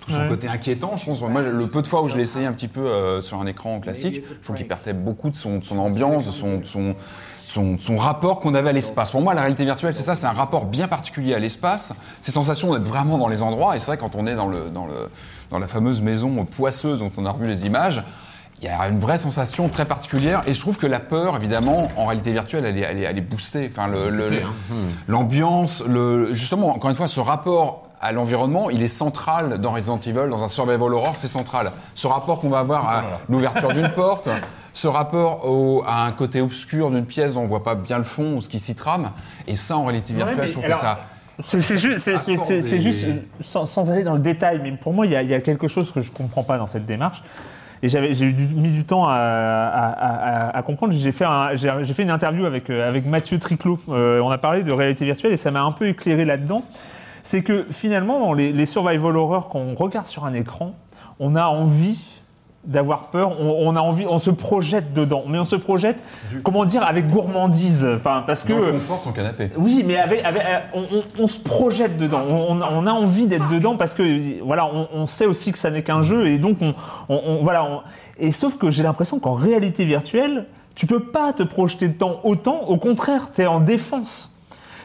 tout 0.01 0.11
son 0.11 0.19
Ouais. 0.23 0.27
côté 0.27 0.49
inquiétant. 0.49 0.97
Je 0.97 1.05
pense, 1.05 1.21
moi, 1.21 1.41
le 1.41 1.67
peu 1.67 1.81
de 1.81 1.87
fois 1.87 2.03
où 2.03 2.09
je 2.09 2.17
l'ai 2.17 2.23
essayé 2.23 2.45
un 2.45 2.51
petit 2.53 2.67
peu 2.67 2.85
euh, 2.85 3.21
sur 3.21 3.39
un 3.39 3.45
écran 3.47 3.79
classique, 3.79 4.23
je 4.39 4.43
trouve 4.43 4.57
qu'il 4.57 4.67
perdait 4.67 4.91
beaucoup 4.93 5.29
de 5.29 5.35
son, 5.37 5.59
de 5.59 5.63
son 5.63 5.77
ambiance, 5.79 6.25
de 6.25 6.31
son, 6.31 6.57
de 6.57 6.65
son, 6.65 6.95
son, 7.47 7.77
son 7.79 7.97
rapport 7.97 8.39
qu'on 8.39 8.53
avait 8.55 8.69
à 8.69 8.73
l'espace. 8.73 9.11
Pour 9.11 9.21
moi, 9.21 9.33
la 9.33 9.41
réalité 9.41 9.65
virtuelle, 9.65 9.93
c'est 9.93 10.03
ça, 10.03 10.15
c'est 10.15 10.27
un 10.27 10.31
rapport 10.33 10.65
bien 10.65 10.87
particulier 10.87 11.33
à 11.35 11.39
l'espace. 11.39 11.93
Ces 12.21 12.31
sensations 12.31 12.73
d'être 12.73 12.85
vraiment 12.87 13.17
dans 13.17 13.27
les 13.27 13.41
endroits. 13.41 13.75
Et 13.75 13.79
c'est 13.79 13.87
vrai, 13.87 13.97
quand 13.97 14.15
on 14.15 14.25
est 14.27 14.35
dans, 14.35 14.47
le, 14.47 14.69
dans, 14.69 14.85
le, 14.85 15.09
dans 15.51 15.59
la 15.59 15.67
fameuse 15.67 16.01
maison 16.01 16.45
poisseuse 16.45 16.99
dont 16.99 17.11
on 17.17 17.25
a 17.25 17.31
revu 17.31 17.47
les 17.47 17.65
images, 17.65 18.03
il 18.61 18.65
y 18.65 18.69
a 18.69 18.87
une 18.87 18.99
vraie 18.99 19.17
sensation 19.17 19.67
très 19.69 19.85
particulière. 19.85 20.41
Et 20.47 20.53
je 20.53 20.59
trouve 20.61 20.77
que 20.77 20.87
la 20.87 20.99
peur, 21.01 21.35
évidemment, 21.35 21.89
en 21.97 22.05
réalité 22.05 22.31
virtuelle, 22.31 22.65
elle 22.65 22.77
est, 22.77 22.81
elle 22.81 22.97
est, 22.97 23.01
elle 23.01 23.17
est 23.17 23.21
boostée. 23.21 23.69
Enfin, 23.71 23.87
le- 23.87 24.09
le- 24.09 24.29
l'ambiance, 25.07 25.83
le, 25.87 26.33
justement, 26.33 26.69
encore 26.75 26.89
une 26.89 26.95
fois, 26.95 27.07
ce 27.07 27.19
rapport 27.19 27.83
à 28.01 28.11
l'environnement, 28.11 28.69
il 28.69 28.83
est 28.83 28.87
central 28.87 29.57
dans 29.59 29.71
Resident 29.71 29.99
Evil, 29.99 30.29
dans 30.29 30.43
un 30.43 30.47
survival 30.47 30.93
horror, 30.93 31.17
c'est 31.17 31.27
central. 31.27 31.71
Ce 31.95 32.07
rapport 32.07 32.39
qu'on 32.39 32.49
va 32.49 32.59
avoir 32.59 32.87
à 32.87 33.03
l'ouverture 33.29 33.73
d'une 33.73 33.89
porte, 33.89 34.29
ce 34.75 34.89
rapport 34.89 35.45
au- 35.49 35.83
à 35.87 36.03
un 36.03 36.11
côté 36.11 36.41
obscur 36.41 36.91
d'une 36.91 37.05
pièce 37.05 37.35
dont 37.35 37.41
on 37.43 37.47
voit 37.47 37.63
pas 37.63 37.75
bien 37.75 37.97
le 37.97 38.03
fond 38.03 38.35
ou 38.35 38.41
ce 38.41 38.49
qui 38.49 38.59
s'y 38.59 38.75
trame, 38.75 39.11
et 39.47 39.55
ça, 39.55 39.77
en 39.77 39.85
réalité 39.85 40.13
virtuelle, 40.13 40.47
je 40.47 40.51
trouve 40.51 40.65
alors, 40.65 40.77
que 40.77 40.81
ça... 40.83 40.99
C'est 41.39 41.79
juste, 42.79 43.05
sans, 43.41 43.65
sans 43.65 43.91
aller 43.91 44.03
dans 44.03 44.13
le 44.15 44.19
détail, 44.19 44.59
mais 44.61 44.71
pour 44.73 44.93
moi, 44.93 45.05
il 45.05 45.13
y, 45.13 45.15
a- 45.15 45.21
il 45.23 45.29
y 45.29 45.33
a 45.33 45.39
quelque 45.39 45.67
chose 45.69 45.91
que 45.93 46.01
je 46.01 46.11
comprends 46.11 46.43
pas 46.43 46.57
dans 46.57 46.65
cette 46.65 46.85
démarche. 46.85 47.23
Et 47.83 47.87
j'ai 47.89 48.01
mis 48.33 48.71
du 48.71 48.83
temps 48.85 49.05
à, 49.07 49.11
à- 49.13 49.89
à- 49.89 50.47
à- 50.49 50.57
à 50.57 50.61
comprendre. 50.63 50.93
J'ai 50.93 51.11
fait, 51.11 51.25
un- 51.25 51.53
une 51.99 52.09
interview 52.09 52.45
avec, 52.45 52.69
euh, 52.69 52.87
avec 52.87 53.05
Mathieu 53.05 53.37
Triclot. 53.39 53.77
Euh, 53.89 54.19
on 54.21 54.29
a 54.29 54.37
parlé 54.37 54.63
de 54.63 54.71
réalité 54.71 55.03
virtuelle 55.05 55.33
et 55.33 55.37
ça 55.37 55.51
m'a 55.51 55.61
un 55.61 55.71
peu 55.71 55.87
éclairé 55.89 56.25
là-dedans. 56.25 56.63
C'est 57.21 57.43
que 57.43 57.65
finalement, 57.69 58.19
dans 58.19 58.33
les, 58.33 58.51
les 58.53 58.65
survival 58.65 59.15
horror, 59.17 59.49
quand 59.49 59.59
on 59.59 59.75
regarde 59.75 60.05
sur 60.07 60.25
un 60.25 60.33
écran, 60.33 60.73
on 61.19 61.35
a 61.35 61.45
envie 61.47 62.14
d'avoir 62.65 63.09
peur, 63.09 63.39
on, 63.39 63.67
on 63.67 63.75
a 63.75 63.79
envie, 63.79 64.05
on 64.07 64.19
se 64.19 64.29
projette 64.31 64.93
dedans, 64.93 65.23
mais 65.27 65.37
on 65.39 65.45
se 65.45 65.55
projette, 65.55 66.01
comment 66.43 66.65
dire, 66.65 66.83
avec 66.83 67.09
gourmandise, 67.09 67.87
enfin 67.95 68.23
parce 68.25 68.43
que 68.43 68.53
Dans 68.53 68.59
le 68.65 68.71
confort 68.73 69.01
son 69.03 69.11
canapé. 69.11 69.51
oui, 69.57 69.83
mais 69.85 69.97
avec, 69.97 70.23
avec- 70.25 70.41
euh, 70.43 70.59
on, 70.73 70.81
on- 70.81 71.23
on 71.23 71.27
se 71.27 71.39
projette 71.39 71.97
dedans. 71.97 72.23
On, 72.29 72.61
a 72.87 72.91
envie 72.91 73.27
d'être 73.27 73.47
dedans 73.49 73.75
parce 73.77 73.93
que 73.93 74.43
voilà, 74.43 74.69
on, 74.93 75.05
sait 75.07 75.25
aussi 75.25 75.51
que 75.51 75.57
ça 75.57 75.69
n'est 75.69 75.83
qu'un 75.83 76.01
jeu 76.01 76.27
et 76.27 76.37
donc 76.39 76.57
on, 77.09 77.39
voilà. 77.41 77.83
et 78.17 78.31
sauf 78.31 78.57
que 78.57 78.71
j'ai 78.71 78.83
l'impression 78.83 79.19
qu'en 79.19 79.33
réalité 79.33 79.85
virtuelle, 79.85 80.45
tu 80.75 80.87
peux 80.87 80.99
pas 80.99 81.33
te 81.33 81.43
projeter 81.43 81.87
dedans 81.87 82.19
autant. 82.23 82.61
Au 82.67 82.77
contraire, 82.77 83.29
tu 83.33 83.41
es 83.41 83.45
en 83.47 83.59
défense. 83.59 84.34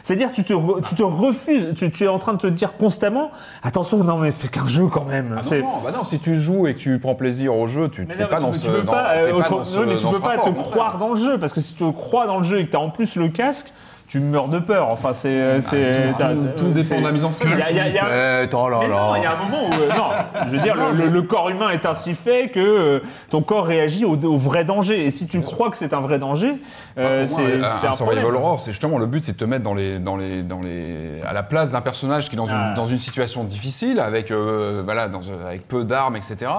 C'est-à-dire, 0.03 0.31
tu 0.31 0.43
te, 0.43 0.53
re- 0.53 0.81
tu 0.87 0.95
te 0.95 1.03
refuses, 1.03 1.73
tu, 1.75 1.91
tu 1.91 2.03
es 2.03 2.07
en 2.07 2.17
train 2.19 2.33
de 2.33 2.37
te 2.39 2.47
dire 2.47 2.77
constamment, 2.77 3.31
attention, 3.63 4.03
non 4.03 4.17
mais 4.17 4.31
c'est 4.31 4.49
qu'un 4.49 4.67
jeu 4.67 4.87
quand 4.87 5.05
même. 5.05 5.35
Ah 5.37 5.41
C'est- 5.43 5.59
non, 5.61 5.67
non, 5.67 5.73
bah 5.83 5.91
non, 5.95 6.03
si 6.03 6.19
tu 6.19 6.35
joues 6.35 6.67
et 6.67 6.73
que 6.73 6.79
tu 6.79 6.97
prends 6.99 7.15
plaisir 7.15 7.55
au 7.55 7.67
jeu, 7.67 7.89
tu 7.89 8.01
n'es 8.05 8.15
pas 8.15 8.37
mais 8.37 8.41
dans 8.41 8.51
tu, 8.51 8.59
ce 8.59 8.65
tu 8.65 8.71
peux 8.71 8.81
dans- 8.81 8.91
pas, 8.91 9.09
euh, 9.15 9.31
dans 9.31 9.63
ce- 9.63 9.79
tu 9.79 10.03
dans 10.03 10.11
peux 10.11 10.19
pas 10.21 10.37
te 10.37 10.49
croire 10.61 10.97
dans 10.97 11.09
le 11.09 11.15
jeu 11.17 11.37
parce 11.37 11.53
que 11.53 11.61
si 11.61 11.73
tu 11.75 11.91
crois 11.93 12.25
dans 12.27 12.37
le 12.37 12.43
jeu 12.43 12.59
et 12.59 12.65
que 12.65 12.71
tu 12.71 12.77
as 12.77 12.79
en 12.79 12.89
plus 12.89 13.15
le 13.15 13.29
casque, 13.29 13.71
tu 14.11 14.19
meurs 14.19 14.49
de 14.49 14.59
peur. 14.59 14.89
Enfin, 14.89 15.13
c'est. 15.13 15.61
c'est- 15.61 16.11
tout- 16.17 16.63
tout 16.65 16.69
dépend 16.69 16.99
de 16.99 17.05
la 17.05 17.13
mise 17.13 17.23
en 17.23 17.31
scène. 17.31 17.51
Il 17.53 17.59
y 17.59 17.61
a- 17.61 17.69
il 17.71 17.77
y 17.77 17.79
a- 17.79 17.87
il 17.87 17.93
y 17.95 17.97
a- 17.97 18.01
là 18.09 18.77
mais 18.81 18.87
là. 18.89 18.95
non, 18.95 19.15
il 19.15 19.23
y 19.23 19.25
a 19.25 19.31
un 19.31 19.43
moment 19.49 19.69
où. 19.69 19.73
euh, 19.73 19.89
non, 19.95 20.09
je 20.47 20.49
veux 20.49 20.57
dire, 20.59 20.75
le, 20.75 21.21
corps 21.21 21.49
humain 21.49 21.69
est 21.69 21.85
ainsi 21.85 22.13
fait 22.13 22.49
que 22.49 22.59
euh, 22.59 22.99
ton 23.29 23.41
corps 23.41 23.65
réagit 23.65 24.03
au, 24.03 24.17
au 24.17 24.37
vrai 24.37 24.65
danger. 24.65 25.05
Et 25.05 25.11
si 25.11 25.27
tu 25.27 25.39
crois 25.39 25.69
que 25.69 25.77
c'est 25.77 25.93
un 25.93 26.01
vrai 26.01 26.19
danger, 26.19 26.55
euh, 26.97 27.25
Bah, 27.25 27.67
c'est 27.79 27.87
un- 27.87 27.91
survival 27.93 28.35
horror, 28.35 28.59
c'est 28.59 28.71
justement 28.71 28.97
le 28.97 29.05
but, 29.05 29.23
c'est 29.23 29.31
de 29.31 29.37
te 29.37 29.45
mettre 29.45 29.63
dans 29.63 29.73
les, 29.75 29.97
dans 29.99 30.17
les, 30.17 30.43
dans 30.43 30.59
les, 30.59 31.21
à 31.25 31.31
la 31.31 31.43
place 31.43 31.71
d'un 31.71 31.79
personnage 31.81 32.27
qui 32.29 32.35
est 32.35 32.37
dans 32.37 32.47
une, 32.47 32.55
Ah. 32.57 32.73
dans 32.75 32.83
une 32.85 32.99
situation 32.99 33.45
difficile, 33.45 34.01
avec, 34.01 34.29
euh, 34.31 34.81
voilà, 34.83 35.07
dans, 35.07 35.21
avec 35.47 35.65
peu 35.69 35.85
d'armes, 35.85 36.17
etc. 36.17 36.51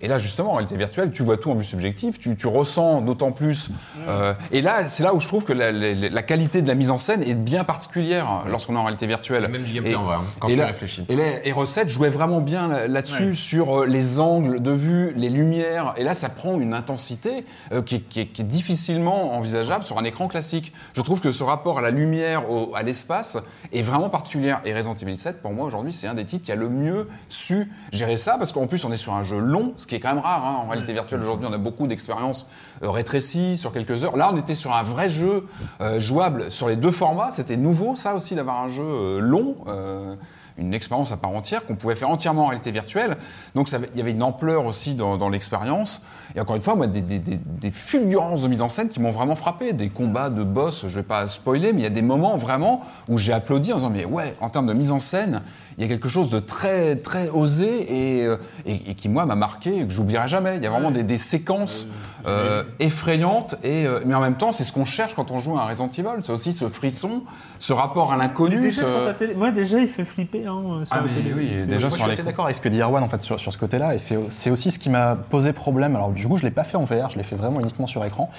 Et 0.00 0.08
là, 0.08 0.18
justement, 0.18 0.50
en 0.52 0.54
réalité 0.54 0.76
virtuelle, 0.76 1.10
tu 1.10 1.22
vois 1.22 1.36
tout 1.36 1.50
en 1.50 1.54
vue 1.54 1.64
subjective, 1.64 2.18
tu, 2.18 2.36
tu 2.36 2.46
ressens 2.46 3.00
d'autant 3.00 3.32
plus. 3.32 3.70
euh, 4.08 4.34
et 4.52 4.60
là, 4.60 4.86
c'est 4.88 5.02
là 5.02 5.14
où 5.14 5.20
je 5.20 5.28
trouve 5.28 5.44
que 5.44 5.52
la, 5.52 5.72
la- 5.72 5.94
la 5.94 6.22
qualité 6.22 6.62
de 6.62 6.68
la 6.68 6.74
mise 6.74 6.90
en 6.90 6.98
scène 6.98 7.22
est 7.22 7.34
bien 7.34 7.64
particulière 7.64 8.44
lorsqu'on 8.48 8.74
est 8.74 8.78
en 8.78 8.84
réalité 8.84 9.06
virtuelle. 9.06 9.48
Même 9.48 9.62
du 9.62 9.72
gameplay 9.72 9.94
en 9.94 10.04
vrai, 10.04 10.16
hein, 10.16 10.24
quand 10.40 10.48
et 10.48 10.52
tu 10.52 10.58
là- 10.58 10.66
réfléchis. 10.66 11.04
Et 11.08 11.16
là, 11.16 11.24
et 11.46 11.52
Recette 11.52 11.88
jouait 11.88 12.08
vraiment 12.10 12.40
bien 12.40 12.68
là- 12.68 12.86
là-dessus, 12.88 13.28
Ouais. 13.30 13.34
sur 13.34 13.80
euh, 13.82 13.86
les 13.86 14.18
angles 14.20 14.60
de 14.60 14.70
vue, 14.70 15.12
les 15.16 15.30
lumières. 15.30 15.94
Et 15.96 16.02
là, 16.04 16.14
ça 16.14 16.28
prend 16.28 16.58
une 16.60 16.74
intensité 16.74 17.44
euh, 17.72 17.82
qui, 17.82 17.96
est, 17.96 18.00
qui 18.00 18.20
est- 18.20 18.26
qui 18.26 18.42
est 18.42 18.44
difficilement 18.44 19.34
envisageable 19.36 19.84
sur 19.84 19.98
un 19.98 20.04
écran 20.04 20.28
classique. 20.28 20.72
Je 20.94 21.00
trouve 21.02 21.20
que 21.20 21.32
ce 21.32 21.44
rapport 21.44 21.78
à 21.78 21.80
la 21.82 21.90
lumière, 21.90 22.50
au- 22.50 22.74
à 22.74 22.82
l'espace, 22.82 23.38
est 23.72 23.82
vraiment 23.82 24.08
particulier. 24.10 24.54
Et 24.64 24.74
Resident 24.74 24.94
Evil 24.94 25.16
7, 25.16 25.40
pour 25.42 25.52
moi, 25.52 25.64
aujourd'hui, 25.66 25.92
c'est 25.92 26.06
un 26.08 26.14
des 26.14 26.24
titres 26.24 26.44
qui 26.44 26.52
a 26.52 26.56
le 26.56 26.68
mieux 26.68 27.08
su 27.28 27.70
gérer 27.92 28.16
ça, 28.16 28.36
parce 28.38 28.52
qu'en 28.52 28.66
plus, 28.66 28.84
on 28.84 28.92
est 28.92 28.96
sur 28.96 29.14
un 29.14 29.22
jeu 29.22 29.38
long, 29.38 29.72
ce 29.84 29.86
qui 29.86 29.96
est 29.96 30.00
quand 30.00 30.14
même 30.14 30.22
rare. 30.24 30.44
hein. 30.46 30.56
En 30.64 30.68
réalité 30.68 30.94
virtuelle, 30.94 31.20
aujourd'hui, 31.20 31.46
on 31.48 31.52
a 31.52 31.58
beaucoup 31.58 31.86
d'expériences 31.86 32.48
euh, 32.82 32.88
rétrécies 32.90 33.58
sur 33.58 33.70
quelques 33.70 34.02
heures. 34.02 34.16
Là, 34.16 34.30
on 34.32 34.36
était 34.38 34.54
sur 34.54 34.74
un 34.74 34.82
vrai 34.82 35.10
jeu 35.10 35.46
euh, 35.82 36.00
jouable 36.00 36.50
sur 36.50 36.68
les 36.68 36.76
deux 36.76 36.90
formats. 36.90 37.30
C'était 37.30 37.58
nouveau, 37.58 37.94
ça 37.96 38.14
aussi, 38.14 38.34
d'avoir 38.34 38.62
un 38.62 38.68
jeu 38.68 38.82
euh, 38.82 39.20
long. 39.20 39.56
euh, 39.68 40.14
une 40.56 40.72
expérience 40.72 41.10
à 41.10 41.16
part 41.16 41.32
entière 41.32 41.66
qu'on 41.66 41.74
pouvait 41.74 41.96
faire 41.96 42.08
entièrement 42.10 42.44
en 42.44 42.46
réalité 42.46 42.70
virtuelle. 42.70 43.16
Donc 43.56 43.68
ça 43.68 43.78
il 43.92 43.98
y 43.98 44.00
avait 44.00 44.12
une 44.12 44.22
ampleur 44.22 44.66
aussi 44.66 44.94
dans, 44.94 45.16
dans 45.16 45.28
l'expérience. 45.28 46.00
Et 46.36 46.40
encore 46.40 46.54
une 46.54 46.62
fois, 46.62 46.76
moi, 46.76 46.86
des, 46.86 47.00
des- 47.02 47.18
des- 47.18 47.40
des 47.44 47.70
fulgurances 47.72 48.42
de 48.42 48.46
mise 48.46 48.62
en 48.62 48.68
scène 48.68 48.88
qui 48.88 49.00
m'ont 49.00 49.10
vraiment 49.10 49.34
frappé. 49.34 49.72
Des 49.72 49.88
combats 49.88 50.30
de 50.30 50.44
boss, 50.44 50.84
je 50.86 50.94
vais 50.94 51.02
pas 51.02 51.26
spoiler, 51.26 51.72
mais 51.72 51.80
il 51.80 51.82
y 51.82 51.88
a 51.88 51.90
des 51.90 52.02
moments 52.02 52.36
vraiment 52.36 52.82
où 53.08 53.18
j'ai 53.18 53.32
applaudi 53.32 53.72
en 53.72 53.78
disant 53.78 53.90
mais 53.90 54.04
ouais, 54.04 54.36
en 54.40 54.48
termes 54.48 54.68
de 54.68 54.74
mise 54.74 54.92
en 54.92 55.00
scène, 55.00 55.42
il 55.78 55.82
y 55.82 55.86
a 55.86 55.88
quelque 55.88 56.08
chose 56.08 56.30
de 56.30 56.38
très 56.38 56.96
très 56.96 57.28
osé 57.30 58.20
et, 58.20 58.26
euh, 58.26 58.36
et- 58.66 58.90
et 58.90 58.94
qui 58.94 59.08
moi 59.08 59.26
m'a 59.26 59.34
marqué 59.34 59.80
et 59.80 59.86
que 59.86 59.92
j'oublierai 59.92 60.28
jamais. 60.28 60.56
Il 60.56 60.62
y 60.62 60.66
a 60.66 60.70
vraiment 60.70 60.90
des, 60.90 61.02
des 61.02 61.18
séquences 61.18 61.86
euh, 62.26 62.62
effrayantes 62.80 63.56
et 63.62 63.86
euh, 63.86 64.00
mais 64.06 64.14
en 64.14 64.20
même 64.20 64.36
temps 64.36 64.52
c'est 64.52 64.64
ce 64.64 64.72
qu'on 64.72 64.84
cherche 64.86 65.14
quand 65.14 65.30
on 65.30 65.38
joue 65.38 65.58
à 65.58 65.62
un 65.62 65.66
Resident 65.66 65.88
Evil. 65.90 66.22
C'est 66.22 66.32
aussi 66.32 66.52
ce 66.52 66.68
frisson, 66.68 67.22
ce 67.58 67.72
rapport 67.72 68.12
à 68.12 68.16
l'inconnu. 68.16 68.60
Déjà 68.60 68.82
ce- 68.84 68.90
sur 68.90 69.04
ta 69.04 69.12
télé- 69.14 69.34
Moi, 69.34 69.50
déjà, 69.50 69.78
il 69.78 69.88
fait 69.88 70.04
flipper 70.04 70.46
hein, 70.46 70.84
sur 70.84 70.92
Ah, 70.96 70.96
la 70.96 71.02
mais 71.02 71.08
télé. 71.22 71.34
oui, 71.34 71.50
déjà 71.66 71.66
Moi, 71.66 71.78
sur 71.78 71.90
je 71.90 72.02
suis 72.04 72.12
assez 72.12 72.22
d'accord 72.22 72.44
avec 72.46 72.56
ce 72.56 72.60
que 72.60 72.68
dit 72.68 72.80
Erwan 72.80 73.02
en 73.02 73.08
fait 73.08 73.22
sur, 73.22 73.38
sur 73.40 73.52
ce 73.52 73.58
côté-là, 73.58 73.94
et 73.94 73.98
c'est 73.98 74.18
c'est 74.30 74.50
aussi 74.50 74.70
ce 74.70 74.78
qui 74.78 74.90
m'a 74.90 75.16
posé 75.16 75.52
problème. 75.52 75.96
Alors 75.96 76.10
du 76.12 76.26
coup, 76.28 76.36
je 76.36 76.44
l'ai 76.44 76.50
pas 76.50 76.64
fait 76.64 76.76
en 76.76 76.84
VR, 76.84 77.10
je 77.10 77.16
l'ai 77.18 77.24
fait 77.24 77.36
vraiment 77.36 77.60
uniquement 77.60 77.86
sur 77.86 78.04
écran. 78.04 78.30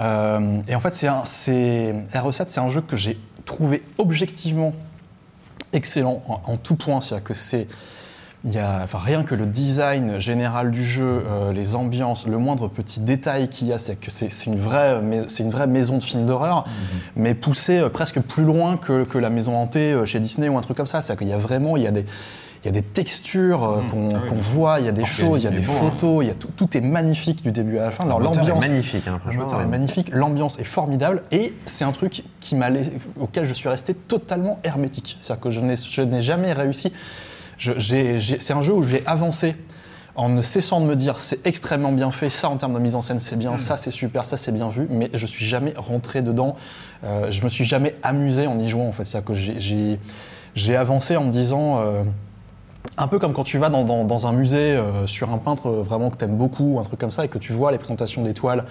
Euh, 0.00 0.58
et 0.68 0.74
en 0.74 0.80
fait, 0.80 0.92
c'est 0.94 1.08
un- 1.08 1.24
c'est 1.24 1.94
RE7, 2.14 2.44
c'est 2.48 2.60
un 2.60 2.68
jeu 2.70 2.80
que 2.80 2.96
j'ai 2.96 3.18
trouvé 3.44 3.82
objectivement 3.98 4.72
excellent 5.72 6.22
en, 6.28 6.40
en 6.44 6.56
tout 6.56 6.76
point. 6.76 7.00
C'est-à-dire 7.00 7.24
que 7.24 7.34
c'est 7.34 7.68
il 8.44 8.52
y 8.52 8.58
a, 8.58 8.80
enfin, 8.82 8.98
rien 8.98 9.22
que 9.22 9.36
le 9.36 9.46
design 9.46 10.18
général 10.18 10.72
du 10.72 10.84
jeu, 10.84 11.22
euh, 11.26 11.52
les 11.52 11.76
ambiances, 11.76 12.26
le 12.26 12.38
moindre 12.38 12.66
petit 12.66 12.98
détail 12.98 13.48
qu'il 13.48 13.68
y 13.68 13.72
a, 13.72 13.78
c'est 13.78 13.94
que 13.94 14.10
c'est 14.10 14.46
une 14.46 14.56
vraie, 14.56 15.00
c'est 15.28 15.44
une 15.44 15.50
vraie 15.50 15.68
maison 15.68 15.98
de 15.98 16.02
film 16.02 16.26
d'horreur, 16.26 16.64
mais 17.14 17.34
poussée 17.34 17.78
euh, 17.78 17.88
presque 17.88 18.20
plus 18.20 18.42
loin 18.42 18.76
que, 18.76 19.04
que 19.04 19.18
la 19.18 19.30
maison 19.30 19.54
hantée 19.56 19.92
euh, 19.92 20.06
chez 20.06 20.18
Disney 20.18 20.48
ou 20.48 20.58
un 20.58 20.60
truc 20.60 20.76
comme 20.76 20.86
ça. 20.86 21.00
C'est-à-dire 21.00 21.20
qu'il 21.20 21.28
y 21.28 21.32
a 21.32 21.38
vraiment, 21.38 21.76
il 21.76 21.84
y 21.84 21.86
a 21.86 21.92
des, 21.92 22.04
il 22.62 22.66
y 22.66 22.68
a 22.68 22.72
des 22.72 22.82
textures 22.82 23.64
euh, 23.64 23.80
qu'on 23.90 24.10
Ah 24.14 24.18
oui, 24.22 24.28
qu'on 24.28 24.34
bien 24.36 24.42
voit, 24.42 24.78
il 24.80 24.86
y 24.86 24.88
a 24.88 24.92
des 24.92 25.04
choses, 25.04 25.42
il 25.42 25.44
y 25.44 25.48
a 25.48 25.50
est 25.50 25.60
des 25.60 25.66
beau, 25.66 25.72
hein. 25.72 25.90
photos, 25.90 26.24
il 26.24 26.28
y 26.28 26.30
a 26.30 26.34
tout, 26.34 26.48
tout 26.56 26.76
est 26.76 26.80
magnifique 26.80 27.42
du 27.42 27.50
début 27.50 27.78
à 27.78 27.86
la 27.86 27.90
fin. 27.90 28.04
Alors 28.04 28.20
est 28.20 28.24
l'ambiance, 28.24 28.68
magnifique, 28.68 29.08
hein, 29.08 29.14
le 29.14 29.18
franchement. 29.20 29.42
moteur 29.44 29.60
est 29.62 29.66
magnifique, 29.66 30.10
l'ambiance 30.12 30.58
est 30.60 30.64
formidable 30.64 31.22
et 31.32 31.54
c'est 31.64 31.84
un 31.84 31.90
truc 31.92 32.22
qui 32.40 32.54
m'a 32.54 32.70
lais- 32.70 32.90
auquel 33.20 33.44
je 33.44 33.52
suis 33.54 33.68
resté 33.68 33.94
totalement 33.94 34.58
hermétique. 34.62 35.16
C'est-à-dire 35.18 35.40
que 35.42 35.50
je 35.50 35.60
n'ai 36.04 36.20
jamais 36.20 36.52
réussi. 36.52 36.92
C'est 37.58 38.52
un 38.52 38.62
jeu 38.62 38.72
où 38.74 38.82
j'ai 38.82 39.02
avancé 39.06 39.54
en 40.14 40.28
ne 40.28 40.42
cessant 40.42 40.80
de 40.80 40.86
me 40.86 40.94
dire 40.94 41.18
c'est 41.18 41.46
extrêmement 41.46 41.92
bien 41.92 42.10
fait, 42.10 42.28
ça 42.28 42.48
en 42.50 42.56
termes 42.56 42.74
de 42.74 42.78
mise 42.78 42.94
en 42.94 43.02
scène 43.02 43.18
c'est 43.20 43.36
bien, 43.38 43.56
ça 43.56 43.76
c'est 43.76 43.90
super, 43.90 44.24
ça 44.26 44.36
c'est 44.36 44.52
bien 44.52 44.68
vu, 44.68 44.86
mais 44.90 45.08
je 45.14 45.24
suis 45.26 45.46
jamais 45.46 45.72
rentré 45.76 46.20
dedans, 46.22 46.54
euh, 47.04 47.30
je 47.30 47.42
me 47.44 47.48
suis 47.48 47.64
jamais 47.64 47.94
amusé 48.02 48.46
en 48.46 48.58
y 48.58 48.68
jouant 48.68 48.86
en 48.88 48.92
fait. 48.92 49.04
C'est-à-dire 49.06 49.26
que 49.26 49.98
j'ai 50.54 50.76
avancé 50.76 51.16
en 51.16 51.24
me 51.24 51.30
disant. 51.32 51.80
euh, 51.80 52.04
un 52.96 53.08
peu 53.08 53.18
comme 53.18 53.32
quand 53.32 53.44
tu 53.44 53.58
vas 53.58 53.68
dans, 53.70 53.84
dans- 54.04 54.26
un 54.26 54.32
musée 54.32 54.76
euh, 54.76 55.06
sur 55.06 55.32
un 55.32 55.38
peintre 55.38 55.70
vraiment 55.70 56.10
que 56.10 56.16
tu 56.16 56.24
aimes 56.24 56.36
beaucoup, 56.36 56.78
un 56.80 56.84
truc 56.84 57.00
comme 57.00 57.10
ça, 57.10 57.24
et 57.24 57.28
que 57.28 57.38
tu 57.38 57.52
vois 57.52 57.72
les 57.72 57.78
présentations 57.78 58.22
d'étoiles 58.22 58.64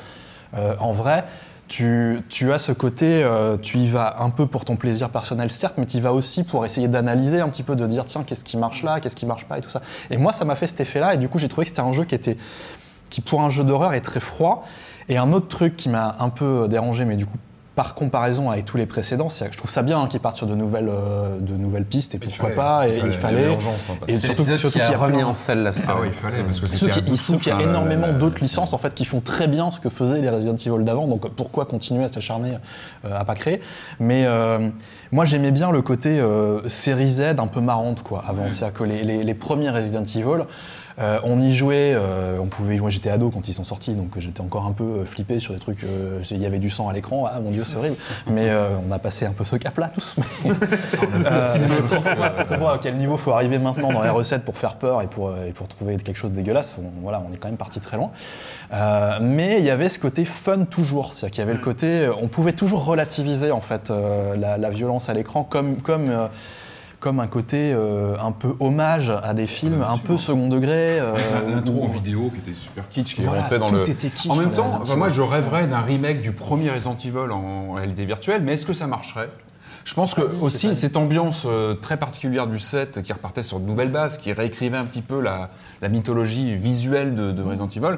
euh, 0.55 0.75
en 0.79 0.91
vrai, 0.91 1.25
tu, 1.67 2.21
tu 2.29 2.51
as 2.51 2.57
ce 2.57 2.73
côté, 2.73 3.23
euh, 3.23 3.57
tu 3.57 3.77
y 3.77 3.87
vas 3.87 4.17
un 4.19 4.29
peu 4.29 4.45
pour 4.47 4.65
ton 4.65 4.75
plaisir 4.75 5.09
personnel, 5.09 5.49
certes, 5.49 5.75
mais 5.77 5.85
tu 5.85 5.97
y 5.97 6.01
vas 6.01 6.11
aussi 6.11 6.43
pour 6.43 6.65
essayer 6.65 6.89
d'analyser 6.89 7.39
un 7.39 7.47
petit 7.47 7.63
peu, 7.63 7.75
de 7.77 7.87
dire 7.87 8.03
tiens, 8.05 8.23
qu'est-ce 8.23 8.43
qui 8.43 8.57
marche 8.57 8.83
là, 8.83 8.99
qu'est-ce 8.99 9.15
qui 9.15 9.25
marche 9.25 9.45
pas, 9.45 9.57
et 9.57 9.61
tout 9.61 9.69
ça. 9.69 9.81
Et 10.09 10.17
moi, 10.17 10.33
ça 10.33 10.43
m'a 10.43 10.55
fait 10.55 10.67
cet 10.67 10.81
effet-là, 10.81 11.13
et 11.13 11.17
du 11.17 11.29
coup, 11.29 11.39
j'ai 11.39 11.47
trouvé 11.47 11.63
que 11.65 11.69
c'était 11.69 11.81
un 11.81 11.93
jeu 11.93 12.03
qui 12.03 12.15
était, 12.15 12.37
qui 13.09 13.21
pour 13.21 13.41
un 13.41 13.49
jeu 13.49 13.63
d'horreur 13.63 13.93
est 13.93 14.01
très 14.01 14.19
froid. 14.19 14.63
Et 15.09 15.17
un 15.17 15.33
autre 15.33 15.47
truc 15.47 15.75
qui 15.75 15.89
m'a 15.89 16.15
un 16.19 16.29
peu 16.29 16.67
dérangé, 16.69 17.05
mais 17.05 17.15
du 17.15 17.25
coup, 17.25 17.37
par 17.75 17.95
comparaison 17.95 18.49
avec 18.51 18.65
tous 18.65 18.75
les 18.75 18.85
précédents, 18.85 19.29
je 19.29 19.57
trouve 19.57 19.69
ça 19.71 19.81
bien 19.81 20.01
hein, 20.01 20.07
qu'ils 20.07 20.19
partent 20.19 20.35
sur 20.35 20.45
de 20.45 20.55
nouvelles, 20.55 20.89
euh, 20.89 21.39
de 21.39 21.53
nouvelles 21.55 21.85
pistes, 21.85 22.15
et 22.15 22.19
pourquoi 22.19 22.49
pas, 22.49 22.87
et 22.87 22.97
il 23.05 23.13
fallait. 23.13 23.45
hein, 23.45 23.57
parce 23.99 24.11
Et 24.11 24.19
surtout, 24.19 24.43
surtout 24.43 24.67
qui 24.79 24.83
qu'il 24.83 24.91
y 24.91 24.93
a 24.93 24.97
remis 24.97 25.23
en 25.23 25.31
selle 25.31 25.63
la 25.63 25.71
série. 25.71 25.87
Ah 25.89 25.95
oui, 26.01 26.07
il 26.07 26.13
fallait, 26.13 26.43
parce 26.43 26.59
que 26.59 26.65
c'était 26.67 27.15
sauf 27.15 27.41
qu'il 27.41 27.47
y 27.47 27.55
a 27.55 27.57
hein, 27.57 27.61
énormément 27.61 28.11
d'autres 28.13 28.41
licences 28.41 28.73
en 28.73 28.77
fait 28.77 28.93
qui 28.93 29.05
font 29.05 29.21
très 29.21 29.47
bien 29.47 29.71
ce 29.71 29.79
que 29.79 29.87
faisaient 29.89 30.21
les 30.21 30.29
Resident 30.29 30.55
Evil 30.55 30.83
d'avant. 30.83 31.07
Donc 31.07 31.29
pourquoi 31.35 31.65
continuer 31.65 32.03
à 32.03 32.07
s'acharner 32.09 32.57
euh, 33.05 33.17
à 33.17 33.23
pas 33.23 33.35
créer 33.35 33.61
Mais 34.01 34.25
euh, 34.25 34.69
moi 35.13 35.23
j'aimais 35.23 35.51
bien 35.51 35.71
le 35.71 35.81
côté 35.81 36.19
euh, 36.19 36.67
série 36.67 37.09
Z 37.09 37.21
un 37.39 37.47
peu 37.47 37.61
marrante 37.61 38.03
quoi. 38.03 38.23
Avant, 38.27 38.49
c'est-à-dire 38.49 38.77
que 38.77 38.83
les, 38.83 39.03
les- 39.03 39.23
les 39.23 39.33
premiers 39.33 39.69
Resident 39.69 40.03
Evil. 40.03 40.43
Euh, 40.99 41.19
on 41.23 41.39
y 41.39 41.51
jouait, 41.51 41.93
euh, 41.95 42.37
on 42.39 42.47
pouvait 42.47 42.75
y 42.75 42.77
jouer. 42.77 42.91
J'étais 42.91 43.09
ado 43.09 43.29
quand 43.29 43.47
ils 43.47 43.53
sont 43.53 43.63
sortis, 43.63 43.95
donc 43.95 44.09
j'étais 44.17 44.41
encore 44.41 44.65
un 44.65 44.71
peu 44.71 44.83
euh, 44.83 45.05
flippé 45.05 45.39
sur 45.39 45.53
des 45.53 45.59
trucs. 45.59 45.85
Il 46.29 46.37
y 46.37 46.45
avait 46.45 46.59
du 46.59 46.69
sang 46.69 46.89
à 46.89 46.93
l'écran, 46.93 47.27
ah 47.31 47.39
mon 47.39 47.51
dieu, 47.51 47.63
c'est 47.63 47.77
horrible. 47.77 47.95
Mais 48.27 48.49
on 48.87 48.91
a 48.91 48.99
passé 48.99 49.25
un 49.25 49.31
peu 49.31 49.45
ce 49.45 49.55
cap-là 49.55 49.91
tous. 49.93 50.15
quand 50.43 50.51
on 52.51 52.57
voit- 52.57 52.73
à 52.73 52.77
quel 52.77 52.95
niveau 52.97 53.17
faut 53.17 53.31
arriver 53.31 53.59
maintenant 53.59 53.91
dans 53.91 54.01
les 54.01 54.09
recettes 54.09 54.43
pour 54.43 54.57
faire 54.57 54.75
peur 54.75 55.01
et 55.01 55.07
pour, 55.07 55.31
et 55.47 55.51
pour 55.51 55.67
trouver 55.67 55.97
quelque 55.97 56.15
chose 56.17 56.31
de 56.31 56.35
dégueulasse, 56.37 56.77
on, 56.79 57.01
voilà, 57.01 57.21
on 57.27 57.33
est 57.33 57.37
quand 57.37 57.47
même 57.47 57.57
parti 57.57 57.79
très 57.79 57.97
loin. 57.97 58.11
Mais 59.21 59.59
il 59.59 59.65
y 59.65 59.69
avait 59.69 59.89
ce 59.89 59.99
côté 59.99 60.25
fun 60.25 60.65
toujours, 60.65 61.13
c'est-à-dire 61.13 61.31
qu'il 61.31 61.39
y 61.41 61.43
avait 61.43 61.53
le 61.53 61.59
côté, 61.63 62.01
euh, 62.01 62.13
on 62.21 62.27
pouvait 62.27 62.53
toujours 62.53 62.85
relativiser 62.85 63.51
en 63.51 63.61
fait 63.61 63.91
la, 64.37 64.57
la 64.57 64.69
violence 64.69 65.09
à 65.09 65.13
l'écran 65.13 65.43
comme 65.43 65.81
comme 65.81 66.09
comme 67.01 67.19
un 67.19 67.27
côté 67.27 67.73
euh, 67.73 68.15
un 68.21 68.31
peu 68.31 68.53
hommage 68.61 69.11
à 69.23 69.33
des 69.33 69.47
films 69.47 69.79
bien 69.79 69.89
un 69.89 69.95
sûr. 69.95 70.03
peu 70.03 70.17
second 70.17 70.47
degré. 70.47 70.99
euh, 70.99 71.13
L'intro 71.53 71.83
en 71.83 71.87
vidéo 71.89 72.31
qui 72.33 72.49
était 72.49 72.57
super 72.57 72.87
kitsch, 72.87 73.15
qui 73.15 73.21
est 73.21 73.25
Voilà, 73.25 73.41
rentré 73.41 73.59
dans 73.59 73.65
tout 73.65 73.75
le. 73.75 73.89
était 73.89 74.09
kitsch 74.09 74.29
en 74.29 74.35
dans 74.35 74.39
même 74.41 74.53
temps, 74.53 74.95
moi 74.95 75.09
je 75.09 75.21
rêverais 75.21 75.67
d'un 75.67 75.81
remake 75.81 76.21
du 76.21 76.31
premier 76.31 76.69
Resident 76.69 76.95
Evil 77.03 77.31
en 77.31 77.73
réalité 77.73 78.05
virtuelle, 78.05 78.43
mais 78.43 78.53
est-ce 78.53 78.65
que 78.65 78.73
ça 78.73 78.87
marcherait? 78.87 79.29
Je 79.83 79.95
pense 79.95 80.13
que 80.13 80.21
aussi 80.41 80.75
cette 80.75 80.95
ambiance 80.95 81.45
euh, 81.49 81.73
très 81.73 81.97
particulière 81.97 82.45
du 82.45 82.59
set 82.59 83.01
qui 83.01 83.11
repartait 83.11 83.41
sur 83.41 83.59
de 83.59 83.65
nouvelles 83.65 83.89
bases, 83.91 84.19
qui 84.19 84.31
réécrivait 84.31 84.77
un 84.77 84.85
petit 84.85 85.01
peu 85.01 85.19
la, 85.19 85.49
la 85.81 85.89
mythologie 85.89 86.55
visuelle 86.55 87.15
de, 87.15 87.31
de 87.31 87.41
Resident 87.41 87.67
Evil, 87.67 87.97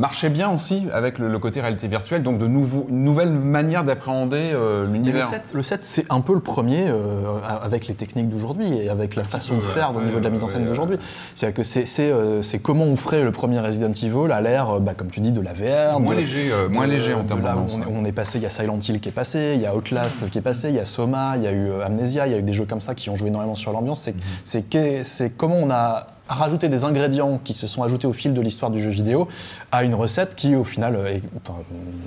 marchait 0.00 0.30
bien 0.30 0.50
aussi 0.50 0.86
avec 0.92 1.18
le, 1.18 1.28
le 1.28 1.38
côté 1.38 1.60
réalité 1.60 1.86
virtuelle, 1.86 2.22
donc 2.22 2.38
de 2.38 2.46
nouveaux, 2.46 2.86
une 2.88 3.04
nouvelle 3.04 3.30
manière 3.30 3.84
d'appréhender 3.84 4.50
euh, 4.54 4.86
l'univers. 4.90 5.28
7, 5.28 5.42
le 5.54 5.62
7, 5.62 5.80
c'est 5.84 6.04
un 6.10 6.20
peu 6.20 6.34
le 6.34 6.40
premier 6.40 6.84
euh, 6.88 7.38
avec 7.62 7.86
les 7.86 7.94
techniques 7.94 8.28
d'aujourd'hui 8.28 8.78
et 8.78 8.88
avec 8.88 9.14
la 9.14 9.24
façon 9.24 9.56
de 9.56 9.60
faire 9.60 9.94
au 9.96 10.00
niveau 10.00 10.18
de 10.18 10.24
la 10.24 10.30
mise 10.30 10.42
en 10.42 10.48
scène 10.48 10.64
d'aujourd'hui. 10.64 10.96
C'est-à-dire 11.34 11.54
que 11.56 11.62
c'est 11.62 11.84
euh, 12.00 12.42
c'est 12.42 12.58
comment 12.58 12.84
on 12.84 12.96
ferait 12.96 13.22
le 13.22 13.30
premier 13.32 13.60
Resident 13.60 13.92
Evil 13.92 14.32
à 14.32 14.40
l'ère, 14.40 14.80
bah, 14.80 14.94
comme 14.94 15.10
tu 15.10 15.20
dis, 15.20 15.32
de 15.32 15.40
la 15.40 15.52
VR. 15.52 16.00
Moins 16.00 16.14
de- 16.14 16.20
léger, 16.20 16.50
moins 16.70 16.86
de- 16.86 16.92
léger 16.92 17.14
en 17.14 17.22
de 17.22 17.28
termes 17.28 17.42
d'ambiance, 17.42 17.78
on, 17.88 18.00
on 18.00 18.04
est 18.04 18.12
passé, 18.12 18.38
il 18.38 18.42
y 18.42 18.46
a 18.46 18.50
Silent 18.50 18.78
Hill 18.78 19.00
qui 19.00 19.08
est 19.08 19.12
passé, 19.12 19.52
il 19.54 19.60
y 19.60 19.66
a 19.66 19.74
Outlast 19.76 20.28
qui 20.30 20.38
est 20.38 20.42
passé, 20.42 20.70
il 20.70 20.76
y 20.76 20.78
a 20.80 20.84
Soma, 20.84 21.34
il 21.36 21.42
y 21.42 21.46
a 21.46 21.52
eu 21.52 21.70
Amnesia, 21.84 22.26
il 22.26 22.32
y 22.32 22.34
a 22.34 22.38
eu 22.38 22.42
des 22.42 22.52
jeux 22.52 22.66
comme 22.66 22.80
ça 22.80 22.94
qui 22.94 23.10
ont 23.10 23.16
joué 23.16 23.28
énormément 23.28 23.54
sur 23.54 23.72
l'ambiance. 23.72 24.06
Mhm. 24.08 24.14
C'est 24.44 24.64
c'est 25.04 25.30
comment 25.36 25.56
on 25.56 25.70
a 25.70 26.06
rajouté 26.34 26.68
des 26.68 26.84
ingrédients 26.84 27.38
qui 27.38 27.54
se 27.54 27.66
sont 27.66 27.82
ajoutés 27.82 28.06
au 28.06 28.12
fil 28.12 28.32
de 28.34 28.40
l'histoire 28.40 28.70
du 28.70 28.80
jeu 28.80 28.90
vidéo 28.90 29.28
à 29.72 29.84
une 29.84 29.94
recette 29.94 30.34
qui 30.34 30.54
au 30.56 30.64
final 30.64 30.96
est, 31.06 31.22
enfin, 31.44 31.58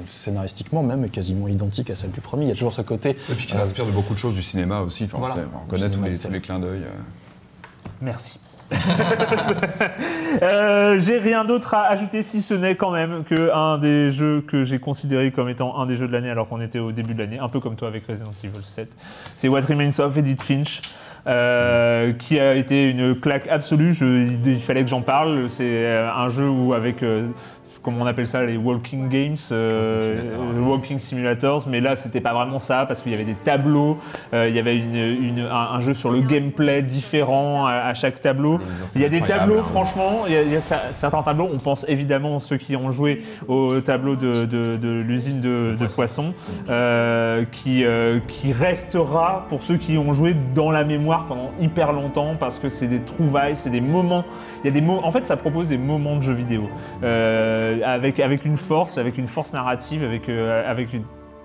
scénaristiquement 0.07 0.83
même 0.83 1.03
est 1.03 1.09
quasiment 1.09 1.47
identique 1.47 1.89
à 1.89 1.95
celle 1.95 2.11
du 2.11 2.21
premier. 2.21 2.45
Il 2.45 2.49
y 2.49 2.51
a 2.51 2.55
toujours 2.55 2.73
ce 2.73 2.81
côté 2.81 3.11
Et 3.29 3.35
puis 3.35 3.47
qui 3.47 3.55
euh, 3.55 3.61
inspire 3.61 3.85
de 3.85 3.91
beaucoup 3.91 4.13
de 4.13 4.19
choses 4.19 4.35
du 4.35 4.41
cinéma 4.41 4.79
aussi. 4.81 5.05
Enfin, 5.05 5.17
Voilà. 5.19 5.35
on 5.63 5.69
connaît 5.69 5.89
tous 5.89 6.01
les, 6.01 6.17
tous 6.17 6.31
les 6.31 6.41
clins 6.41 6.59
d'œil. 6.59 6.81
euh. 6.83 7.01
Merci. 8.01 8.39
Euh, 10.41 10.99
j'ai 10.99 11.19
rien 11.19 11.45
d'autre 11.45 11.73
à 11.75 11.83
ajouter 11.87 12.23
si 12.23 12.41
ce 12.41 12.53
n'est 12.55 12.75
quand 12.75 12.89
même 12.91 13.23
que 13.23 13.51
un 13.53 13.77
des 13.77 14.09
jeux 14.09 14.41
que 14.41 14.63
j'ai 14.63 14.79
considéré 14.79 15.31
comme 15.31 15.47
étant 15.47 15.77
un 15.79 15.85
des 15.85 15.95
jeux 15.95 16.07
de 16.07 16.11
l'année 16.11 16.29
alors 16.31 16.49
qu'on 16.49 16.59
était 16.59 16.79
au 16.79 16.91
début 16.91 17.13
de 17.13 17.19
l'année, 17.19 17.37
un 17.39 17.49
peu 17.49 17.59
comme 17.59 17.75
toi 17.75 17.87
avec 17.87 18.07
Resident 18.07 18.31
Evil 18.43 18.63
7. 18.63 18.89
C'est 19.35 19.47
What 19.47 19.61
Remains 19.61 19.99
of 19.99 20.17
Edith 20.17 20.41
Finch. 20.41 20.81
Euh, 21.25 22.11
qui 22.13 22.39
a 22.39 22.55
été 22.55 22.89
une 22.89 23.19
claque 23.19 23.47
absolue. 23.47 23.93
Je- 23.93 24.37
il, 24.45 24.59
fallait 24.59 24.83
que 24.83 24.89
j'en 24.89 25.01
parle. 25.01 25.49
C'est 25.49 25.85
euh, 25.85 26.11
un 26.13 26.29
jeu 26.29 26.49
où 26.49 26.73
avec 26.73 27.03
euh, 27.83 27.93
comme 27.93 28.01
on 28.01 28.05
appelle 28.05 28.27
ça 28.27 28.43
les 28.45 28.57
walking 28.57 29.09
games, 29.09 29.35
euh, 29.51 30.15
Walking 30.15 30.29
simulators. 30.29 30.55
euh, 30.55 30.69
walking 30.69 30.99
simulators, 30.99 31.63
mais 31.67 31.79
là 31.81 31.95
c'était 31.95 32.21
pas 32.21 32.33
vraiment 32.33 32.59
ça 32.59 32.85
parce 32.87 33.01
qu'il 33.01 33.11
y 33.11 33.15
avait 33.15 33.23
des 33.25 33.33
tableaux, 33.35 33.97
euh, 34.33 34.47
il 34.49 34.55
y 34.55 34.59
avait 34.59 34.77
une, 34.77 34.95
une- 34.95 35.39
un, 35.39 35.73
un 35.75 35.81
jeu 35.81 35.93
sur 35.93 36.11
le 36.11 36.21
gameplay 36.21 36.81
différent 36.81 37.65
à, 37.65 37.71
à 37.73 37.93
chaque 37.93 38.21
tableau. 38.21 38.59
Il 38.95 39.01
y 39.01 39.05
a 39.05 39.09
des 39.09 39.21
tableaux, 39.21 39.59
hein. 39.59 39.63
franchement, 39.69 40.21
il 40.27 40.33
y, 40.33 40.37
a, 40.37 40.41
il 40.43 40.51
y 40.51 40.55
a 40.55 40.59
cer- 40.59 40.93
certains 40.93 41.21
tableaux. 41.23 41.49
On 41.53 41.57
pense 41.59 41.85
évidemment 41.89 42.39
ceux 42.39 42.57
qui 42.57 42.75
ont 42.75 42.91
joué 42.91 43.21
au 43.47 43.79
tableau 43.81 44.15
de, 44.15 44.45
de- 44.45 44.77
de 44.77 45.01
l'usine 45.01 45.41
de, 45.41 45.75
de 45.79 45.85
poissons, 45.87 46.33
euh, 46.69 47.43
qui, 47.51 47.83
qui 48.27 48.53
restera 48.53 49.45
pour 49.49 49.61
ceux 49.63 49.77
qui 49.77 49.97
ont 49.97 50.13
joué 50.13 50.35
dans 50.55 50.71
la 50.71 50.83
mémoire 50.83 51.25
pendant 51.25 51.51
hyper 51.61 51.91
longtemps 51.93 52.35
parce 52.39 52.59
que 52.59 52.69
c'est 52.69 52.87
des 52.87 52.99
trouvailles, 53.01 53.55
c'est 53.55 53.69
des 53.69 53.81
moments. 53.81 54.23
Il 54.63 54.73
y 54.73 54.77
a 54.77 54.79
des. 54.79 54.87
En 54.87 55.11
fait, 55.11 55.27
ça 55.27 55.35
propose 55.37 55.69
des 55.69 55.77
moments 55.77 56.15
de 56.17 56.21
jeux 56.23 56.33
vidéo 56.33 56.69
euh, 57.03 57.72
avec 57.83 58.19
avec 58.19 58.45
une 58.45 58.57
force, 58.57 58.97
avec 58.97 59.17
une 59.17 59.27
force 59.27 59.53
narrative, 59.53 60.03
avec 60.03 60.29
euh, 60.29 60.69
avec 60.69 60.93
une 60.93 61.03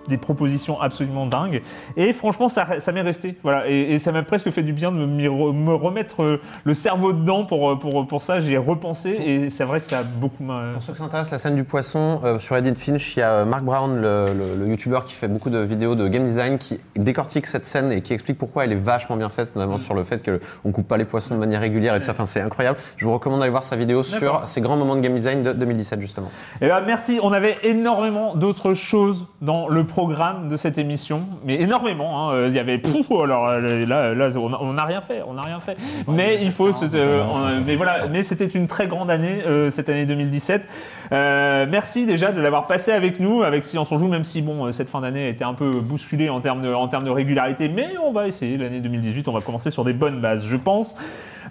des 0.08 0.16
propositions 0.18 0.80
absolument 0.80 1.26
dingues. 1.26 1.62
Et 1.96 2.12
franchement, 2.12 2.48
ça, 2.48 2.80
ça 2.80 2.92
m'est 2.92 3.02
resté. 3.02 3.36
Voilà. 3.42 3.68
Et, 3.68 3.94
et 3.94 3.98
ça 3.98 4.12
m'a 4.12 4.22
presque 4.22 4.50
fait 4.50 4.62
du 4.62 4.72
bien 4.72 4.92
de 4.92 4.98
me, 5.06 5.74
remettre 5.74 6.22
euh, 6.22 6.40
le 6.64 6.74
cerveau 6.74 7.12
dedans 7.12 7.44
pour, 7.44 7.70
euh, 7.70 7.76
pour, 7.76 8.06
pour 8.06 8.22
ça. 8.22 8.40
J'ai 8.40 8.58
repensé 8.58 9.10
et 9.10 9.50
c'est 9.50 9.64
vrai 9.64 9.80
que 9.80 9.86
ça 9.86 10.00
a 10.00 10.02
beaucoup. 10.02 10.44
Pour 10.72 10.82
ceux 10.82 10.92
qui 10.92 10.98
s'intéressent, 10.98 11.32
la 11.32 11.38
scène 11.38 11.56
du 11.56 11.64
poisson, 11.64 12.20
euh, 12.24 12.38
sur 12.38 12.56
Edith 12.56 12.78
Finch, 12.78 13.16
il 13.16 13.20
y 13.20 13.22
a 13.22 13.44
Mark 13.44 13.64
Brown, 13.64 13.96
le, 14.00 14.26
le, 14.26 14.64
le 14.64 14.68
youtubeur 14.68 15.02
qui 15.02 15.14
fait 15.14 15.28
beaucoup 15.28 15.50
de 15.50 15.58
vidéos 15.58 15.94
de 15.94 16.08
game 16.08 16.24
design, 16.24 16.58
qui 16.58 16.78
décortique 16.96 17.46
cette 17.46 17.64
scène 17.64 17.92
et 17.92 18.02
qui 18.02 18.12
explique 18.12 18.38
pourquoi 18.38 18.64
elle 18.64 18.72
est 18.72 18.76
vachement 18.76 19.16
bien 19.16 19.28
faite, 19.28 19.54
notamment 19.56 19.78
Mm. 19.78 19.82
sur 19.82 19.94
le 19.94 20.04
fait 20.04 20.22
qu'on 20.62 20.72
coupe 20.72 20.88
pas 20.88 20.96
les 20.96 21.04
poissons 21.04 21.34
de 21.34 21.40
manière 21.40 21.60
régulière 21.60 21.94
et 21.94 22.00
tout 22.00 22.06
ça. 22.06 22.12
Enfin, 22.12 22.26
c'est 22.26 22.40
incroyable. 22.40 22.78
Je 22.96 23.04
vous 23.04 23.12
recommande 23.12 23.40
d'aller 23.40 23.50
voir 23.50 23.62
sa 23.62 23.76
vidéo 23.76 24.02
sur 24.02 24.46
ces 24.46 24.60
grands 24.60 24.76
moments 24.76 24.96
de 24.96 25.00
game 25.00 25.14
design 25.14 25.42
de 25.42 25.52
2017, 25.52 26.00
justement. 26.00 26.30
Eh 26.60 26.68
ben, 26.68 26.80
merci. 26.86 27.18
On 27.22 27.32
avait 27.32 27.56
énormément 27.62 28.34
d'autres 28.34 28.74
choses 28.74 29.26
dans 29.40 29.68
le 29.68 29.84
programme 30.02 30.48
de 30.48 30.54
cette 30.54 30.78
émission, 30.78 31.22
mais 31.44 31.60
énormément. 31.60 32.30
hein. 32.30 32.46
Il 32.46 32.52
y 32.54 32.60
avait 32.60 32.78
pouf, 32.78 33.10
alors 33.10 33.48
là, 33.50 34.14
là, 34.14 34.28
on 34.38 34.72
n'a 34.72 34.84
rien 34.84 35.00
fait, 35.00 35.22
on 35.26 35.32
n'a 35.34 35.42
rien 35.42 35.58
fait. 35.58 35.76
Mais 36.06 36.38
il 36.40 36.52
faut, 36.52 36.72
se, 36.72 36.84
euh, 36.94 37.20
on- 37.28 37.60
mais 37.66 37.74
voilà, 37.74 38.06
mais 38.06 38.22
c'était 38.22 38.46
une 38.46 38.68
très 38.68 38.86
grande 38.86 39.10
année 39.10 39.40
euh, 39.48 39.72
cette 39.72 39.88
année 39.88 40.06
2017. 40.06 40.68
Euh, 41.10 41.66
merci 41.68 42.06
déjà 42.06 42.30
de 42.30 42.40
l'avoir 42.40 42.68
passé 42.68 42.92
avec 42.92 43.18
nous, 43.18 43.42
avec 43.42 43.64
Silence 43.64 43.90
on 43.90 43.98
joue, 43.98 44.06
même 44.06 44.22
si 44.22 44.40
bon, 44.40 44.66
euh, 44.66 44.70
cette 44.72 44.88
fin 44.88 45.00
d'année 45.00 45.24
a 45.24 45.28
été 45.30 45.42
un 45.42 45.54
peu 45.54 45.80
bousculée 45.80 46.28
en 46.28 46.40
termes 46.40 46.62
de, 46.62 46.72
en 46.72 46.86
termes 46.86 47.02
de 47.04 47.10
régularité, 47.10 47.68
mais 47.68 47.88
on 48.00 48.12
va 48.12 48.28
essayer 48.28 48.56
l'année 48.56 48.78
2018. 48.80 49.26
On 49.26 49.32
va 49.32 49.40
commencer 49.40 49.72
sur 49.72 49.82
des 49.82 49.94
bonnes 49.94 50.20
bases, 50.20 50.46
je 50.46 50.56
pense. 50.56 50.94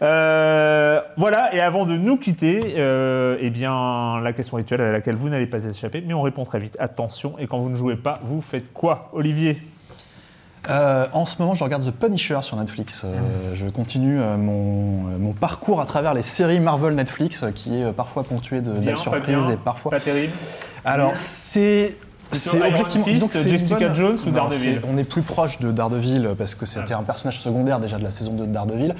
Euh, 0.02 1.02
voilà, 1.18 1.54
et 1.56 1.60
avant 1.60 1.86
de 1.86 1.98
nous 1.98 2.18
quitter, 2.18 2.60
euh, 2.78 3.38
eh 3.40 3.50
bien, 3.50 4.20
la 4.22 4.34
question 4.34 4.58
rituelle 4.58 4.82
à 4.82 4.92
laquelle 4.92 5.16
vous 5.16 5.30
n'allez 5.30 5.48
pas 5.48 5.64
échapper, 5.64 6.04
mais 6.06 6.14
on 6.14 6.22
répond 6.22 6.44
très 6.44 6.60
vite. 6.60 6.78
Attention, 6.80 7.34
et 7.40 7.48
quand 7.48 7.58
vous 7.58 7.70
ne 7.70 7.76
jouez 7.76 7.96
pas, 7.96 8.20
vous 8.24 8.42
faites 8.42 8.72
quoi, 8.74 9.10
Olivier? 9.14 9.60
Euh, 10.70 11.06
en 11.14 11.26
ce 11.26 11.42
moment, 11.42 11.54
je 11.54 11.64
regarde 11.64 11.84
The 11.86 11.92
Punisher 11.98 12.40
sur 12.42 12.58
Netflix. 12.58 13.04
Euh, 13.06 13.18
Je 13.54 13.68
continue 13.70 14.20
euh, 14.20 14.36
mon, 14.36 15.18
mon 15.18 15.32
parcours 15.32 15.80
à 15.80 15.86
travers 15.86 16.14
les 16.14 16.22
séries 16.22 16.60
Marvel 16.60 16.94
Netflix, 16.94 17.46
qui 17.56 17.82
est 17.82 17.94
parfois 17.94 18.24
ponctué 18.24 18.62
de 18.62 18.74
belles 18.74 18.98
surprises 18.98 19.50
et 19.50 19.56
parfois. 19.56 19.92
Pas 19.92 20.00
terrible. 20.00 20.34
Alors, 20.84 21.12
c'est. 21.16 21.98
C'est 22.34 22.62
objectivement. 22.62 23.06
Fist, 23.06 23.32
que 23.32 23.50
Jessica 23.50 23.80
bonne- 23.80 23.96
Jones 23.96 24.18
ou 24.26 24.30
Non, 24.32 24.34
Daredevil 24.34 24.82
On 24.92 24.98
est 24.98 25.06
plus 25.06 25.22
proche 25.22 25.60
de 25.60 25.72
Daredevil 25.72 26.32
parce 26.38 26.56
que 26.56 26.66
c'était 26.66 26.94
un 26.94 27.04
personnage 27.04 27.40
secondaire 27.40 27.80
déjà 27.80 27.98
de 27.98 28.04
la 28.04 28.12
saison 28.12 28.34
2 28.34 28.48
de 28.48 28.52
Daredevil. 28.52 28.94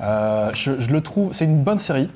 Euh, 0.00 0.50
je, 0.54 0.80
je 0.80 0.90
le 0.90 1.00
trouve. 1.00 1.32
C'est 1.32 1.44
une 1.44 1.62
bonne 1.62 1.78
série. 1.78 2.08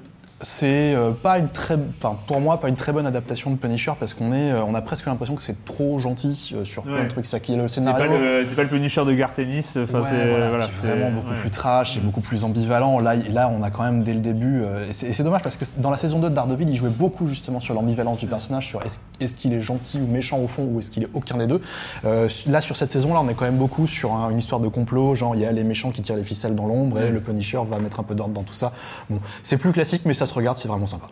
C'est 0.44 0.94
euh, 0.94 1.12
pas 1.12 1.38
une 1.38 1.48
très, 1.48 1.78
enfin 2.02 2.16
pour 2.26 2.40
moi 2.40 2.60
pas 2.60 2.68
une 2.68 2.74
très 2.74 2.92
bonne 2.92 3.06
adaptation 3.06 3.50
de 3.52 3.56
Punisher 3.56 3.92
parce 3.98 4.12
qu'on 4.12 4.32
est, 4.32 4.50
euh, 4.50 4.64
on 4.64 4.74
a 4.74 4.82
presque 4.82 5.06
l'impression 5.06 5.36
que 5.36 5.42
c'est 5.42 5.64
trop 5.64 6.00
gentil 6.00 6.52
euh, 6.54 6.64
sur 6.64 6.82
plein 6.82 6.94
Ouais. 6.96 7.04
de 7.04 7.08
trucs. 7.08 7.26
Ça 7.26 7.38
qui 7.38 7.52
est 7.54 7.56
le 7.56 7.68
C'est 7.68 7.80
scénario. 7.80 8.10
pas, 8.10 8.18
le, 8.18 8.44
c'est 8.44 8.56
pas 8.56 8.64
le 8.64 8.68
Punisher 8.68 9.04
de 9.04 9.12
Gartenis. 9.12 9.64
Enfin, 9.76 9.98
Ouais, 9.98 10.04
c'est 10.04 10.28
voilà, 10.28 10.48
voilà, 10.48 10.64
est 10.64 10.86
vraiment 10.86 11.10
beaucoup 11.10 11.30
ouais. 11.30 11.36
plus 11.36 11.50
trash 11.50 11.96
et 11.96 12.00
beaucoup 12.00 12.20
plus 12.20 12.42
ambivalent. 12.42 12.98
Là, 12.98 13.14
là, 13.14 13.48
on 13.56 13.62
a 13.62 13.70
quand 13.70 13.84
même 13.84 14.02
dès 14.02 14.14
le 14.14 14.20
début. 14.20 14.62
et 14.88 14.92
c'est 14.92 15.22
dommage 15.22 15.42
parce 15.42 15.56
que 15.56 15.64
dans 15.78 15.90
la 15.90 15.96
saison 15.98 16.18
2 16.18 16.28
de 16.30 16.34
Daredevil, 16.34 16.68
il 16.68 16.74
jouait 16.76 16.90
beaucoup 16.90 17.28
justement 17.28 17.60
sur 17.60 17.74
l'ambivalence 17.74 18.18
du 18.18 18.26
personnage, 18.26 18.66
sur 18.66 18.82
est-ce 18.84 18.98
est-ce 19.20 19.36
qu'il 19.36 19.52
est 19.52 19.60
gentil 19.60 20.00
ou 20.00 20.06
méchant 20.10 20.38
au 20.40 20.48
fond 20.48 20.64
ou 20.64 20.80
est-ce 20.80 20.90
qu'il 20.90 21.04
est 21.04 21.08
aucun 21.14 21.36
des 21.36 21.46
deux. 21.46 21.60
Euh, 22.04 22.28
là, 22.48 22.60
sur 22.60 22.76
cette 22.76 22.90
saison-là, 22.90 23.20
on 23.22 23.28
est 23.28 23.34
quand 23.34 23.44
même 23.44 23.56
beaucoup 23.58 23.86
sur 23.86 24.12
un- 24.12 24.30
une 24.30 24.38
histoire 24.38 24.60
de 24.60 24.66
complot. 24.68 25.14
Genre, 25.14 25.36
il 25.36 25.40
y 25.40 25.44
a 25.46 25.52
les 25.52 25.62
méchants 25.62 25.90
qui 25.90 26.02
tirent 26.02 26.16
les 26.16 26.24
ficelles 26.24 26.56
dans 26.56 26.66
l'ombre 26.66 27.00
et 27.00 27.10
le 27.10 27.20
Punisher 27.20 27.60
va 27.64 27.78
mettre 27.78 28.00
un 28.00 28.02
peu 28.02 28.16
d'ordre 28.16 28.34
dans 28.34 28.42
tout 28.42 28.54
ça. 28.54 28.72
Bon, 29.08 29.18
c'est 29.44 29.58
plus 29.58 29.70
classique, 29.72 30.02
mais 30.04 30.14
ça 30.14 30.26
regarde, 30.34 30.58
c'est 30.58 30.68
vraiment 30.68 30.86
sympa. 30.86 31.06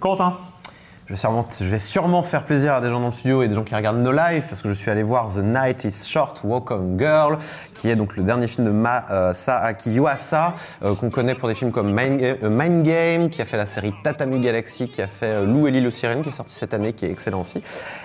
Quentin 0.00 0.32
Je 1.06 1.12
vais, 1.12 1.18
sûrement, 1.18 1.46
je 1.60 1.64
vais 1.66 1.78
sûrement 1.78 2.22
faire 2.24 2.42
plaisir 2.42 2.74
à 2.74 2.80
des 2.80 2.88
gens 2.88 2.98
dans 2.98 3.06
le 3.06 3.12
studio 3.12 3.40
et 3.40 3.46
des 3.46 3.54
gens 3.54 3.62
qui 3.62 3.76
regardent 3.76 4.02
No 4.02 4.10
Life 4.10 4.46
parce 4.48 4.60
que 4.60 4.68
je 4.68 4.74
suis 4.74 4.90
allé 4.90 5.04
voir 5.04 5.32
The 5.32 5.36
Night 5.36 5.84
is 5.84 6.04
Short, 6.04 6.40
Walk 6.42 6.72
Girl, 6.98 7.38
qui 7.74 7.88
est 7.88 7.94
donc 7.94 8.16
le 8.16 8.24
dernier 8.24 8.48
film 8.48 8.66
de 8.66 8.72
Masaaki 8.72 9.92
Yuasa, 9.92 10.54
euh, 10.82 10.96
qu'on 10.96 11.10
connaît 11.10 11.36
pour 11.36 11.48
des 11.48 11.54
films 11.54 11.70
comme 11.70 11.92
Mind 11.92 12.18
Game, 12.18 12.36
euh, 12.42 12.50
Mind 12.50 12.82
Game, 12.82 13.30
qui 13.30 13.40
a 13.40 13.44
fait 13.44 13.56
la 13.56 13.66
série 13.66 13.94
Tatami 14.02 14.40
Galaxy, 14.40 14.88
qui 14.88 15.00
a 15.00 15.06
fait 15.06 15.26
euh, 15.26 15.46
Lou 15.46 15.68
et 15.68 15.70
l'île 15.70 15.86
aux 15.86 15.92
sirènes, 15.92 16.22
qui 16.22 16.30
est 16.30 16.32
sorti 16.32 16.52
cette 16.52 16.74
année, 16.74 16.92
qui 16.92 17.06
est 17.06 17.10
excellent 17.12 17.42
aussi. 17.42 17.62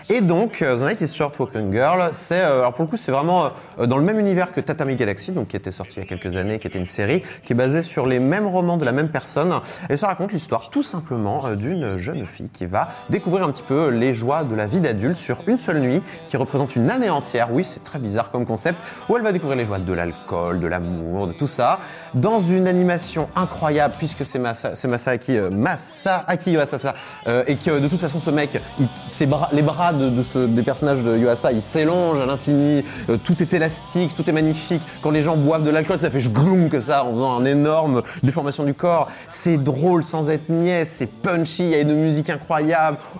Et 0.09 0.21
donc, 0.21 0.61
euh, 0.61 0.77
The 0.77 0.81
Night 0.81 1.01
is 1.01 1.07
Short, 1.07 1.39
Walk 1.39 1.53
Girl, 1.71 2.09
c'est, 2.11 2.41
euh, 2.41 2.59
alors 2.59 2.73
pour 2.73 2.83
le 2.83 2.89
coup, 2.89 2.97
c'est 2.97 3.11
vraiment 3.11 3.49
euh, 3.79 3.85
dans 3.87 3.97
le 3.97 4.03
même 4.03 4.19
univers 4.19 4.51
que 4.51 4.59
Tatami 4.59 4.95
Galaxy, 4.95 5.31
donc 5.31 5.47
qui 5.47 5.55
était 5.55 5.71
sorti 5.71 5.93
il 5.95 5.99
y 5.99 6.03
a 6.03 6.05
quelques 6.05 6.35
années, 6.35 6.59
qui 6.59 6.67
était 6.67 6.77
une 6.77 6.85
série, 6.85 7.23
qui 7.45 7.53
est 7.53 7.55
basée 7.55 7.81
sur 7.81 8.05
les 8.05 8.19
mêmes 8.19 8.45
romans 8.45 8.77
de 8.77 8.85
la 8.85 8.91
même 8.91 9.09
personne, 9.09 9.53
et 9.89 9.97
ça 9.97 10.07
raconte 10.07 10.33
l'histoire 10.33 10.69
tout 10.69 10.83
simplement 10.83 11.47
euh, 11.47 11.55
d'une 11.55 11.97
jeune 11.97 12.27
fille 12.27 12.49
qui 12.49 12.65
va 12.65 12.89
découvrir 13.09 13.45
un 13.45 13.51
petit 13.51 13.63
peu 13.63 13.89
les 13.89 14.13
joies 14.13 14.43
de 14.43 14.55
la 14.55 14.67
vie 14.67 14.81
d'adulte 14.81 15.17
sur 15.17 15.41
une 15.47 15.57
seule 15.57 15.79
nuit, 15.79 16.01
qui 16.27 16.37
représente 16.37 16.75
une 16.75 16.89
année 16.91 17.09
entière. 17.09 17.49
Oui, 17.51 17.63
c'est 17.63 17.83
très 17.83 17.99
bizarre 17.99 18.31
comme 18.31 18.45
concept, 18.45 18.77
où 19.09 19.17
elle 19.17 19.23
va 19.23 19.31
découvrir 19.31 19.57
les 19.57 19.65
joies 19.65 19.79
de 19.79 19.93
l'alcool, 19.93 20.59
de 20.59 20.67
l'amour, 20.67 21.27
de 21.27 21.33
tout 21.33 21.47
ça, 21.47 21.79
dans 22.13 22.39
une 22.39 22.67
animation 22.67 23.29
incroyable, 23.35 23.95
puisque 23.97 24.25
c'est 24.25 24.39
Masa, 24.39 24.75
c'est 24.75 24.87
Masaaki, 24.87 25.37
euh, 25.37 25.49
Masaaki 25.49 26.51
Yuasa, 26.51 26.93
euh, 27.27 27.43
et 27.47 27.55
que 27.55 27.79
de 27.79 27.87
toute 27.87 27.99
façon, 28.01 28.19
ce 28.19 28.29
mec, 28.29 28.61
il- 28.79 28.87
ses 29.09 29.25
bras, 29.25 29.49
les 29.51 29.61
bras 29.61 29.93
de, 29.93 30.21
ce- 30.23 30.45
des 30.47 30.63
personnages 30.63 31.03
de 31.03 31.17
Yuasa, 31.17 31.49
s'élongent 31.61 32.19
à 32.21 32.25
l'infini, 32.25 32.83
euh, 33.09 33.17
tout 33.17 33.41
est 33.41 33.53
élastique, 33.53 34.15
tout 34.15 34.29
est 34.29 34.33
magnifique. 34.33 34.81
Quand 35.01 35.11
les 35.11 35.21
gens 35.21 35.37
boivent 35.37 35.63
de 35.63 35.69
l'alcool, 35.69 35.99
ça 35.99 36.09
fait 36.09 36.19
gloum 36.19 36.69
que 36.69 36.79
ça, 36.79 37.03
en 37.05 37.11
faisant 37.11 37.39
un 37.39 37.45
énorme 37.45 38.01
déformation 38.23 38.63
du 38.63 38.73
corps. 38.73 39.09
C'est 39.29 39.57
drôle 39.57 40.03
sans 40.03 40.29
être 40.29 40.49
niais, 40.49 40.85
c'est 40.85 41.05
punchy, 41.07 41.63
il 41.63 41.69
y 41.69 41.75
a 41.75 41.81
une 41.81 41.95
musique 41.95 42.29
incroyable, 42.29 42.61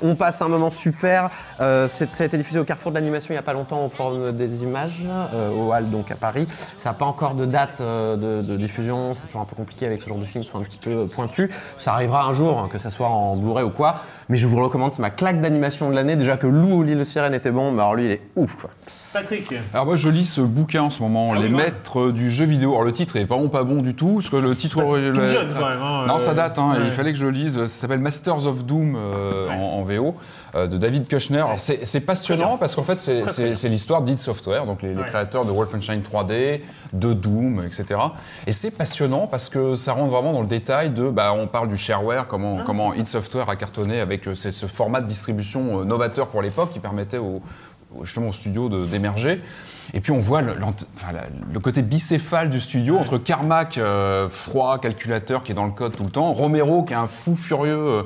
on 0.02 0.16
passe 0.16 0.42
un 0.42 0.48
moment 0.48 0.70
super. 0.70 1.30
Euh, 1.60 1.88
ça 1.88 2.06
a 2.20 2.26
été 2.26 2.38
diffusé 2.38 2.60
au 2.60 2.64
Carrefour 2.64 2.92
de 2.92 2.96
l'animation 2.96 3.34
il 3.34 3.36
n'y 3.36 3.40
a 3.40 3.44
pas 3.44 3.54
longtemps 3.54 3.86
au 3.86 3.90
Forum 3.90 4.32
des 4.32 4.64
images, 4.64 5.04
euh, 5.08 5.52
au 5.52 5.74
Hall 5.74 5.90
donc 5.90 6.12
à 6.12 6.16
Paris. 6.16 6.48
Ça 6.78 6.90
n'a 6.90 6.94
pas 6.94 7.06
encore 7.06 7.36
de 7.36 7.46
date 7.46 7.80
euh, 7.82 8.16
de, 8.16 8.56
diffusion, 8.58 9.14
c'est 9.14 9.28
toujours 9.28 9.42
un 9.42 9.46
peu 9.46 9.56
compliqué 9.56 9.86
avec 9.86 10.02
ce 10.02 10.10
genre 10.10 10.18
de 10.18 10.26
film 10.26 10.44
qui 10.44 10.50
sont 10.50 10.60
un 10.60 10.64
petit 10.64 10.78
peu 10.78 11.08
pointus. 11.08 11.50
Ça 11.78 11.94
arrivera 11.94 12.26
un 12.26 12.34
jour, 12.34 12.60
hein, 12.60 12.70
que 12.72 12.78
ça 12.78 12.90
soit 12.90 13.08
en 13.08 13.36
Blu-ray 13.36 13.64
ou 13.64 13.70
quoi, 13.70 13.98
mais 14.32 14.38
je 14.38 14.48
vous 14.48 14.56
le 14.58 14.64
recommande, 14.64 14.94
c'est 14.94 15.02
ma 15.02 15.10
claque 15.10 15.42
d'animation 15.42 15.90
de 15.90 15.94
l'année. 15.96 16.16
Déjà 16.16 16.38
que 16.38 16.48
Lou 16.48 16.72
au 16.80 16.84
l'île 16.84 16.98
de 17.00 17.04
Sirène 17.04 17.34
était 17.34 17.52
bon, 17.52 17.72
mais 17.74 17.82
alors 17.82 17.96
lui 17.96 18.06
il 18.06 18.12
est 18.12 18.22
ouf 18.38 18.56
quoi. 18.56 18.70
Patrick 19.14 19.54
Alors 19.74 19.86
moi 19.86 19.98
je 19.98 20.08
lis 20.08 20.26
ce 20.26 20.40
bouquin 20.40 20.84
en 20.84 20.90
ce 20.90 21.02
moment, 21.02 21.34
Ah 21.36 21.40
Les. 21.40 21.50
Maîtres 21.50 22.12
du 22.12 22.32
jeu 22.32 22.46
vidéo. 22.46 22.72
Alors 22.72 22.86
le 22.86 22.94
titre 22.94 23.18
est 23.18 23.26
vraiment 23.26 23.50
pas 23.50 23.66
bon 23.66 23.82
du 23.82 23.94
tout, 23.94 24.16
parce 24.16 24.30
que 24.30 24.38
le 24.38 24.56
titre... 24.56 24.82
Tout 24.82 24.94
le- 24.96 25.26
jeune 25.26 25.48
quand 25.52 25.68
même. 25.68 25.82
hein, 25.84 26.06
Non, 26.08 26.16
euh, 26.16 26.20
ça 26.20 26.34
date, 26.34 26.58
hein, 26.58 26.72
ouais. 26.76 26.86
il 26.86 26.92
fallait 26.92 27.12
que 27.12 27.20
je 27.20 27.26
le 27.26 27.32
lise. 27.32 27.60
Ça 27.60 27.68
s'appelle 27.68 28.00
Masters 28.00 28.48
of 28.48 28.64
Doom 28.66 28.96
euh, 28.96 29.50
Ouais. 29.50 29.54
en, 29.54 29.80
en 29.80 29.82
VO 29.84 30.16
euh, 30.56 30.68
de 30.68 30.78
David 30.78 31.10
Kushner. 31.10 31.40
Alors 31.40 31.60
c'est 31.60 32.00
passionnant 32.06 32.56
parce 32.58 32.74
qu'en 32.76 32.84
fait 32.84 33.00
c'est- 33.00 33.68
l'histoire 33.68 34.02
d'id 34.02 34.18
Software, 34.18 34.66
donc 34.66 34.82
les, 34.82 34.94
créateurs 35.08 35.44
de 35.46 35.52
Wolfenstein 35.52 36.00
3D, 36.00 36.62
de 36.94 37.12
Doom, 37.14 37.64
etc. 37.66 38.00
Et 38.48 38.54
c'est 38.54 38.72
passionnant 38.72 39.28
parce 39.28 39.50
que 39.50 39.76
ça 39.76 39.92
rentre 39.92 40.12
vraiment 40.12 40.32
dans 40.32 40.42
le 40.42 40.48
détail 40.48 40.90
de, 40.92 41.10
bah, 41.10 41.34
on 41.38 41.48
parle 41.48 41.68
du 41.68 41.76
shareware, 41.76 42.28
comment, 42.28 42.60
comment 42.66 42.94
id 42.94 43.08
Software 43.08 43.50
a 43.50 43.58
cartonné 43.58 44.00
avec 44.00 44.21
euh, 44.28 44.36
ce, 44.36 44.52
ce 44.52 44.66
format 44.68 45.02
de 45.02 45.08
distribution 45.08 45.82
euh, 45.82 45.84
novateur 45.86 46.28
pour 46.28 46.42
l'époque 46.42 46.72
qui 46.72 46.80
permettait 46.80 47.18
au 47.18 47.22
au- 47.22 47.42
justement 48.04 48.30
au 48.30 48.34
studio 48.34 48.70
d'émerger. 48.70 49.42
Et 49.94 50.00
puis 50.00 50.12
on 50.14 50.20
voit 50.20 50.42
le, 50.42 50.54
l'ant- 50.54 50.74
enfin, 50.96 51.12
la- 51.12 51.26
le 51.52 51.60
côté 51.60 51.82
bicéphale 51.82 52.50
du 52.50 52.62
studio 52.62 52.98
entre 52.98 53.18
Carmack, 53.18 53.78
euh, 53.78 54.30
froid, 54.30 54.80
calculateur 54.80 55.44
qui 55.44 55.52
est 55.52 55.56
dans 55.56 55.66
le 55.66 55.72
code 55.72 55.96
tout 55.98 56.04
le 56.06 56.10
temps, 56.10 56.32
Romero 56.32 56.84
qui 56.84 56.94
est 56.94 56.96
un 56.96 57.08
fou 57.08 57.36
furieux, 57.36 57.76
euh, 57.78 58.04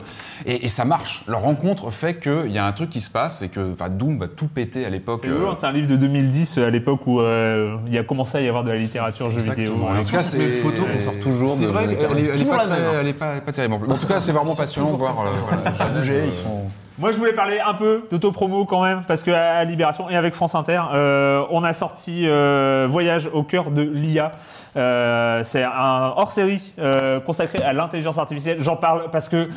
et, 0.47 0.65
et 0.65 0.67
ça 0.67 0.83
marche. 0.85 1.23
Leur 1.27 1.41
rencontre 1.41 1.91
fait 1.91 2.15
qu'il 2.19 2.51
y 2.51 2.57
a 2.57 2.65
un 2.65 2.71
truc 2.71 2.89
qui 2.89 3.01
se 3.01 3.11
passe 3.11 3.43
et 3.43 3.49
que 3.49 3.75
Doom 3.89 4.17
va 4.17 4.27
tout 4.27 4.47
péter 4.47 4.83
à 4.85 4.89
l'époque. 4.89 5.21
C'est 5.23 5.29
euh, 5.29 5.53
c'est 5.53 5.67
un 5.67 5.71
livre 5.71 5.87
de 5.87 5.95
2010 5.95 6.57
euh, 6.57 6.67
à 6.67 6.69
l'époque 6.71 7.05
où 7.05 7.19
euh, 7.19 7.77
il 7.85 7.93
y 7.93 7.97
a 7.99 8.03
commencé 8.03 8.39
à 8.39 8.41
y 8.41 8.47
avoir 8.47 8.63
de 8.63 8.71
la 8.71 8.77
littérature 8.77 9.29
jeux 9.31 9.37
vidéo. 9.55 9.75
En 9.87 10.03
tout 10.03 10.11
cas, 10.13 10.21
c'est 10.21 10.39
les 10.39 10.53
photos 10.53 10.85
qu'on 10.87 11.01
sort 11.03 11.19
toujours 11.21 11.49
C'est 11.49 11.65
vrai 11.67 11.83
elle 11.83 11.91
est 11.91 11.95
pas, 11.97 12.57
très- 12.65 12.71
hein. 12.73 12.91
elle 13.01 13.07
est 13.07 13.13
pas, 13.13 13.41
pas 13.41 13.51
terrible. 13.51 13.75
En 13.87 13.97
tout 13.97 14.07
cas, 14.07 14.19
c'est 14.19 14.31
vraiment 14.31 14.55
passionnant 14.55 14.91
de 14.93 14.97
voir. 14.97 15.15
voilà, 15.15 16.01
ils 16.27 16.33
sont. 16.33 16.63
Moi, 16.97 17.11
je 17.11 17.17
voulais 17.17 17.33
parler 17.33 17.59
un 17.59 17.73
peu 17.73 18.03
d'autopromo 18.09 18.63
quand 18.63 18.81
même, 18.81 19.01
parce 19.05 19.21
que 19.21 19.29
à 19.29 19.65
Libération 19.65 20.09
et 20.09 20.15
avec 20.15 20.33
France 20.33 20.55
Inter, 20.55 20.81
euh, 20.93 21.43
on 21.49 21.61
a 21.65 21.73
sorti 21.73 22.25
euh, 22.25 22.87
Voyage 22.89 23.29
au 23.33 23.43
cœur 23.43 23.69
de 23.69 23.81
l'IA. 23.81 24.31
Euh, 24.77 25.41
c'est 25.43 25.63
un 25.63 26.13
hors-série 26.15 26.71
euh, 26.79 27.19
consacré 27.19 27.61
à 27.61 27.73
l'intelligence 27.73 28.17
artificielle. 28.17 28.59
J'en 28.61 28.77
parle 28.77 29.11
parce 29.11 29.27
que 29.27 29.49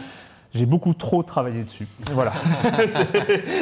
j'ai 0.55 0.67
beaucoup 0.67 0.95
trop 0.95 1.23
travaillé 1.23 1.63
dessus. 1.63 1.87
Voilà. 2.13 2.33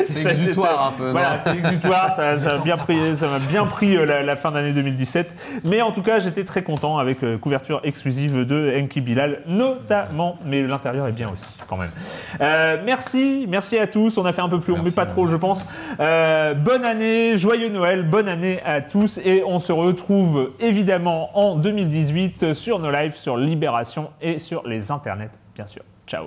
c'est 0.06 0.24
exutoire 0.24 0.88
un 0.88 0.92
peu, 0.92 1.10
Voilà, 1.10 1.38
c'est 1.40 1.56
exutoire. 1.56 2.10
Ça, 2.10 2.38
ça 2.38 2.54
a 2.54 2.58
bien 2.58 2.76
pris, 2.76 3.16
ça 3.16 3.28
m'a 3.28 3.38
bien 3.38 3.66
pris 3.66 3.96
euh, 3.96 4.06
la, 4.06 4.22
la 4.22 4.36
fin 4.36 4.52
d'année 4.52 4.72
2017. 4.72 5.62
Mais 5.64 5.82
en 5.82 5.90
tout 5.90 6.02
cas, 6.02 6.20
j'étais 6.20 6.44
très 6.44 6.62
content 6.62 6.98
avec 6.98 7.22
euh, 7.24 7.38
couverture 7.38 7.80
exclusive 7.82 8.46
de 8.46 8.72
Enki 8.76 9.00
Bilal, 9.00 9.42
notamment. 9.46 10.38
Mais 10.46 10.62
l'intérieur 10.62 11.06
est 11.08 11.12
bien 11.12 11.30
aussi, 11.30 11.48
quand 11.68 11.76
même. 11.76 11.90
Euh, 12.40 12.80
merci, 12.84 13.46
merci 13.48 13.78
à 13.78 13.86
tous. 13.86 14.16
On 14.18 14.24
a 14.24 14.32
fait 14.32 14.42
un 14.42 14.48
peu 14.48 14.60
plus 14.60 14.74
long, 14.74 14.82
mais 14.82 14.92
pas 14.92 15.06
trop, 15.06 15.26
je 15.26 15.36
pense. 15.36 15.66
Euh, 15.98 16.54
bonne 16.54 16.84
année, 16.84 17.36
joyeux 17.36 17.68
Noël, 17.68 18.08
bonne 18.08 18.28
année 18.28 18.60
à 18.64 18.80
tous. 18.80 19.18
Et 19.18 19.42
on 19.44 19.58
se 19.58 19.72
retrouve 19.72 20.52
évidemment 20.60 21.36
en 21.36 21.56
2018 21.56 22.54
sur 22.54 22.78
nos 22.78 22.90
lives, 22.90 23.14
sur 23.14 23.36
Libération 23.36 24.10
et 24.20 24.38
sur 24.38 24.66
les 24.66 24.90
internets, 24.90 25.30
bien 25.54 25.66
sûr. 25.66 25.82
Ciao. 26.06 26.26